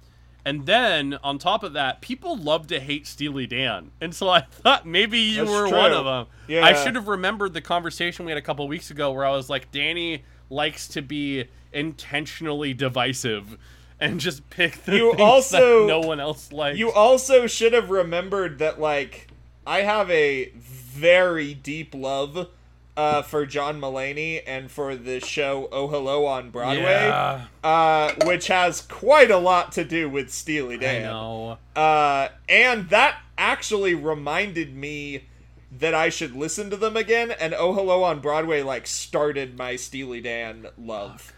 and 0.45 0.65
then 0.65 1.17
on 1.23 1.37
top 1.37 1.63
of 1.63 1.73
that, 1.73 2.01
people 2.01 2.37
love 2.37 2.67
to 2.67 2.79
hate 2.79 3.05
Steely 3.07 3.45
Dan, 3.47 3.91
and 4.01 4.13
so 4.15 4.29
I 4.29 4.41
thought 4.41 4.85
maybe 4.87 5.19
you 5.19 5.45
That's 5.45 5.49
were 5.51 5.67
true. 5.69 5.77
one 5.77 5.91
of 5.93 6.05
them. 6.05 6.27
Yeah. 6.47 6.65
I 6.65 6.73
should 6.73 6.95
have 6.95 7.07
remembered 7.07 7.53
the 7.53 7.61
conversation 7.61 8.25
we 8.25 8.31
had 8.31 8.37
a 8.37 8.41
couple 8.41 8.67
weeks 8.67 8.89
ago 8.91 9.11
where 9.11 9.25
I 9.25 9.31
was 9.31 9.49
like, 9.49 9.71
Danny 9.71 10.23
likes 10.49 10.87
to 10.89 11.01
be 11.01 11.45
intentionally 11.71 12.73
divisive. 12.73 13.57
And 14.01 14.21
just 14.21 14.49
pick 14.49 14.85
the 14.85 14.95
You 14.95 15.09
things 15.11 15.21
also- 15.21 15.81
that 15.81 15.87
no 15.87 15.99
one 15.99 16.21
else 16.21 16.53
likes. 16.53 16.79
You 16.79 16.89
also 16.91 17.47
should 17.47 17.73
have 17.73 17.89
remembered 17.89 18.59
that 18.59 18.79
like 18.79 19.27
I 19.67 19.81
have 19.81 20.09
a 20.09 20.51
very 20.55 21.53
deep 21.53 21.93
love 21.93 22.47
uh, 22.99 23.21
for 23.21 23.45
John 23.45 23.79
Mulaney 23.79 24.41
and 24.45 24.69
for 24.69 24.93
the 24.97 25.21
show 25.21 25.69
Oh 25.71 25.87
Hello 25.87 26.25
on 26.25 26.49
Broadway, 26.49 26.83
Yeah, 26.83 27.45
uh, 27.63 28.13
which 28.25 28.47
has 28.47 28.81
quite 28.81 29.31
a 29.31 29.37
lot 29.37 29.71
to 29.73 29.85
do 29.85 30.09
with 30.09 30.29
Steely 30.29 30.75
I 30.75 30.79
Dan. 30.79 31.03
know. 31.03 31.57
Uh, 31.77 32.27
and 32.49 32.89
that 32.89 33.21
actually 33.37 33.95
reminded 33.95 34.75
me 34.75 35.23
that 35.71 35.93
I 35.93 36.09
should 36.09 36.35
listen 36.35 36.69
to 36.71 36.75
them 36.75 36.97
again. 36.97 37.31
And 37.31 37.53
Oh 37.53 37.71
Hello 37.73 38.03
on 38.03 38.19
Broadway 38.19 38.63
like 38.63 38.85
started 38.85 39.57
my 39.57 39.77
Steely 39.77 40.19
Dan 40.19 40.67
love. 40.77 41.31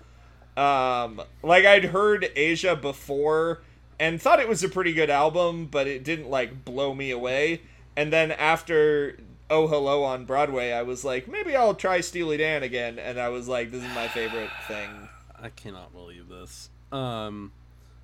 Um, 0.57 1.21
like 1.43 1.65
I'd 1.65 1.85
heard 1.85 2.27
Aja 2.35 2.75
before 2.75 3.61
and 3.99 4.19
thought 4.19 4.39
it 4.39 4.49
was 4.49 4.63
a 4.63 4.69
pretty 4.69 4.93
good 4.93 5.11
album, 5.11 5.67
but 5.67 5.85
it 5.85 6.03
didn't 6.03 6.27
like 6.31 6.65
blow 6.65 6.95
me 6.95 7.11
away. 7.11 7.61
And 7.95 8.11
then 8.11 8.31
after 8.31 9.17
Oh 9.51 9.67
Hello 9.67 10.03
on 10.05 10.23
Broadway, 10.23 10.71
I 10.71 10.83
was 10.83 11.03
like, 11.03 11.27
maybe 11.27 11.57
I'll 11.57 11.73
try 11.75 11.99
Steely 11.99 12.37
Dan 12.37 12.63
again. 12.63 12.97
And 12.97 13.19
I 13.19 13.27
was 13.27 13.49
like, 13.49 13.69
this 13.69 13.83
is 13.83 13.93
my 13.93 14.07
favorite 14.07 14.49
thing. 14.65 15.09
I 15.41 15.49
cannot 15.49 15.91
believe 15.91 16.29
this. 16.29 16.69
Um, 16.93 17.51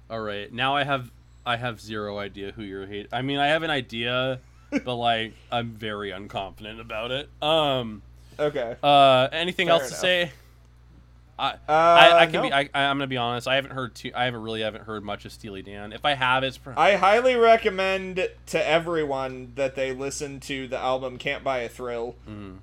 all 0.09 0.19
right, 0.19 0.51
now 0.51 0.75
I 0.75 0.83
have 0.83 1.09
I 1.45 1.55
have 1.55 1.79
zero 1.79 2.17
idea 2.17 2.51
who 2.51 2.63
you're 2.63 2.85
hate. 2.85 3.07
I 3.13 3.21
mean, 3.21 3.37
I 3.37 3.47
have 3.47 3.63
an 3.63 3.69
idea, 3.69 4.41
but 4.83 4.95
like 4.95 5.35
I'm 5.49 5.69
very 5.71 6.11
unconfident 6.11 6.81
about 6.81 7.11
it. 7.11 7.29
Um, 7.41 8.01
Okay. 8.37 8.75
uh, 8.83 9.29
anything 9.31 9.67
Fair 9.67 9.75
else 9.75 9.87
to 9.89 9.95
say? 9.95 10.31
I, 11.39 11.51
Uh, 11.51 11.55
I, 11.67 12.19
I 12.21 12.25
can 12.25 12.33
no. 12.33 12.41
be. 12.43 12.51
I, 12.51 12.61
I'm 12.73 12.97
gonna 12.97 13.07
be 13.07 13.17
honest. 13.17 13.47
I 13.47 13.55
haven't 13.55 13.71
heard 13.71 13.93
too. 13.93 14.11
I 14.15 14.25
haven't 14.25 14.41
really 14.41 14.61
haven't 14.61 14.85
heard 14.85 15.03
much 15.03 15.23
of 15.25 15.31
Steely 15.31 15.61
Dan. 15.61 15.93
If 15.93 16.03
I 16.03 16.13
have, 16.15 16.43
it's. 16.43 16.59
I 16.75 16.95
highly 16.95 17.35
recommend 17.35 18.27
to 18.47 18.67
everyone 18.67 19.51
that 19.55 19.75
they 19.75 19.91
listen 19.91 20.39
to 20.41 20.67
the 20.67 20.77
album 20.79 21.17
"Can't 21.17 21.43
Buy 21.43 21.59
a 21.59 21.69
Thrill," 21.69 22.15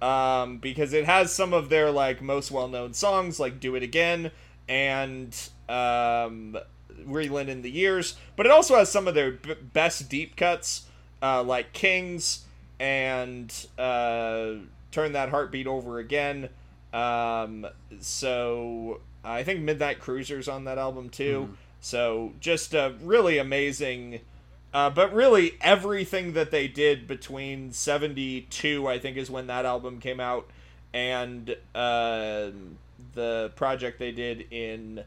um, 0.03 0.59
because 0.59 0.93
it 0.93 1.05
has 1.05 1.33
some 1.33 1.53
of 1.53 1.69
their 1.69 1.91
like 1.93 2.21
most 2.21 2.51
well-known 2.51 2.95
songs, 2.95 3.39
like 3.39 3.61
"Do 3.61 3.77
It 3.77 3.83
Again" 3.85 4.33
and 4.69 5.37
um, 5.69 6.57
"Reeling 7.05 7.49
in 7.49 7.63
the 7.63 7.71
Years," 7.71 8.17
but 8.35 8.45
it 8.47 8.51
also 8.51 8.77
has 8.77 8.91
some 8.91 9.07
of 9.07 9.15
their 9.15 9.31
b- 9.33 9.55
best 9.73 10.09
deep 10.11 10.35
cuts, 10.37 10.87
uh, 11.23 11.45
like 11.45 11.73
"Kings" 11.73 12.45
and 12.81 13.55
uh, 13.79 14.55
"Turn 14.91 15.13
That 15.13 15.29
Heartbeat 15.29 15.69
Over 15.69 16.01
Again." 16.01 16.49
Um, 16.95 17.67
so 18.01 19.01
I 19.25 19.43
think 19.43 19.61
Midnight 19.61 19.99
Cruiser's 19.99 20.49
on 20.49 20.65
that 20.65 20.79
album 20.79 21.11
too. 21.11 21.49
So 21.81 22.33
just 22.41 22.73
a 22.73 22.95
really 23.03 23.37
amazing. 23.39 24.21
Uh, 24.73 24.91
but 24.91 25.13
really, 25.13 25.55
everything 25.61 26.33
that 26.33 26.51
they 26.51 26.67
did 26.69 27.07
between 27.07 27.73
'72, 27.73 28.87
I 28.89 28.99
think, 28.99 29.17
is 29.17 29.31
when 29.31 29.49
that 29.49 29.65
album 29.67 30.01
came 30.01 30.19
out, 30.21 30.49
and 30.93 31.51
uh, 31.75 32.51
the 33.15 33.53
project 33.57 33.99
they 33.99 34.13
did 34.13 34.47
in 34.51 35.05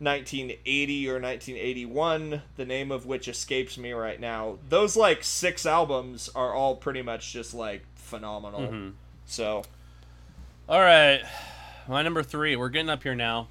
1980 0.00 1.08
or 1.08 1.14
1981, 1.20 2.42
the 2.56 2.64
name 2.64 2.92
of 2.92 3.04
which 3.04 3.28
escapes 3.28 3.76
me 3.76 3.92
right 3.92 4.20
now. 4.20 4.58
Those 4.68 4.96
like 4.96 5.24
six 5.24 5.66
albums 5.66 6.30
are 6.34 6.54
all 6.54 6.76
pretty 6.76 7.02
much 7.02 7.32
just 7.32 7.52
like 7.54 7.84
phenomenal. 7.96 8.60
So 9.26 9.64
All 10.68 10.80
right, 10.80 11.22
my 11.88 12.02
number 12.02 12.22
three. 12.22 12.54
We're 12.54 12.68
getting 12.68 12.90
up 12.90 13.02
here 13.02 13.14
now. 13.14 13.48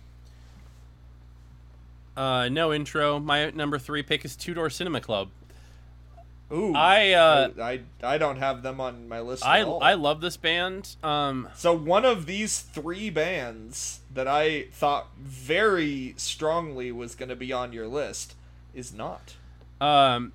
Uh, 2.16 2.48
no 2.50 2.72
intro. 2.72 3.20
My 3.20 3.50
number 3.50 3.80
three 3.80 4.04
pick 4.04 4.24
is 4.24 4.36
Two 4.36 4.54
Door 4.54 4.70
Cinema 4.70 5.02
Club. 5.02 5.30
Ooh, 6.54 6.74
I, 6.76 7.14
uh, 7.14 7.50
I 7.60 7.82
I 8.04 8.18
don't 8.20 8.38
have 8.38 8.62
them 8.62 8.80
on 8.80 9.10
my 9.10 9.20
list. 9.20 9.44
I 9.44 9.62
at 9.62 9.68
all. 9.68 9.84
I 9.84 9.96
love 9.96 10.22
this 10.22 10.38
band. 10.38 10.96
Um, 11.04 11.50
so 11.56 11.76
one 11.76 12.06
of 12.06 12.28
these 12.28 12.60
three 12.60 13.10
bands 13.10 14.02
that 14.14 14.28
I 14.28 14.68
thought 14.72 15.08
very 15.20 16.14
strongly 16.18 16.92
was 16.92 17.16
going 17.16 17.30
to 17.30 17.36
be 17.36 17.52
on 17.52 17.74
your 17.74 17.88
list 17.88 18.36
is 18.76 18.94
not. 18.94 19.36
um, 19.82 20.34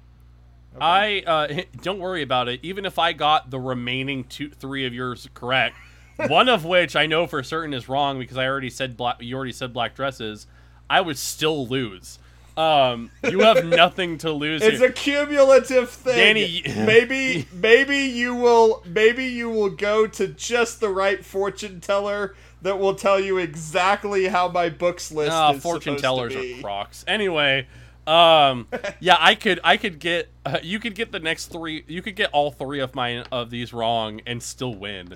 I 0.81 1.23
uh, 1.27 1.63
don't 1.81 2.01
worry 2.01 2.23
about 2.23 2.49
it. 2.49 2.59
Even 2.65 2.85
if 2.85 2.99
I 2.99 3.13
got 3.13 3.51
the 3.51 3.61
remaining 3.61 4.25
two, 4.25 4.51
three 4.51 4.85
of 4.85 4.93
yours 4.93 5.29
correct, 5.33 5.77
one 6.17 6.49
of 6.49 6.65
which 6.65 6.97
I 6.97 7.07
know 7.07 7.27
for 7.27 7.43
certain 7.43 7.75
is 7.75 7.89
wrong 7.89 8.19
because 8.19 8.37
I 8.37 8.47
already 8.47 8.71
said 8.71 8.97
black. 8.97 9.17
You 9.21 9.37
already 9.37 9.53
said 9.53 9.73
black 9.73 9.95
dresses. 9.95 10.47
I 10.89 11.01
would 11.01 11.19
still 11.19 11.67
lose. 11.67 12.19
Um, 12.57 13.11
you 13.25 13.41
have 13.41 13.65
nothing 13.65 14.19
to 14.19 14.31
lose. 14.33 14.63
It's 14.63 14.79
here. 14.81 14.89
a 14.91 14.93
cumulative 14.93 15.89
thing. 15.91 16.17
Danny- 16.17 16.63
maybe 16.87 17.47
maybe 17.53 17.99
you 17.99 18.35
will 18.35 18.83
maybe 18.87 19.25
you 19.25 19.49
will 19.49 19.71
go 19.71 20.07
to 20.07 20.29
just 20.29 20.81
the 20.81 20.91
right 20.91 21.25
fortune 21.25 21.81
teller 21.81 22.35
that 22.61 22.79
will 22.79 22.95
tell 22.95 23.19
you 23.19 23.39
exactly 23.39 24.29
how 24.29 24.49
my 24.49 24.69
books 24.69 25.11
list 25.11 25.33
is 25.57 25.63
fortune 25.63 25.97
tellers 25.97 26.37
are 26.37 26.61
crocs. 26.61 27.05
Anyway, 27.09 27.67
Um, 28.07 28.69
yeah, 29.01 29.17
I 29.19 29.35
could, 29.35 29.59
I 29.65 29.77
could 29.77 29.99
get, 29.99 30.29
uh, 30.47 30.59
you 30.63 30.79
could 30.79 30.95
get 30.95 31.11
the 31.11 31.19
next 31.19 31.47
three, 31.47 31.85
you 31.89 32.03
could 32.03 32.15
get 32.17 32.31
all 32.33 32.51
three 32.53 32.79
of 32.81 32.95
mine 32.95 33.25
of 33.33 33.51
these 33.51 33.73
wrong 33.73 34.21
and 34.27 34.41
still 34.43 34.75
win. 34.75 35.15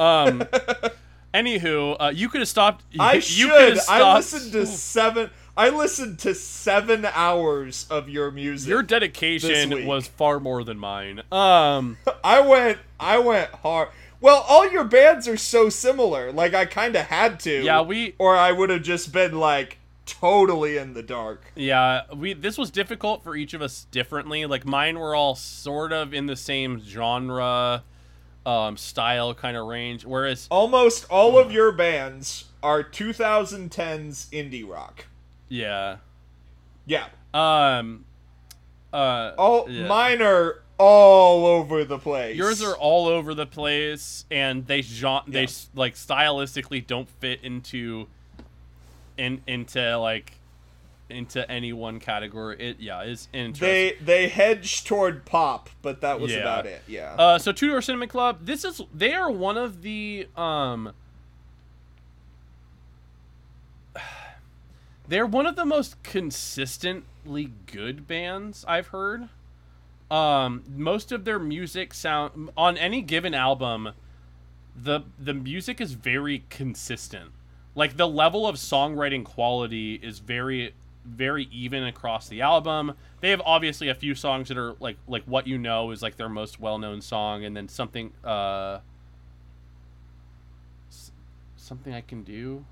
Um, 0.00 0.40
anywho, 1.34 1.96
uh, 2.00 2.12
you 2.14 2.28
could 2.28 2.40
have 2.40 2.48
stopped. 2.48 2.84
I 2.98 3.14
you 3.14 3.20
should. 3.20 3.50
could 3.50 3.76
have 3.76 3.84
I 3.88 4.14
listened 4.16 4.52
to 4.52 4.66
seven. 4.66 5.30
I 5.56 5.68
listened 5.68 6.18
to 6.20 6.34
seven 6.34 7.04
hours 7.04 7.86
of 7.90 8.08
your 8.08 8.30
music. 8.30 8.68
Your 8.68 8.82
dedication 8.82 9.86
was 9.86 10.06
far 10.06 10.40
more 10.40 10.64
than 10.64 10.78
mine. 10.78 11.22
Um, 11.30 11.98
I 12.24 12.40
went. 12.40 12.78
I 12.98 13.18
went 13.18 13.50
hard. 13.50 13.88
Well, 14.22 14.44
all 14.48 14.70
your 14.70 14.84
bands 14.84 15.26
are 15.28 15.36
so 15.36 15.68
similar. 15.70 16.30
Like 16.32 16.54
I 16.54 16.64
kind 16.66 16.94
of 16.96 17.06
had 17.06 17.40
to. 17.40 17.62
Yeah, 17.62 17.80
we- 17.82 18.14
Or 18.18 18.36
I 18.36 18.52
would 18.52 18.68
have 18.70 18.82
just 18.82 19.12
been 19.12 19.38
like 19.38 19.78
totally 20.06 20.76
in 20.76 20.92
the 20.94 21.02
dark. 21.02 21.52
yeah, 21.54 22.02
we 22.14 22.32
this 22.32 22.58
was 22.58 22.70
difficult 22.70 23.22
for 23.22 23.36
each 23.36 23.54
of 23.54 23.62
us 23.62 23.86
differently. 23.90 24.44
Like 24.46 24.64
mine 24.66 24.98
were 24.98 25.14
all 25.14 25.34
sort 25.36 25.92
of 25.92 26.12
in 26.12 26.26
the 26.26 26.36
same 26.36 26.82
genre, 26.84 27.82
um, 28.50 28.76
style 28.76 29.32
kind 29.34 29.56
of 29.56 29.66
range. 29.66 30.04
Whereas 30.04 30.48
Almost 30.50 31.06
all 31.10 31.38
of 31.38 31.52
your 31.52 31.72
bands 31.72 32.46
are 32.62 32.82
2010s 32.82 34.28
indie 34.30 34.68
rock. 34.68 35.06
yeah, 35.48 35.96
Yeah. 36.86 37.06
um, 37.32 38.04
uh, 38.92 39.32
All 39.38 39.70
yeah. 39.70 39.86
mine 39.86 40.20
are 40.22 40.62
all 40.78 41.46
over 41.46 41.84
the 41.84 41.98
place. 41.98 42.36
Yours 42.36 42.62
are 42.62 42.74
all 42.76 43.06
over 43.06 43.34
the 43.34 43.46
place, 43.46 44.24
and 44.30 44.66
they 44.66 44.82
genre, 44.82 45.22
they 45.30 45.40
Yeah. 45.40 45.44
s 45.44 45.68
like 45.74 45.94
stylistically 45.94 46.84
don't 46.86 47.08
fit 47.20 47.40
into, 47.44 48.08
in 49.16 49.42
into 49.46 49.96
like, 49.98 50.32
into 51.12 51.48
any 51.50 51.72
one 51.72 52.00
category. 52.00 52.56
It 52.58 52.80
yeah 52.80 53.02
is 53.02 53.28
interesting. 53.32 53.66
They 53.68 53.96
they 54.04 54.28
hedged 54.28 54.86
toward 54.86 55.24
pop, 55.24 55.70
but 55.82 56.00
that 56.00 56.20
was 56.20 56.32
Yeah. 56.32 56.38
about 56.38 56.66
it. 56.66 56.82
Yeah. 56.86 57.14
uh, 57.18 57.38
so 57.38 57.52
Two 57.52 57.68
Door 57.68 57.82
Cinema 57.82 58.06
Club. 58.06 58.38
This 58.42 58.64
is 58.64 58.82
they 58.94 59.12
are 59.14 59.30
one 59.30 59.56
of 59.56 59.82
the 59.82 60.26
um. 60.36 60.92
They're 65.08 65.26
one 65.26 65.46
of 65.46 65.56
the 65.56 65.64
most 65.64 66.02
consistently 66.02 67.52
good 67.66 68.06
bands 68.06 68.64
I've 68.68 68.88
heard. 68.88 69.28
Um, 70.10 70.64
most 70.76 71.12
of 71.12 71.24
their 71.24 71.38
music 71.38 71.94
sound 71.94 72.50
on 72.56 72.76
any 72.76 73.00
given 73.02 73.34
album, 73.34 73.90
the 74.80 75.00
the 75.18 75.34
music 75.34 75.80
is 75.80 75.92
very 75.92 76.44
consistent. 76.50 77.30
Like 77.76 77.96
the 77.96 78.08
level 78.08 78.46
of 78.46 78.56
songwriting 78.56 79.24
quality 79.24 79.94
is 80.02 80.18
very 80.18 80.74
very 81.04 81.48
even 81.50 81.84
across 81.84 82.28
the 82.28 82.42
album. 82.42 82.94
They 83.20 83.30
have 83.30 83.40
obviously 83.44 83.88
a 83.88 83.94
few 83.94 84.14
songs 84.14 84.48
that 84.48 84.58
are 84.58 84.74
like 84.80 84.96
like 85.08 85.24
what 85.24 85.46
you 85.46 85.58
know 85.58 85.90
is 85.90 86.02
like 86.02 86.16
their 86.16 86.28
most 86.28 86.60
well-known 86.60 87.00
song 87.00 87.44
and 87.44 87.56
then 87.56 87.68
something 87.68 88.12
uh 88.24 88.80
something 91.56 91.94
I 91.94 92.00
can 92.00 92.22
do. 92.22 92.64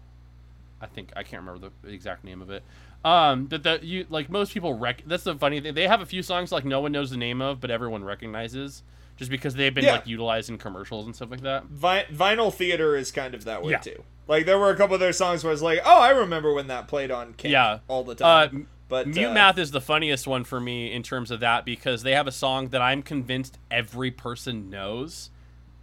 I 0.80 0.86
think 0.86 1.12
I 1.16 1.22
can't 1.22 1.42
remember 1.42 1.70
the 1.82 1.88
exact 1.88 2.24
name 2.24 2.42
of 2.42 2.50
it. 2.50 2.62
Um, 3.04 3.46
but 3.46 3.62
the 3.62 3.80
you 3.82 4.06
like 4.10 4.28
most 4.28 4.52
people 4.52 4.74
rec. 4.74 5.02
That's 5.06 5.24
the 5.24 5.34
funny 5.36 5.60
thing. 5.60 5.74
They 5.74 5.86
have 5.88 6.00
a 6.00 6.06
few 6.06 6.22
songs 6.22 6.52
like 6.52 6.64
no 6.64 6.80
one 6.80 6.92
knows 6.92 7.10
the 7.10 7.16
name 7.16 7.40
of, 7.40 7.60
but 7.60 7.70
everyone 7.70 8.04
recognizes, 8.04 8.82
just 9.18 9.30
because 9.30 9.54
they've 9.54 9.74
been 9.74 9.84
Yeah. 9.84 9.92
like 9.92 10.06
utilized 10.06 10.48
in 10.48 10.56
commercials 10.56 11.04
and 11.04 11.14
stuff 11.14 11.30
like 11.30 11.42
that. 11.42 11.64
Vi- 11.66 12.06
vinyl 12.12 12.52
theatre 12.54 12.96
is 12.96 13.10
kind 13.12 13.34
of 13.34 13.44
that 13.44 13.62
way 13.62 13.72
Yeah. 13.72 13.78
too. 13.78 14.02
Like 14.26 14.46
there 14.46 14.58
were 14.58 14.70
a 14.70 14.76
couple 14.76 14.94
of 14.94 15.00
their 15.00 15.12
songs 15.12 15.44
where 15.44 15.50
I 15.50 15.52
was 15.54 15.62
like, 15.62 15.80
"Oh, 15.84 16.00
I 16.00 16.10
remember 16.10 16.52
when 16.54 16.68
that 16.68 16.88
played 16.88 17.10
on 17.10 17.34
Kink 17.34 17.52
Yeah. 17.52 17.80
all 17.88 18.04
the 18.04 18.12
Uh, 18.24 18.46
time." 18.48 18.68
but 18.88 19.06
Mute 19.06 19.26
uh, 19.28 19.34
Math 19.34 19.58
is 19.58 19.70
the 19.72 19.80
funniest 19.82 20.26
one 20.26 20.44
for 20.44 20.60
me 20.60 20.92
in 20.92 21.02
terms 21.02 21.30
of 21.30 21.40
that 21.40 21.64
because 21.66 22.02
they 22.04 22.12
have 22.12 22.26
a 22.26 22.32
song 22.32 22.68
that 22.68 22.80
I'm 22.80 23.02
convinced 23.02 23.58
every 23.70 24.10
person 24.10 24.70
knows, 24.70 25.30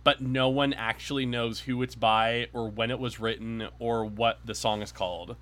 but 0.03 0.21
no 0.21 0.49
one 0.49 0.73
actually 0.73 1.25
knows 1.25 1.61
who 1.61 1.81
it's 1.83 1.95
by 1.95 2.47
or 2.53 2.69
when 2.69 2.89
it 2.89 2.99
was 2.99 3.19
written 3.19 3.67
or 3.79 4.05
what 4.05 4.39
the 4.45 4.55
song 4.55 4.81
is 4.81 4.91
called. 4.91 5.35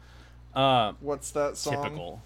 Um, 0.55 0.97
what's 0.99 1.31
that 1.31 1.57
song? 1.57 1.75
typical. 1.83 2.21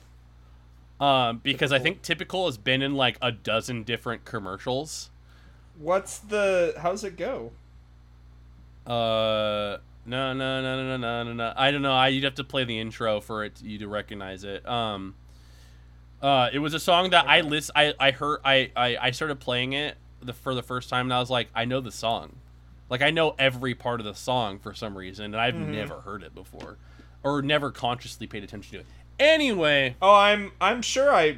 Um, 0.99 1.39
because 1.43 1.71
I 1.71 1.79
think 1.79 2.01
typical 2.01 2.45
has 2.47 2.57
been 2.57 2.81
in 2.81 2.95
like 2.95 3.17
a 3.21 3.31
dozen 3.31 3.83
different 3.83 4.25
commercials. 4.25 5.09
What's 5.79 6.19
the 6.19 6.75
how's 6.77 7.03
it 7.03 7.17
go? 7.17 7.51
Uh 8.85 9.77
no 10.05 10.33
no 10.33 10.61
no 10.61 10.61
no 10.61 10.97
no 10.97 11.23
no 11.23 11.33
no 11.33 11.53
I 11.55 11.71
don't 11.71 11.81
know. 11.81 11.93
I 11.93 12.07
you'd 12.09 12.23
have 12.23 12.35
to 12.35 12.43
play 12.43 12.63
the 12.63 12.79
intro 12.79 13.21
for 13.21 13.43
it 13.43 13.61
you 13.61 13.77
to 13.79 13.87
recognize 13.87 14.43
it. 14.43 14.67
Um 14.67 15.15
uh 16.21 16.49
it 16.51 16.59
was 16.59 16.73
a 16.73 16.79
song 16.79 17.11
that 17.11 17.27
I 17.27 17.41
list 17.41 17.71
I 17.75 17.93
I 17.99 18.11
heard 18.11 18.39
I 18.43 18.71
I, 18.75 18.97
I 18.99 19.11
started 19.11 19.39
playing 19.39 19.73
it 19.73 19.97
the, 20.21 20.33
for 20.33 20.55
the 20.55 20.63
first 20.63 20.89
time 20.89 21.07
and 21.07 21.13
I 21.13 21.19
was 21.19 21.29
like 21.29 21.49
I 21.53 21.65
know 21.65 21.81
the 21.81 21.91
song. 21.91 22.37
Like 22.89 23.01
I 23.01 23.11
know 23.11 23.35
every 23.37 23.75
part 23.75 23.99
of 23.99 24.05
the 24.05 24.15
song 24.15 24.59
for 24.59 24.73
some 24.73 24.97
reason 24.97 25.25
and 25.25 25.37
I've 25.37 25.53
mm-hmm. 25.53 25.73
never 25.73 26.01
heard 26.01 26.23
it 26.23 26.33
before 26.33 26.77
or 27.23 27.41
never 27.41 27.71
consciously 27.71 28.25
paid 28.25 28.43
attention 28.43 28.71
to 28.71 28.79
it. 28.79 28.85
Anyway, 29.19 29.95
oh 30.01 30.13
I'm 30.13 30.51
I'm 30.61 30.81
sure 30.81 31.13
I 31.13 31.37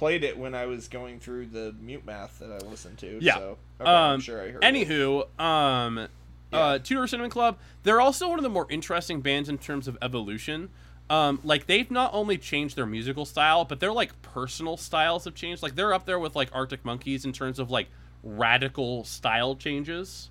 played 0.00 0.24
it 0.24 0.38
when 0.38 0.54
I 0.54 0.64
was 0.64 0.88
going 0.88 1.20
through 1.20 1.46
the 1.48 1.74
mute 1.78 2.06
math 2.06 2.38
that 2.38 2.50
I 2.50 2.56
listened 2.66 2.96
to. 2.98 3.18
Yeah. 3.20 3.36
So 3.36 3.58
okay, 3.80 3.90
I'm 3.90 4.14
um, 4.14 4.20
sure 4.20 4.42
I 4.42 4.48
heard. 4.48 4.64
it. 4.64 4.74
Anywho, 4.74 5.38
um, 5.38 6.08
Yeah. 6.50 6.58
uh, 6.58 6.78
Two 6.78 6.94
Door 6.94 7.06
Cinema 7.08 7.28
Club. 7.28 7.58
They're 7.82 8.00
also 8.00 8.26
one 8.28 8.38
of 8.38 8.42
the 8.42 8.48
more 8.48 8.66
interesting 8.70 9.20
bands 9.20 9.50
in 9.50 9.58
terms 9.58 9.86
of 9.86 9.98
evolution. 10.00 10.70
Um, 11.10 11.38
like 11.44 11.66
they've 11.66 11.90
not 11.90 12.14
only 12.14 12.38
changed 12.38 12.76
their 12.76 12.86
musical 12.86 13.26
style, 13.26 13.64
but 13.66 13.78
their 13.80 13.92
like 13.92 14.20
personal 14.22 14.76
styles 14.78 15.24
have 15.26 15.34
changed. 15.34 15.62
Like 15.62 15.74
they're 15.74 15.92
up 15.92 16.06
there 16.06 16.18
with 16.18 16.34
like 16.34 16.48
Arctic 16.54 16.82
Monkeys 16.84 17.24
in 17.26 17.32
terms 17.32 17.58
of 17.58 17.70
like 17.70 17.88
radical 18.22 19.04
style 19.04 19.54
changes. 19.54 20.30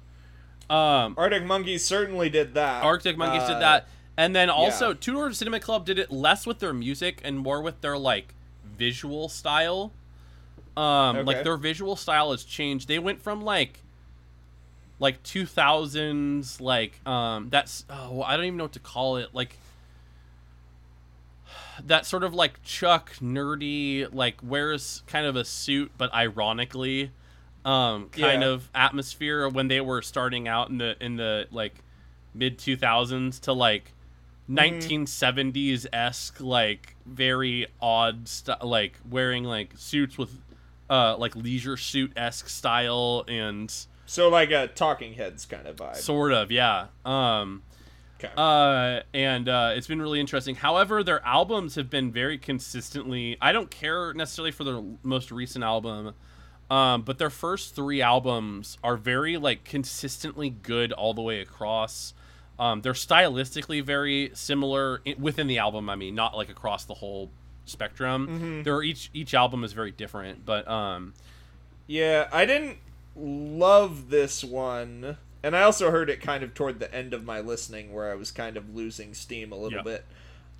Um, 0.69 1.13
Arctic 1.17 1.45
Monkeys 1.45 1.85
certainly 1.85 2.29
did 2.29 2.55
that. 2.55 2.83
Arctic 2.83 3.17
Monkeys 3.17 3.43
Uh, 3.43 3.53
did 3.53 3.61
that, 3.61 3.87
and 4.17 4.35
then 4.35 4.49
also 4.49 4.89
yeah. 4.89 4.95
Two 4.99 5.13
Door 5.13 5.33
Cinema 5.33 5.59
Club 5.59 5.85
did 5.85 5.99
it 5.99 6.11
less 6.11 6.47
with 6.47 6.59
their 6.59 6.73
music 6.73 7.21
and 7.23 7.37
more 7.37 7.61
with 7.61 7.81
their 7.81 7.97
like 7.97 8.33
visual 8.79 9.29
style. 9.29 9.91
Um, 10.75 11.25
like 11.25 11.43
their 11.43 11.57
visual 11.57 11.95
style 11.95 12.31
has 12.31 12.43
changed. 12.43 12.87
They 12.87 12.97
went 12.99 13.21
from 13.21 13.43
like 13.43 13.81
like 15.01 15.21
2000s 15.23 16.59
like 16.59 17.05
um 17.07 17.47
that's 17.49 17.85
oh 17.89 18.21
I 18.21 18.35
don't 18.35 18.45
even 18.45 18.57
know 18.57 18.65
what 18.65 18.73
to 18.73 18.79
call 18.79 19.15
it 19.15 19.29
like 19.33 19.57
that 21.85 22.05
sort 22.05 22.23
of 22.23 22.33
like 22.33 22.61
Chuck 22.63 23.13
nerdy 23.21 24.07
like 24.13 24.35
wears 24.43 25.01
kind 25.07 25.25
of 25.25 25.35
a 25.37 25.45
suit 25.45 25.91
but 25.97 26.13
ironically 26.13 27.11
um 27.63 28.09
kind 28.09 28.41
Yeah. 28.41 28.49
of 28.49 28.69
atmosphere 28.75 29.47
when 29.47 29.69
they 29.69 29.79
were 29.81 30.01
starting 30.01 30.47
out 30.49 30.69
in 30.69 30.77
the 30.79 30.95
in 31.01 31.15
the 31.15 31.47
like 31.51 31.75
mid 32.33 32.57
2000s 32.57 33.39
to 33.41 33.53
like. 33.53 33.93
1970s 34.49 35.85
esque 35.93 36.39
like 36.41 36.95
very 37.05 37.67
odd 37.81 38.27
st- 38.27 38.63
like 38.63 38.93
wearing 39.09 39.43
like 39.43 39.73
suits 39.77 40.17
with 40.17 40.35
uh 40.89 41.15
like 41.17 41.35
leisure 41.35 41.77
suit 41.77 42.11
esque 42.15 42.49
style 42.49 43.23
and 43.27 43.73
So 44.05 44.29
like 44.29 44.51
a 44.51 44.67
Talking 44.67 45.13
Heads 45.13 45.45
kind 45.45 45.67
of 45.67 45.75
vibe. 45.75 45.95
sort 45.97 46.31
of 46.33 46.51
yeah 46.51 46.87
um 47.05 47.61
okay. 48.19 48.31
uh, 48.35 49.01
and 49.13 49.47
uh, 49.47 49.73
it's 49.75 49.87
been 49.87 50.01
really 50.01 50.19
interesting. 50.19 50.55
However, 50.55 51.03
their 51.03 51.23
albums 51.25 51.75
have 51.75 51.89
been 51.89 52.11
very 52.11 52.37
consistently. 52.37 53.37
I 53.41 53.51
don't 53.51 53.69
care 53.71 54.13
necessarily 54.13 54.51
for 54.51 54.63
their 54.65 54.81
most 55.03 55.31
recent 55.31 55.63
album, 55.63 56.15
um, 56.69 57.03
but 57.03 57.17
their 57.17 57.29
first 57.29 57.75
three 57.75 58.01
albums 58.01 58.77
are 58.83 58.97
very 58.97 59.37
like 59.37 59.63
consistently 59.63 60.49
good 60.49 60.91
all 60.91 61.13
the 61.13 61.21
way 61.21 61.39
across. 61.39 62.13
Um, 62.59 62.81
they're 62.81 62.93
stylistically 62.93 63.81
very 63.83 64.31
similar 64.33 65.01
within 65.17 65.47
the 65.47 65.57
album. 65.59 65.89
I 65.89 65.95
mean, 65.95 66.13
not 66.13 66.35
like 66.35 66.49
across 66.49 66.83
the 66.85 66.93
whole 66.95 67.29
spectrum. 67.65 68.61
They're 68.63 68.83
each 68.83 69.09
each 69.13 69.33
album 69.33 69.63
is 69.63 69.73
very 69.73 69.91
different, 69.91 70.45
but 70.45 70.67
um, 70.67 71.13
Yeah, 71.87 72.27
I 72.33 72.45
didn't 72.45 72.77
love 73.15 74.09
this 74.09 74.43
one. 74.43 75.17
And 75.41 75.55
I 75.55 75.61
also 75.63 75.89
heard 75.89 76.09
it 76.09 76.19
kind 76.21 76.43
of 76.43 76.53
toward 76.53 76.79
the 76.79 76.93
end 76.93 77.13
of 77.13 77.23
my 77.23 77.39
listening 77.39 77.93
where 77.93 78.11
I 78.11 78.15
was 78.15 78.29
kind 78.31 78.57
of 78.57 78.75
losing 78.75 79.13
steam 79.13 79.53
a 79.53 79.55
little 79.55 79.77
Yeah. 79.79 79.83
bit. 79.83 80.05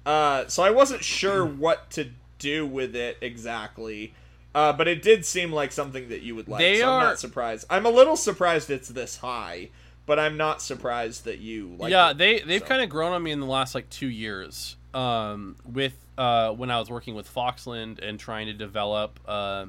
Uh, 0.05 0.47
so 0.47 0.63
I 0.63 0.71
wasn't 0.71 1.03
sure 1.03 1.45
what 1.45 1.89
to 1.91 2.11
do 2.38 2.65
with 2.65 2.95
it 2.95 3.17
exactly. 3.19 4.13
Uh, 4.55 4.71
but 4.73 4.88
it 4.88 5.01
did 5.01 5.26
seem 5.26 5.51
like 5.51 5.71
something 5.73 6.07
that 6.09 6.21
you 6.21 6.34
would 6.35 6.47
like. 6.47 6.59
They 6.59 6.80
so 6.80 6.85
I'm 6.88 6.89
are- 6.93 7.01
not 7.09 7.19
surprised. 7.19 7.65
I'm 7.69 7.85
a 7.85 7.89
little 7.89 8.15
surprised 8.15 8.69
it's 8.69 8.88
this 8.89 9.17
high, 9.17 9.69
but 10.10 10.18
I'm 10.18 10.38
not 10.38 10.60
surprised 10.60 11.26
that 11.26 11.38
you 11.38 11.76
like 11.77 11.91
yeah, 11.91 12.10
it, 12.10 12.18
they 12.18 12.40
they've 12.40 12.61
so. 12.61 12.65
kind 12.65 12.81
of 12.81 12.90
grown 12.90 13.11
on 13.11 13.22
me 13.22 13.30
in 13.30 13.40
the 13.40 13.45
last 13.45 13.76
like 13.76 13.88
two 13.91 14.07
years. 14.07 14.76
Um, 14.91 15.56
with 15.72 16.03
uh, 16.18 16.49
when 16.49 16.72
I 16.72 16.80
was 16.80 16.90
working 16.90 17.14
with 17.14 17.31
Foxland 17.31 17.99
and 18.02 18.19
trying 18.19 18.48
to 18.48 18.53
develop 18.53 19.19
uh, 19.27 19.68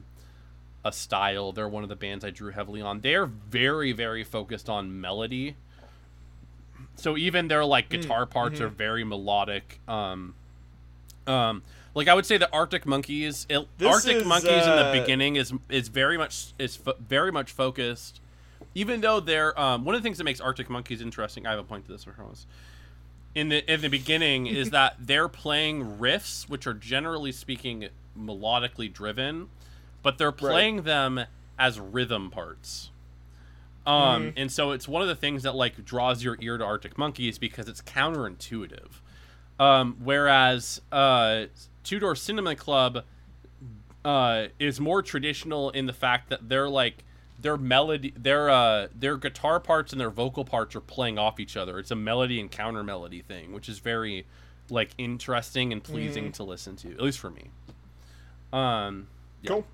a 0.82 0.92
style, 0.92 1.52
they're 1.52 1.68
one 1.68 1.82
of 1.82 1.90
the 1.90 1.94
bands 1.94 2.24
I 2.24 2.30
drew 2.30 2.52
heavily 2.52 2.80
on. 2.80 3.02
They're 3.02 3.26
very 3.26 3.92
very 3.92 4.24
focused 4.24 4.70
on 4.70 4.98
melody. 4.98 5.56
So 6.96 7.18
even 7.18 7.48
their 7.48 7.62
like 7.66 7.90
Mm, 7.90 8.00
guitar 8.00 8.24
parts 8.24 8.56
mm-hmm. 8.56 8.64
are 8.64 8.68
very 8.68 9.04
melodic. 9.04 9.78
Um, 9.86 10.34
Um, 11.26 11.62
like 11.94 12.08
I 12.08 12.14
would 12.14 12.24
say 12.24 12.38
the 12.38 12.50
Arctic 12.50 12.86
Monkeys, 12.86 13.46
it, 13.50 13.68
Arctic 13.84 14.16
is, 14.16 14.24
Monkeys 14.24 14.66
in 14.66 14.76
the 14.76 14.86
uh, 14.86 14.92
beginning 14.92 15.36
is 15.36 15.52
is 15.68 15.88
very 15.88 16.16
much 16.16 16.54
is 16.58 16.76
fo- 16.76 16.96
very 16.98 17.30
much 17.30 17.52
focused. 17.52 18.22
Even 18.74 19.00
though 19.00 19.20
they're 19.20 19.58
um, 19.60 19.84
one 19.84 19.94
of 19.94 20.00
the 20.00 20.06
things 20.06 20.18
that 20.18 20.24
makes 20.24 20.40
Arctic 20.40 20.70
Monkeys 20.70 21.00
interesting, 21.00 21.46
I 21.46 21.50
have 21.50 21.58
a 21.58 21.64
point 21.64 21.86
to 21.86 21.92
this. 21.92 22.06
I 22.06 22.12
promise. 22.12 22.46
In 23.34 23.48
the 23.48 23.72
in 23.72 23.80
the 23.80 23.88
beginning 23.88 24.46
is 24.46 24.70
that 24.72 24.96
they're 24.98 25.28
playing 25.28 25.98
riffs, 25.98 26.48
which 26.48 26.66
are 26.66 26.74
generally 26.74 27.32
speaking 27.32 27.88
melodically 28.18 28.92
driven, 28.92 29.48
but 30.02 30.18
they're 30.18 30.32
playing 30.32 30.82
them 30.82 31.20
as 31.58 31.78
rhythm 31.78 32.30
parts. 32.30 32.90
Um, 33.86 34.34
and 34.36 34.52
so 34.52 34.72
it's 34.72 34.86
one 34.86 35.02
of 35.02 35.08
the 35.08 35.16
things 35.16 35.42
that 35.42 35.54
like 35.54 35.84
draws 35.84 36.22
your 36.22 36.36
ear 36.40 36.58
to 36.58 36.64
Arctic 36.64 36.98
Monkeys 36.98 37.38
because 37.38 37.68
it's 37.68 37.80
counterintuitive. 37.82 39.00
Um, 39.58 39.96
whereas 40.02 40.80
uh, 40.92 41.46
Two 41.82 41.98
Door 41.98 42.16
Cinema 42.16 42.54
Club 42.54 43.04
uh, 44.04 44.46
is 44.58 44.80
more 44.80 45.02
traditional 45.02 45.70
in 45.70 45.86
the 45.86 45.92
fact 45.92 46.30
that 46.30 46.48
they're 46.48 46.68
like 46.68 47.04
their 47.40 47.56
melody, 47.56 48.12
their 48.16 48.50
uh, 48.50 48.88
their 48.94 49.16
guitar 49.16 49.60
parts 49.60 49.92
and 49.92 50.00
their 50.00 50.10
vocal 50.10 50.44
parts 50.44 50.76
are 50.76 50.80
playing 50.80 51.18
off 51.18 51.40
each 51.40 51.56
other. 51.56 51.78
It's 51.78 51.90
a 51.90 51.96
melody 51.96 52.40
and 52.40 52.50
counter 52.50 52.82
melody 52.82 53.22
thing, 53.22 53.52
which 53.52 53.68
is 53.68 53.78
very 53.78 54.26
like 54.68 54.90
interesting 54.98 55.72
and 55.72 55.82
pleasing 55.82 56.32
to 56.32 56.44
listen 56.44 56.76
to, 56.76 56.92
at 56.92 57.00
least 57.00 57.18
for 57.18 57.30
me. 57.30 57.50
Um, 58.52 59.08
yeah. 59.42 59.48
Cool. 59.48 59.66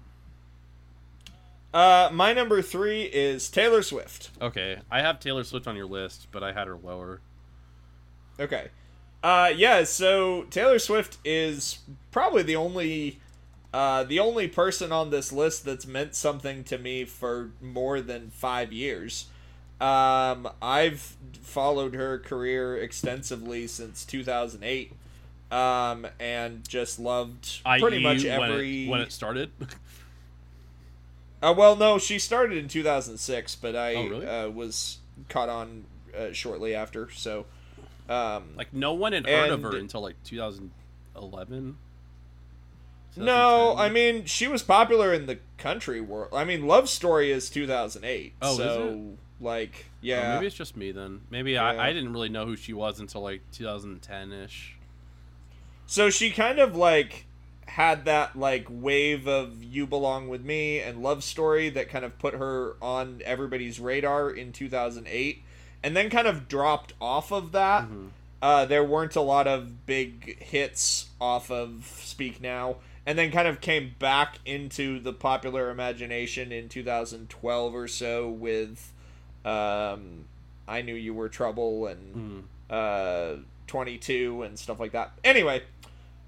Uh, 1.75 2.09
my 2.11 2.33
number 2.33 2.63
three 2.63 3.03
is 3.03 3.51
Taylor 3.51 3.83
Swift. 3.83 4.31
Okay, 4.41 4.79
I 4.91 5.03
have 5.03 5.21
Taylor 5.21 5.45
Swift 5.45 5.67
on 5.67 5.77
your 5.77 5.87
list, 5.87 6.29
but 6.33 6.43
I 6.43 6.53
had 6.53 6.69
her 6.69 6.77
lower. 6.77 7.21
Okay. 8.41 8.69
Uh, 9.23 9.53
yeah. 9.55 9.85
So 9.85 10.45
Taylor 10.45 10.79
Swift 10.79 11.19
is 11.25 11.81
probably 12.13 12.43
the 12.43 12.57
only, 12.57 13.21
uh, 13.77 14.05
the 14.05 14.19
only 14.19 14.49
person 14.49 14.91
on 14.93 15.11
this 15.11 15.33
list 15.33 15.65
that's 15.65 15.87
meant 15.87 16.15
something 16.15 16.65
to 16.65 16.79
me 16.79 17.05
for 17.05 17.51
more 17.61 18.01
than 18.01 18.31
five 18.31 18.73
years. 18.73 19.27
Um, 19.81 20.49
I've 20.63 21.15
followed 21.43 21.95
her 21.95 22.19
career 22.19 22.77
extensively 22.77 23.67
since 23.67 24.05
2008. 24.07 24.93
Um, 25.51 26.07
and 26.19 26.67
just 26.69 26.99
loved 26.99 27.61
pretty 27.81 28.03
much 28.03 28.25
when 28.25 28.33
it- 28.51 28.53
every 28.53 28.87
when 28.89 29.01
it 29.01 29.13
started. 29.13 29.51
Uh, 31.43 31.53
well, 31.57 31.77
no, 31.77 31.99
she 31.99 32.19
started 32.19 32.57
in 32.57 32.67
2006, 32.67 33.57
but 33.57 33.77
I 33.77 33.95
Oh, 33.95 34.07
really? 34.09 34.27
uh, 34.27 34.49
was 34.49 34.99
caught 35.29 35.51
on 35.51 35.85
uh, 36.17 36.33
shortly 36.33 36.75
after. 36.75 37.11
So, 37.11 37.45
um, 38.09 38.55
like 38.57 38.73
no 38.73 38.95
one 38.95 39.13
had 39.13 39.27
heard 39.27 39.51
of 39.51 39.63
her 39.63 39.77
until 39.77 40.01
like 40.01 40.17
2011. 40.25 41.77
No, 43.17 43.75
I 43.77 43.89
mean 43.89 44.25
she 44.25 44.47
was 44.49 44.63
popular 44.63 45.13
in 45.13 45.27
the 45.27 45.39
country 45.59 46.01
world. 46.01 46.31
I 46.33 46.45
mean, 46.45 46.67
Love 46.67 46.89
Story 46.89 47.31
is 47.33 47.49
2008. 47.51 48.35
Oh, 48.43 48.51
is 48.53 48.57
so 48.59 49.15
like, 49.41 49.87
Oh, 49.87 49.93
yeah, 50.01 50.35
maybe 50.35 50.47
it's 50.47 50.57
just 50.57 50.77
me 50.77 50.93
then. 50.93 51.23
Maybe 51.31 51.53
Yeah. 51.53 51.65
I, 51.65 51.89
I 51.89 51.93
didn't 51.93 52.13
really 52.13 52.29
know 52.29 52.47
who 52.47 52.57
she 52.57 52.73
was 52.73 53.01
until 53.01 53.23
like 53.23 53.43
2010 53.53 54.33
ish. 54.33 54.77
so 55.87 56.11
she 56.11 56.31
kind 56.31 56.59
of 56.59 56.77
like 56.77 57.27
had 57.67 58.05
that 58.05 58.39
like 58.39 58.67
wave 58.71 59.27
of 59.27 59.63
You 59.63 59.87
Belong 59.87 60.29
with 60.29 60.45
Me 60.45 60.81
and 60.81 61.03
Love 61.03 61.23
Story 61.25 61.69
that 61.71 61.89
kind 61.89 62.05
of 62.05 62.19
put 62.19 62.35
her 62.35 62.77
on 62.81 63.21
everybody's 63.25 63.81
radar 63.81 64.31
in 64.31 64.53
2008, 64.53 65.43
and 65.83 65.97
then 65.97 66.09
kind 66.09 66.27
of 66.27 66.49
dropped 66.49 66.95
off 67.01 67.33
of 67.33 67.53
that. 67.53 67.85
Mm-hmm. 67.85 68.07
Uh, 68.41 68.65
there 68.67 68.85
weren't 68.85 69.17
a 69.17 69.21
lot 69.21 69.47
of 69.47 69.87
big 69.87 70.41
hits 70.43 71.07
off 71.21 71.51
of 71.51 71.91
Speak 72.03 72.41
Now, 72.41 72.77
and 73.07 73.17
then 73.17 73.31
kind 73.31 73.47
of 73.47 73.61
came 73.61 73.95
back 73.99 74.41
into 74.45 74.99
the 74.99 75.13
popular 75.13 75.71
imagination 75.71 76.51
in 76.51 76.69
2012 76.69 77.75
or 77.75 77.87
so 77.87 78.29
with 78.29 78.93
um, 79.45 80.25
I 80.67 80.83
Knew 80.83 80.95
You 80.95 81.15
Were 81.15 81.29
Trouble 81.29 81.87
and 81.87 82.45
uh, 82.69 83.37
22 83.69 84.43
and 84.43 84.59
stuff 84.59 84.81
like 84.81 84.93
that. 84.93 85.13
Anyway, 85.23 85.63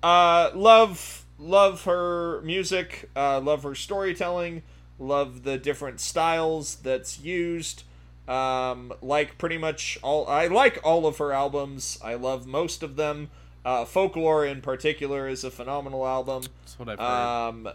uh, 0.02 0.50
love 0.54 1.24
love 1.38 1.84
her 1.84 2.40
music, 2.42 3.10
uh, 3.16 3.40
love 3.40 3.62
her 3.64 3.74
storytelling, 3.74 4.62
love 4.98 5.42
the 5.42 5.58
different 5.58 6.00
styles 6.00 6.76
that's 6.76 7.20
used. 7.20 7.82
Um, 8.26 8.92
like 9.00 9.38
pretty 9.38 9.56
much 9.56 9.98
all, 10.02 10.26
I 10.28 10.48
like 10.48 10.78
all 10.84 11.06
of 11.06 11.18
her 11.18 11.32
albums. 11.32 11.98
I 12.04 12.14
love 12.14 12.46
most 12.46 12.82
of 12.82 12.96
them. 12.96 13.30
Uh, 13.64 13.84
Folklore 13.84 14.46
in 14.46 14.60
particular 14.60 15.28
is 15.28 15.44
a 15.44 15.50
phenomenal 15.50 16.06
album. 16.06 16.44
That's 16.62 16.78
what 16.78 16.88
I've 16.88 16.98
heard. 16.98 17.04
Um, 17.04 17.68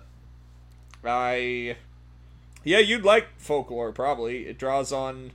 I, 1.05 1.75
yeah, 2.63 2.79
you'd 2.79 3.03
like 3.03 3.27
Folklore 3.37 3.91
probably. 3.91 4.47
It 4.47 4.57
draws 4.57 4.91
on 4.91 5.31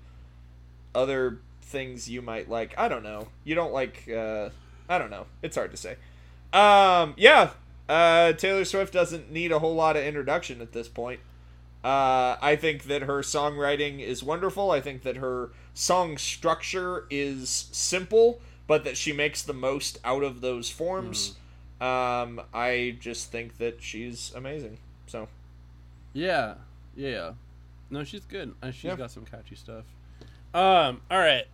other 0.95 1.39
things 1.63 2.09
you 2.09 2.23
might 2.23 2.49
like. 2.49 2.75
I 2.79 2.89
don't 2.89 3.03
know. 3.03 3.29
You 3.45 3.55
don't 3.55 3.73
like. 3.73 4.09
Uh, 4.09 4.51
I 4.89 4.99
don't 4.99 5.11
know. 5.11 5.27
It's 5.43 5.57
hard 5.57 5.71
to 5.71 5.77
say. 5.77 5.97
Um, 6.53 7.15
yeah. 7.17 7.51
Uh, 7.89 8.33
Taylor 8.33 8.65
Swift 8.65 8.93
doesn't 8.93 9.31
need 9.31 9.53
a 9.53 9.59
whole 9.59 9.75
lot 9.75 9.97
of 9.97 10.05
introduction 10.05 10.61
at 10.61 10.73
this 10.73 10.89
point. 10.89 11.21
Uh, 11.83 12.37
I 12.43 12.57
think 12.57 12.85
that 12.85 13.03
her 13.03 13.21
songwriting 13.21 14.01
is 14.01 14.23
wonderful. 14.23 14.71
I 14.71 14.81
think 14.81 15.03
that 15.03 15.17
her 15.17 15.51
song 15.75 16.19
structure 16.19 17.07
is 17.09 17.69
simple, 17.71 18.41
but 18.69 18.85
that 18.85 18.97
she 18.97 19.13
makes 19.13 19.43
the 19.43 19.53
most 19.53 19.99
out 20.05 20.23
of 20.23 20.41
those 20.41 20.71
forms. 20.71 21.37
Um, 21.81 22.41
I 22.55 22.97
just 23.01 23.33
think 23.33 23.59
that 23.59 23.83
she's 23.83 24.33
amazing. 24.37 24.79
So, 25.09 25.27
yeah, 26.13 26.55
yeah. 26.97 27.33
No, 27.91 28.05
she's 28.05 28.25
good. 28.25 28.55
Uh, 28.63 28.71
she's 28.71 28.85
Yeah. 28.85 28.97
got 28.97 29.11
some 29.11 29.25
catchy 29.25 29.57
stuff. 29.57 29.85
Um. 30.55 31.01
All 31.11 31.19
right. 31.19 31.45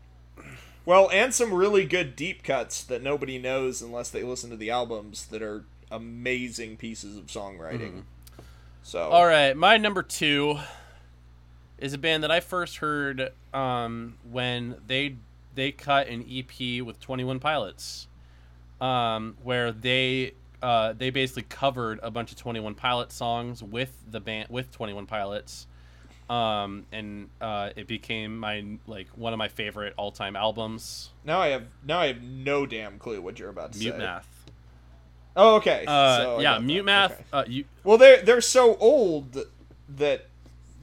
well, 0.85 1.09
and 1.13 1.33
some 1.35 1.53
really 1.55 1.85
good 1.87 2.15
deep 2.17 2.43
cuts 2.43 2.83
that 2.85 3.03
nobody 3.03 3.39
knows 3.39 3.81
unless 3.81 4.11
they 4.11 4.23
listen 4.23 4.51
to 4.51 4.57
the 4.57 4.71
albums 4.71 5.27
that 5.27 5.41
are 5.43 5.65
amazing 5.91 6.77
pieces 6.77 7.17
of 7.17 7.27
songwriting. 7.27 8.03
So, 8.83 9.09
All 9.11 9.27
right. 9.27 9.57
My 9.57 9.77
number 9.77 10.03
two 10.03 10.59
is 11.79 11.93
a 11.93 11.99
band 11.99 12.23
that 12.25 12.31
I 12.31 12.41
first 12.41 12.79
heard 12.79 13.33
um, 13.53 14.17
when 14.31 14.77
they 14.87 15.17
they 15.55 15.73
cut 15.73 16.09
an 16.09 16.25
EP 16.31 16.83
with 16.85 17.01
Twenty 17.01 17.25
One 17.25 17.41
Pilots, 17.41 18.09
um, 18.81 19.37
where 19.43 19.73
they 19.73 20.35
uh, 20.63 20.93
they 20.95 21.11
basically 21.11 21.45
covered 21.45 22.01
a 22.03 22.11
bunch 22.11 22.31
of 22.33 22.39
Twenty 22.39 22.61
One 22.61 22.75
Pilots 22.75 23.15
songs 23.15 23.63
with 23.63 23.97
the 24.11 24.21
band 24.21 24.49
with 24.51 24.71
Twenty 24.73 24.93
One 24.93 25.07
Pilots, 25.07 25.67
um, 26.31 26.87
and 26.93 27.29
uh, 27.41 27.71
it 27.77 27.87
became 27.87 28.39
my 28.39 28.65
like 28.87 29.09
one 29.17 29.33
of 29.33 29.39
my 29.39 29.49
favorite 29.49 29.95
all 29.97 30.11
time 30.11 30.37
albums. 30.37 31.11
now 31.25 31.41
I 31.41 31.49
have 31.49 31.65
now 31.87 32.01
I 32.01 32.07
have 32.09 32.23
no 32.23 32.67
damn 32.67 32.99
clue 32.99 33.21
what 33.21 33.39
you're 33.39 33.51
about 33.51 33.73
to 33.73 33.79
Mute 33.79 33.93
say. 33.93 33.99
Math. 33.99 34.29
Oh, 35.37 35.57
okay. 35.57 35.85
Uh, 35.87 36.17
So 36.19 36.41
yeah, 36.41 36.59
Mute 36.59 36.79
that. 36.81 36.85
Math. 36.85 37.13
Okay. 37.13 37.25
Uh, 37.33 37.45
you 37.47 37.65
Well, 37.83 37.99
they're 37.99 38.23
they're 38.23 38.41
so 38.41 38.77
old 38.77 39.37
that 39.97 40.29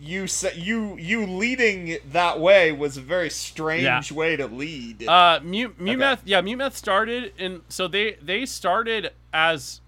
you 0.01 0.25
you 0.55 0.97
you 0.97 1.25
leading 1.27 1.97
that 2.11 2.39
way 2.39 2.71
was 2.71 2.97
a 2.97 3.01
very 3.01 3.29
strange 3.29 3.83
Yeah. 4.11 4.17
way 4.17 4.35
to 4.35 4.47
lead. 4.47 5.07
Uh, 5.07 5.39
Mute 5.43 5.79
Mute 5.79 5.93
Okay. 5.93 5.99
Math, 5.99 6.21
yeah, 6.25 6.41
Mute 6.41 6.57
Math 6.57 6.75
started, 6.75 7.33
and 7.37 7.61
so 7.69 7.87
they 7.87 8.13
they 8.21 8.45
started 8.47 9.11
as 9.31 9.79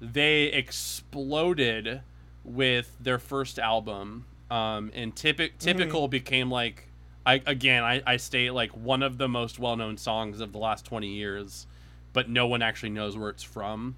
they 0.01 0.43
exploded 0.45 2.01
with 2.45 2.97
their 3.01 3.19
first 3.19 3.59
album 3.59 4.25
um, 4.51 4.91
and 4.95 5.15
typic 5.15 5.59
typical 5.59 6.09
became 6.09 6.51
like 6.51 6.89
I 7.25 7.41
again 7.47 7.85
I, 7.85 8.03
I 8.07 8.17
state 8.17 8.53
like 8.53 8.71
one 8.73 9.03
of 9.03 9.17
the 9.19 9.29
most 9.29 9.59
well-known 9.59 9.97
songs 9.97 10.41
of 10.41 10.53
the 10.53 10.59
last 10.59 10.85
20 10.85 11.07
years 11.09 11.67
but 12.13 12.29
no 12.29 12.47
one 12.47 12.61
actually 12.61 12.91
knows 12.91 13.17
where 13.17 13.31
it's 13.31 13.43
from. 13.43 13.97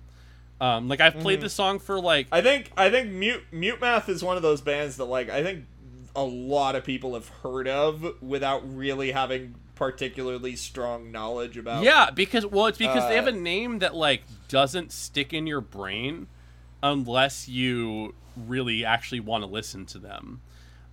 Um, 0.61 0.89
like 0.89 1.01
I've 1.01 1.19
played 1.19 1.41
Mhm. 1.41 1.43
this 1.43 1.53
song 1.55 1.79
for 1.81 2.01
like 2.01 2.29
I 2.31 2.41
think 2.41 2.71
I 2.77 2.89
think 2.91 3.11
Mute 3.11 3.43
Mute 3.51 3.81
Math 3.81 4.09
is 4.09 4.23
one 4.23 4.37
of 4.37 4.43
those 4.43 4.61
bands 4.61 4.97
that 4.99 5.07
like 5.07 5.29
I 5.29 5.43
think 5.43 5.65
a 6.15 6.23
lot 6.23 6.77
of 6.77 6.85
people 6.85 7.15
have 7.15 7.29
heard 7.43 7.66
of 7.66 8.23
without 8.23 8.62
really 8.77 9.11
having 9.11 9.57
particularly 9.75 10.55
strong 10.55 11.11
knowledge 11.11 11.57
about. 11.57 11.83
Yeah, 11.83 12.11
because 12.15 12.47
well, 12.47 12.66
it's 12.66 12.79
because 12.79 13.09
they 13.09 13.16
have 13.16 13.27
a 13.27 13.31
Uh, 13.33 13.41
name 13.41 13.81
that 13.81 13.97
like 13.97 14.23
doesn't 14.47 14.93
stick 14.93 15.33
in 15.33 15.49
your 15.49 15.61
brain 15.61 16.29
unless 16.85 17.48
you 17.48 18.15
really 18.36 18.85
actually 18.85 19.20
want 19.20 19.43
to 19.43 19.48
listen 19.48 19.86
to 19.86 19.98
them. 19.98 20.43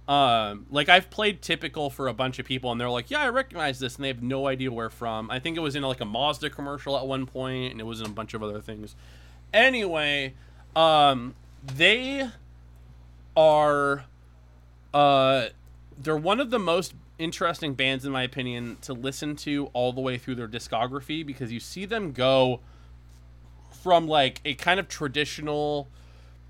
Um, 0.07 0.65
like 0.71 0.89
I've 0.89 1.09
played 1.09 1.41
typical 1.41 1.89
for 1.89 2.07
a 2.07 2.13
bunch 2.13 2.39
of 2.39 2.45
people, 2.45 2.71
and 2.71 2.81
they're 2.81 2.89
like, 2.89 3.11
"Yeah, 3.11 3.19
I 3.19 3.29
recognize 3.29 3.79
this," 3.79 3.95
and 3.95 4.03
they 4.03 4.07
have 4.07 4.23
no 4.23 4.47
idea 4.47 4.71
where 4.71 4.89
from. 4.89 5.29
I 5.29 5.39
think 5.39 5.57
it 5.57 5.59
was 5.59 5.75
in 5.75 5.83
like 5.83 6.01
a 6.01 6.05
Mazda 6.05 6.49
commercial 6.49 6.97
at 6.97 7.05
one 7.05 7.25
point, 7.25 7.73
and 7.73 7.79
it 7.79 7.83
was 7.83 7.99
in 7.99 8.07
a 8.07 8.09
bunch 8.09 8.33
of 8.33 8.41
other 8.41 8.61
things. 8.61 8.95
Anyway, 9.53 10.33
um, 10.75 11.35
they 11.63 12.29
are, 13.35 14.05
uh, 14.93 15.47
they're 15.97 16.17
one 16.17 16.39
of 16.39 16.49
the 16.49 16.59
most 16.59 16.93
interesting 17.19 17.73
bands 17.73 18.05
in 18.05 18.11
my 18.11 18.23
opinion 18.23 18.77
to 18.81 18.93
listen 18.93 19.35
to 19.35 19.67
all 19.73 19.93
the 19.93 20.01
way 20.01 20.17
through 20.17 20.35
their 20.35 20.47
discography 20.47 21.23
because 21.25 21.51
you 21.51 21.59
see 21.59 21.85
them 21.85 22.11
go 22.11 22.59
from 23.71 24.07
like 24.07 24.41
a 24.45 24.53
kind 24.55 24.79
of 24.79 24.87
traditional 24.87 25.87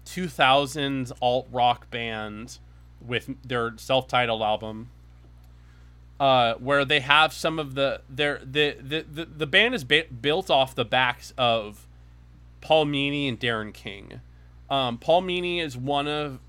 2000s 0.06 1.11
alt 1.22 1.48
rock 1.52 1.89
band 1.89 2.57
with 2.99 3.30
their 3.48 3.73
self-titled 3.77 4.41
album 4.41 4.89
uh, 6.22 6.53
where 6.56 6.85
they 6.85 6.99
have 6.99 7.34
some 7.34 7.57
of 7.57 7.73
the 7.73 7.99
their 8.07 8.39
the 8.43 8.77
the 8.80 9.03
the, 9.11 9.26
the 9.26 9.48
band 9.48 9.73
is 9.73 9.84
ba- 9.84 10.06
built 10.22 10.52
off 10.52 10.76
the 10.76 10.85
backs 10.85 11.34
of 11.35 11.88
Paul 12.61 12.85
Meany 12.85 13.27
and 13.27 13.39
Darren 13.39 13.73
King. 13.73 14.22
Um, 14.69 14.99
Paul 14.99 15.22
Meany 15.22 15.60
is 15.60 15.76
one 15.76 16.07
of, 16.07 16.39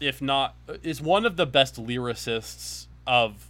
if 0.00 0.20
not, 0.20 0.54
is 0.82 1.00
one 1.00 1.24
of 1.24 1.36
the 1.36 1.46
best 1.46 1.76
lyricists 1.82 2.88
of 3.06 3.48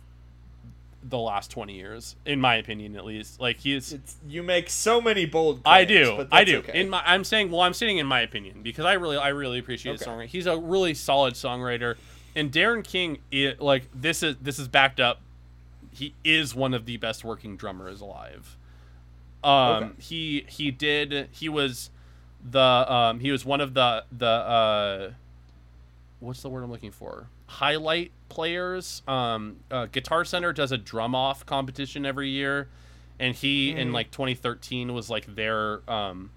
the 1.03 1.19
last 1.19 1.51
twenty 1.51 1.74
years, 1.74 2.16
in 2.24 2.41
my 2.41 2.57
opinion, 2.57 2.97
at 2.97 3.05
least. 3.05 3.41
Like 3.41 3.59
he 3.61 3.74
is. 3.74 3.93
It's, 3.93 4.16
you 4.29 4.43
make 4.43 4.70
so 4.70 5.01
many 5.01 5.27
bold. 5.27 5.61
I 5.65 5.85
do. 5.85 6.15
but 6.19 6.29
I 6.33 6.45
do. 6.45 6.59
okay. 6.59 6.81
In 6.81 6.91
my, 6.91 7.03
I'm 7.05 7.24
saying, 7.24 7.51
well, 7.51 7.61
I'm 7.62 7.74
saying 7.74 7.99
in 7.99 8.07
my 8.07 8.20
opinion 8.20 8.62
because 8.62 8.85
I 8.85 8.95
really, 8.95 9.16
I 9.16 9.29
really 9.29 9.59
appreciate 9.59 9.93
his 9.93 10.03
Okay. 10.03 10.11
songwriting. 10.11 10.27
He's 10.29 10.47
a 10.47 10.57
really 10.57 10.95
solid 10.95 11.35
songwriter, 11.35 11.97
and 12.37 12.51
Darren 12.53 12.85
King, 12.85 13.19
it, 13.31 13.61
like 13.61 13.89
this 13.95 14.23
is 14.23 14.37
this 14.41 14.59
is 14.59 14.69
backed 14.69 15.01
up. 15.01 15.20
He 15.91 16.15
is 16.24 16.55
one 16.55 16.73
of 16.74 16.87
the 16.87 16.97
best 16.97 17.24
working 17.24 17.57
drummers 17.57 18.01
alive. 18.01 18.57
Um, 19.45 19.51
Okay. 19.85 19.91
he 19.99 20.47
he 20.49 20.70
did 20.70 21.29
he 21.33 21.49
was 21.49 21.91
the 22.49 22.61
um 22.61 23.20
he 23.20 23.31
was 23.31 23.45
one 23.45 23.61
of 23.61 23.74
the 23.74 24.05
the 24.16 24.27
uh 24.27 25.11
what's 26.20 26.43
the 26.43 26.49
word 26.49 26.62
I'm 26.62 26.70
looking 26.70 26.91
for 26.93 27.27
highlight 27.47 28.11
players 28.33 29.03
um 29.07 29.57
uh, 29.71 29.85
guitar 29.87 30.25
center 30.25 30.53
does 30.55 30.73
a 30.73 30.79
drum 30.79 31.15
off 31.15 31.45
competition 31.45 32.07
every 32.07 32.31
year 32.31 32.67
and 33.19 33.35
he 33.37 33.71
in 33.77 33.91
Mhm. 33.91 33.93
like 33.93 34.11
2013 34.11 34.95
was 34.95 35.11
like 35.11 35.35
their 35.35 35.89
um 35.91 36.31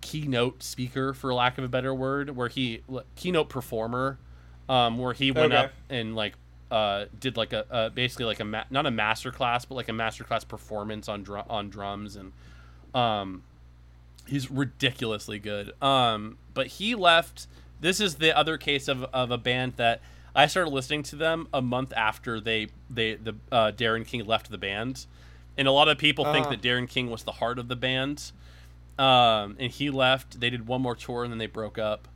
keynote 0.00 0.62
speaker 0.62 1.12
for 1.12 1.34
lack 1.34 1.58
of 1.58 1.64
a 1.64 1.68
better 1.68 1.92
word 1.94 2.34
where 2.36 2.48
he 2.48 2.82
like, 2.88 3.04
keynote 3.16 3.48
performer 3.48 4.18
um 4.68 4.98
where 4.98 5.12
he 5.12 5.30
went 5.32 5.52
Okay. 5.52 5.64
up 5.64 5.72
and 5.90 6.14
like 6.14 6.34
uh 6.70 7.06
did 7.18 7.36
like 7.36 7.52
a 7.52 7.66
uh, 7.72 7.88
basically 7.88 8.24
like 8.24 8.38
a 8.40 8.44
ma- 8.44 8.64
not 8.70 8.86
a 8.86 8.90
master 8.90 9.32
class 9.32 9.64
but 9.64 9.74
like 9.74 9.88
a 9.88 9.92
master 9.92 10.22
class 10.24 10.44
performance 10.44 11.08
on 11.08 11.22
drum 11.24 11.44
on 11.50 11.68
drums 11.68 12.14
and 12.16 12.32
um 12.94 13.42
he's 14.28 14.48
ridiculously 14.50 15.38
good 15.40 15.72
um 15.82 16.38
but 16.54 16.68
he 16.68 16.94
left 16.94 17.46
this 17.80 17.98
is 18.00 18.16
the 18.16 18.36
other 18.36 18.56
case 18.56 18.86
of, 18.88 19.02
of 19.12 19.30
a 19.30 19.38
band 19.38 19.72
that 19.76 20.00
i 20.34 20.46
started 20.46 20.70
listening 20.70 21.02
to 21.02 21.16
them 21.16 21.48
a 21.52 21.60
month 21.62 21.92
after 21.96 22.40
they 22.40 22.68
they 22.88 23.14
the 23.14 23.34
uh, 23.52 23.72
darren 23.72 24.06
king 24.06 24.24
left 24.26 24.50
the 24.50 24.58
band. 24.58 25.06
And 25.58 25.68
a 25.68 25.72
lot 25.72 25.88
of 25.88 25.98
people 25.98 26.24
think 26.24 26.46
Uh-huh. 26.46 26.56
that 26.56 26.62
darren 26.62 26.88
king 26.88 27.10
was 27.10 27.24
the 27.24 27.32
heart 27.32 27.58
of 27.58 27.68
the 27.68 27.76
band. 27.76 28.32
Um 28.98 29.56
and 29.58 29.70
he 29.72 29.90
left. 29.90 30.40
They 30.40 30.48
did 30.50 30.66
one 30.66 30.80
more 30.82 30.94
tour 30.96 31.24
and 31.24 31.32
then 31.32 31.38
they 31.38 31.46
broke 31.46 31.78
up 31.78 32.08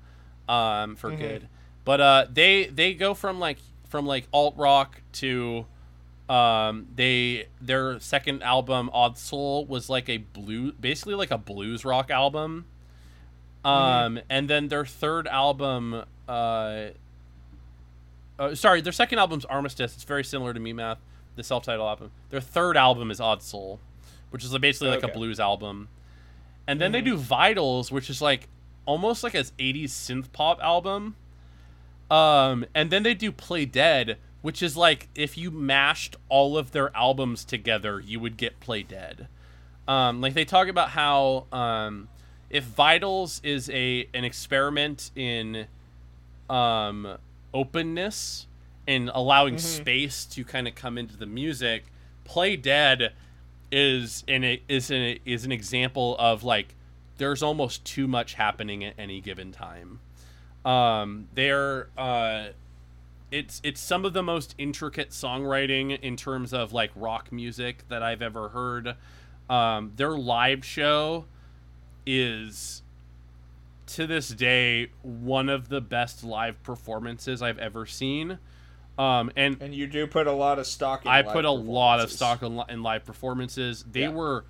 um 0.49 0.97
for 0.97 1.11
Mhm. 1.11 1.19
good. 1.19 1.49
But 1.85 2.01
uh 2.01 2.27
they 2.33 2.67
they 2.67 2.95
go 2.95 3.13
from 3.15 3.39
like 3.41 3.59
from 3.89 4.07
like 4.07 4.27
alt 4.33 4.55
rock 4.57 5.01
to 5.15 5.67
um 6.29 6.87
they 6.95 7.49
their 7.61 8.01
second 8.01 8.43
album 8.43 8.89
odd 8.95 9.19
soul 9.19 9.67
was 9.67 9.91
like 9.91 10.09
a 10.09 10.19
blue 10.19 10.73
basically 10.73 11.15
like 11.15 11.31
a 11.31 11.39
blues 11.39 11.85
rock 11.85 12.11
album. 12.11 12.65
Um 13.65 14.21
and 14.31 14.49
then 14.49 14.69
their 14.69 14.87
third 14.87 15.27
album 15.27 16.05
uh, 16.29 16.87
uh 18.39 18.55
sorry 18.55 18.81
their 18.81 18.93
second 18.93 19.19
album's 19.19 19.45
armistice. 19.45 19.95
It's 19.95 20.05
very 20.05 20.25
similar 20.25 20.53
to 20.53 20.61
me 20.61 20.73
math 20.73 20.99
the 21.37 21.43
self-titled 21.43 21.87
album. 21.87 22.11
Their 22.31 22.41
third 22.41 22.77
album 22.77 23.11
is 23.11 23.21
odd 23.21 23.43
soul 23.43 23.81
which 24.31 24.45
is 24.45 24.57
basically 24.59 24.89
like 24.89 25.05
a 25.05 25.09
blues 25.09 25.39
album. 25.39 25.89
And 26.67 26.81
then 26.81 26.91
they 26.93 27.01
do 27.01 27.17
vitals 27.17 27.93
which 27.93 28.11
is 28.11 28.21
like 28.21 28.49
almost 28.87 29.23
like 29.23 29.35
an 29.35 29.45
80s 29.45 29.91
synth 29.91 30.33
pop 30.33 30.61
album. 30.61 31.17
Um, 32.11 32.67
and 32.75 32.91
then 32.91 33.03
they 33.03 33.15
do 33.15 33.33
Play 33.33 33.65
Dead, 33.65 34.19
which 34.43 34.63
is 34.63 34.77
like 34.77 35.09
if 35.15 35.39
you 35.39 35.51
mashed 35.51 36.17
all 36.29 36.59
of 36.59 36.73
their 36.73 36.95
albums 36.97 37.45
together, 37.45 38.01
you 38.01 38.21
would 38.21 38.37
get 38.37 38.61
Play 38.61 38.83
Dead. 38.83 39.29
Um, 39.87 40.21
like 40.21 40.35
they 40.35 40.45
talk 40.45 40.69
about 40.69 40.91
how 40.91 41.47
um, 41.53 42.09
if 42.51 42.65
Vitals 42.65 43.41
is 43.45 43.71
a 43.71 44.09
an 44.15 44.25
experiment 44.25 45.11
in 45.15 45.67
um, 46.49 47.19
openness 47.55 48.47
and 48.87 49.11
allowing 49.15 49.57
space 49.59 50.25
to 50.27 50.45
kind 50.45 50.69
of 50.69 50.75
come 50.75 50.99
into 50.99 51.17
the 51.17 51.27
music, 51.27 51.85
Play 52.25 52.57
Dead 52.57 53.13
is 53.73 54.25
an 54.29 54.59
is 54.69 54.91
an 54.91 55.19
is 55.25 55.45
an 55.45 55.53
example 55.53 56.17
of 56.19 56.45
like 56.45 56.75
there's 57.19 57.43
almost 57.43 57.85
too 57.85 58.07
much 58.07 58.35
happening 58.35 58.85
at 58.85 58.95
any 58.99 59.21
given 59.21 59.53
time. 59.53 60.01
Um 60.65 61.29
they're 61.35 61.89
uh 61.97 62.49
it's 63.31 63.61
it's 63.65 63.81
some 63.81 64.05
of 64.05 64.13
the 64.13 64.23
most 64.23 64.55
intricate 64.59 65.11
songwriting 65.11 65.99
in 66.01 66.17
terms 66.17 66.53
of 66.53 66.73
like 66.73 66.91
rock 66.95 67.33
music 67.33 67.85
that 67.89 68.03
i've 68.03 68.23
ever 68.23 68.51
heard. 68.51 68.95
Um 69.51 69.93
their 69.97 70.13
live 70.13 70.65
show 70.65 71.25
is 72.07 72.83
to 73.87 74.07
this 74.07 74.29
day 74.29 74.91
one 75.03 75.49
of 75.49 75.69
the 75.69 75.81
best 75.81 76.25
live 76.25 76.63
performances 76.63 77.43
i've 77.43 77.59
ever 77.59 77.85
seen 77.87 78.39
um 78.99 79.31
and 79.37 79.57
and 79.61 79.75
you 79.75 79.87
do 79.87 80.07
put 80.07 80.27
a 80.27 80.33
lot 80.33 80.59
of 80.59 80.67
stock. 80.67 81.05
in 81.05 81.11
I 81.11 81.23
put 81.23 81.45
a 81.45 81.51
lot 81.51 82.01
of 82.01 82.11
stock 82.13 82.43
in, 82.43 82.63
in 82.69 82.83
live 82.83 83.05
performances. 83.05 83.85
They 83.91 84.03
Yeah. 84.03 84.11
were 84.11 84.45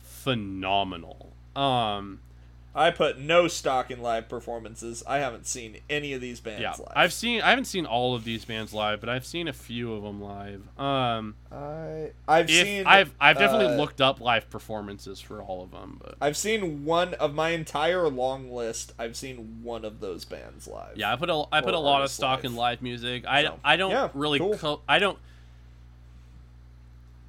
phenomenal. 0.00 1.32
Um, 1.54 2.20
I 2.76 2.90
put 2.90 3.18
no 3.18 3.48
stock 3.48 3.90
in 3.90 4.02
live 4.02 4.28
performances. 4.28 5.02
I 5.06 5.18
haven't 5.18 5.46
seen 5.46 5.78
any 5.88 6.12
of 6.12 6.20
these 6.20 6.40
bands 6.40 6.60
yeah, 6.60 6.72
live. 6.72 6.92
I've 6.94 7.12
seen. 7.12 7.40
I 7.40 7.50
haven't 7.50 7.64
seen 7.64 7.86
all 7.86 8.14
of 8.14 8.24
these 8.24 8.44
bands 8.44 8.74
live, 8.74 9.00
but 9.00 9.08
I've 9.08 9.24
seen 9.24 9.48
a 9.48 9.52
few 9.52 9.94
of 9.94 10.02
them 10.02 10.20
live. 10.22 10.62
Um, 10.78 11.36
I 11.50 12.10
I've 12.28 12.50
if 12.50 12.66
seen 12.66 12.86
I've 12.86 13.14
I've 13.18 13.38
definitely 13.38 13.74
uh, 13.74 13.76
looked 13.76 14.00
up 14.00 14.20
live 14.20 14.50
performances 14.50 15.20
for 15.20 15.42
all 15.42 15.62
of 15.64 15.70
them, 15.70 15.98
but 16.02 16.16
I've 16.20 16.36
seen 16.36 16.84
one 16.84 17.14
of 17.14 17.34
my 17.34 17.50
entire 17.50 18.08
long 18.08 18.52
list. 18.52 18.92
I've 18.98 19.16
seen 19.16 19.60
one 19.62 19.84
of 19.84 20.00
those 20.00 20.24
bands 20.26 20.66
live. 20.68 20.96
yeah, 20.96 21.12
I 21.12 21.16
put 21.16 21.30
a 21.30 21.44
I 21.50 21.62
put 21.62 21.74
a 21.74 21.78
lot 21.78 22.02
of 22.02 22.10
stock 22.10 22.38
live. 22.42 22.52
in 22.52 22.56
live 22.56 22.82
music. 22.82 23.24
I 23.26 23.44
So, 23.44 23.58
I 23.64 23.76
don't 23.76 23.90
yeah, 23.90 24.10
really 24.12 24.38
cool. 24.38 24.56
co- 24.58 24.82
I 24.86 24.98
don't. 24.98 25.18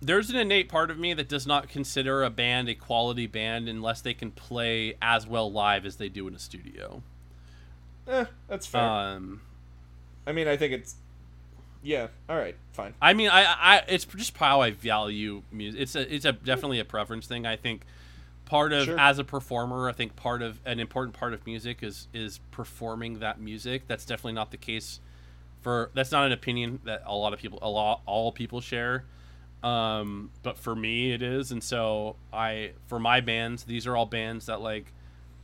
There's 0.02 0.30
an 0.30 0.36
innate 0.36 0.70
part 0.70 0.92
of 0.92 1.00
me 1.00 1.14
that 1.16 1.28
does 1.28 1.48
not 1.48 1.70
consider 1.70 2.24
a 2.24 2.30
band 2.30 2.70
a 2.70 2.76
quality 2.76 3.26
band 3.26 3.68
unless 3.68 4.02
they 4.02 4.14
can 4.14 4.32
play 4.32 4.96
as 5.02 5.26
well 5.26 5.52
live 5.52 5.86
as 5.86 5.96
they 5.96 6.08
do 6.10 6.28
in 6.28 6.36
a 6.36 6.40
studio. 6.40 7.02
Eh, 8.08 8.26
that's 8.48 8.66
fair. 8.68 8.82
Um, 8.82 9.42
I 10.26 10.32
mean, 10.32 10.48
I 10.48 10.56
think 10.58 10.74
it's. 10.74 10.96
Yeah. 11.82 12.08
All 12.30 12.38
right. 12.38 12.56
Fine. 12.74 12.94
I 13.02 13.14
mean, 13.14 13.30
I, 13.30 13.44
I, 13.44 13.84
it's 13.88 14.06
just 14.06 14.36
how 14.38 14.62
I 14.62 14.72
value 14.72 15.42
music. 15.52 15.82
It's 15.82 15.96
a, 15.96 16.14
it's 16.14 16.26
a 16.26 16.32
definitely 16.34 16.80
a 16.80 16.86
preference 16.86 17.28
thing. 17.28 17.46
I 17.46 17.56
think 17.56 17.82
part 18.46 18.74
of 18.74 18.86
Sure. 18.86 19.00
as 19.00 19.20
a 19.20 19.24
performer, 19.24 19.90
I 19.90 19.94
think 19.94 20.16
part 20.16 20.42
of 20.42 20.60
an 20.66 20.80
important 20.80 21.16
part 21.16 21.34
of 21.34 21.46
music 21.46 21.82
is 21.82 22.08
is 22.14 22.40
performing 22.52 23.20
that 23.20 23.40
music. 23.40 23.84
That's 23.88 24.06
definitely 24.06 24.34
not 24.34 24.52
the 24.52 24.58
case 24.58 25.00
for. 25.62 25.90
That's 25.94 26.12
not 26.12 26.26
an 26.26 26.32
opinion 26.32 26.80
that 26.86 27.04
a 27.06 27.16
lot 27.16 27.34
of 27.34 27.40
people, 27.40 27.60
a 27.62 27.70
lot, 27.70 28.02
all 28.06 28.32
people 28.32 28.62
share. 28.62 29.04
Um, 29.64 30.30
but 30.44 30.58
for 30.58 30.76
me, 30.76 31.12
it 31.14 31.22
is, 31.22 31.52
and 31.52 31.64
so 31.64 32.16
I, 32.32 32.72
for 32.88 33.00
my 33.00 33.22
bands, 33.22 33.64
these 33.64 33.88
are 33.88 33.96
all 33.98 34.06
bands 34.06 34.46
that 34.46 34.62
like 34.62 34.94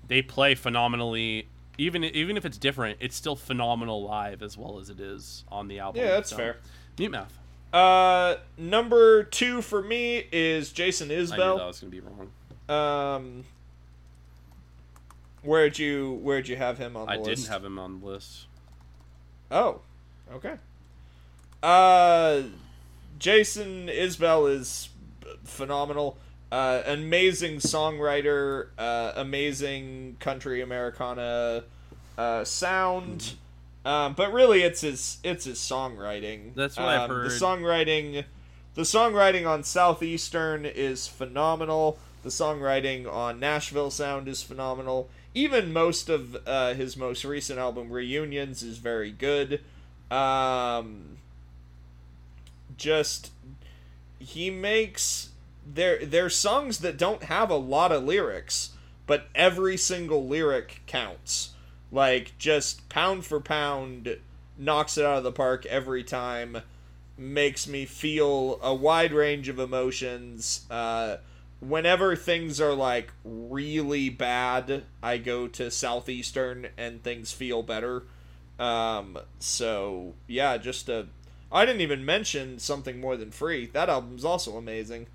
they 0.07 0.21
play 0.21 0.55
phenomenally. 0.55 1.47
Even 1.79 2.03
even 2.03 2.37
if 2.37 2.45
it's 2.45 2.57
different, 2.57 2.97
it's 3.01 3.15
still 3.15 3.35
phenomenal 3.35 4.03
live 4.03 4.43
as 4.43 4.55
well 4.57 4.77
as 4.79 4.89
it 4.91 4.99
is 4.99 5.43
on 5.51 5.67
the 5.67 5.79
album. 5.79 6.01
Yeah, 6.03 6.11
that's 6.11 6.29
So, 6.29 6.37
fair. 6.37 6.57
Mute 6.99 7.09
math. 7.11 7.39
Uh, 7.73 8.35
number 8.55 9.23
two 9.23 9.63
for 9.63 9.81
me 9.81 10.27
is 10.31 10.71
Jason 10.71 11.09
isbell 11.09 11.31
I 11.33 11.37
knew 11.53 11.57
that 11.57 11.65
was 11.67 11.79
gonna 11.79 11.89
be 11.91 12.01
wrong. 12.01 12.29
Um, 12.69 13.43
where'd 15.41 15.79
you 15.79 16.19
where'd 16.21 16.47
you 16.47 16.55
have 16.55 16.77
him 16.77 16.95
on 16.95 17.07
the 17.07 17.13
I 17.13 17.15
list? 17.17 17.27
didn't 17.29 17.47
have 17.47 17.65
him 17.65 17.79
on 17.79 17.99
the 17.99 18.05
list. 18.05 18.45
Oh, 19.49 19.81
okay. 20.31 20.55
Uh, 21.63 22.43
Jason 23.23 23.87
Isbell 23.87 24.53
is 24.53 24.89
phenomenal. 25.45 26.17
Uh, 26.51 26.83
amazing 26.85 27.59
songwriter, 27.59 28.67
uh, 28.77 29.13
amazing 29.15 30.17
country 30.19 30.59
Americana 30.59 31.63
uh, 32.17 32.43
sound. 32.43 33.35
Um, 33.85 34.13
but 34.13 34.33
really, 34.33 34.61
it's 34.61 34.81
his 34.81 35.19
it's 35.23 35.45
his 35.45 35.57
songwriting. 35.57 36.53
That's 36.53 36.75
what 36.75 36.89
I've 36.89 37.09
Um, 37.09 37.15
heard. 37.15 37.31
The 37.31 37.35
songwriting, 37.35 38.25
the 38.75 38.81
songwriting 38.81 39.47
on 39.47 39.63
Southeastern 39.63 40.65
is 40.65 41.07
phenomenal. 41.07 41.97
The 42.23 42.29
songwriting 42.29 43.09
on 43.09 43.39
Nashville 43.39 43.89
Sound 43.89 44.27
is 44.27 44.43
phenomenal. 44.43 45.09
Even 45.33 45.71
most 45.71 46.09
of 46.09 46.37
uh, 46.45 46.73
his 46.73 46.97
most 46.97 47.23
recent 47.23 47.57
album, 47.57 47.89
Reunions, 47.89 48.63
is 48.63 48.79
very 48.79 49.11
good. 49.11 49.61
Um, 50.11 51.19
just 52.77 53.31
he 54.19 54.49
makes 54.49 55.29
there 55.65 56.05
there's 56.05 56.35
songs 56.35 56.79
that 56.79 56.97
don't 56.97 57.23
have 57.23 57.49
a 57.49 57.55
lot 57.55 57.91
of 57.91 58.03
lyrics, 58.03 58.71
but 59.05 59.27
every 59.35 59.77
single 59.77 60.27
lyric 60.27 60.81
counts. 60.85 61.51
Like 61.91 62.37
just 62.37 62.89
pound 62.89 63.25
for 63.25 63.39
pound 63.39 64.17
knocks 64.57 64.97
it 64.97 65.05
out 65.05 65.17
of 65.17 65.23
the 65.23 65.31
park 65.31 65.65
every 65.67 66.03
time. 66.03 66.57
Makes 67.17 67.67
me 67.67 67.85
feel 67.85 68.59
a 68.61 68.73
wide 68.73 69.13
range 69.13 69.47
of 69.47 69.59
emotions. 69.59 70.65
Uh, 70.69 71.17
whenever 71.59 72.15
things 72.15 72.59
are 72.59 72.73
like 72.73 73.11
really 73.23 74.09
bad, 74.09 74.83
I 75.01 75.17
go 75.17 75.47
to 75.49 75.69
Southeastern 75.69 76.67
and 76.77 77.03
things 77.03 77.31
feel 77.31 77.61
better. 77.61 78.03
Um, 78.59 79.17
so 79.39 80.13
yeah, 80.27 80.57
just 80.57 80.89
a. 80.89 81.07
I 81.53 81.65
didn't 81.65 81.81
even 81.81 82.03
mention 82.03 82.57
something 82.59 82.99
more 82.99 83.15
than 83.15 83.31
free. 83.31 83.67
That 83.67 83.87
album's 83.87 84.25
also 84.25 84.57
amazing. 84.57 85.07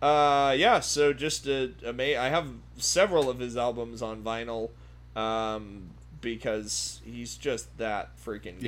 Uh, 0.00 0.54
yeah. 0.56 0.80
So 0.80 1.12
just 1.12 1.46
a, 1.46 1.72
ama- 1.84 2.16
I 2.18 2.28
have 2.28 2.48
several 2.76 3.28
of 3.28 3.38
his 3.40 3.56
albums 3.56 4.00
on 4.00 4.22
vinyl, 4.22 4.70
um, 5.16 5.90
because 6.20 7.00
he's 7.04 7.36
just 7.36 7.76
that 7.78 8.10
freaking 8.24 8.60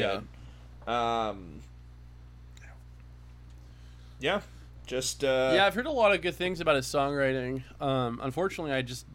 good. 0.86 0.92
Um. 0.92 1.60
Yeah. 4.20 4.40
Just 4.86 5.24
uh. 5.24 5.52
yeah, 5.54 5.64
I've 5.66 5.74
heard 5.74 5.86
a 5.86 5.90
lot 5.90 6.14
of 6.14 6.20
good 6.20 6.34
things 6.34 6.60
about 6.60 6.76
his 6.76 6.86
songwriting. 6.86 7.62
Um, 7.80 8.20
unfortunately, 8.22 8.72
I 8.72 8.82
just 8.82 9.06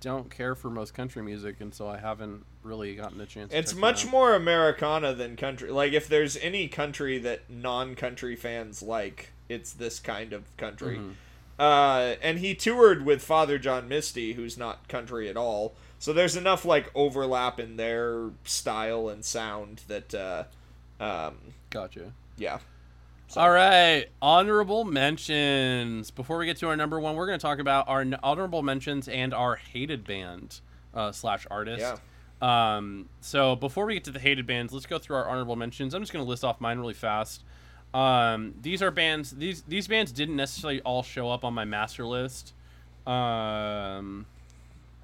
don't 0.00 0.30
care 0.30 0.54
for 0.54 0.68
most 0.70 0.92
country 0.92 1.22
music, 1.22 1.56
and 1.60 1.72
so 1.74 1.88
I 1.88 1.98
haven't 1.98 2.44
really 2.64 2.94
gotten 2.94 3.20
a 3.20 3.26
chance. 3.26 3.52
It's 3.52 3.74
much 3.74 4.06
more 4.06 4.34
Americana 4.34 5.14
than 5.14 5.36
country. 5.36 5.70
Like 5.70 5.92
if 5.92 6.08
there's 6.08 6.36
any 6.38 6.68
country 6.68 7.18
that 7.18 7.48
non-country 7.50 8.36
fans 8.36 8.82
like, 8.82 9.30
it's 9.48 9.72
this 9.72 10.00
kind 10.00 10.32
of 10.32 10.44
country. 10.56 10.96
Mm-hmm. 10.96 11.10
Uh, 11.58 12.14
and 12.20 12.38
he 12.38 12.54
toured 12.54 13.04
with 13.04 13.22
Father 13.22 13.58
John 13.58 13.86
Misty, 13.88 14.32
who's 14.32 14.58
not 14.58 14.88
country 14.88 15.28
at 15.28 15.36
all. 15.36 15.74
So 15.98 16.12
there's 16.12 16.36
enough 16.36 16.64
like 16.64 16.90
overlap 16.94 17.60
in 17.60 17.76
their 17.76 18.30
style 18.44 19.08
and 19.08 19.24
sound 19.24 19.82
that, 19.86 20.14
uh, 20.14 20.44
um, 21.00 21.36
Gotcha. 21.70 22.12
yeah. 22.36 22.58
So- 23.28 23.40
All 23.40 23.50
right, 23.50 24.06
honorable 24.20 24.84
mentions. 24.84 26.10
Before 26.10 26.38
we 26.38 26.46
get 26.46 26.56
to 26.58 26.68
our 26.68 26.76
number 26.76 26.98
one, 27.00 27.14
we're 27.16 27.26
going 27.26 27.38
to 27.38 27.42
talk 27.42 27.58
about 27.58 27.88
our 27.88 28.04
honorable 28.22 28.62
mentions 28.62 29.08
and 29.08 29.32
our 29.32 29.56
hated 29.56 30.04
band 30.04 30.60
uh, 30.92 31.12
slash 31.12 31.46
artist. 31.50 31.80
Yeah. 31.80 31.96
Um, 32.44 33.08
so 33.20 33.56
before 33.56 33.86
we 33.86 33.94
get 33.94 34.04
to 34.04 34.10
the 34.10 34.18
hated 34.18 34.46
bands, 34.46 34.72
let's 34.72 34.86
go 34.86 34.98
through 34.98 35.16
our 35.16 35.28
honorable 35.28 35.56
mentions. 35.56 35.94
I'm 35.94 36.02
just 36.02 36.12
going 36.12 36.24
to 36.24 36.28
list 36.28 36.44
off 36.44 36.60
mine 36.60 36.78
really 36.78 36.92
fast. 36.94 37.42
Um, 37.94 38.54
these 38.60 38.82
are 38.82 38.90
bands. 38.90 39.30
These 39.30 39.62
these 39.62 39.86
bands 39.88 40.10
didn't 40.12 40.36
necessarily 40.36 40.80
all 40.82 41.02
show 41.02 41.30
up 41.30 41.44
on 41.44 41.54
my 41.54 41.64
master 41.64 42.04
list, 42.04 42.52
um, 43.06 44.26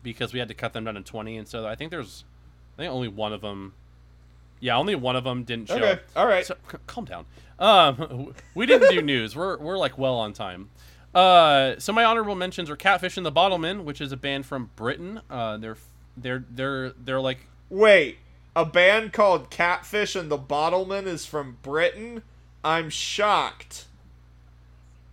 because 0.03 0.33
we 0.33 0.39
had 0.39 0.49
to 0.49 0.55
cut 0.55 0.73
them 0.73 0.85
down 0.85 0.95
to 0.95 1.03
20, 1.03 1.37
and 1.37 1.47
so 1.49 1.67
I 1.67 1.75
think 1.77 1.91
there's, 1.91 2.25
I 2.77 2.83
think 2.83 2.93
only 2.93 3.09
one 3.09 3.33
of 3.33 3.41
them. 3.41 3.75
Yeah, 4.59 4.77
only 4.77 4.95
one 4.95 5.17
of 5.17 5.25
them 5.25 5.45
didn't 5.45 5.69
show 5.69 5.77
Okay. 5.77 5.93
up. 5.93 6.01
All 6.17 6.27
right. 6.27 6.45
So, 6.45 6.55
c- 6.71 6.77
calm 6.87 7.07
down. 7.07 7.25
Um, 7.59 8.35
we 8.55 8.67
didn't 8.67 8.91
do 8.91 9.01
news. 9.01 9.35
We're 9.35 9.57
we're 9.57 9.79
like 9.79 9.97
well 9.97 10.17
on 10.17 10.33
time. 10.35 10.69
Uh, 11.15 11.75
so 11.79 11.93
my 11.93 12.05
honorable 12.05 12.35
mentions 12.35 12.69
are 12.71 12.77
Catfish 12.77 13.17
and 13.17 13.25
the 13.25 13.33
Bottlemen, 13.33 13.85
which 13.85 14.01
is 14.01 14.13
a 14.13 14.17
band 14.17 14.47
from 14.47 14.71
Britain. 14.77 15.21
Uh, 15.31 15.57
they're 15.57 15.77
they're 16.17 16.45
they're 16.51 16.91
they're 16.91 17.21
like 17.21 17.47
Wait, 17.71 18.19
a 18.57 18.65
band 18.65 19.13
called 19.13 19.49
Catfish 19.49 20.17
and 20.17 20.29
the 20.29 20.37
Bottlemen 20.37 21.07
is 21.07 21.25
from 21.25 21.59
Britain? 21.63 22.23
I'm 22.65 22.91
shocked. 22.91 23.85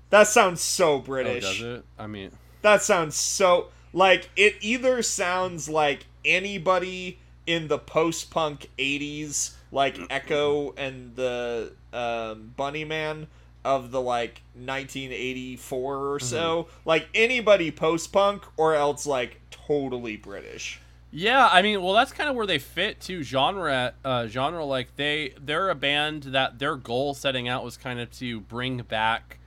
That 0.09 0.27
sounds 0.27 0.61
so 0.61 0.93
oh, 0.93 0.99
British. 0.99 1.43
does 1.43 1.61
it? 1.61 1.85
I 1.99 2.07
mean, 2.07 2.31
That 2.63 2.81
sounds 2.81 3.15
so 3.15 3.67
like 3.93 4.29
it 4.35 4.55
either 4.61 5.03
sounds 5.03 5.69
like 5.69 6.07
anybody 6.25 7.19
in 7.45 7.67
the 7.67 7.77
post 7.77 8.31
punk 8.31 8.69
80s 8.79 9.51
like 9.71 9.99
Echo 10.09 10.73
and 10.75 11.15
the 11.15 11.73
um, 11.93 12.53
Bunnymen 12.57 13.27
of 13.63 13.91
the 13.91 14.01
like 14.01 14.41
1984 14.55 16.13
or 16.13 16.19
so 16.19 16.67
like 16.85 17.07
anybody 17.13 17.69
post 17.69 18.11
punk 18.11 18.43
or 18.55 18.73
else 18.73 19.05
like 19.05 19.39
totally 19.51 20.17
British. 20.17 20.79
Yeah. 21.11 21.49
I 21.51 21.61
mean, 21.61 21.81
well, 21.81 21.93
that's 21.93 22.11
kind 22.11 22.29
of 22.29 22.35
where 22.35 22.45
they 22.45 22.59
fit 22.59 22.99
to 23.01 23.23
genre. 23.23 23.93
Uh, 24.03 24.27
genre 24.27 24.63
like 24.65 24.95
they 24.95 25.33
they're 25.39 25.69
a 25.69 25.75
band 25.75 26.23
that 26.23 26.59
their 26.59 26.75
goal 26.75 27.13
setting 27.13 27.47
out 27.47 27.63
was 27.63 27.77
kind 27.77 27.99
of 27.99 28.11
to 28.13 28.41
bring 28.41 28.77
back 28.79 29.39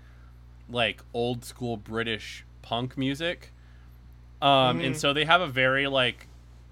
like 0.68 1.02
old 1.12 1.44
school 1.44 1.76
British 1.76 2.44
punk 2.62 2.96
music. 2.96 3.52
Um, 4.42 4.80
and 4.80 4.96
so 4.96 5.12
they 5.12 5.26
have 5.26 5.42
a 5.42 5.46
very 5.46 5.86
like 5.86 6.26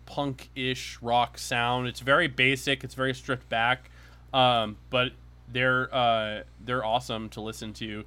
punk-ish 0.07 0.99
rock 1.03 1.37
sound. 1.37 1.87
It's 1.87 2.01
very 2.01 2.29
basic. 2.29 2.83
It's 2.83 2.95
very 2.95 3.13
stripped 3.13 3.49
back, 3.51 3.91
um, 4.33 4.79
but 4.89 5.13
they're 5.53 5.95
uh, 5.95 6.43
they're 6.65 6.85
awesome 6.85 7.29
to 7.31 7.41
listen 7.41 7.75
to. 7.75 8.05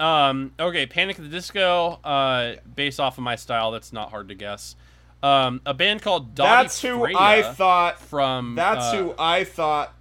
Um, 0.00 0.52
okay, 0.58 0.86
Panic 0.86 1.18
at 1.18 1.24
the 1.24 1.30
Disco, 1.30 2.00
uh, 2.02 2.54
based 2.74 2.98
off 2.98 3.18
of 3.18 3.24
my 3.24 3.36
style. 3.36 3.70
That's 3.70 3.92
not 3.92 4.10
hard 4.10 4.28
to 4.28 4.34
guess. 4.34 4.76
Um, 5.22 5.60
a 5.64 5.72
band 5.74 6.02
called 6.02 6.34
Daði 6.34 6.62
That's 6.62 6.82
who 6.82 6.98
Freyr 6.98 7.16
I 7.16 7.42
thought 7.42 8.00
from. 8.00 8.54
That's 8.54 8.86
uh, 8.86 8.96
who 8.96 9.14
I 9.18 9.44
thought. 9.44 9.94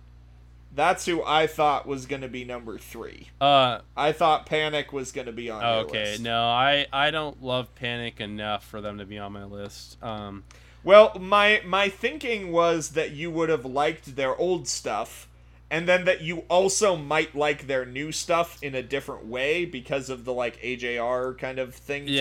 That's 0.74 1.06
who 1.06 1.22
I 1.24 1.48
thought 1.48 1.86
was 1.86 2.06
going 2.06 2.22
to 2.22 2.30
be 2.30 2.46
number 2.46 2.78
three. 2.78 3.28
Uh, 3.42 3.80
I 3.96 4.14
thought 4.14 4.46
Panic 4.46 4.94
was 4.94 5.12
going 5.12 5.28
to 5.28 5.34
be 5.34 5.50
on. 5.50 5.64
okay, 5.86 6.18
no, 6.22 6.44
I 6.46 6.88
I 6.94 7.12
don't 7.12 7.44
love 7.44 7.74
Panic 7.76 8.22
enough 8.22 8.66
for 8.66 8.80
them 8.82 8.98
to 8.98 9.06
be 9.06 9.18
on 9.20 9.34
my 9.34 9.44
list. 9.44 10.02
Um, 10.02 10.44
Well, 10.84 11.18
my 11.20 11.62
my 11.66 11.90
thinking 11.90 12.52
was 12.52 12.92
that 12.92 13.12
you 13.12 13.30
would 13.32 13.50
have 13.50 13.66
liked 13.66 14.16
their 14.16 14.36
old 14.36 14.68
stuff, 14.68 15.28
and 15.70 15.88
then 15.88 16.06
that 16.06 16.22
you 16.22 16.46
also 16.50 16.96
might 16.96 17.36
like 17.36 17.68
their 17.68 17.86
new 17.86 18.12
stuff 18.12 18.58
in 18.64 18.74
a 18.74 18.82
different 18.82 19.26
way 19.26 19.66
because 19.66 20.10
of 20.10 20.24
the 20.26 20.34
like 20.34 20.60
AJR 20.62 21.38
kind 21.38 21.60
of 21.60 21.76
thing 21.76 22.06
to 22.06 22.12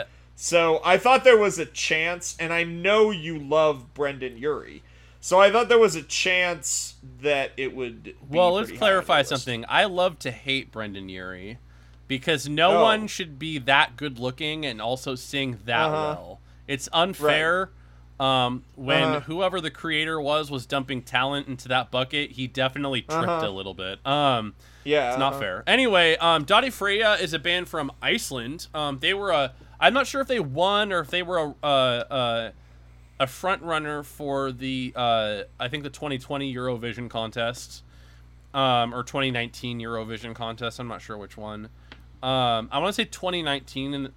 it. 0.00 0.08
So 0.40 0.80
I 0.84 0.98
thought 0.98 1.24
there 1.24 1.36
was 1.36 1.58
a 1.58 1.66
chance, 1.66 2.36
and 2.38 2.52
I 2.52 2.62
know 2.62 3.10
you 3.10 3.40
love 3.40 3.92
Brendon 3.92 4.38
Urie. 4.38 4.84
So 5.20 5.40
I 5.40 5.50
thought 5.50 5.68
there 5.68 5.80
was 5.80 5.96
a 5.96 6.02
chance 6.02 6.94
that 7.22 7.50
it 7.56 7.74
would. 7.74 8.04
Be 8.04 8.14
Well, 8.30 8.52
let's 8.52 8.68
pretty 8.68 8.78
high 8.78 8.86
on 8.86 8.92
your 8.92 9.02
clarify 9.02 9.22
something. 9.22 9.64
I 9.68 9.86
love 9.86 10.20
to 10.20 10.30
hate 10.30 10.70
Brendon 10.70 11.08
Urie 11.08 11.58
because 12.06 12.48
no 12.48 12.78
Oh. 12.78 12.82
one 12.82 13.08
should 13.08 13.36
be 13.36 13.58
that 13.58 13.96
good 13.96 14.20
looking 14.20 14.64
and 14.64 14.80
also 14.80 15.16
sing 15.16 15.58
that 15.64 15.86
Uh-huh. 15.86 15.92
well. 15.92 16.40
It's 16.68 16.88
unfair. 16.92 17.70
Um, 18.20 18.62
when 18.76 19.02
Uh-huh. 19.02 19.20
whoever 19.22 19.60
the 19.60 19.72
creator 19.72 20.20
was 20.20 20.52
was 20.52 20.66
dumping 20.66 21.02
talent 21.02 21.48
into 21.48 21.66
that 21.66 21.90
bucket, 21.90 22.30
he 22.32 22.46
definitely 22.46 23.02
tripped 23.02 23.28
Uh-huh. 23.28 23.48
a 23.48 23.50
little 23.50 23.74
bit. 23.74 24.04
Um, 24.06 24.54
Yeah, 24.84 25.10
it's 25.10 25.18
not 25.18 25.32
uh-huh. 25.32 25.40
fair. 25.40 25.64
Anyway, 25.66 26.16
um, 26.18 26.44
Daði 26.46 26.72
Freyr 26.72 27.16
is 27.20 27.32
a 27.34 27.38
band 27.40 27.68
from 27.68 27.90
Iceland. 28.00 28.68
Um, 28.72 29.00
they 29.00 29.14
were 29.14 29.32
a. 29.32 29.52
I'm 29.80 29.94
not 29.94 30.06
sure 30.06 30.20
if 30.20 30.28
they 30.28 30.40
won 30.40 30.92
or 30.92 31.00
if 31.00 31.08
they 31.08 31.22
were 31.22 31.38
a. 31.38 31.54
Uh, 31.62 31.66
uh, 31.66 32.50
a 33.20 33.26
front 33.26 33.62
runner 33.62 34.02
for 34.02 34.52
the 34.52 34.92
uh, 34.94 35.42
I 35.58 35.68
think 35.68 35.82
the 35.82 35.90
2020 35.90 36.54
Eurovision 36.54 37.10
contest, 37.10 37.82
um, 38.54 38.94
or 38.94 39.02
2019 39.02 39.80
Eurovision 39.80 40.34
contest. 40.34 40.78
I'm 40.78 40.88
not 40.88 41.02
sure 41.02 41.18
which 41.18 41.36
one. 41.36 41.68
Um, 42.22 42.68
I 42.70 42.78
want 42.78 42.88
to 42.88 42.92
say 42.92 43.04
2019, 43.04 43.94
and 43.94 44.12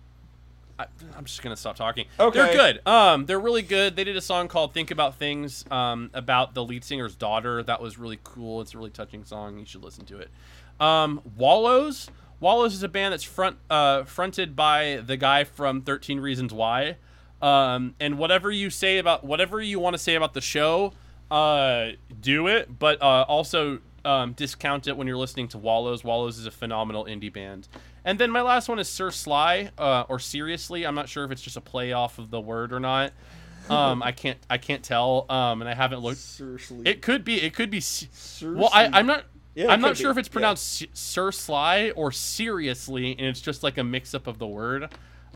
I, 0.77 0.85
I'm 1.17 1.25
just 1.25 1.41
gonna 1.41 1.55
stop 1.55 1.75
talking. 1.75 2.05
Okay. 2.19 2.39
They're 2.39 2.53
good. 2.53 2.87
Um, 2.87 3.25
they're 3.25 3.39
really 3.39 3.61
good. 3.61 3.95
They 3.95 4.03
did 4.03 4.17
a 4.17 4.21
song 4.21 4.47
called 4.47 4.73
"Think 4.73 4.91
About 4.91 5.15
Things" 5.15 5.65
um, 5.71 6.09
about 6.13 6.53
the 6.53 6.63
lead 6.63 6.83
singer's 6.83 7.15
daughter. 7.15 7.63
That 7.63 7.81
was 7.81 7.97
really 7.97 8.19
cool. 8.23 8.61
It's 8.61 8.73
a 8.73 8.77
really 8.77 8.89
touching 8.89 9.23
song. 9.23 9.57
You 9.57 9.65
should 9.65 9.83
listen 9.83 10.05
to 10.05 10.19
it. 10.19 10.29
Um, 10.79 11.21
Wallows. 11.37 12.09
Wallows 12.41 12.73
is 12.73 12.83
a 12.83 12.89
band 12.89 13.13
that's 13.13 13.23
front 13.23 13.55
uh, 13.69 14.03
fronted 14.03 14.55
by 14.55 15.01
the 15.05 15.15
guy 15.15 15.45
from 15.45 15.81
Thirteen 15.81 16.19
Reasons 16.19 16.51
Why. 16.51 16.97
Um, 17.41 17.95
and 17.99 18.17
whatever 18.17 18.51
you 18.51 18.69
say 18.69 18.97
about 18.97 19.23
whatever 19.23 19.61
you 19.61 19.79
want 19.79 19.93
to 19.93 19.97
say 19.97 20.15
about 20.15 20.33
the 20.33 20.41
show, 20.41 20.93
uh, 21.31 21.91
do 22.19 22.47
it, 22.47 22.77
but 22.77 23.01
uh, 23.01 23.25
also 23.27 23.79
um, 24.03 24.33
discount 24.33 24.87
it 24.87 24.97
when 24.97 25.07
you're 25.07 25.17
listening 25.17 25.47
to 25.49 25.57
Wallows. 25.57 26.03
Wallows 26.03 26.37
is 26.37 26.45
a 26.45 26.51
phenomenal 26.51 27.05
indie 27.05 27.31
band. 27.31 27.67
And 28.03 28.19
then 28.19 28.31
my 28.31 28.41
last 28.41 28.67
one 28.67 28.79
is 28.79 28.89
Sir 28.89 29.11
Sly, 29.11 29.69
uh, 29.77 30.05
or 30.09 30.19
Seriously. 30.19 30.85
I'm 30.85 30.95
not 30.95 31.07
sure 31.07 31.23
if 31.23 31.31
it's 31.31 31.41
just 31.41 31.57
a 31.57 31.61
play 31.61 31.93
off 31.93 32.19
of 32.19 32.31
the 32.31 32.41
word 32.41 32.73
or 32.73 32.79
not. 32.79 33.13
Um, 33.69 34.01
I 34.03 34.11
can't 34.11 34.37
I 34.49 34.57
can't 34.57 34.83
tell. 34.83 35.25
Um, 35.29 35.61
and 35.61 35.69
I 35.69 35.75
haven't 35.75 35.99
looked. 35.99 36.17
Seriously. 36.17 36.81
It 36.85 37.01
could 37.01 37.23
be. 37.23 37.41
It 37.41 37.53
could 37.53 37.69
be. 37.69 37.81
Well, 38.41 38.69
I, 38.73 38.89
I'm 38.91 39.05
not. 39.05 39.25
Yeah, 39.55 39.67
I'm 39.71 39.81
not 39.81 39.97
sure 39.97 40.13
be, 40.13 40.19
if 40.19 40.25
it's 40.25 40.29
pronounced 40.29 40.83
S- 40.83 40.87
Sir 40.93 41.31
Sly 41.31 41.91
or 41.91 42.11
seriously, 42.11 43.11
and 43.17 43.27
it's 43.27 43.41
just 43.41 43.63
like 43.63 43.77
a 43.77 43.83
mix 43.83 44.13
up 44.13 44.27
of 44.27 44.37
the 44.39 44.47
word. 44.47 44.83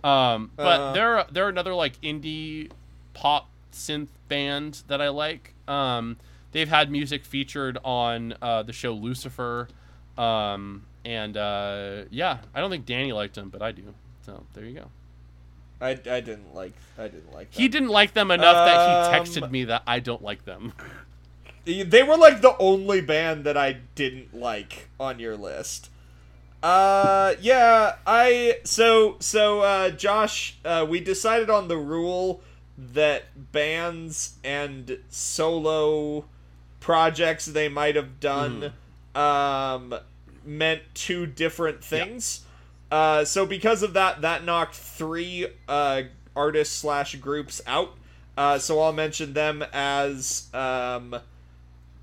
Um, 0.03 0.51
but 0.55 0.79
Uh. 0.79 0.91
they're 0.93 1.25
they're 1.31 1.49
another 1.49 1.73
like 1.73 1.99
indie 2.01 2.71
pop 3.13 3.49
synth 3.73 4.07
band 4.27 4.83
that 4.87 5.01
I 5.01 5.09
like. 5.09 5.53
Um, 5.67 6.17
they've 6.51 6.69
had 6.69 6.89
music 6.91 7.25
featured 7.25 7.77
on 7.83 8.35
uh, 8.41 8.63
the 8.63 8.71
show 8.73 8.93
Lucifer, 8.93 9.67
um, 10.17 10.85
and 11.03 11.35
uh, 11.35 12.03
yeah, 12.09 12.37
I 12.53 12.61
don't 12.61 12.69
think 12.69 12.85
Danny 12.85 13.11
liked 13.11 13.35
them, 13.35 13.49
but 13.49 13.61
I 13.61 13.71
do. 13.71 13.93
So 14.25 14.43
there 14.53 14.65
you 14.65 14.79
go. 14.79 14.85
I, 15.81 15.89
I 15.91 16.21
didn't 16.21 16.55
like 16.55 16.71
I 16.97 17.09
didn't 17.09 17.33
like 17.33 17.51
that. 17.51 17.59
He 17.59 17.67
didn't 17.67 17.89
like 17.89 18.13
them 18.13 18.31
enough 18.31 18.55
that 18.55 18.87
he 19.11 19.17
Um, 19.17 19.23
texted 19.25 19.51
me 19.51 19.65
that 19.65 19.83
I 19.85 19.99
don't 19.99 20.23
like 20.23 20.45
them. 20.45 20.71
They 21.65 22.03
were 22.03 22.17
like 22.17 22.41
the 22.41 22.55
only 22.57 23.01
band 23.01 23.43
that 23.45 23.57
I 23.57 23.77
didn't 23.95 24.33
like 24.33 24.89
on 24.99 25.19
your 25.19 25.35
list. 25.35 25.89
Uh 26.61 27.35
yeah, 27.41 27.95
I 28.07 28.59
so 28.63 29.17
so 29.19 29.61
uh 29.61 29.89
Josh, 29.91 30.57
uh 30.63 30.85
we 30.87 30.99
decided 30.99 31.49
on 31.49 31.67
the 31.67 31.77
rule 31.77 32.41
that 32.77 33.51
bands 33.51 34.35
and 34.43 34.99
solo 35.09 36.25
projects 36.79 37.45
they 37.45 37.69
might 37.69 37.95
have 37.95 38.19
done 38.19 38.73
um 39.15 39.95
meant 40.43 40.81
two 40.93 41.25
different 41.25 41.83
things. 41.83 42.41
Uh 42.91 43.25
so 43.25 43.45
because 43.45 43.81
of 43.83 43.93
that 43.93 44.21
that 44.21 44.43
knocked 44.43 44.75
3 44.75 45.47
uh 45.67 46.03
artists 46.35 46.75
slash 46.75 47.15
groups 47.15 47.61
out. 47.67 47.95
Uh 48.37 48.57
so 48.59 48.81
I'll 48.81 48.93
mention 48.93 49.33
them 49.33 49.63
as 49.73 50.47
um 50.53 51.15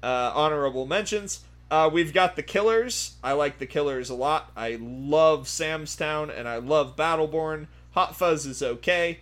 uh, 0.02 0.32
honorable 0.34 0.86
mentions. 0.86 1.40
Uh, 1.70 1.88
we've 1.90 2.12
got 2.12 2.36
the 2.36 2.42
Killers. 2.42 3.14
I 3.24 3.32
like 3.32 3.58
the 3.58 3.66
Killers 3.66 4.10
a 4.10 4.14
lot. 4.14 4.50
I 4.56 4.78
love 4.80 5.48
Sam's 5.48 5.96
Town 5.96 6.30
and 6.30 6.46
I 6.46 6.56
love 6.56 6.96
Battle 6.96 7.26
Born. 7.26 7.68
Hot 7.92 8.14
Fuss 8.16 8.44
is 8.44 8.62
okay. 8.62 9.20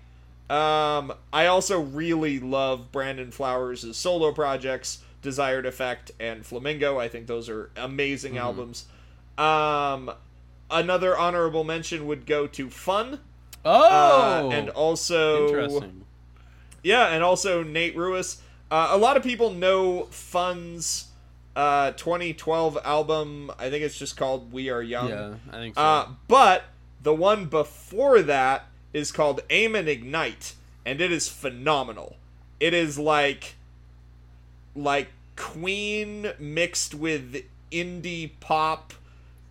Um, 0.48 1.12
I 1.32 1.46
also 1.46 1.80
really 1.80 2.40
love 2.40 2.90
Brandon 2.90 3.30
Flowers' 3.30 3.96
solo 3.96 4.32
projects, 4.32 4.98
Desired 5.22 5.64
Effect 5.64 6.10
and 6.18 6.44
Flamingo. 6.44 6.98
I 6.98 7.06
think 7.06 7.28
those 7.28 7.48
are 7.48 7.70
amazing 7.76 8.36
albums. 8.36 8.86
Um, 9.38 10.10
another 10.70 11.16
honorable 11.16 11.62
mention 11.62 12.06
would 12.08 12.26
go 12.26 12.48
to 12.48 12.68
Fun. 12.68 13.20
Oh, 13.64 14.48
Uh, 14.48 14.50
and 14.52 14.70
also 14.70 15.46
interesting. 15.46 16.04
yeah, 16.82 17.08
and 17.08 17.22
also 17.22 17.62
Nate 17.62 17.96
Ruess. 17.96 18.42
Uh, 18.70 18.88
a 18.90 18.98
lot 18.98 19.16
of 19.16 19.22
people 19.22 19.50
know 19.50 20.04
Fun's 20.10 21.08
uh, 21.56 21.92
2012 21.92 22.78
album. 22.84 23.50
I 23.58 23.70
think 23.70 23.84
it's 23.84 23.98
just 23.98 24.16
called 24.16 24.52
"We 24.52 24.70
Are 24.70 24.82
Young." 24.82 25.08
Yeah, 25.08 25.34
I 25.50 25.56
think 25.56 25.74
so. 25.74 25.80
Uh, 25.80 26.08
but 26.28 26.64
the 27.02 27.14
one 27.14 27.46
before 27.46 28.22
that 28.22 28.66
is 28.92 29.10
called 29.10 29.40
"Aim 29.50 29.74
and 29.74 29.88
Ignite," 29.88 30.54
and 30.86 31.00
it 31.00 31.10
is 31.10 31.28
phenomenal. 31.28 32.16
It 32.60 32.74
is 32.74 32.98
like 32.98 33.56
like 34.76 35.08
Queen 35.36 36.32
mixed 36.38 36.94
with 36.94 37.42
indie 37.72 38.30
pop. 38.40 38.92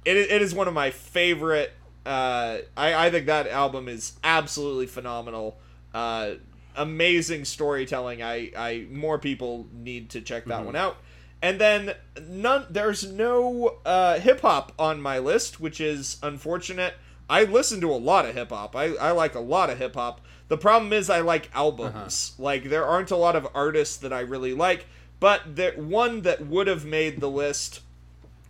It, 0.06 0.16
it 0.16 0.41
is 0.41 0.56
one 0.56 0.68
of 0.68 0.74
my 0.74 0.91
favorite. 0.91 1.74
Uh, 2.06 2.60
I 2.78 3.08
I 3.08 3.12
think 3.12 3.26
that 3.26 3.48
album 3.48 3.90
is 3.90 4.14
absolutely 4.24 4.88
phenomenal. 4.88 5.58
Uh, 5.94 6.36
amazing 6.76 7.46
storytelling. 7.46 8.22
I 8.22 8.52
I 8.56 8.88
more 8.91 9.20
people 9.20 9.68
need 9.74 10.10
to 10.12 10.22
check 10.22 10.46
that 10.46 10.66
one 10.66 10.76
out. 10.76 10.98
And 11.41 11.60
then 11.60 11.94
none 12.28 12.66
there's 12.70 13.10
no 13.12 13.78
uh, 13.86 14.20
hip 14.20 14.41
hop 14.41 14.74
on 14.78 15.02
my 15.02 15.20
list, 15.20 15.60
which 15.60 15.80
is 15.80 16.18
unfortunate. 16.22 16.96
I 17.30 17.44
listen 17.44 17.80
to 17.82 17.91
a 17.91 17.96
lot 17.96 18.26
of 18.26 18.36
hip 18.36 18.50
hop. 18.50 18.76
I, 18.76 18.96
I 18.96 19.12
like 19.12 19.36
a 19.36 19.40
lot 19.40 19.70
of 19.70 19.78
hip 19.78 19.96
hop. 19.96 20.22
The 20.48 20.58
problem 20.58 20.91
is 20.91 21.10
I 21.10 21.20
like 21.22 21.50
albums. 21.54 22.34
Like 22.40 22.66
there 22.66 22.86
aren't 22.86 23.12
a 23.12 23.16
lot 23.16 23.36
of 23.36 23.48
artists 23.54 23.98
that 23.98 24.12
I 24.12 24.22
really 24.22 24.54
like, 24.54 24.88
but 25.20 25.56
the 25.56 25.74
one 25.78 26.22
that 26.24 26.48
would 26.48 26.68
have 26.68 26.86
made 26.86 27.20
the 27.20 27.30
list 27.30 27.82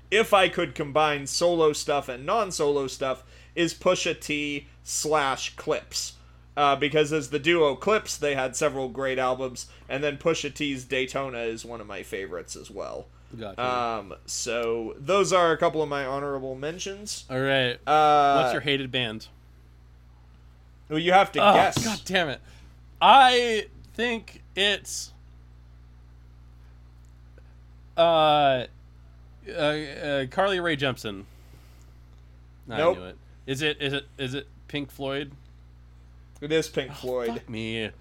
if 0.10 0.34
I 0.34 0.50
could 0.50 0.74
combine 0.74 1.28
solo 1.28 1.74
stuff 1.74 2.10
and 2.10 2.26
non-solo 2.26 2.88
stuff 2.88 3.24
is 3.54 3.74
Pusha 3.74 4.20
T 4.20 4.68
slash 4.84 5.56
Clipse. 5.56 6.14
Uh, 6.60 6.76
because 6.76 7.14
as 7.14 7.30
the 7.30 7.40
duo 7.40 7.74
Clipse, 7.74 8.18
they 8.18 8.36
had 8.36 8.54
several 8.54 8.90
great 8.90 9.18
albums, 9.18 9.68
and 9.88 10.04
then 10.04 10.18
Pusha 10.18 10.54
T's 10.54 10.84
Daytona 10.84 11.38
is 11.38 11.64
one 11.64 11.80
of 11.80 11.88
my 11.88 12.04
favorites 12.04 12.54
as 12.58 12.70
well. 12.70 13.08
Gotcha. 13.40 13.66
Um, 13.66 14.16
so 14.26 14.94
those 15.00 15.32
are 15.32 15.54
a 15.54 15.58
couple 15.58 15.82
of 15.82 15.88
my 15.88 16.06
honorable 16.06 16.56
mentions. 16.56 17.24
All 17.30 17.40
right. 17.40 17.80
Uh, 17.88 18.42
What's 18.42 18.52
your 18.52 18.62
hated 18.62 18.92
band? 18.92 19.30
well, 20.90 21.00
you 21.00 21.14
have 21.14 21.32
to 21.32 21.40
Oh, 21.40 21.54
guess. 21.54 21.82
God 21.82 22.02
damn 22.04 22.28
it. 22.28 22.42
I 23.02 23.68
think 23.94 24.44
it's 24.54 25.14
uh, 27.96 28.66
uh, 29.48 29.54
uh 29.54 30.26
Carly 30.30 30.60
Rae 30.60 30.76
Jepsen. 30.76 31.24
Nope. 32.68 32.98
I 32.98 33.00
knew 33.00 33.06
it. 33.06 33.18
Is 33.48 33.62
it 33.62 33.82
is 33.82 33.94
it 33.94 34.08
is 34.18 34.34
it 34.34 34.48
Pink 34.68 34.92
Floyd? 34.92 35.32
It 36.42 36.52
is 36.52 36.68
Pink 36.70 36.94
Floyd. 36.94 37.28
Fuck 37.30 37.50
me. 37.50 37.92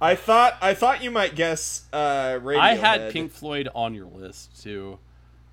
I 0.00 0.14
thought 0.14 0.56
I 0.60 0.74
thought 0.74 1.02
you 1.02 1.10
might 1.10 1.34
guess 1.36 1.84
uh, 1.92 2.38
Radiohead. 2.42 2.58
I 2.58 2.74
had 2.74 3.12
Pink 3.12 3.32
Floyd 3.32 3.68
on 3.74 3.94
your 3.94 4.06
list 4.06 4.60
too. 4.62 4.98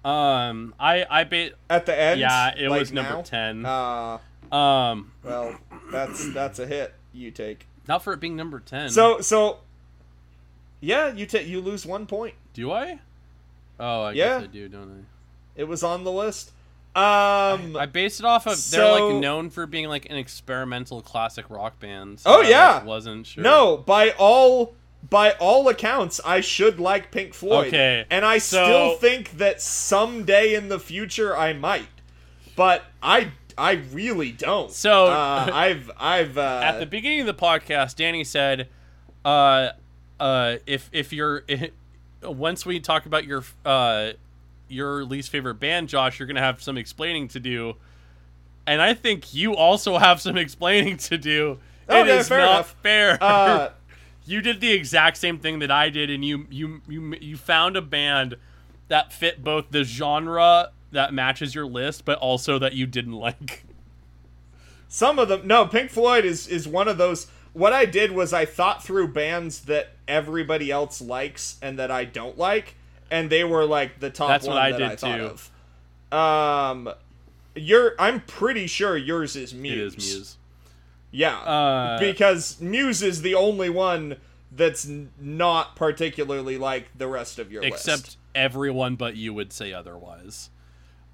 Um, 0.04 0.74
I 0.80 1.06
I 1.10 1.24
bet 1.26 1.54
at 1.70 1.86
the 1.86 1.98
end. 2.00 2.20
yeah, 2.20 2.54
it 2.58 2.70
like 2.70 2.80
was 2.80 2.92
number 2.92 3.14
now? 3.16 3.22
ten. 3.22 3.66
Uh, 3.66 4.18
um, 4.56 5.12
well, 5.24 5.56
that's 5.92 6.34
that's 6.34 6.60
a 6.60 6.66
hit. 6.68 6.94
You 7.14 7.32
take. 7.32 7.68
not 7.88 8.04
for 8.04 8.14
it 8.14 8.20
being 8.20 8.36
number 8.36 8.60
ten. 8.60 8.90
So 8.90 9.22
so. 9.22 9.60
Yeah, 10.82 11.12
you 11.14 11.26
take 11.26 11.46
you 11.48 11.60
lose 11.60 11.86
one 11.86 12.06
point. 12.06 12.36
do 12.54 12.72
I? 12.72 13.00
Oh, 13.80 14.04
I 14.04 14.12
Yeah. 14.14 14.40
guess 14.40 14.44
I 14.44 14.48
do, 14.48 14.70
don't 14.70 14.90
I? 14.90 15.60
It 15.60 15.66
was 15.66 15.84
on 15.84 16.04
the 16.06 16.12
list. 16.12 16.52
Um. 17.00 17.76
I? 17.78 17.82
I 17.82 17.86
base 17.86 18.20
it 18.20 18.26
off 18.26 18.46
of 18.48 18.70
they're 18.72 18.92
like 18.92 19.16
known 19.22 19.50
for 19.50 19.66
being 19.66 19.88
like 19.88 20.10
an 20.10 20.16
experimental 20.18 21.02
classic 21.02 21.50
rock 21.50 21.80
band. 21.80 22.22
Oh, 22.26 22.42
I, 22.44 22.50
yeah. 22.50 22.74
like, 22.76 22.86
wasn't 22.86 23.28
sure. 23.28 23.44
no, 23.44 23.78
by 23.78 24.12
all 24.12 24.76
by 25.10 25.32
all 25.40 25.68
accounts, 25.70 26.20
I 26.26 26.42
should 26.42 26.80
like 26.80 27.10
Pink 27.12 27.34
Floyd. 27.34 27.68
Okay, 27.68 28.06
And 28.10 28.26
I 28.26 28.38
so- 28.38 28.66
still 28.66 28.96
think 28.98 29.38
that 29.38 29.62
someday 29.62 30.56
in 30.56 30.68
the 30.70 30.80
future 30.80 31.36
I 31.38 31.54
might, 31.54 31.88
but 32.56 32.84
I 33.02 33.32
I 33.58 33.74
really 33.94 34.32
don't. 34.32 34.72
So- 34.72 35.08
uh, 35.08 35.50
I've 35.54 35.90
I've 35.98 36.38
uh, 36.38 36.62
at 36.64 36.80
the 36.80 36.86
beginning 36.86 37.22
of 37.22 37.28
the 37.28 37.34
podcast, 37.34 37.96
Danny 37.96 38.24
said, 38.24 38.68
uh, 39.24 39.70
uh, 40.20 40.58
if 40.66 40.90
if 40.92 41.14
you're 41.14 41.44
once 42.24 42.66
we 42.66 42.80
talk 42.82 43.06
about 43.06 43.24
your 43.26 43.44
uh 43.66 44.12
your 44.70 45.04
least 45.04 45.30
favorite 45.30 45.56
band, 45.56 45.90
Josh, 45.90 46.20
you're 46.20 46.28
gonna 46.28 46.40
have 46.42 46.62
some 46.62 46.78
explaining 46.78 47.28
to 47.30 47.40
do, 47.40 47.76
and 48.68 48.82
I 48.82 48.94
think 48.94 49.34
you 49.34 49.56
also 49.56 49.98
have 50.00 50.22
some 50.22 50.38
explaining 50.38 50.98
to 50.98 51.18
do. 51.18 51.60
it 51.88 51.94
Okay, 51.94 52.18
is 52.20 52.28
fair 52.28 52.40
not 52.40 52.50
enough. 52.52 52.76
fair. 52.84 53.18
uh, 53.22 53.70
you 54.26 54.42
did 54.42 54.62
the 54.62 54.72
exact 54.72 55.18
same 55.18 55.40
thing 55.40 55.60
that 55.60 55.72
I 55.72 55.90
did, 55.90 56.10
and 56.10 56.24
you 56.24 56.46
you 56.50 56.82
you 56.88 57.16
you 57.20 57.38
found 57.38 57.76
a 57.76 57.82
band 57.82 58.36
that 58.88 59.12
fit 59.14 59.44
both 59.44 59.72
the 59.72 59.84
genre 59.84 60.72
that 60.92 61.14
matches 61.14 61.54
your 61.54 61.66
list, 61.68 62.06
but 62.06 62.18
also 62.20 62.58
that 62.60 62.74
you 62.74 62.86
didn't 62.88 63.14
like. 63.28 63.64
Some 64.88 65.20
of 65.20 65.28
them, 65.30 65.46
no. 65.46 65.66
Pink 65.68 65.92
Floyd 65.92 66.26
is 66.26 66.48
is 66.48 66.68
one 66.68 66.88
of 66.88 66.98
those. 66.98 67.28
What 67.54 67.74
I 67.74 67.86
did 67.86 68.12
was 68.12 68.34
I 68.34 68.46
thought 68.46 68.84
through 68.84 69.10
bands 69.10 69.62
that 69.62 69.90
everybody 70.08 70.72
else 70.72 71.02
likes 71.02 71.58
and 71.62 71.78
that 71.80 71.90
I 71.92 72.06
don't 72.06 72.38
like, 72.38 72.76
and 73.12 73.30
they 73.30 73.44
were 73.44 73.66
like 73.66 74.00
the 74.00 74.10
top 74.10 74.30
That's 74.30 74.46
one 74.48 74.56
what 74.56 74.64
I 74.64 74.72
that 74.72 74.78
did 74.78 74.88
I 74.88 74.96
thought 74.96 75.18
too. 75.18 75.26
of. 75.26 75.52
Um, 76.88 76.94
your 77.56 77.96
I'm 78.00 78.22
pretty 78.22 78.68
sure 78.68 78.96
yours 78.98 79.36
is 79.36 79.54
Muse. 79.54 79.94
It 79.96 80.00
is 80.00 80.16
Muse. 80.16 80.38
Yeah, 81.12 81.38
Uh, 81.40 82.00
because 82.00 82.62
Muse 82.62 83.02
is 83.02 83.22
the 83.24 83.36
only 83.36 83.70
one 83.70 84.18
that's 84.52 84.88
not 85.20 85.76
particularly 85.76 86.58
like 86.58 86.88
the 86.98 87.08
rest 87.08 87.40
of 87.40 87.52
your 87.52 87.62
list. 87.64 87.74
except 87.76 88.04
list. 88.04 88.18
everyone 88.36 88.96
but 88.96 89.16
you 89.16 89.34
would 89.34 89.52
say 89.54 89.74
otherwise. 89.74 90.50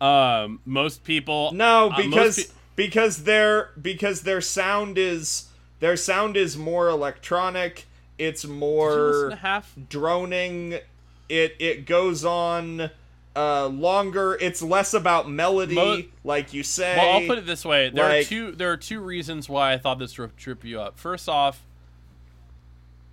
Um, 0.02 0.60
most 0.66 1.04
people 1.06 1.52
No, 1.54 1.90
uh, 1.90 1.98
because 1.98 2.36
pe- 2.38 2.52
because 2.76 3.24
their 3.24 3.70
because 3.82 4.22
their 4.22 4.42
sound 4.42 4.98
is 4.98 5.48
their 5.80 5.96
sound 5.98 6.36
is 6.36 6.58
more 6.58 6.90
electronic. 6.90 7.86
It's 8.18 8.42
Did 8.44 8.50
you 8.52 8.56
listen 8.56 8.60
more 8.60 9.36
half. 9.42 9.74
droning. 9.90 10.80
It 11.30 11.56
it 11.60 11.86
goes 11.86 12.26
on 12.26 12.90
uh 13.36 13.68
longer. 13.68 14.38
It's 14.40 14.62
less 14.62 14.94
about 14.94 15.30
melody, 15.30 15.76
Mo- 15.76 16.04
like 16.24 16.54
you 16.54 16.64
say. 16.64 16.96
Well, 16.98 17.10
I'll 17.14 17.28
put 17.28 17.38
it 17.38 17.46
this 17.46 17.66
way: 17.66 17.90
there 17.90 18.20
are 18.20 18.24
two. 18.24 18.52
There 18.52 18.72
are 18.72 18.78
two 18.78 19.00
reasons 19.00 19.50
why 19.50 19.74
I 19.74 19.78
thought 19.78 20.00
this 20.00 20.18
would 20.18 20.36
trip 20.38 20.64
you 20.64 20.80
up. 20.80 20.98
First 20.98 21.28
off, 21.28 21.64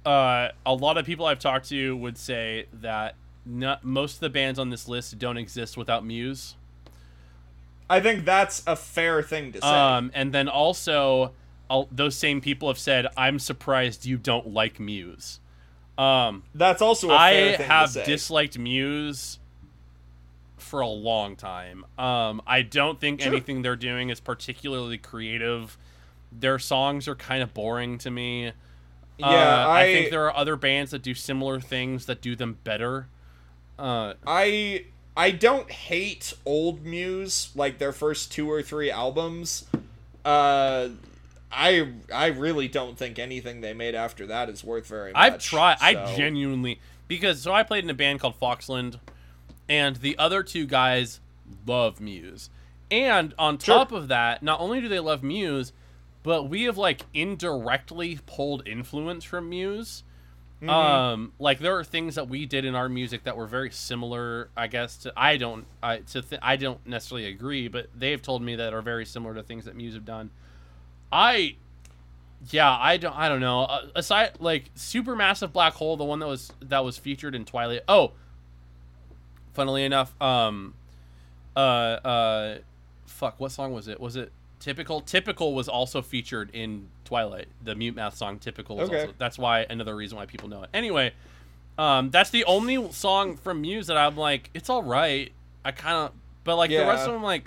uh, 0.04 0.48
a 0.64 0.74
lot 0.74 0.98
of 0.98 1.06
people 1.06 1.26
I've 1.26 1.38
talked 1.38 1.68
to 1.70 1.96
would 1.96 2.18
say 2.18 2.66
that 2.74 3.16
not, 3.44 3.84
most 3.84 4.14
of 4.14 4.20
the 4.20 4.30
bands 4.30 4.58
on 4.58 4.70
this 4.70 4.88
list 4.88 5.18
don't 5.18 5.36
exist 5.36 5.76
without 5.76 6.04
Muse. 6.04 6.56
I 7.90 8.00
think 8.00 8.24
that's 8.24 8.62
a 8.66 8.76
fair 8.76 9.22
thing 9.22 9.52
to 9.52 9.60
say. 9.60 9.66
Um, 9.66 10.10
and 10.14 10.32
then 10.32 10.48
also, 10.48 11.32
i 11.68 11.84
those 11.90 12.16
same 12.16 12.40
people 12.40 12.68
have 12.68 12.78
said, 12.78 13.06
"I'm 13.16 13.38
surprised 13.38 14.06
you 14.06 14.16
don't 14.16 14.48
like 14.48 14.80
Muse." 14.80 15.40
Um, 15.98 16.42
that's 16.54 16.80
also 16.82 17.10
a 17.10 17.14
I 17.14 17.30
have 17.56 17.86
to 17.88 17.92
say. 18.00 18.04
disliked 18.04 18.58
Muse 18.58 19.38
for 20.58 20.80
a 20.80 20.88
long 20.88 21.36
time. 21.36 21.84
Um, 21.98 22.40
I 22.46 22.62
don't 22.62 22.98
think 23.00 23.20
Sure. 23.20 23.30
anything 23.32 23.62
they're 23.62 23.76
doing 23.76 24.08
is 24.10 24.20
particularly 24.20 24.96
creative. 24.98 25.76
Their 26.32 26.58
songs 26.58 27.06
are 27.08 27.14
kind 27.14 27.42
of 27.42 27.52
boring 27.52 27.98
to 27.98 28.10
me. 28.10 28.52
yeah, 29.18 29.26
Uh, 29.26 29.66
I, 29.68 29.82
I 29.82 29.92
think 29.92 30.10
there 30.10 30.24
are 30.24 30.34
other 30.36 30.56
bands 30.56 30.92
that 30.92 31.02
do 31.02 31.14
similar 31.14 31.60
things 31.60 32.06
that 32.06 32.20
do 32.22 32.34
them 32.34 32.58
better. 32.64 33.08
Uh, 33.78 34.14
I 34.26 34.86
I 35.14 35.30
don't 35.30 35.70
hate 35.70 36.32
old 36.46 36.84
Muse 36.86 37.50
like 37.54 37.78
their 37.78 37.92
first 37.92 38.32
two 38.32 38.50
or 38.50 38.62
three 38.62 38.90
albums. 38.90 39.66
Uh 40.24 40.88
I 41.52 41.92
I 42.12 42.26
really 42.26 42.68
don't 42.68 42.96
think 42.96 43.18
anything 43.18 43.60
they 43.60 43.74
made 43.74 43.94
after 43.94 44.26
that 44.26 44.48
is 44.48 44.64
worth 44.64 44.86
very 44.86 45.12
much. 45.12 45.20
I've 45.20 45.38
tried. 45.38 45.76
I 45.80 46.16
genuinely 46.16 46.80
because 47.08 47.42
so 47.42 47.52
I 47.52 47.62
played 47.62 47.84
in 47.84 47.90
a 47.90 47.94
band 47.94 48.20
called 48.20 48.38
Foxland, 48.40 48.98
and 49.68 49.96
the 49.96 50.18
other 50.18 50.42
two 50.42 50.66
guys 50.66 51.20
love 51.66 52.00
Muse. 52.00 52.50
And 52.90 53.34
on 53.38 53.58
Sure. 53.58 53.76
top 53.76 53.92
of 53.92 54.08
that, 54.08 54.42
not 54.42 54.60
only 54.60 54.80
do 54.80 54.88
they 54.88 55.00
love 55.00 55.22
Muse, 55.22 55.72
but 56.22 56.44
we 56.44 56.64
have 56.64 56.78
like 56.78 57.02
indirectly 57.14 58.18
pulled 58.26 58.66
influence 58.66 59.24
from 59.24 59.48
Muse. 59.48 60.04
Mm-hmm. 60.62 60.70
Um, 60.70 61.32
like 61.40 61.58
there 61.58 61.76
are 61.76 61.82
things 61.82 62.14
that 62.14 62.28
we 62.28 62.46
did 62.46 62.64
in 62.64 62.74
our 62.76 62.88
music 62.88 63.24
that 63.24 63.36
were 63.36 63.46
very 63.46 63.70
similar. 63.70 64.48
I 64.56 64.68
guess 64.68 64.96
to 64.98 65.12
I 65.16 65.36
don't 65.36 65.66
I 65.82 65.98
to 65.98 66.22
th- 66.22 66.40
I 66.42 66.56
don't 66.56 66.86
necessarily 66.86 67.26
agree, 67.26 67.66
but 67.68 67.88
they 67.94 68.12
have 68.12 68.22
told 68.22 68.42
me 68.42 68.54
that 68.56 68.72
are 68.72 68.82
very 68.82 69.04
similar 69.04 69.34
to 69.34 69.42
things 69.42 69.64
that 69.64 69.74
Muse 69.74 69.94
have 69.94 70.04
done. 70.04 70.30
I 71.12 71.56
yeah, 72.50 72.76
I 72.76 72.96
don't. 72.96 73.16
I 73.16 73.28
don't 73.28 73.40
know. 73.40 73.62
Uh, 73.62 73.86
aside, 73.94 74.32
like 74.40 74.74
supermassive 74.74 75.52
black 75.52 75.74
hole, 75.74 75.96
the 75.96 76.04
one 76.04 76.18
that 76.18 76.26
was 76.26 76.50
that 76.60 76.84
was 76.84 76.98
featured 76.98 77.34
in 77.34 77.44
Twilight. 77.44 77.82
Oh, 77.86 78.12
funnily 79.52 79.84
enough, 79.84 80.20
um, 80.20 80.74
uh, 81.54 81.58
uh, 81.60 82.58
fuck, 83.06 83.38
what 83.38 83.52
song 83.52 83.72
was 83.72 83.86
it? 83.86 84.00
Was 84.00 84.16
it 84.16 84.32
typical? 84.58 85.00
Typical 85.00 85.54
was 85.54 85.68
also 85.68 86.02
featured 86.02 86.50
in 86.52 86.88
Twilight. 87.04 87.46
The 87.62 87.74
Mute 87.74 87.94
Math 87.94 88.16
song 88.16 88.38
"Typical." 88.38 88.76
Was 88.76 88.88
Okay. 88.88 89.02
also, 89.02 89.14
that's 89.18 89.38
why 89.38 89.66
another 89.70 89.94
reason 89.94 90.18
why 90.18 90.26
people 90.26 90.48
know 90.48 90.62
it. 90.64 90.70
Anyway, 90.74 91.12
um, 91.78 92.10
that's 92.10 92.30
the 92.30 92.44
only 92.46 92.90
song 92.90 93.36
from 93.36 93.60
Muse 93.60 93.86
that 93.86 93.96
I'm 93.96 94.16
like, 94.16 94.50
it's 94.54 94.68
all 94.68 94.82
right. 94.82 95.30
I 95.64 95.70
kind 95.70 95.94
of, 95.94 96.12
but 96.42 96.56
like 96.56 96.70
the 96.70 96.78
rest 96.78 97.06
of 97.06 97.12
them, 97.12 97.22
like, 97.22 97.44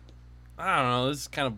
I 0.57 0.77
don't 0.77 0.89
know. 0.89 1.09
This 1.09 1.21
is 1.21 1.27
kind 1.27 1.47
of, 1.47 1.53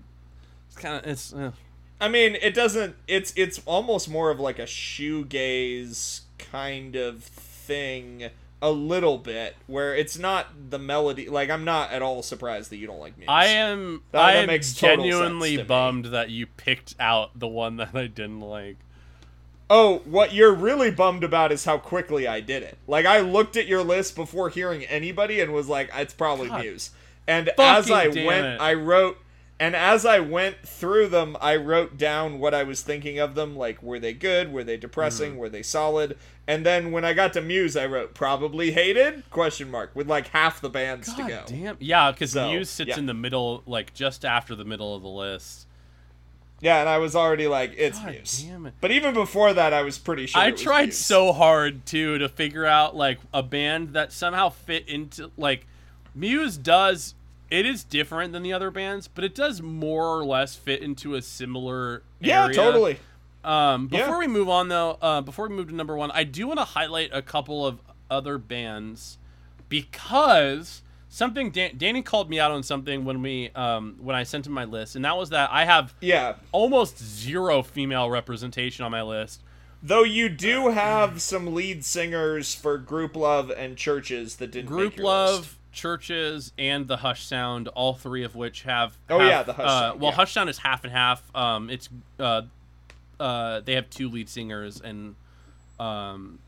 it's 0.68 0.78
kind 0.78 0.96
of, 0.96 1.06
it's. 1.06 1.34
Uh, 1.34 1.52
I 2.00 2.08
mean, 2.10 2.36
it 2.42 2.54
doesn't 2.54 2.96
it's 3.08 3.34
it's 3.36 3.62
almost 3.66 4.10
more 4.10 4.30
of 4.32 4.40
like 4.40 4.60
a 4.60 4.64
shoegaze 4.64 6.22
kind 6.38 6.96
of 6.96 7.24
thing 7.24 8.30
a 8.62 8.72
little 8.72 9.18
bit 9.20 9.56
where 9.68 9.96
it's 9.96 10.18
not 10.18 10.48
the 10.72 10.80
melody 10.80 11.30
like 11.30 11.50
I'm 11.50 11.64
not 11.64 11.92
at 11.92 12.02
all 12.02 12.24
surprised 12.24 12.72
that 12.72 12.78
you 12.78 12.88
don't 12.88 13.00
like 13.00 13.18
Muse. 13.18 13.28
I 13.30 13.46
am. 13.48 14.02
That- 14.12 14.22
I 14.24 14.34
that 14.34 14.40
am 14.42 14.48
makes 14.48 14.74
genuinely 14.74 15.58
to 15.58 15.64
me. 15.64 15.68
bummed 15.68 16.06
that 16.06 16.30
you 16.30 16.48
picked 16.48 16.96
out 17.00 17.38
the 17.38 17.48
one 17.48 17.78
that 17.78 17.94
I 17.94 18.08
didn't 18.08 18.42
like. 18.42 18.78
Oh, 19.70 19.98
what 20.06 20.34
you're 20.34 20.54
really 20.54 20.92
bummed 20.92 21.26
about 21.26 21.52
is 21.52 21.66
how 21.66 21.78
quickly 21.78 22.26
I 22.26 22.40
did 22.40 22.64
it. 22.64 22.78
Like 22.88 23.06
I 23.06 23.20
looked 23.20 23.58
at 23.58 23.68
your 23.68 23.84
list 23.84 24.16
before 24.16 24.50
hearing 24.50 24.86
anybody 24.86 25.42
and 25.42 25.52
was 25.52 25.68
like, 25.68 25.90
it's 25.94 26.14
probably 26.14 26.48
God 26.48 26.62
Muse. 26.62 26.92
And 27.28 27.50
as 27.60 27.92
I 27.92 28.08
went, 28.08 28.46
it. 28.46 28.62
I 28.62 28.74
wrote, 28.76 29.18
and 29.60 29.76
as 29.76 30.06
I 30.06 30.20
went 30.20 30.58
through 30.64 31.08
them, 31.08 31.36
I 31.42 31.56
wrote 31.56 31.98
down 31.98 32.40
what 32.40 32.54
I 32.54 32.64
was 32.64 32.82
thinking 32.82 33.18
of 33.18 33.34
them. 33.36 33.56
Like, 33.56 33.82
were 33.82 34.00
they 34.00 34.14
good? 34.14 34.52
Were 34.52 34.64
they 34.64 34.78
depressing? 34.78 35.32
Mm-hmm. 35.32 35.40
Were 35.40 35.50
they 35.50 35.64
solid? 35.64 36.18
And 36.48 36.66
then 36.66 36.92
when 36.92 37.04
I 37.04 37.14
got 37.14 37.34
to 37.34 37.42
Muse, 37.42 37.76
I 37.76 37.88
wrote 37.88 38.14
probably 38.14 38.72
hated 38.72 39.24
question 39.32 39.72
mark 39.72 39.92
with 39.96 40.08
like 40.08 40.28
half 40.28 40.62
the 40.62 40.70
bands 40.70 41.14
to 41.16 41.28
go. 41.28 41.44
damn. 41.48 41.76
Yeah, 41.80 42.12
because 42.12 42.32
So, 42.32 42.50
Muse 42.50 42.70
sits 42.70 42.90
yeah. 42.90 43.00
in 43.00 43.08
the 43.08 43.14
middle, 43.14 43.64
like 43.66 43.94
just 43.94 44.24
after 44.24 44.56
the 44.56 44.66
middle 44.66 44.96
of 44.96 45.02
the 45.02 45.10
list. 45.10 45.66
Yeah, 46.60 46.80
and 46.80 46.90
I 46.90 46.98
was 46.98 47.16
already 47.16 47.48
like, 47.48 47.74
it's 47.78 48.00
God 48.00 48.12
Muse. 48.12 48.44
it. 48.48 48.74
But 48.82 48.92
even 48.92 49.14
before 49.14 49.54
that, 49.54 49.74
I 49.74 49.82
was 49.82 49.98
pretty 49.98 50.26
sure. 50.26 50.42
I 50.42 50.52
tried 50.52 50.86
Muse. 50.86 50.98
so 50.98 51.34
hard 51.34 51.86
too 51.86 52.18
to 52.20 52.30
figure 52.30 52.66
out 52.66 52.96
like 52.96 53.20
a 53.34 53.44
band 53.44 53.94
that 53.94 54.12
somehow 54.12 54.50
fit 54.50 54.88
into 54.88 55.32
like 55.38 55.66
Muse 56.16 56.58
does. 56.58 57.14
It 57.50 57.66
is 57.66 57.84
different 57.84 58.34
than 58.34 58.44
the 58.44 58.52
other 58.54 58.72
bands, 58.72 59.08
but 59.08 59.24
it 59.24 59.34
does 59.34 59.62
more 59.62 60.18
or 60.18 60.26
less 60.26 60.56
fit 60.56 60.82
into 60.82 61.16
a 61.16 61.22
similar 61.22 62.04
Yeah, 62.20 62.44
area. 62.46 62.56
totally. 62.56 63.00
Um, 63.44 63.88
before 63.88 64.08
Yeah. 64.16 64.18
we 64.20 64.28
move 64.28 64.50
on, 64.50 64.68
though, 64.68 64.98
uh, 65.02 65.22
before 65.22 65.48
we 65.48 65.56
move 65.56 65.70
to 65.70 65.76
number 65.76 65.96
one, 65.96 66.12
I 66.12 66.24
do 66.26 66.48
want 66.48 66.60
to 66.60 66.66
highlight 66.66 67.10
a 67.14 67.22
couple 67.22 67.66
of 67.66 67.80
other 68.12 68.38
bands 68.38 69.18
because 69.70 70.82
something 71.10 71.52
Dan- 71.52 71.76
Danny 71.78 72.02
called 72.02 72.30
me 72.30 72.40
out 72.40 72.52
on 72.52 72.64
something 72.64 73.06
when 73.06 73.22
we 73.22 73.50
um, 73.52 73.96
when 74.00 74.16
I 74.16 74.24
sent 74.24 74.46
him 74.48 74.54
my 74.54 74.66
list, 74.66 74.96
and 74.96 75.06
that 75.06 75.16
was 75.18 75.30
that 75.30 75.50
I 75.52 75.66
have 75.66 75.94
Yeah. 76.02 76.36
almost 76.52 77.00
zero 77.00 77.64
female 77.64 78.10
representation 78.10 78.84
on 78.84 78.92
my 78.92 79.02
list. 79.02 79.42
Though 79.82 80.04
you 80.04 80.28
do 80.28 80.70
have 80.70 81.22
some 81.22 81.54
lead 81.54 81.86
singers 81.86 82.56
for 82.56 82.80
Grouplove 82.80 83.54
and 83.56 83.78
CHVRCHES 83.78 84.38
that 84.38 84.52
didn't 84.52 84.72
Grouplove, 84.72 85.38
list. 85.40 85.56
CHVRCHES, 85.78 86.52
and 86.58 86.88
the 86.88 86.98
Hush 86.98 87.24
Sound, 87.26 87.68
all 87.70 87.94
three 87.94 88.24
of 88.24 88.36
which 88.36 88.64
have. 88.64 88.98
Oh, 89.10 89.20
have, 89.20 89.30
yeah, 89.30 89.44
the 89.44 89.54
Hush 89.54 89.66
uh, 89.66 89.80
Sound, 89.82 90.02
Well, 90.02 90.12
yeah. 90.12 90.16
Hush 90.16 90.34
Sound 90.34 90.50
is 90.50 90.58
half 90.58 90.84
and 90.84 90.94
half. 90.94 91.36
Um, 91.36 91.70
it's 91.70 91.90
uh, 92.20 92.44
uh, 93.20 93.62
they 93.62 93.74
have 93.74 93.90
two 93.90 94.10
lead 94.10 94.30
singers 94.30 94.82
and 94.82 95.16
um, 95.80 96.40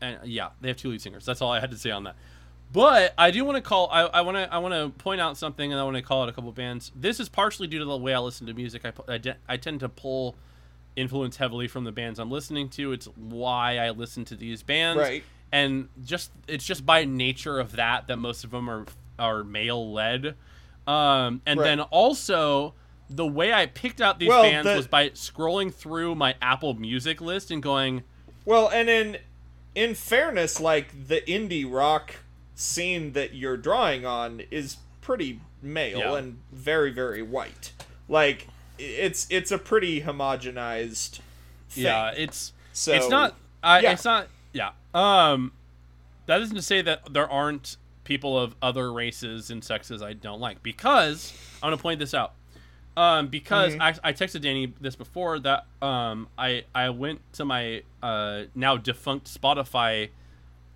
and 0.00 0.18
yeah, 0.24 0.50
they 0.60 0.68
have 0.68 0.76
two 0.76 0.90
lead 0.90 1.02
singers. 1.02 1.24
That's 1.24 1.42
all 1.42 1.52
I 1.52 1.60
had 1.60 1.70
to 1.70 1.76
say 1.76 1.90
on 1.90 2.04
that. 2.04 2.16
But 2.72 3.14
I 3.18 3.32
do 3.32 3.44
want 3.44 3.56
to 3.56 3.62
call. 3.62 3.88
I, 3.90 4.02
I 4.02 4.20
want 4.20 4.36
to. 4.36 4.52
I 4.52 4.58
want 4.58 4.74
to 4.74 4.90
point 5.02 5.20
out 5.20 5.36
something, 5.36 5.72
and 5.72 5.80
I 5.80 5.84
want 5.84 5.96
to 5.96 6.02
call 6.02 6.22
out 6.22 6.28
a 6.28 6.32
couple 6.32 6.52
bands. 6.52 6.92
This 6.94 7.18
is 7.18 7.28
partially 7.28 7.66
due 7.66 7.80
to 7.80 7.84
the 7.84 7.96
way 7.96 8.14
I 8.14 8.20
listen 8.20 8.46
to 8.46 8.54
music. 8.54 8.82
I, 8.84 8.92
I, 9.12 9.18
de- 9.18 9.36
I 9.48 9.56
tend 9.56 9.80
to 9.80 9.88
pull 9.88 10.36
influence 10.94 11.36
heavily 11.36 11.66
from 11.66 11.84
the 11.84 11.92
bands 11.92 12.20
I'm 12.20 12.30
listening 12.30 12.68
to. 12.70 12.92
It's 12.92 13.06
why 13.16 13.78
I 13.78 13.90
listen 13.90 14.24
to 14.26 14.36
these 14.36 14.62
bands 14.62 15.00
Right. 15.00 15.24
And 15.52 15.88
just 16.04 16.30
it's 16.48 16.64
just 16.64 16.84
by 16.86 17.04
nature 17.04 17.58
of 17.58 17.72
that 17.72 18.06
that 18.08 18.16
most 18.18 18.44
of 18.44 18.50
them 18.50 18.68
are 18.70 18.86
are 19.18 19.42
male 19.44 19.92
led 19.92 20.34
um 20.86 21.42
and 21.46 21.58
Right. 21.60 21.64
then 21.66 21.80
also 21.80 22.74
the 23.08 23.26
way 23.26 23.52
i 23.52 23.66
picked 23.66 24.00
out 24.00 24.18
these 24.18 24.28
Well, 24.28 24.42
bands 24.42 24.68
the- 24.68 24.76
was 24.76 24.86
by 24.86 25.10
scrolling 25.10 25.72
through 25.74 26.14
my 26.14 26.34
apple 26.40 26.74
music 26.74 27.20
list 27.20 27.50
and 27.50 27.62
going 27.62 28.02
Well, 28.44 28.68
and 28.68 28.88
in 28.88 29.18
in 29.74 29.94
fairness, 29.94 30.58
like 30.60 31.06
the 31.08 31.20
indie 31.22 31.64
rock 31.70 32.16
scene 32.56 33.12
that 33.12 33.34
you're 33.34 33.56
drawing 33.56 34.04
on 34.04 34.42
is 34.50 34.78
pretty 35.00 35.40
male 35.62 35.98
Yeah. 35.98 36.14
and 36.16 36.38
very 36.50 36.90
very 36.90 37.22
white. 37.22 37.72
Like 38.08 38.48
it's 38.78 39.26
it's 39.30 39.50
a 39.52 39.58
pretty 39.58 40.00
homogenized 40.02 41.20
thing. 41.68 41.84
yeah 41.84 42.10
it's 42.16 42.52
so 42.72 42.92
it's 42.92 43.08
not 43.08 43.36
I, 43.62 43.80
yeah. 43.80 43.92
it's 43.92 44.04
not 44.04 44.26
yeah 44.52 44.70
um 44.94 45.52
that 46.26 46.40
isn't 46.40 46.56
to 46.56 46.62
say 46.62 46.82
that 46.82 47.12
there 47.12 47.28
aren't 47.28 47.76
people 48.04 48.38
of 48.38 48.54
other 48.62 48.92
races 48.92 49.50
and 49.50 49.62
sexes 49.62 50.02
i 50.02 50.12
don't 50.12 50.40
like 50.40 50.62
because 50.62 51.32
i'm 51.62 51.66
gonna 51.70 51.76
point 51.80 51.98
this 52.00 52.14
out 52.14 52.32
um 52.96 53.28
because 53.28 53.72
Mm-hmm. 53.74 53.82
I, 53.82 53.94
I 54.10 54.12
texted 54.12 54.40
danny 54.42 54.72
this 54.80 54.96
before 54.96 55.38
that 55.40 55.66
um 55.80 56.28
i 56.36 56.64
i 56.74 56.90
went 56.90 57.20
to 57.34 57.44
my 57.44 57.82
uh 58.02 58.42
now 58.54 58.76
defunct 58.76 59.26
spotify 59.32 60.08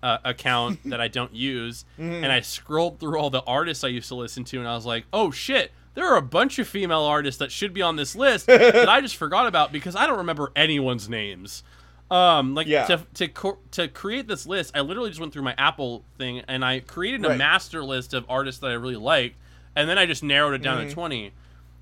uh, 0.03 0.19
account 0.23 0.79
that 0.85 1.01
i 1.01 1.07
don't 1.07 1.33
use 1.33 1.83
Mm-hmm. 1.99 2.23
and 2.23 2.31
i 2.31 2.39
scrolled 2.41 2.99
through 2.99 3.17
all 3.17 3.29
the 3.29 3.41
artists 3.43 3.83
i 3.83 3.87
used 3.87 4.07
to 4.09 4.15
listen 4.15 4.43
to 4.45 4.59
and 4.59 4.67
i 4.67 4.75
was 4.75 4.85
like 4.85 5.05
oh 5.11 5.31
shit 5.31 5.71
there 5.95 6.05
are 6.07 6.17
a 6.17 6.21
bunch 6.21 6.59
of 6.59 6.67
female 6.67 7.03
artists 7.03 7.39
that 7.39 7.51
should 7.51 7.73
be 7.73 7.81
on 7.81 7.95
this 7.95 8.15
list 8.17 8.45
that 8.47 8.89
I 8.89 8.99
just 8.99 9.15
forgot 9.15 9.47
about 9.47 9.71
because 9.71 9.95
I 9.95 10.05
don't 10.05 10.17
remember 10.17 10.51
anyone's 10.53 11.07
names. 11.07 11.63
Um, 12.11 12.53
like 12.53 12.67
Yeah. 12.67 12.85
to 12.85 13.05
to 13.15 13.27
co- 13.27 13.57
to 13.71 13.87
create 13.87 14.27
this 14.27 14.45
list, 14.45 14.75
I 14.77 14.81
literally 14.81 15.09
just 15.09 15.19
went 15.19 15.33
through 15.33 15.41
my 15.43 15.55
Apple 15.57 16.03
thing 16.17 16.41
and 16.47 16.63
I 16.63 16.79
created 16.81 17.25
a 17.25 17.29
Right. 17.29 17.37
master 17.37 17.83
list 17.83 18.13
of 18.13 18.25
artists 18.29 18.61
that 18.61 18.69
I 18.69 18.73
really 18.73 18.95
liked. 18.95 19.37
and 19.77 19.89
then 19.89 19.97
I 19.97 20.05
just 20.05 20.23
narrowed 20.23 20.53
it 20.53 20.61
down 20.61 20.77
Mm-hmm. 20.77 20.87
to 20.89 20.93
twenty. 20.93 21.31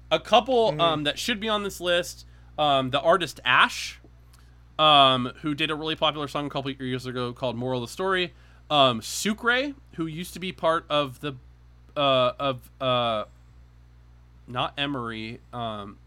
A 0.10 0.20
couple 0.20 0.80
um, 0.82 1.04
that 1.04 1.20
should 1.20 1.40
be 1.40 1.48
on 1.50 1.64
this 1.64 1.80
list: 1.82 2.26
um, 2.58 2.90
the 2.90 3.00
artist 3.02 3.40
Ashe, 3.45 4.00
um, 4.80 5.32
who 5.41 5.54
did 5.54 5.70
a 5.70 5.76
really 5.76 5.95
popular 5.95 6.28
song 6.28 6.48
a 6.48 6.50
couple 6.50 6.72
years 6.72 7.06
ago 7.06 7.34
called 7.34 7.56
"Moral 7.56 7.84
of 7.84 7.90
the 7.90 7.91
Story." 7.94 8.34
Um, 8.72 9.02
Sucre, 9.02 9.74
who 9.95 10.06
used 10.08 10.34
to 10.34 10.40
be 10.40 10.52
part 10.52 10.86
of 10.90 11.20
the 11.20 11.34
uh, 11.95 12.32
of 12.40 12.72
uh, 12.82 13.26
not 14.48 14.74
Emery. 14.78 15.40
Um, 15.52 15.98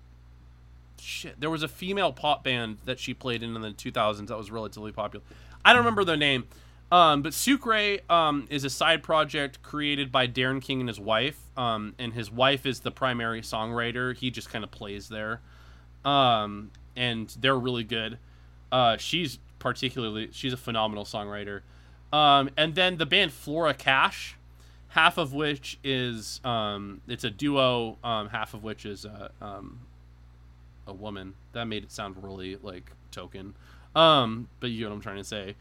shit, 1.07 1.41
there 1.41 1.51
was 1.51 1.63
a 1.63 1.69
female 1.69 2.13
pop 2.13 2.45
band 2.45 2.79
that 2.85 2.99
she 2.99 3.15
played 3.15 3.43
in 3.43 3.55
in 3.55 3.63
the 3.63 3.71
2000s 3.71 4.27
that 4.27 4.37
was 4.37 4.51
relatively 4.51 4.93
popular. 4.93 5.25
I 5.65 5.73
don't 5.73 5.81
remember 5.81 6.05
their 6.05 6.17
name, 6.17 6.45
um, 6.93 7.23
but 7.23 7.33
Sucre 7.33 7.99
um, 8.11 8.47
is 8.51 8.65
a 8.65 8.71
side 8.71 9.03
project 9.03 9.63
created 9.63 10.13
by 10.13 10.27
Darren 10.27 10.61
King 10.63 10.81
and 10.81 10.89
his 10.89 11.01
wife, 11.01 11.41
um, 11.57 11.95
and 11.99 12.13
his 12.13 12.31
wife 12.31 12.67
is 12.67 12.81
the 12.81 12.91
primary 12.91 13.41
songwriter. 13.41 14.15
He 14.17 14.31
just 14.31 14.51
kind 14.51 14.65
of 14.65 14.71
plays 14.71 15.09
there, 15.09 15.41
um, 16.05 16.71
and 16.95 17.35
they're 17.41 17.59
really 17.59 17.85
good. 17.85 18.19
Uh, 18.71 18.97
she's 18.97 19.39
particularly 19.59 20.29
she's 20.33 20.53
a 20.53 20.57
phenomenal 20.57 21.05
songwriter. 21.05 21.63
Um, 22.13 22.51
and 22.57 22.75
then 22.75 22.99
the 22.99 23.07
band 23.07 23.33
Flora 23.33 23.75
Cash, 23.75 24.37
half 24.89 25.19
of 25.19 25.33
which 25.33 25.79
is 25.83 26.41
um, 26.45 27.01
it's 27.09 27.25
a 27.25 27.31
duo, 27.31 27.99
um, 28.05 28.29
half 28.29 28.55
of 28.55 28.63
which 28.63 28.87
is 28.87 29.05
uh, 29.05 29.29
um, 29.41 29.81
a 30.87 30.93
woman. 30.93 31.35
That 31.53 31.67
made 31.67 31.83
it 31.85 31.93
sound 31.93 32.17
really 32.23 32.57
like 32.63 32.91
token. 33.11 33.55
Um, 33.95 34.49
but 34.61 34.71
you 34.71 34.85
know 34.85 34.91
what 34.91 34.97
I'm 34.97 35.03
trying 35.03 35.17
to 35.17 35.25
say. 35.25 35.55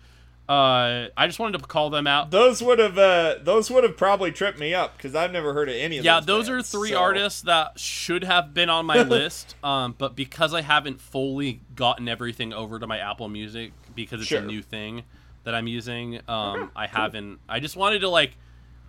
Uh, 0.48 1.08
I 1.18 1.26
just 1.26 1.40
wanted 1.40 1.58
to 1.60 1.66
call 1.66 1.90
them 1.90 2.06
out. 2.06 2.30
Those 2.30 2.62
would 2.62 2.78
have 2.78 2.98
uh, 3.00 3.36
those 3.42 3.72
would 3.72 3.84
have 3.84 3.98
probably 3.98 4.32
tripped 4.32 4.60
me 4.60 4.76
up 4.76 4.96
because 4.96 5.16
I've 5.16 5.32
never 5.32 5.54
heard 5.54 5.70
of 5.70 5.76
any 5.76 5.98
of 5.98 6.04
those. 6.04 6.06
yeah, 6.06 6.20
those. 6.20 6.48
those 6.48 6.50
are 6.50 6.62
three 6.62 6.90
so- 6.90 7.00
artists 7.00 7.42
that 7.44 7.80
should 7.80 8.24
have 8.24 8.54
been 8.54 8.70
on 8.70 8.86
my 8.86 9.02
list. 9.04 9.56
Um, 9.64 9.96
but 9.98 10.16
because 10.16 10.54
I 10.54 10.62
haven't 10.62 11.02
fully 11.02 11.62
gotten 11.76 12.08
everything 12.08 12.54
over 12.54 12.78
to 12.78 12.86
my 12.86 13.00
Apple 13.00 13.28
Music 13.28 13.72
because 13.96 14.20
it's 14.20 14.30
Sure. 14.30 14.42
a 14.42 14.46
new 14.46 14.62
thing 14.62 15.04
that 15.46 15.56
I'm 15.56 15.66
using, 15.68 16.20
um, 16.28 16.72
I 16.76 16.86
haven't. 16.88 17.40
I 17.50 17.60
just 17.60 17.76
wanted 17.76 18.00
to 18.02 18.10
like 18.10 18.38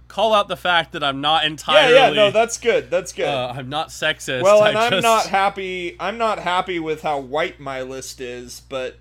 call 0.08 0.32
out 0.34 0.48
the 0.48 0.56
fact 0.56 0.92
that 0.92 1.02
I'm 1.02 1.20
not 1.20 1.44
entirely. 1.44 1.94
yeah, 1.94 2.08
yeah, 2.08 2.12
no, 2.14 2.30
that's 2.30 2.58
good. 2.58 2.90
That's 2.90 3.12
good. 3.12 3.26
uh, 3.28 3.52
I'm 3.56 3.68
not 3.68 3.88
sexist. 3.88 4.42
well, 4.42 4.62
I 4.62 4.68
and 4.70 4.78
I'm 4.78 4.90
just- 4.92 5.02
not 5.02 5.26
happy. 5.26 5.96
I'm 5.98 6.18
not 6.18 6.38
happy 6.38 6.78
with 6.78 7.02
how 7.02 7.18
white 7.20 7.58
my 7.60 7.82
list 7.82 8.20
is, 8.20 8.60
but 8.68 8.96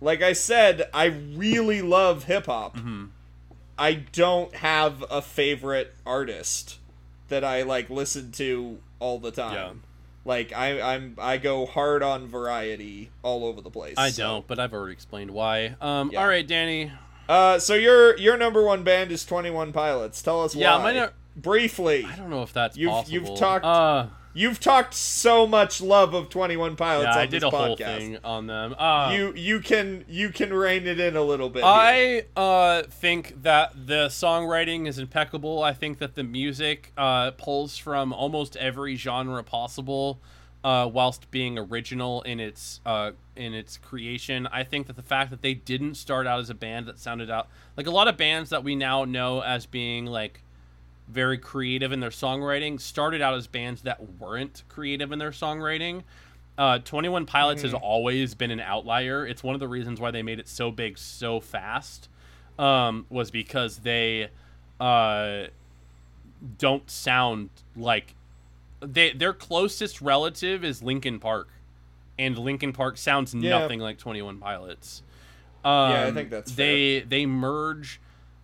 like 0.00 0.22
I 0.22 0.32
said, 0.32 0.88
I 0.92 1.06
really 1.06 1.82
love 1.82 2.24
hip 2.24 2.46
hop. 2.46 2.76
Mm-hmm. 2.76 3.04
I 3.78 3.94
don't 3.94 4.54
have 4.56 5.04
a 5.10 5.22
favorite 5.22 5.94
artist 6.06 6.78
that 7.28 7.44
I 7.44 7.62
like 7.62 7.88
listen 7.90 8.32
to 8.32 8.78
all 8.98 9.18
the 9.18 9.30
time. 9.30 9.54
Yeah. 9.54 9.72
Like 10.24 10.52
I, 10.52 10.80
I'm, 10.94 11.16
I 11.18 11.38
go 11.38 11.66
hard 11.66 12.02
on 12.02 12.28
variety 12.28 13.10
all 13.22 13.44
over 13.44 13.60
the 13.60 13.70
place. 13.70 13.94
I 13.96 14.10
so. 14.10 14.22
don't, 14.22 14.46
but 14.46 14.58
I've 14.60 14.72
already 14.72 14.92
explained 14.92 15.30
why. 15.32 15.74
Um, 15.80 16.10
Yeah. 16.12 16.20
all 16.20 16.28
right, 16.28 16.46
Danny. 16.46 16.92
Uh, 17.28 17.58
so 17.58 17.74
your 17.74 18.16
your 18.18 18.36
number 18.36 18.62
one 18.62 18.82
band 18.82 19.12
is 19.12 19.24
Twenty 19.24 19.50
One 19.50 19.72
Pilots. 19.72 20.20
Tell 20.22 20.42
us 20.42 20.54
Yeah, 20.54 20.76
why. 20.78 20.82
my 20.82 20.92
no- 20.92 21.10
Briefly, 21.34 22.04
I 22.04 22.14
don't 22.16 22.28
know 22.28 22.42
if 22.42 22.52
that's 22.52 22.76
You've- 22.76 22.90
possible. 22.90 23.14
you've 23.14 23.38
talked- 23.38 23.64
Uh, 23.64 24.06
you've 24.34 24.60
talked 24.60 24.92
so 24.92 25.46
much 25.46 25.80
love 25.80 26.12
of 26.12 26.28
Twenty 26.28 26.56
One 26.58 26.76
Pilots 26.76 27.06
yeah, 27.06 27.12
on 27.12 27.18
I 27.18 27.26
did 27.26 27.40
this 27.40 27.42
a 27.44 27.50
whole 27.50 27.74
thing 27.76 28.18
on 28.22 28.46
them. 28.48 28.74
Uh, 28.78 29.12
You 29.14 29.32
you 29.34 29.60
can 29.60 30.04
you 30.08 30.28
can 30.28 30.52
rein 30.52 30.86
it 30.86 31.00
in 31.00 31.16
a 31.16 31.22
little 31.22 31.48
bit. 31.48 31.62
I 31.64 32.24
uh, 32.36 32.82
think 32.82 33.42
that 33.44 33.72
the 33.86 34.08
songwriting 34.08 34.86
is 34.86 34.98
impeccable. 34.98 35.62
I 35.62 35.72
think 35.72 35.98
that 36.00 36.16
the 36.16 36.24
music 36.24 36.92
uh, 36.98 37.30
pulls 37.32 37.78
from 37.78 38.12
almost 38.12 38.54
every 38.56 38.96
genre 38.96 39.42
possible, 39.42 40.20
uh, 40.64 40.88
whilst 40.92 41.30
being 41.30 41.58
original 41.58 42.22
in 42.22 42.40
its 42.40 42.80
uh, 42.86 43.12
in 43.36 43.54
its 43.54 43.78
creation. 43.78 44.46
I 44.46 44.64
think 44.64 44.86
that 44.86 44.96
the 44.96 45.02
fact 45.02 45.30
that 45.30 45.42
they 45.42 45.54
didn't 45.54 45.94
start 45.94 46.26
out 46.26 46.40
as 46.40 46.50
a 46.50 46.54
band 46.54 46.86
that 46.86 46.98
sounded 46.98 47.30
out 47.30 47.48
like 47.76 47.86
a 47.86 47.90
lot 47.90 48.08
of 48.08 48.16
bands 48.16 48.50
that 48.50 48.62
we 48.62 48.76
now 48.76 49.04
know 49.04 49.40
as 49.40 49.66
being 49.66 50.06
like 50.06 50.42
very 51.08 51.36
creative 51.36 51.92
in 51.92 52.00
their 52.00 52.10
songwriting 52.10 52.80
started 52.80 53.20
out 53.20 53.34
as 53.34 53.46
bands 53.46 53.82
that 53.82 54.18
weren't 54.20 54.62
creative 54.68 55.12
in 55.12 55.18
their 55.18 55.30
songwriting. 55.30 56.02
Uh, 56.56 56.78
21 56.78 57.26
Pilots 57.26 57.62
has 57.62 57.74
always 57.74 58.34
been 58.34 58.50
an 58.50 58.60
outlier. 58.60 59.26
It's 59.26 59.42
one 59.42 59.54
of 59.54 59.60
the 59.60 59.68
reasons 59.68 60.00
why 60.00 60.10
they 60.10 60.22
made 60.22 60.38
it 60.38 60.48
so 60.48 60.70
big 60.70 60.98
so 60.98 61.40
fast. 61.40 62.08
Um, 62.58 63.06
was 63.08 63.30
because 63.30 63.78
they 63.78 64.28
uh, 64.78 65.44
don't 66.58 66.88
sound 66.90 67.48
like 67.74 68.14
they 68.82 69.12
their 69.12 69.32
closest 69.32 70.00
relative 70.00 70.64
is 70.64 70.82
Linkin 70.82 71.18
Park, 71.18 71.48
and 72.18 72.36
Linkin 72.36 72.72
Park 72.72 72.98
sounds 72.98 73.34
Yeah. 73.34 73.58
nothing 73.60 73.80
like 73.80 73.98
21 73.98 74.38
Pilots. 74.38 75.02
Um, 75.64 75.90
Yeah, 75.92 76.06
I 76.06 76.12
think 76.12 76.30
that's 76.30 76.50
fair. 76.52 76.66
they 76.66 77.00
they 77.00 77.26
merge 77.26 78.00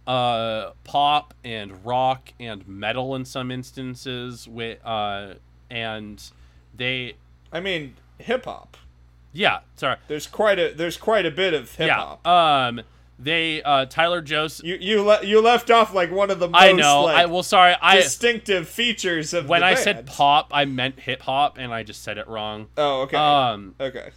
uh, 0.06 0.70
pop 0.85 1.35
and 1.44 1.85
rock 1.85 2.32
and 2.40 2.66
metal 2.66 3.15
in 3.15 3.24
some 3.24 3.51
instances 3.51 4.48
with 4.48 4.78
uh, 4.86 5.35
and 5.70 6.23
they 6.74 7.15
I 7.52 7.60
mean 7.60 7.94
hip 8.19 8.44
hop. 8.47 8.77
yeah 9.32 9.60
sorry 9.77 9.97
There's 10.06 10.27
quite 10.27 10.59
a 10.59 10.73
there's 10.74 10.97
quite 10.97 11.27
a 11.27 11.31
bit 11.31 11.52
of 11.55 11.74
hip 11.74 11.90
hop. 11.90 12.20
yeah 12.24 12.66
um 12.69 12.81
they 13.19 13.62
uh 13.62 13.85
Tyler 13.86 14.20
Joseph 14.23 14.65
you 14.65 14.77
you 14.81 15.03
le- 15.03 15.24
you 15.24 15.40
left 15.40 15.70
off 15.70 15.93
like 15.93 16.11
one 16.12 16.31
of 16.31 16.39
the 16.39 16.49
most 16.49 16.62
I 16.62 16.73
know 16.73 17.03
like, 17.05 17.16
I 17.16 17.27
well 17.27 17.43
sorry 17.43 17.74
I 17.82 17.97
distinctive 17.97 18.69
features 18.69 19.35
of 19.35 19.49
when 19.49 19.62
I 19.65 19.73
band. 19.74 19.85
said 19.85 20.07
pop 20.07 20.49
I 20.53 20.65
meant 20.66 21.01
hip 21.01 21.23
hop 21.23 21.59
and 21.59 21.73
I 21.74 21.82
just 21.82 22.03
said 22.03 22.16
it 22.19 22.28
wrong 22.28 22.69
Oh, 22.77 23.03
okay. 23.03 23.16
um 23.16 23.74
okay. 23.81 24.11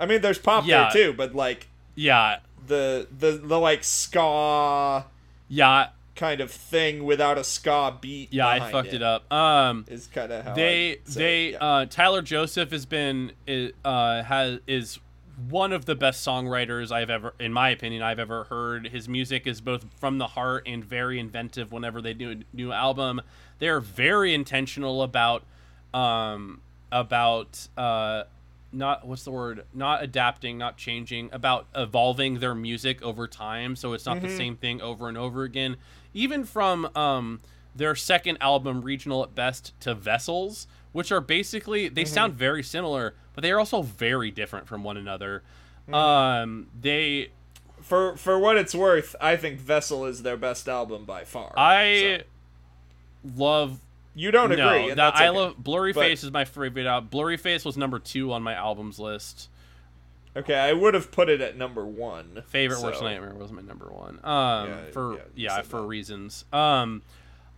I 0.00 0.06
mean, 0.06 0.20
there's 0.20 0.38
pop 0.38 0.66
Yeah. 0.66 0.90
there 0.92 1.06
too, 1.06 1.12
but 1.12 1.34
like 1.34 1.68
yeah 1.94 2.38
the 2.66 3.06
the 3.16 3.32
the 3.32 3.58
like 3.58 3.82
ska 3.84 5.04
yeah 5.48 5.88
kind 6.16 6.40
of 6.40 6.50
thing 6.50 7.04
without 7.04 7.38
a 7.38 7.44
ska 7.44 7.96
beat. 8.00 8.32
yeah 8.32 8.48
I 8.48 8.72
fucked 8.72 8.92
it 8.92 9.02
up 9.02 9.32
um 9.32 9.84
Is 9.88 10.08
kind 10.08 10.32
of 10.32 10.44
how 10.44 10.54
they 10.54 10.98
they 11.06 11.46
it, 11.48 11.52
yeah. 11.52 11.58
uh 11.58 11.86
Tyler 11.86 12.22
Joseph 12.22 12.72
has 12.72 12.86
been 12.86 13.32
uh 13.84 14.22
has 14.24 14.58
is 14.66 14.98
one 15.48 15.72
of 15.72 15.84
the 15.84 15.94
best 15.94 16.26
songwriters 16.26 16.90
I've 16.90 17.10
ever 17.10 17.34
in 17.38 17.52
my 17.52 17.70
opinion 17.70 18.02
I've 18.02 18.18
ever 18.18 18.44
heard. 18.44 18.88
His 18.88 19.08
music 19.08 19.46
is 19.46 19.60
both 19.60 19.86
from 20.00 20.18
the 20.18 20.28
heart 20.28 20.64
and 20.66 20.84
very 20.84 21.18
inventive 21.18 21.70
whenever 21.70 22.02
they 22.02 22.14
do 22.14 22.32
a 22.32 22.56
new 22.56 22.72
album. 22.72 23.20
They're 23.58 23.80
very 23.80 24.34
intentional 24.34 25.02
about 25.02 25.44
um 25.94 26.60
about 26.90 27.68
uh 27.76 28.24
not 28.72 29.06
what's 29.06 29.24
the 29.24 29.30
word 29.30 29.64
not 29.72 30.02
adapting 30.02 30.58
not 30.58 30.76
changing 30.76 31.30
about 31.32 31.66
evolving 31.74 32.40
their 32.40 32.54
music 32.54 33.00
over 33.02 33.26
time 33.26 33.74
so 33.74 33.94
it's 33.94 34.04
not 34.04 34.20
the 34.20 34.28
same 34.36 34.56
thing 34.56 34.80
over 34.82 35.08
and 35.08 35.16
over 35.16 35.42
again 35.44 35.76
even 36.12 36.44
from 36.44 36.84
um 36.94 37.40
their 37.74 37.94
second 37.94 38.36
album 38.42 38.82
regional 38.82 39.22
at 39.22 39.34
best 39.34 39.72
to 39.80 39.94
vessels 39.94 40.66
which 40.98 41.12
are 41.12 41.20
basically 41.20 41.88
they 41.88 42.04
sound 42.04 42.34
very 42.34 42.62
similar 42.62 43.14
but 43.34 43.42
they 43.42 43.50
are 43.52 43.58
also 43.60 43.82
very 43.82 44.30
different 44.32 44.66
from 44.66 44.82
one 44.82 44.96
another 44.96 45.42
um 45.92 46.66
they 46.78 47.28
for 47.80 48.16
for 48.16 48.36
what 48.38 48.56
it's 48.56 48.74
worth, 48.74 49.14
I 49.20 49.36
think 49.36 49.60
Vessel 49.60 50.04
is 50.04 50.22
their 50.22 50.36
best 50.36 50.68
album 50.68 51.04
by 51.04 51.22
far. 51.24 51.54
i 51.56 52.18
So, 52.18 52.24
love 53.36 53.80
you 54.14 54.30
don't 54.30 54.50
agree. 54.52 54.64
no 54.64 54.72
and 54.72 54.90
that 54.90 54.96
that's 54.96 55.20
i 55.20 55.28
love 55.28 55.56
blurry 55.56 55.92
But- 55.92 56.00
face 56.00 56.24
is 56.24 56.30
my 56.32 56.44
favorite 56.44 56.86
album 56.86 57.08
Blurryface 57.10 57.64
was 57.64 57.76
number 57.76 57.98
two 57.98 58.32
on 58.32 58.42
my 58.42 58.54
albums 58.54 58.98
list 58.98 59.48
Okay, 60.36 60.54
I 60.54 60.72
would 60.72 60.94
have 60.94 61.10
put 61.10 61.28
it 61.30 61.40
at 61.40 61.56
number 61.56 61.84
one. 61.84 62.44
favorite 62.48 62.76
so- 62.78 62.84
worst 62.88 63.02
nightmare 63.02 63.34
was 63.34 63.50
my 63.50 63.62
number 63.62 63.86
one 63.86 64.18
um 64.24 64.68
Yeah, 64.68 64.76
for 64.92 65.14
yeah, 65.14 65.20
yeah, 65.34 65.62
for 65.62 65.80
that. 65.80 65.86
reasons 65.86 66.44
um 66.52 67.02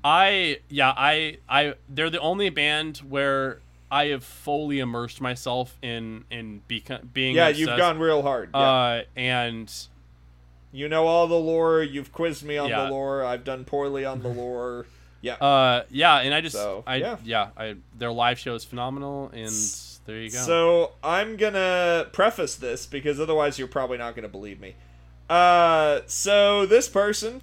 i 0.04 0.58
yeah 0.68 0.92
i 0.96 1.36
i 1.48 1.74
they're 1.88 2.10
the 2.10 2.20
only 2.20 2.48
band 2.50 2.98
where 2.98 3.60
i 3.90 4.06
have 4.06 4.24
fully 4.24 4.78
immersed 4.78 5.20
myself 5.20 5.76
in 5.82 6.24
in 6.30 6.62
beco- 6.68 7.02
being 7.12 7.34
Yeah, 7.36 7.48
obsessed. 7.48 7.60
you've 7.68 7.78
gone 7.78 7.98
real 7.98 8.22
hard. 8.22 8.50
Yeah. 8.54 8.60
uh 8.60 9.02
and 9.16 9.72
you 10.72 10.88
know 10.88 11.06
all 11.06 11.26
the 11.26 11.34
lore. 11.34 11.82
You've 11.82 12.12
quizzed 12.12 12.44
me 12.44 12.56
on 12.56 12.68
Yeah. 12.68 12.84
the 12.84 12.90
lore. 12.92 13.24
I've 13.24 13.42
done 13.44 13.64
poorly 13.64 14.04
on 14.04 14.22
the 14.22 14.28
lore. 14.42 14.86
Yeah. 15.22 15.34
uh 15.34 15.82
yeah 15.90 16.20
and 16.20 16.32
i 16.32 16.40
just 16.40 16.56
So, 16.56 16.82
i 16.86 16.96
yeah. 16.96 17.16
yeah. 17.24 17.48
i 17.56 17.74
their 17.98 18.10
live 18.12 18.38
show 18.38 18.54
is 18.54 18.64
phenomenal 18.64 19.30
and 19.34 19.52
there 20.06 20.16
you 20.22 20.30
go 20.30 20.38
So 20.38 20.92
I'm 21.04 21.36
gonna 21.36 22.06
preface 22.12 22.54
this 22.56 22.86
because 22.86 23.20
otherwise 23.20 23.58
you're 23.58 23.68
probably 23.68 23.98
not 23.98 24.16
gonna 24.16 24.28
believe 24.28 24.60
me. 24.60 24.76
Uh, 25.28 26.00
so 26.06 26.64
this 26.66 26.88
person, 26.88 27.42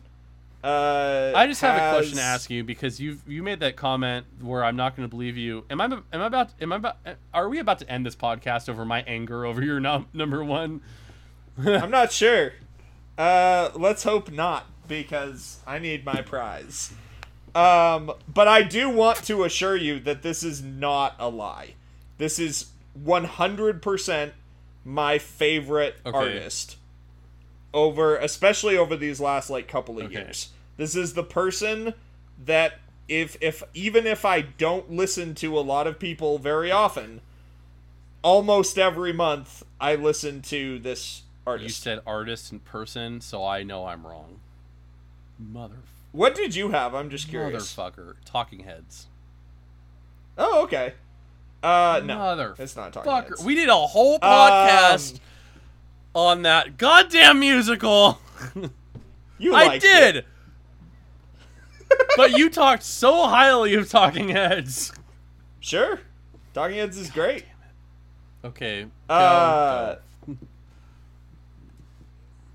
uh, 0.64 1.32
I 1.36 1.48
just 1.48 1.62
have 1.62 1.76
a 1.76 1.96
question 1.98 2.18
to 2.18 2.24
ask 2.24 2.50
you 2.50 2.64
because 2.64 3.00
you 3.00 3.20
you 3.28 3.44
made 3.44 3.60
that 3.60 3.76
comment 3.76 4.26
where 4.42 4.64
I'm 4.64 4.76
not 4.76 4.96
going 4.96 5.08
to 5.08 5.10
believe 5.10 5.38
you. 5.38 5.66
Am 5.70 5.80
I 5.80 5.86
am 5.86 6.04
I 6.12 6.26
about 6.26 6.50
am 6.60 6.74
I 6.74 6.76
about 6.78 6.98
are 7.34 7.48
we 7.48 7.60
about 7.60 7.80
to 7.80 7.90
end 7.90 8.06
this 8.06 8.16
podcast 8.16 8.68
over 8.68 8.84
my 8.84 9.02
anger 9.04 9.46
over 9.46 9.64
your 9.64 9.80
num- 9.80 10.08
number 10.14 10.44
one? 10.44 10.82
I'm 11.58 11.92
not 11.92 12.12
sure. 12.12 12.54
Uh, 13.18 13.70
let's 13.76 14.04
hope 14.04 14.32
not 14.32 14.66
because 14.88 15.60
I 15.66 15.80
need 15.80 16.06
my 16.06 16.22
prize. 16.22 16.94
Um, 17.56 18.12
but 18.32 18.48
I 18.48 18.62
do 18.62 18.90
want 18.90 19.24
to 19.26 19.44
assure 19.44 19.76
you 19.76 20.00
that 20.02 20.22
this 20.22 20.44
is 20.44 20.62
not 20.62 21.16
a 21.18 21.30
lie. 21.30 21.74
This 22.20 22.38
is 22.38 22.68
100% 23.04 24.32
my 24.86 25.18
favorite 25.18 25.96
Okay. 26.06 26.16
artist 26.18 26.78
over 27.74 28.16
especially 28.18 28.78
over 28.78 28.96
these 28.96 29.20
last 29.20 29.50
like 29.50 29.68
couple 29.68 30.00
of 30.00 30.06
Okay. 30.06 30.16
years. 30.16 30.50
This 30.78 30.96
is 30.96 31.14
the 31.14 31.24
person 31.24 31.94
that 32.46 32.80
if 33.08 33.36
if 33.42 33.64
even 33.74 34.06
if 34.08 34.26
I 34.26 34.42
don't 34.42 34.92
listen 34.92 35.34
to 35.36 35.58
a 35.58 35.62
lot 35.62 35.88
of 35.88 35.98
people 36.00 36.38
very 36.40 36.72
often, 36.72 37.22
almost 38.24 38.78
every 38.78 39.14
month 39.14 39.64
I 39.80 39.96
listen 39.96 40.42
to 40.44 40.80
this 40.80 41.24
artist. 41.46 41.64
You 41.64 41.74
said 41.74 42.00
artist 42.06 42.52
in 42.52 42.60
person, 42.60 43.22
so 43.22 43.46
I 43.46 43.64
know 43.64 43.86
I'm 43.86 44.06
wrong. 44.06 44.40
Mother 45.40 45.78
what 46.14 46.34
did 46.36 46.56
you 46.56 46.70
have? 46.70 46.96
I'm 46.96 47.10
just 47.12 47.28
curious. 47.30 47.76
motherfucker. 47.76 48.16
Talking 48.26 48.62
heads. 48.62 49.08
Oh, 50.38 50.64
okay. 50.64 50.94
Uh 51.64 52.02
no. 52.04 52.18
Mother 52.18 52.56
It's 52.58 52.76
not 52.76 52.94
talking 52.94 53.12
fucker. 53.12 53.30
heads. 53.30 53.44
We 53.44 53.56
did 53.56 53.70
a 53.70 53.76
whole 53.76 54.20
podcast 54.20 55.16
Um, 55.16 55.20
on 56.18 56.42
that 56.42 56.78
goddamn 56.78 57.40
musical. 57.40 58.20
You 59.40 59.54
I 59.54 59.78
did. 59.78 60.16
it. 60.16 60.26
but 62.18 62.32
you 62.32 62.50
talked 62.50 62.82
so 62.82 63.28
highly 63.28 63.76
of 63.76 63.88
Talking 63.88 64.30
Heads. 64.30 64.92
Sure. 65.60 66.00
Talking 66.56 66.78
Heads 66.78 66.98
is 66.98 67.12
great. 67.12 67.46
Okay. 68.44 68.88
Go, 69.08 69.14
Uh, 69.14 69.96
go. 70.26 70.38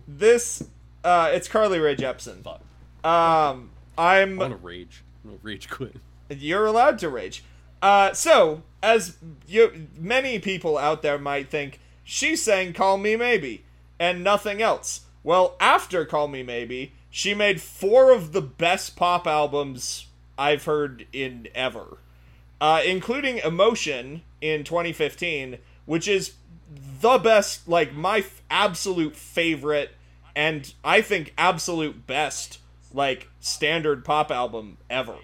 this 0.08 0.64
uh 1.04 1.30
it's 1.32 1.46
Carly 1.46 1.78
Rae 1.78 1.94
Jepsen. 1.94 2.42
Fuck. 2.42 2.62
Um 3.08 3.70
I'm 3.96 4.36
want 4.38 4.50
to 4.50 4.56
rage. 4.56 5.04
I'm 5.22 5.30
gonna 5.30 5.40
rage 5.44 5.68
quit. 5.70 5.94
You're 6.28 6.66
allowed 6.66 6.98
to 6.98 7.08
rage. 7.08 7.44
Uh, 7.80 8.12
so, 8.12 8.62
as 8.82 9.18
you, 9.46 9.86
many 9.96 10.38
people 10.40 10.78
out 10.78 11.02
there 11.02 11.18
might 11.18 11.48
think, 11.48 11.78
she's 12.04 12.42
saying 12.42 12.72
"Call 12.72 12.98
Me 12.98 13.16
Maybe" 13.16 13.64
and 13.98 14.24
nothing 14.24 14.60
else. 14.62 15.02
Well, 15.22 15.56
after 15.60 16.04
"Call 16.04 16.28
Me 16.28 16.42
Maybe," 16.42 16.92
she 17.10 17.34
made 17.34 17.60
four 17.60 18.12
of 18.12 18.32
the 18.32 18.42
best 18.42 18.96
pop 18.96 19.26
albums 19.26 20.06
I've 20.38 20.64
heard 20.64 21.06
in 21.12 21.48
ever, 21.54 21.98
uh, 22.60 22.82
including 22.84 23.38
"Emotion" 23.38 24.22
in 24.40 24.64
2015, 24.64 25.58
which 25.86 26.08
is 26.08 26.34
the 27.00 27.18
best, 27.18 27.68
like 27.68 27.92
my 27.94 28.18
f- 28.18 28.42
absolute 28.50 29.16
favorite, 29.16 29.90
and 30.34 30.72
I 30.84 31.02
think 31.02 31.34
absolute 31.36 32.06
best, 32.06 32.58
like 32.92 33.28
standard 33.40 34.04
pop 34.04 34.30
album 34.30 34.78
ever. 34.88 35.16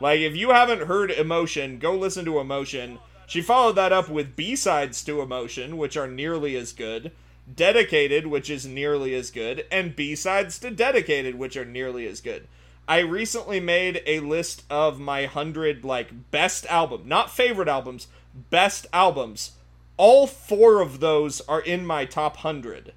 Like, 0.00 0.20
if 0.20 0.34
you 0.36 0.50
haven't 0.50 0.86
heard 0.86 1.10
Emotion, 1.10 1.78
go 1.78 1.94
listen 1.94 2.24
to 2.24 2.38
Emotion. 2.38 2.98
She 3.26 3.42
followed 3.42 3.76
that 3.76 3.92
up 3.92 4.08
with 4.08 4.36
B 4.36 4.54
sides 4.56 5.02
to 5.04 5.20
Emotion, 5.20 5.76
which 5.76 5.96
are 5.96 6.08
nearly 6.08 6.56
as 6.56 6.72
good, 6.72 7.12
Dedicated, 7.52 8.26
which 8.26 8.48
is 8.48 8.66
nearly 8.66 9.14
as 9.14 9.30
good, 9.30 9.66
and 9.70 9.94
B 9.94 10.14
sides 10.14 10.58
to 10.60 10.70
Dedicated, 10.70 11.34
which 11.34 11.56
are 11.56 11.64
nearly 11.64 12.06
as 12.06 12.22
good. 12.22 12.48
I 12.88 13.00
recently 13.00 13.60
made 13.60 14.02
a 14.06 14.20
list 14.20 14.64
of 14.70 14.98
my 14.98 15.22
100, 15.22 15.84
like, 15.84 16.30
best 16.30 16.66
album, 16.66 17.02
not 17.06 17.30
favorite 17.30 17.68
albums, 17.68 18.08
best 18.50 18.86
albums. 18.92 19.52
All 19.96 20.26
four 20.26 20.80
of 20.80 21.00
those 21.00 21.40
are 21.42 21.60
in 21.60 21.86
my 21.86 22.04
top 22.04 22.36
100. 22.36 22.92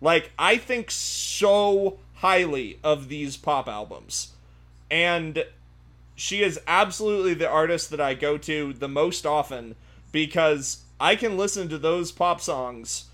Like, 0.00 0.32
I 0.38 0.56
think 0.56 0.90
so 0.90 1.98
highly 2.14 2.78
of 2.84 3.08
these 3.08 3.36
pop 3.36 3.68
albums. 3.68 4.32
And 4.90 5.44
she 6.22 6.40
is 6.40 6.60
absolutely 6.68 7.34
the 7.34 7.48
artist 7.48 7.90
that 7.90 8.00
I 8.00 8.14
go 8.14 8.38
to 8.38 8.72
the 8.74 8.86
most 8.86 9.26
often 9.26 9.74
because 10.12 10.84
I 11.00 11.16
can 11.16 11.36
listen 11.36 11.68
to 11.68 11.78
those 11.78 12.12
pop 12.12 12.40
songs 12.40 13.06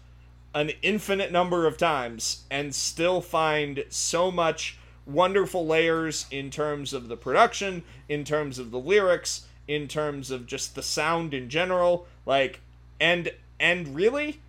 an 0.54 0.72
infinite 0.82 1.32
number 1.32 1.66
of 1.66 1.78
times 1.78 2.44
and 2.50 2.74
still 2.74 3.22
find 3.22 3.82
so 3.88 4.30
much 4.30 4.76
wonderful 5.06 5.66
layers 5.66 6.26
in 6.30 6.50
terms 6.50 6.92
of 6.92 7.08
the 7.08 7.16
production, 7.16 7.82
in 8.10 8.24
terms 8.24 8.58
of 8.58 8.70
the 8.70 8.78
lyrics, 8.78 9.46
in 9.66 9.88
terms 9.88 10.30
of 10.30 10.46
just 10.46 10.74
the 10.74 10.82
sound 10.82 11.32
in 11.32 11.48
general, 11.48 12.06
like 12.26 12.60
and 13.00 13.32
and 13.58 13.94
really 13.94 14.42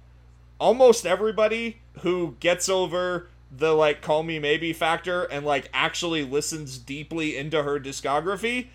almost 0.59 1.05
everybody 1.05 1.79
who 2.01 2.35
gets 2.41 2.67
over 2.67 3.29
the 3.51 3.73
like 3.73 4.01
call 4.01 4.23
me 4.23 4.39
maybe 4.39 4.73
factor 4.73 5.23
and 5.23 5.45
like 5.45 5.69
actually 5.73 6.23
listens 6.23 6.77
deeply 6.77 7.35
into 7.35 7.63
her 7.63 7.79
discography 7.79 8.67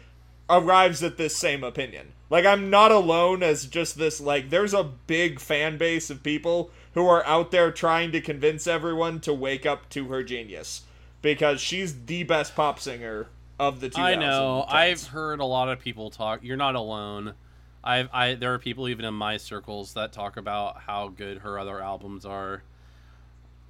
arrives 0.50 1.02
at 1.02 1.16
this 1.16 1.36
same 1.36 1.64
opinion. 1.64 2.12
Like 2.30 2.44
I'm 2.44 2.70
not 2.70 2.90
alone 2.90 3.42
as 3.42 3.66
just 3.66 3.96
this 3.96 4.20
like 4.20 4.50
there's 4.50 4.74
a 4.74 4.84
big 4.84 5.40
fan 5.40 5.78
base 5.78 6.10
of 6.10 6.22
people 6.22 6.70
who 6.94 7.06
are 7.06 7.24
out 7.26 7.50
there 7.50 7.70
trying 7.70 8.12
to 8.12 8.20
convince 8.20 8.66
everyone 8.66 9.20
to 9.20 9.32
wake 9.32 9.66
up 9.66 9.88
to 9.90 10.08
her 10.08 10.22
genius 10.22 10.82
because 11.22 11.60
she's 11.60 12.04
the 12.06 12.22
best 12.24 12.54
pop 12.54 12.78
singer 12.78 13.28
of 13.58 13.80
the 13.80 13.88
2010s. 13.88 13.98
I 13.98 14.14
know. 14.16 14.64
I've 14.68 15.06
heard 15.06 15.40
a 15.40 15.44
lot 15.44 15.68
of 15.68 15.80
people 15.80 16.10
talk. 16.10 16.40
You're 16.42 16.56
not 16.56 16.74
alone. 16.74 17.34
I've 17.82 18.08
I 18.12 18.34
there 18.34 18.54
are 18.54 18.58
people 18.58 18.88
even 18.88 19.04
in 19.04 19.14
my 19.14 19.36
circles 19.36 19.94
that 19.94 20.12
talk 20.12 20.36
about 20.36 20.80
how 20.80 21.08
good 21.08 21.38
her 21.38 21.58
other 21.58 21.80
albums 21.80 22.24
are. 22.24 22.62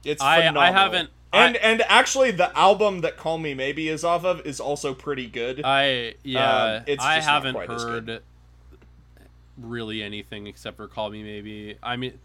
It's 0.05 0.23
I- 0.23 0.49
I 0.49 0.71
haven't- 0.71 1.11
And 1.33 1.57
I- 1.57 1.61
and 1.61 1.83
actually 1.89 2.31
the 2.31 2.57
album 2.57 3.01
that 3.01 3.17
Call 3.17 3.39
Me 3.39 3.55
Maybe 3.55 3.89
is 3.89 4.05
off 4.05 4.25
of 4.25 4.47
is 4.47 4.61
also 4.61 4.95
pretty 4.95 5.27
good. 5.27 5.63
I 5.65 6.15
yeah. 6.23 6.63
Um, 6.77 6.83
it's 6.87 7.05
I 7.05 7.21
haven't 7.21 7.57
heard 7.57 8.23
really 9.57 10.03
anything 10.03 10.47
except 10.47 10.77
for 10.77 10.87
Call 10.89 11.11
Me 11.11 11.23
Maybe. 11.23 11.77
I 11.83 11.97
mean, 11.97 12.19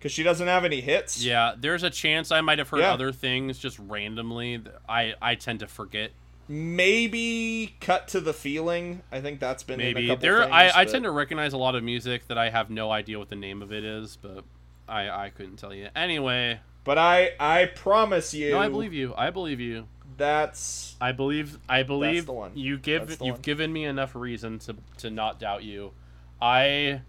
Cuz 0.00 0.12
she 0.12 0.22
doesn't 0.22 0.46
have 0.46 0.64
any 0.64 0.80
hits. 0.80 1.22
yeah, 1.22 1.54
there's 1.56 1.82
a 1.82 1.90
chance 1.90 2.30
I 2.30 2.40
might 2.40 2.58
have 2.58 2.68
heard 2.68 2.80
Yeah. 2.80 2.92
other 2.92 3.12
things 3.12 3.58
just 3.58 3.78
randomly. 3.78 4.62
I 4.88 5.14
I 5.20 5.34
tend 5.34 5.60
to 5.60 5.66
forget. 5.66 6.12
Maybe 6.46 7.74
Cut 7.80 8.06
to 8.08 8.20
the 8.20 8.34
Feeling. 8.34 9.02
I 9.10 9.20
think 9.22 9.40
that's 9.40 9.62
been 9.62 9.78
Maybe 9.78 10.08
couple 10.08 10.20
there 10.20 10.40
things, 10.42 10.52
I, 10.52 10.82
I 10.82 10.84
tend 10.84 11.04
to 11.04 11.10
recognize 11.10 11.54
a 11.54 11.56
lot 11.58 11.74
of 11.74 11.82
music 11.82 12.28
that 12.28 12.36
I 12.36 12.50
have 12.50 12.68
no 12.68 12.90
idea 12.90 13.18
what 13.18 13.30
the 13.30 13.36
name 13.36 13.62
of 13.62 13.72
it 13.72 13.82
is, 13.84 14.16
but 14.20 14.44
I 14.86 15.08
I 15.08 15.28
couldn't 15.30 15.56
tell 15.56 15.72
you. 15.74 15.88
Anyway, 15.96 16.60
But 16.84 16.98
I 16.98 17.32
I 17.40 17.66
promise 17.66 18.34
you 18.34 18.52
no, 18.52 18.58
I 18.58 18.68
believe 18.68 18.92
you. 18.92 19.14
I 19.16 19.30
believe 19.30 19.58
you. 19.60 19.88
that's 20.16 20.94
I 21.00 21.12
believe 21.12 21.58
I 21.68 21.82
believe 21.82 22.26
the 22.26 22.32
one. 22.32 22.52
you 22.54 22.78
give 22.78 23.10
you've 23.10 23.20
one. 23.20 23.40
given 23.40 23.72
me 23.72 23.84
enough 23.84 24.14
reason 24.14 24.58
to 24.60 24.76
to 24.98 25.10
not 25.10 25.40
doubt 25.40 25.64
you. 25.64 25.92
I 26.40 27.00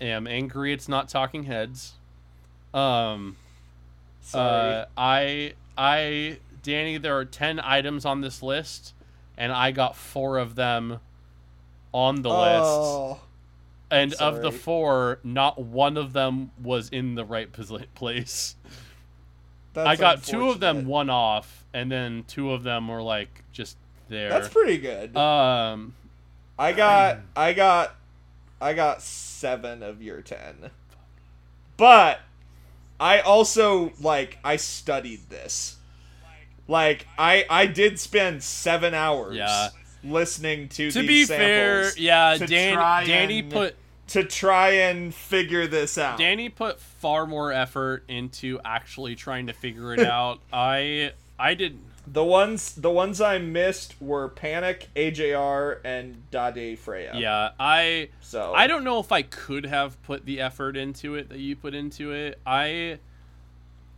am 0.00 0.26
angry 0.26 0.72
it's 0.72 0.88
not 0.88 1.08
talking 1.08 1.44
heads. 1.44 1.92
Um 2.72 3.36
sorry. 4.22 4.74
uh 4.76 4.84
I 4.96 5.52
I 5.76 6.38
Danny 6.62 6.96
there 6.96 7.16
are 7.16 7.24
10 7.24 7.60
items 7.60 8.04
on 8.04 8.22
this 8.22 8.42
list 8.42 8.94
and 9.36 9.52
I 9.52 9.72
got 9.72 9.96
4 9.96 10.38
of 10.38 10.54
them 10.54 11.00
on 11.92 12.22
the 12.22 12.30
list. 12.30 13.20
And 13.92 14.14
of 14.14 14.42
the 14.42 14.50
4, 14.52 15.20
not 15.22 15.60
one 15.60 15.96
of 15.96 16.12
them 16.12 16.50
was 16.62 16.88
in 16.88 17.14
the 17.14 17.24
right 17.24 17.48
place. 17.94 18.56
that's 19.74 19.88
I 19.88 19.96
got 19.96 20.22
two 20.24 20.48
of 20.48 20.60
them 20.60 20.86
one 20.86 21.10
off, 21.10 21.64
and 21.74 21.90
then 21.90 22.24
two 22.26 22.52
of 22.52 22.62
them 22.62 22.88
were 22.88 23.02
like 23.02 23.42
just 23.52 23.76
there. 24.08 24.28
That's 24.30 24.48
pretty 24.48 24.78
good. 24.78 25.16
um, 25.16 25.94
I 26.58 26.72
got 26.72 27.20
I 27.36 27.52
got 27.52 27.94
I 28.60 28.74
got 28.74 29.02
7 29.02 29.82
of 29.82 30.00
your 30.02 30.20
10. 30.22 30.70
But 31.76 32.20
I 33.00 33.20
also 33.20 33.92
like 34.00 34.38
I 34.44 34.56
studied 34.56 35.28
this. 35.28 35.76
Like 36.68 37.06
I 37.18 37.44
I 37.50 37.66
did 37.66 37.98
spend 37.98 38.42
7 38.42 38.94
hours 38.94 39.34
Yeah. 39.36 39.70
listening 40.04 40.68
to 40.70 40.90
to 40.92 41.00
these 41.00 41.08
be 41.08 41.24
samples 41.24 41.94
fair, 41.94 42.02
yeah, 42.02 42.36
to 42.38 42.46
Dan, 42.46 43.06
Danny 43.06 43.42
put 43.42 43.74
to 44.12 44.22
try 44.22 44.70
and 44.70 45.14
figure 45.14 45.66
this 45.66 45.96
out. 45.96 46.18
Danny 46.18 46.50
put 46.50 46.78
far 46.78 47.26
more 47.26 47.50
effort 47.50 48.04
into 48.08 48.60
actually 48.62 49.14
trying 49.14 49.46
to 49.46 49.54
figure 49.54 49.94
it 49.94 50.00
out. 50.06 50.40
I 50.52 51.12
I 51.38 51.54
didn't. 51.54 51.80
The 52.06 52.22
ones 52.22 52.74
the 52.74 52.90
ones 52.90 53.22
I 53.22 53.38
missed 53.38 53.94
were 54.02 54.28
Panic, 54.28 54.88
AJR, 54.94 55.78
and 55.82 56.22
Daði 56.30 56.76
Freyr. 56.76 57.12
yeah 57.14 57.52
I 57.58 58.10
So 58.20 58.52
I 58.54 58.66
don't 58.66 58.84
know 58.84 58.98
if 58.98 59.12
I 59.12 59.22
could 59.22 59.64
have 59.64 60.00
put 60.02 60.26
the 60.26 60.40
effort 60.40 60.76
into 60.76 61.14
it 61.14 61.30
that 61.30 61.38
you 61.38 61.56
put 61.56 61.74
into 61.74 62.12
it. 62.12 62.38
I 62.44 62.98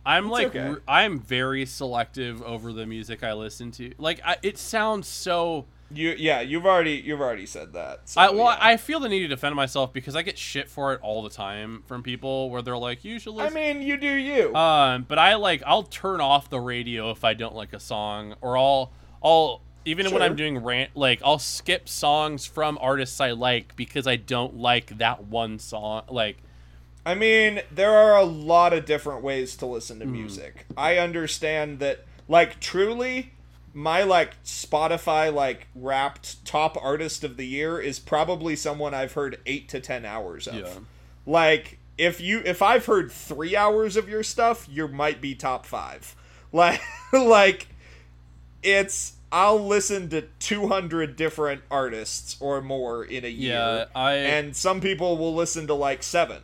I'm 0.05 0.25
It's 0.27 0.31
like 0.31 0.55
okay. 0.55 0.75
I'm 0.87 1.19
very 1.19 1.65
selective 1.65 2.41
over 2.41 2.71
the 2.71 2.85
music 2.85 3.21
I 3.21 3.33
listen 3.33 3.71
to. 3.71 3.91
Like 3.97 4.21
I, 4.23 4.37
it 4.43 4.57
sounds 4.57 5.07
so 5.09 5.65
you 5.95 6.15
yeah, 6.17 6.41
you've 6.41 6.65
already 6.65 6.93
you've 6.93 7.21
already 7.21 7.45
said 7.45 7.73
that. 7.73 8.01
So, 8.09 8.21
I 8.21 8.29
well, 8.29 8.45
yeah. 8.45 8.57
I 8.59 8.77
feel 8.77 8.99
the 8.99 9.09
need 9.09 9.21
to 9.21 9.27
defend 9.27 9.55
myself 9.55 9.93
because 9.93 10.15
I 10.15 10.21
get 10.21 10.37
shit 10.37 10.69
for 10.69 10.93
it 10.93 10.99
all 11.01 11.23
the 11.23 11.29
time 11.29 11.83
from 11.85 12.03
people 12.03 12.49
where 12.49 12.61
they're 12.61 12.77
like, 12.77 13.03
"You 13.03 13.19
should 13.19 13.37
I 13.39 13.49
mean, 13.49 13.81
you 13.81 13.97
do 13.97 14.13
you. 14.13 14.55
um, 14.55 15.05
but 15.07 15.17
I 15.17 15.35
like 15.35 15.63
I'll 15.65 15.83
turn 15.83 16.21
off 16.21 16.49
the 16.49 16.59
radio 16.59 17.11
if 17.11 17.23
I 17.23 17.33
don't 17.33 17.55
like 17.55 17.73
a 17.73 17.79
song, 17.79 18.35
or 18.41 18.57
I'll 18.57 18.91
I'll 19.23 19.61
even 19.85 20.11
when 20.11 20.21
I'm 20.21 20.35
doing 20.35 20.57
rant, 20.57 20.91
like 20.95 21.21
I'll 21.23 21.39
skip 21.39 21.87
songs 21.87 22.45
from 22.45 22.77
artists 22.81 23.21
I 23.21 23.31
like 23.31 23.75
because 23.75 24.07
I 24.07 24.15
don't 24.15 24.57
like 24.57 24.97
that 24.97 25.25
one 25.25 25.59
song. 25.59 26.03
Like, 26.09 26.37
I 27.05 27.13
mean, 27.13 27.61
there 27.71 27.91
are 27.91 28.17
a 28.17 28.25
lot 28.25 28.73
of 28.73 28.85
different 28.85 29.23
ways 29.23 29.55
to 29.57 29.67
listen 29.67 29.99
to 29.99 30.05
music. 30.05 30.65
I 30.75 30.97
understand 30.97 31.79
that, 31.79 32.05
like, 32.27 32.59
truly, 32.59 33.33
my 33.75 34.03
like 34.03 34.41
Spotify 34.45 35.31
like 35.31 35.67
wrapped 35.75 36.43
top 36.45 36.77
artist 36.81 37.25
of 37.25 37.35
the 37.35 37.45
year 37.45 37.77
is 37.77 37.99
probably 37.99 38.55
someone 38.55 38.93
I've 38.93 39.11
heard 39.13 39.37
eight 39.45 39.67
to 39.69 39.81
ten 39.81 40.05
hours 40.05 40.47
of. 40.47 40.55
Yeah. 40.55 40.73
Like, 41.27 41.77
if 41.97 42.21
you 42.21 42.41
if 42.45 42.61
I've 42.61 42.85
heard 42.85 43.11
three 43.11 43.55
hours 43.55 43.97
of 43.97 44.07
your 44.07 44.23
stuff, 44.23 44.65
you 44.71 44.87
might 44.87 45.21
be 45.21 45.35
top 45.35 45.65
five. 45.65 46.15
Like, 46.51 46.79
like, 47.11 47.67
it's 48.63 49.15
I'll 49.29 49.59
listen 49.59 50.07
to 50.09 50.21
two 50.39 50.69
hundred 50.69 51.17
different 51.17 51.63
artists 51.69 52.37
or 52.39 52.61
more 52.61 53.03
in 53.03 53.25
a 53.25 53.27
year 53.27 53.51
yeah, 53.51 53.85
I 53.93 54.13
and 54.13 54.55
some 54.55 54.79
people 54.79 55.17
will 55.17 55.35
listen 55.35 55.67
to 55.67 55.73
like 55.73 56.01
seven 56.01 56.41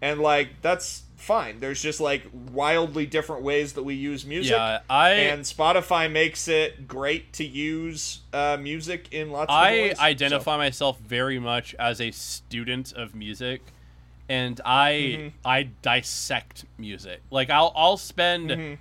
and 0.00 0.18
like 0.18 0.60
that's 0.62 1.04
fine 1.22 1.60
there's 1.60 1.80
just 1.80 2.00
like 2.00 2.24
wildly 2.52 3.06
different 3.06 3.42
ways 3.42 3.74
that 3.74 3.82
we 3.84 3.94
use 3.94 4.26
music 4.26 4.52
yeah 4.52 4.80
I 4.90 5.10
and 5.10 5.42
spotify 5.42 6.10
makes 6.10 6.48
it 6.48 6.88
great 6.88 7.32
to 7.34 7.44
use 7.44 8.20
uh, 8.32 8.56
music 8.60 9.08
in 9.12 9.30
lots 9.30 9.48
of 9.50 9.54
I 9.54 9.70
ways, 9.72 9.96
so- 9.98 10.02
identify 10.04 10.56
myself 10.56 10.98
very 10.98 11.38
much 11.38 11.74
as 11.78 12.00
a 12.00 12.10
student 12.10 12.92
of 12.92 13.14
music, 13.14 13.62
and 14.28 14.60
I 14.64 14.90
Mm-hmm. 14.92 15.28
I 15.44 15.62
dissect 15.82 16.64
music. 16.78 17.20
Like 17.30 17.50
I'll 17.50 17.72
I'll 17.76 17.96
spend 17.96 18.50
Mhm. 18.50 18.78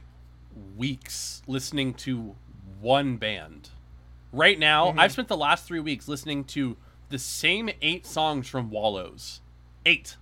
weeks 0.77 1.41
listening 1.47 1.93
to 1.95 2.35
one 2.79 3.17
band. 3.17 3.69
Right 4.33 4.57
now, 4.57 4.87
Mm-hmm. 4.87 4.99
I've 4.99 5.11
spent 5.11 5.27
the 5.27 5.37
last 5.37 5.65
three 5.65 5.79
weeks 5.79 6.07
listening 6.07 6.43
to 6.45 6.77
the 7.09 7.19
same 7.19 7.69
eight 7.81 8.05
songs 8.05 8.47
from 8.47 8.69
Wallows. 8.69 9.41
Eight, 9.85 10.15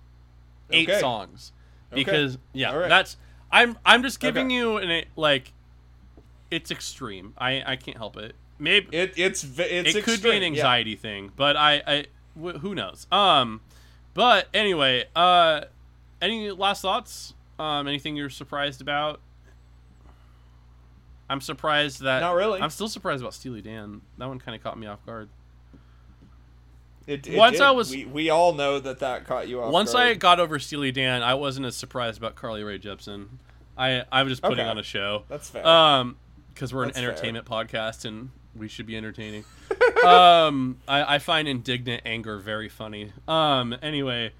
eight 0.72 0.88
Okay. 0.88 1.00
songs. 1.00 1.52
Because 1.92 2.38
yeah, 2.52 2.70
All 2.72 2.78
right. 2.78 2.88
that's 2.88 3.16
I'm 3.50 3.76
I'm 3.84 4.02
just 4.02 4.20
giving 4.20 4.46
Okay. 4.46 4.54
you 4.54 4.76
an 4.78 5.04
like, 5.16 5.52
it's 6.50 6.70
extreme. 6.70 7.34
I 7.38 7.62
I 7.66 7.76
can't 7.76 7.96
help 7.96 8.16
it. 8.16 8.34
Maybe 8.58 8.88
it, 8.96 9.14
it's 9.16 9.42
it's 9.42 9.94
it 9.94 10.04
could 10.04 10.06
be 10.06 10.12
extreme, 10.12 10.34
an 10.34 10.42
yeah. 10.42 10.46
anxiety 10.48 10.94
thing, 10.96 11.32
but 11.34 11.56
I, 11.56 11.82
I 11.86 12.04
wh- 12.40 12.58
who 12.58 12.74
knows? 12.74 13.06
Um, 13.10 13.60
but 14.14 14.48
anyway, 14.52 15.06
uh, 15.16 15.62
any 16.20 16.50
last 16.50 16.82
thoughts? 16.82 17.34
Um, 17.58 17.88
anything 17.88 18.16
you're 18.16 18.30
surprised 18.30 18.80
about? 18.80 19.20
I'm 21.28 21.40
surprised 21.40 22.02
that. 22.02 22.20
Not 22.20 22.34
really. 22.34 22.60
I'm 22.60 22.70
still 22.70 22.88
surprised 22.88 23.22
about 23.22 23.34
Steely 23.34 23.62
Dan. 23.62 24.00
That 24.18 24.28
one 24.28 24.38
kind 24.40 24.56
of 24.56 24.62
caught 24.62 24.78
me 24.78 24.86
off 24.86 25.04
guard. 25.06 25.28
It, 27.10 27.26
it 27.26 27.36
Once 27.36 27.56
did. 27.56 27.62
I 27.62 27.70
was- 27.72 27.90
we, 27.90 28.04
we 28.04 28.30
all 28.30 28.52
know 28.54 28.78
that 28.78 29.00
that 29.00 29.24
caught 29.26 29.48
you 29.48 29.60
off 29.62 29.72
Once 29.72 29.94
I 29.94 30.14
got 30.14 30.38
over 30.38 30.58
Steely 30.58 30.92
Dan, 30.92 31.22
I 31.22 31.34
wasn't 31.34 31.66
as 31.66 31.74
surprised 31.76 32.18
about 32.18 32.36
Carly 32.36 32.62
Rae 32.62 32.78
Jepsen. 32.78 33.26
I 33.76 34.04
I 34.12 34.22
was 34.22 34.32
just 34.32 34.42
putting 34.42 34.60
Okay. 34.60 34.68
on 34.68 34.78
a 34.78 34.82
show. 34.82 35.24
that's 35.28 35.48
fair 35.50 35.66
Um, 35.66 36.16
because 36.54 36.72
we're 36.74 36.82
an 36.82 36.88
That's 36.88 36.98
fair. 37.00 37.10
entertainment 37.10 37.46
podcast 37.46 38.04
and 38.04 38.30
we 38.54 38.68
should 38.68 38.86
be 38.86 38.96
entertaining. 38.96 39.44
um, 40.04 40.78
I, 40.86 41.14
I 41.14 41.18
find 41.18 41.48
indignant 41.48 42.02
anger 42.04 42.38
very 42.38 42.68
funny. 42.68 43.12
Um, 43.28 43.74
anyway, 43.82 44.32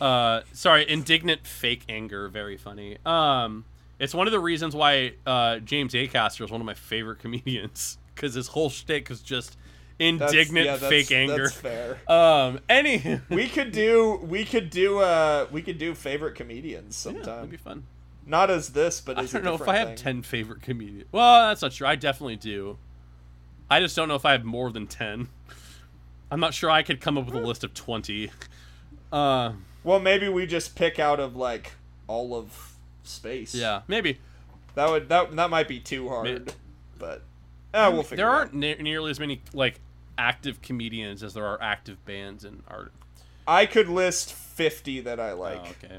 uh, 0.00 0.42
sorry, 0.52 0.88
indignant 0.88 1.46
fake 1.46 1.82
anger 1.88 2.28
very 2.28 2.56
funny. 2.56 2.98
Um, 3.04 3.64
it's 3.98 4.14
one 4.14 4.26
of 4.28 4.32
the 4.32 4.38
reasons 4.40 4.76
why 4.76 5.14
uh, 5.26 5.58
James 5.58 5.92
Acaster 5.94 6.44
is 6.44 6.50
one 6.50 6.60
of 6.60 6.66
my 6.66 6.74
favorite 6.74 7.18
comedians 7.20 7.98
because 8.14 8.34
his 8.34 8.48
whole 8.48 8.70
shtick 8.70 9.10
is 9.10 9.20
just 9.20 9.56
indignant 9.98 10.66
yeah, 10.66 10.76
that's- 10.76 10.88
fake 10.88 11.10
anger. 11.10 11.44
that's 11.44 11.54
fair 11.56 11.98
Um, 12.08 12.60
any 12.68 13.20
we 13.28 13.48
could 13.48 13.72
do 13.72 14.16
we 14.22 14.44
could 14.44 14.70
do 14.70 14.98
uh 15.00 15.46
we 15.50 15.60
could 15.62 15.78
do 15.78 15.94
favorite 15.94 16.34
comedians 16.36 16.94
Yeah, 17.04 17.12
sometime 17.12 17.24
that'd 17.36 17.50
be 17.50 17.56
fun. 17.56 17.84
not 18.26 18.50
as 18.50 18.68
this 18.70 19.00
but 19.00 19.18
I 19.18 19.24
don't 19.26 19.44
know 19.44 19.54
if 19.54 19.66
I 19.68 19.76
have 19.76 19.88
thing. 19.88 19.96
ten 19.96 20.22
favorite 20.22 20.62
comedians. 20.62 21.06
Well, 21.12 21.48
that's 21.48 21.62
not 21.62 21.72
true. 21.72 21.86
I 21.86 21.96
definitely 21.96 22.36
do. 22.36 22.78
I 23.70 23.80
just 23.80 23.96
don't 23.96 24.08
know 24.08 24.14
if 24.14 24.24
I 24.24 24.32
have 24.32 24.44
more 24.44 24.70
than 24.70 24.86
ten. 24.86 25.28
I'm 26.30 26.40
not 26.40 26.54
sure 26.54 26.70
I 26.70 26.82
could 26.82 27.00
come 27.00 27.18
up 27.18 27.26
with 27.26 27.34
a 27.34 27.40
list 27.40 27.64
of 27.64 27.74
twenty. 27.74 28.30
Uh, 29.12 29.52
Well, 29.82 29.98
maybe 30.00 30.28
we 30.28 30.46
just 30.46 30.76
pick 30.76 30.98
out 30.98 31.18
of 31.20 31.34
like 31.36 31.72
all 32.06 32.34
of 32.34 32.74
space. 33.02 33.54
yeah, 33.54 33.82
maybe 33.88 34.18
that 34.74 34.88
would 34.90 35.08
that 35.08 35.34
that 35.34 35.50
might 35.50 35.66
be 35.68 35.80
too 35.80 36.08
hard, 36.08 36.52
but 36.98 37.22
ah, 37.74 37.90
we'll 37.90 38.02
figure. 38.02 38.18
there 38.24 38.30
aren't 38.30 38.52
ne- 38.54 38.76
nearly 38.76 39.10
as 39.10 39.18
many 39.18 39.40
like 39.54 39.80
active 40.18 40.60
comedians 40.60 41.22
as 41.22 41.34
there 41.34 41.46
are 41.46 41.60
active 41.62 42.04
bands 42.04 42.44
and 42.44 42.62
art. 42.68 42.92
I 43.46 43.64
could 43.64 43.88
list 43.88 44.32
fifty 44.32 45.00
that 45.00 45.18
I 45.18 45.32
like, 45.32 45.60
oh, 45.64 45.70
okay, 45.84 45.98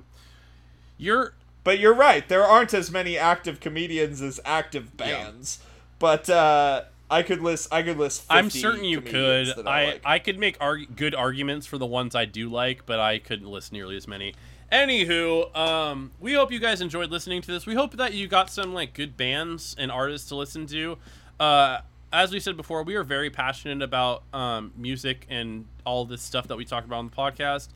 you're 0.98 1.34
but 1.64 1.80
you're 1.80 1.94
right. 1.94 2.28
There 2.28 2.44
aren't 2.44 2.74
as 2.74 2.92
many 2.92 3.18
active 3.18 3.60
comedians 3.60 4.22
as 4.22 4.40
active 4.46 4.96
bands, 4.96 5.60
but 5.98 6.30
uh, 6.30 6.84
I 7.10 7.24
could 7.24 7.42
list. 7.42 7.68
I 7.72 7.82
could 7.84 7.98
list. 7.98 8.22
50 8.22 8.34
I'm 8.34 8.50
certain 8.50 8.84
you 8.84 9.02
could. 9.02 9.50
I, 9.60 9.62
I 9.62 9.86
like. 9.86 10.02
I 10.06 10.20
could 10.20 10.40
make 10.40 10.58
arg- 10.62 10.96
good 10.96 11.16
arguments 11.16 11.66
for 11.66 11.78
the 11.78 11.86
ones 11.86 12.16
I 12.16 12.26
do 12.26 12.50
like, 12.50 12.86
but 12.86 13.00
I 13.00 13.20
couldn't 13.20 13.48
list 13.48 13.74
nearly 13.74 13.98
as 13.98 14.08
many. 14.08 14.36
Anywho, 14.72 15.56
um, 15.58 16.12
we 16.20 16.34
hope 16.34 16.52
you 16.52 16.60
guys 16.60 16.80
enjoyed 16.80 17.10
listening 17.10 17.42
to 17.42 17.52
this. 17.52 17.66
We 17.66 17.74
hope 17.74 17.98
that 17.98 18.14
you 18.14 18.28
got 18.28 18.52
some 18.52 18.74
like 18.74 18.94
good 18.94 19.18
bands 19.18 19.76
and 19.80 19.92
artists 19.92 20.30
to 20.30 20.36
listen 20.36 20.68
to. 20.68 20.98
Uh, 21.40 21.80
as 22.12 22.32
we 22.32 22.40
said 22.40 22.58
before, 22.58 22.84
we 22.84 22.96
are 22.96 23.04
very 23.04 23.30
passionate 23.30 23.82
about 23.84 24.24
um, 24.34 24.72
music 24.76 25.26
and 25.30 25.66
all 25.86 26.06
this 26.06 26.22
stuff 26.22 26.48
that 26.48 26.58
we 26.58 26.66
talk 26.66 26.86
about 26.86 27.00
on 27.00 27.10
the 27.10 27.16
podcast, 27.16 27.70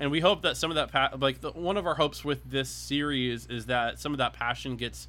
and 0.00 0.10
we 0.10 0.20
hope 0.20 0.42
that 0.42 0.56
some 0.56 0.70
of 0.70 0.74
that 0.76 0.92
pa- 0.92 1.10
like 1.18 1.40
the, 1.40 1.50
one 1.52 1.76
of 1.76 1.86
our 1.86 1.94
hopes 1.94 2.24
with 2.24 2.48
this 2.50 2.68
series 2.68 3.46
is 3.46 3.66
that 3.66 3.98
some 3.98 4.12
of 4.12 4.18
that 4.18 4.32
passion 4.32 4.76
gets 4.76 5.08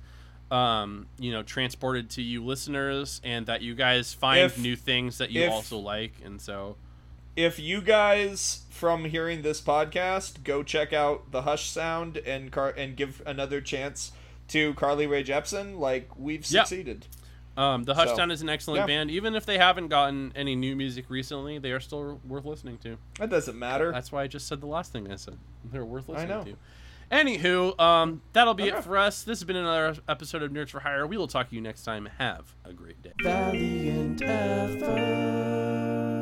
um, 0.51 1.05
you 1.19 1.31
know, 1.31 1.43
transported 1.43 2.09
to 2.11 2.21
you 2.23 2.43
listeners, 2.43 3.21
and 3.23 3.45
that 3.45 3.61
you 3.61 3.75
guys 3.75 4.13
find 4.13 4.39
If- 4.41 4.57
new 4.57 4.75
things 4.75 5.17
that 5.19 5.29
you 5.31 5.43
if- 5.43 5.51
also 5.51 5.77
like, 5.77 6.13
and 6.25 6.41
so 6.41 6.75
if 7.35 7.59
you 7.59 7.81
guys 7.81 8.63
from 8.69 9.05
hearing 9.05 9.43
this 9.43 9.61
podcast 9.61 10.43
go 10.43 10.61
check 10.63 10.91
out 10.91 11.31
the 11.31 11.43
Hush 11.43 11.69
Sound 11.69 12.17
and 12.17 12.51
car 12.51 12.69
and 12.75 12.95
give 12.97 13.21
another 13.25 13.61
chance 13.61 14.11
to 14.49 14.73
Carly 14.73 15.05
Rae 15.05 15.23
Jepsen, 15.23 15.77
like 15.77 16.09
we've 16.17 16.49
Yeah. 16.49 16.63
Succeeded. 17.55 17.61
um, 17.63 17.83
the 17.83 17.93
So, 17.95 17.99
Hush 18.07 18.15
Sound 18.15 18.31
is 18.31 18.41
an 18.41 18.49
excellent 18.49 18.79
yeah. 18.81 18.85
band. 18.87 19.11
Even 19.11 19.35
if 19.35 19.45
they 19.45 19.57
haven't 19.57 19.87
gotten 19.89 20.31
any 20.35 20.55
new 20.55 20.75
music 20.75 21.05
recently, 21.09 21.57
they 21.57 21.71
are 21.71 21.79
still 21.79 22.19
worth 22.27 22.45
listening 22.45 22.77
to. 22.79 22.97
That 23.19 23.29
doesn't 23.29 23.57
matter. 23.57 23.91
That's 23.91 24.11
why 24.11 24.23
I 24.23 24.27
just 24.27 24.47
said 24.47 24.61
the 24.61 24.67
last 24.67 24.91
thing 24.91 25.11
I 25.11 25.15
said. 25.15 25.37
They're 25.65 25.83
worth 25.85 26.07
listening 26.09 26.31
I 26.31 26.35
listening 26.37 26.53
know. 26.53 26.59
to. 26.59 26.59
Anywho, 27.11 27.79
um, 27.79 28.21
that'll 28.33 28.53
be 28.53 28.63
Okay. 28.69 28.77
it 28.77 28.83
for 28.83 28.95
us. 28.95 29.23
This 29.23 29.39
has 29.39 29.43
been 29.45 29.55
another 29.55 29.95
episode 30.07 30.43
of 30.43 30.51
Nerds 30.51 30.69
for 30.69 30.81
Hire. 30.81 31.07
We 31.07 31.17
will 31.17 31.27
talk 31.27 31.49
to 31.49 31.55
you 31.55 31.61
next 31.61 31.83
time. 31.83 32.07
Have 32.19 32.53
a 32.63 32.71
great 32.71 33.01
day. 33.01 33.13
Valiant 33.23 34.21
effort. 34.21 36.18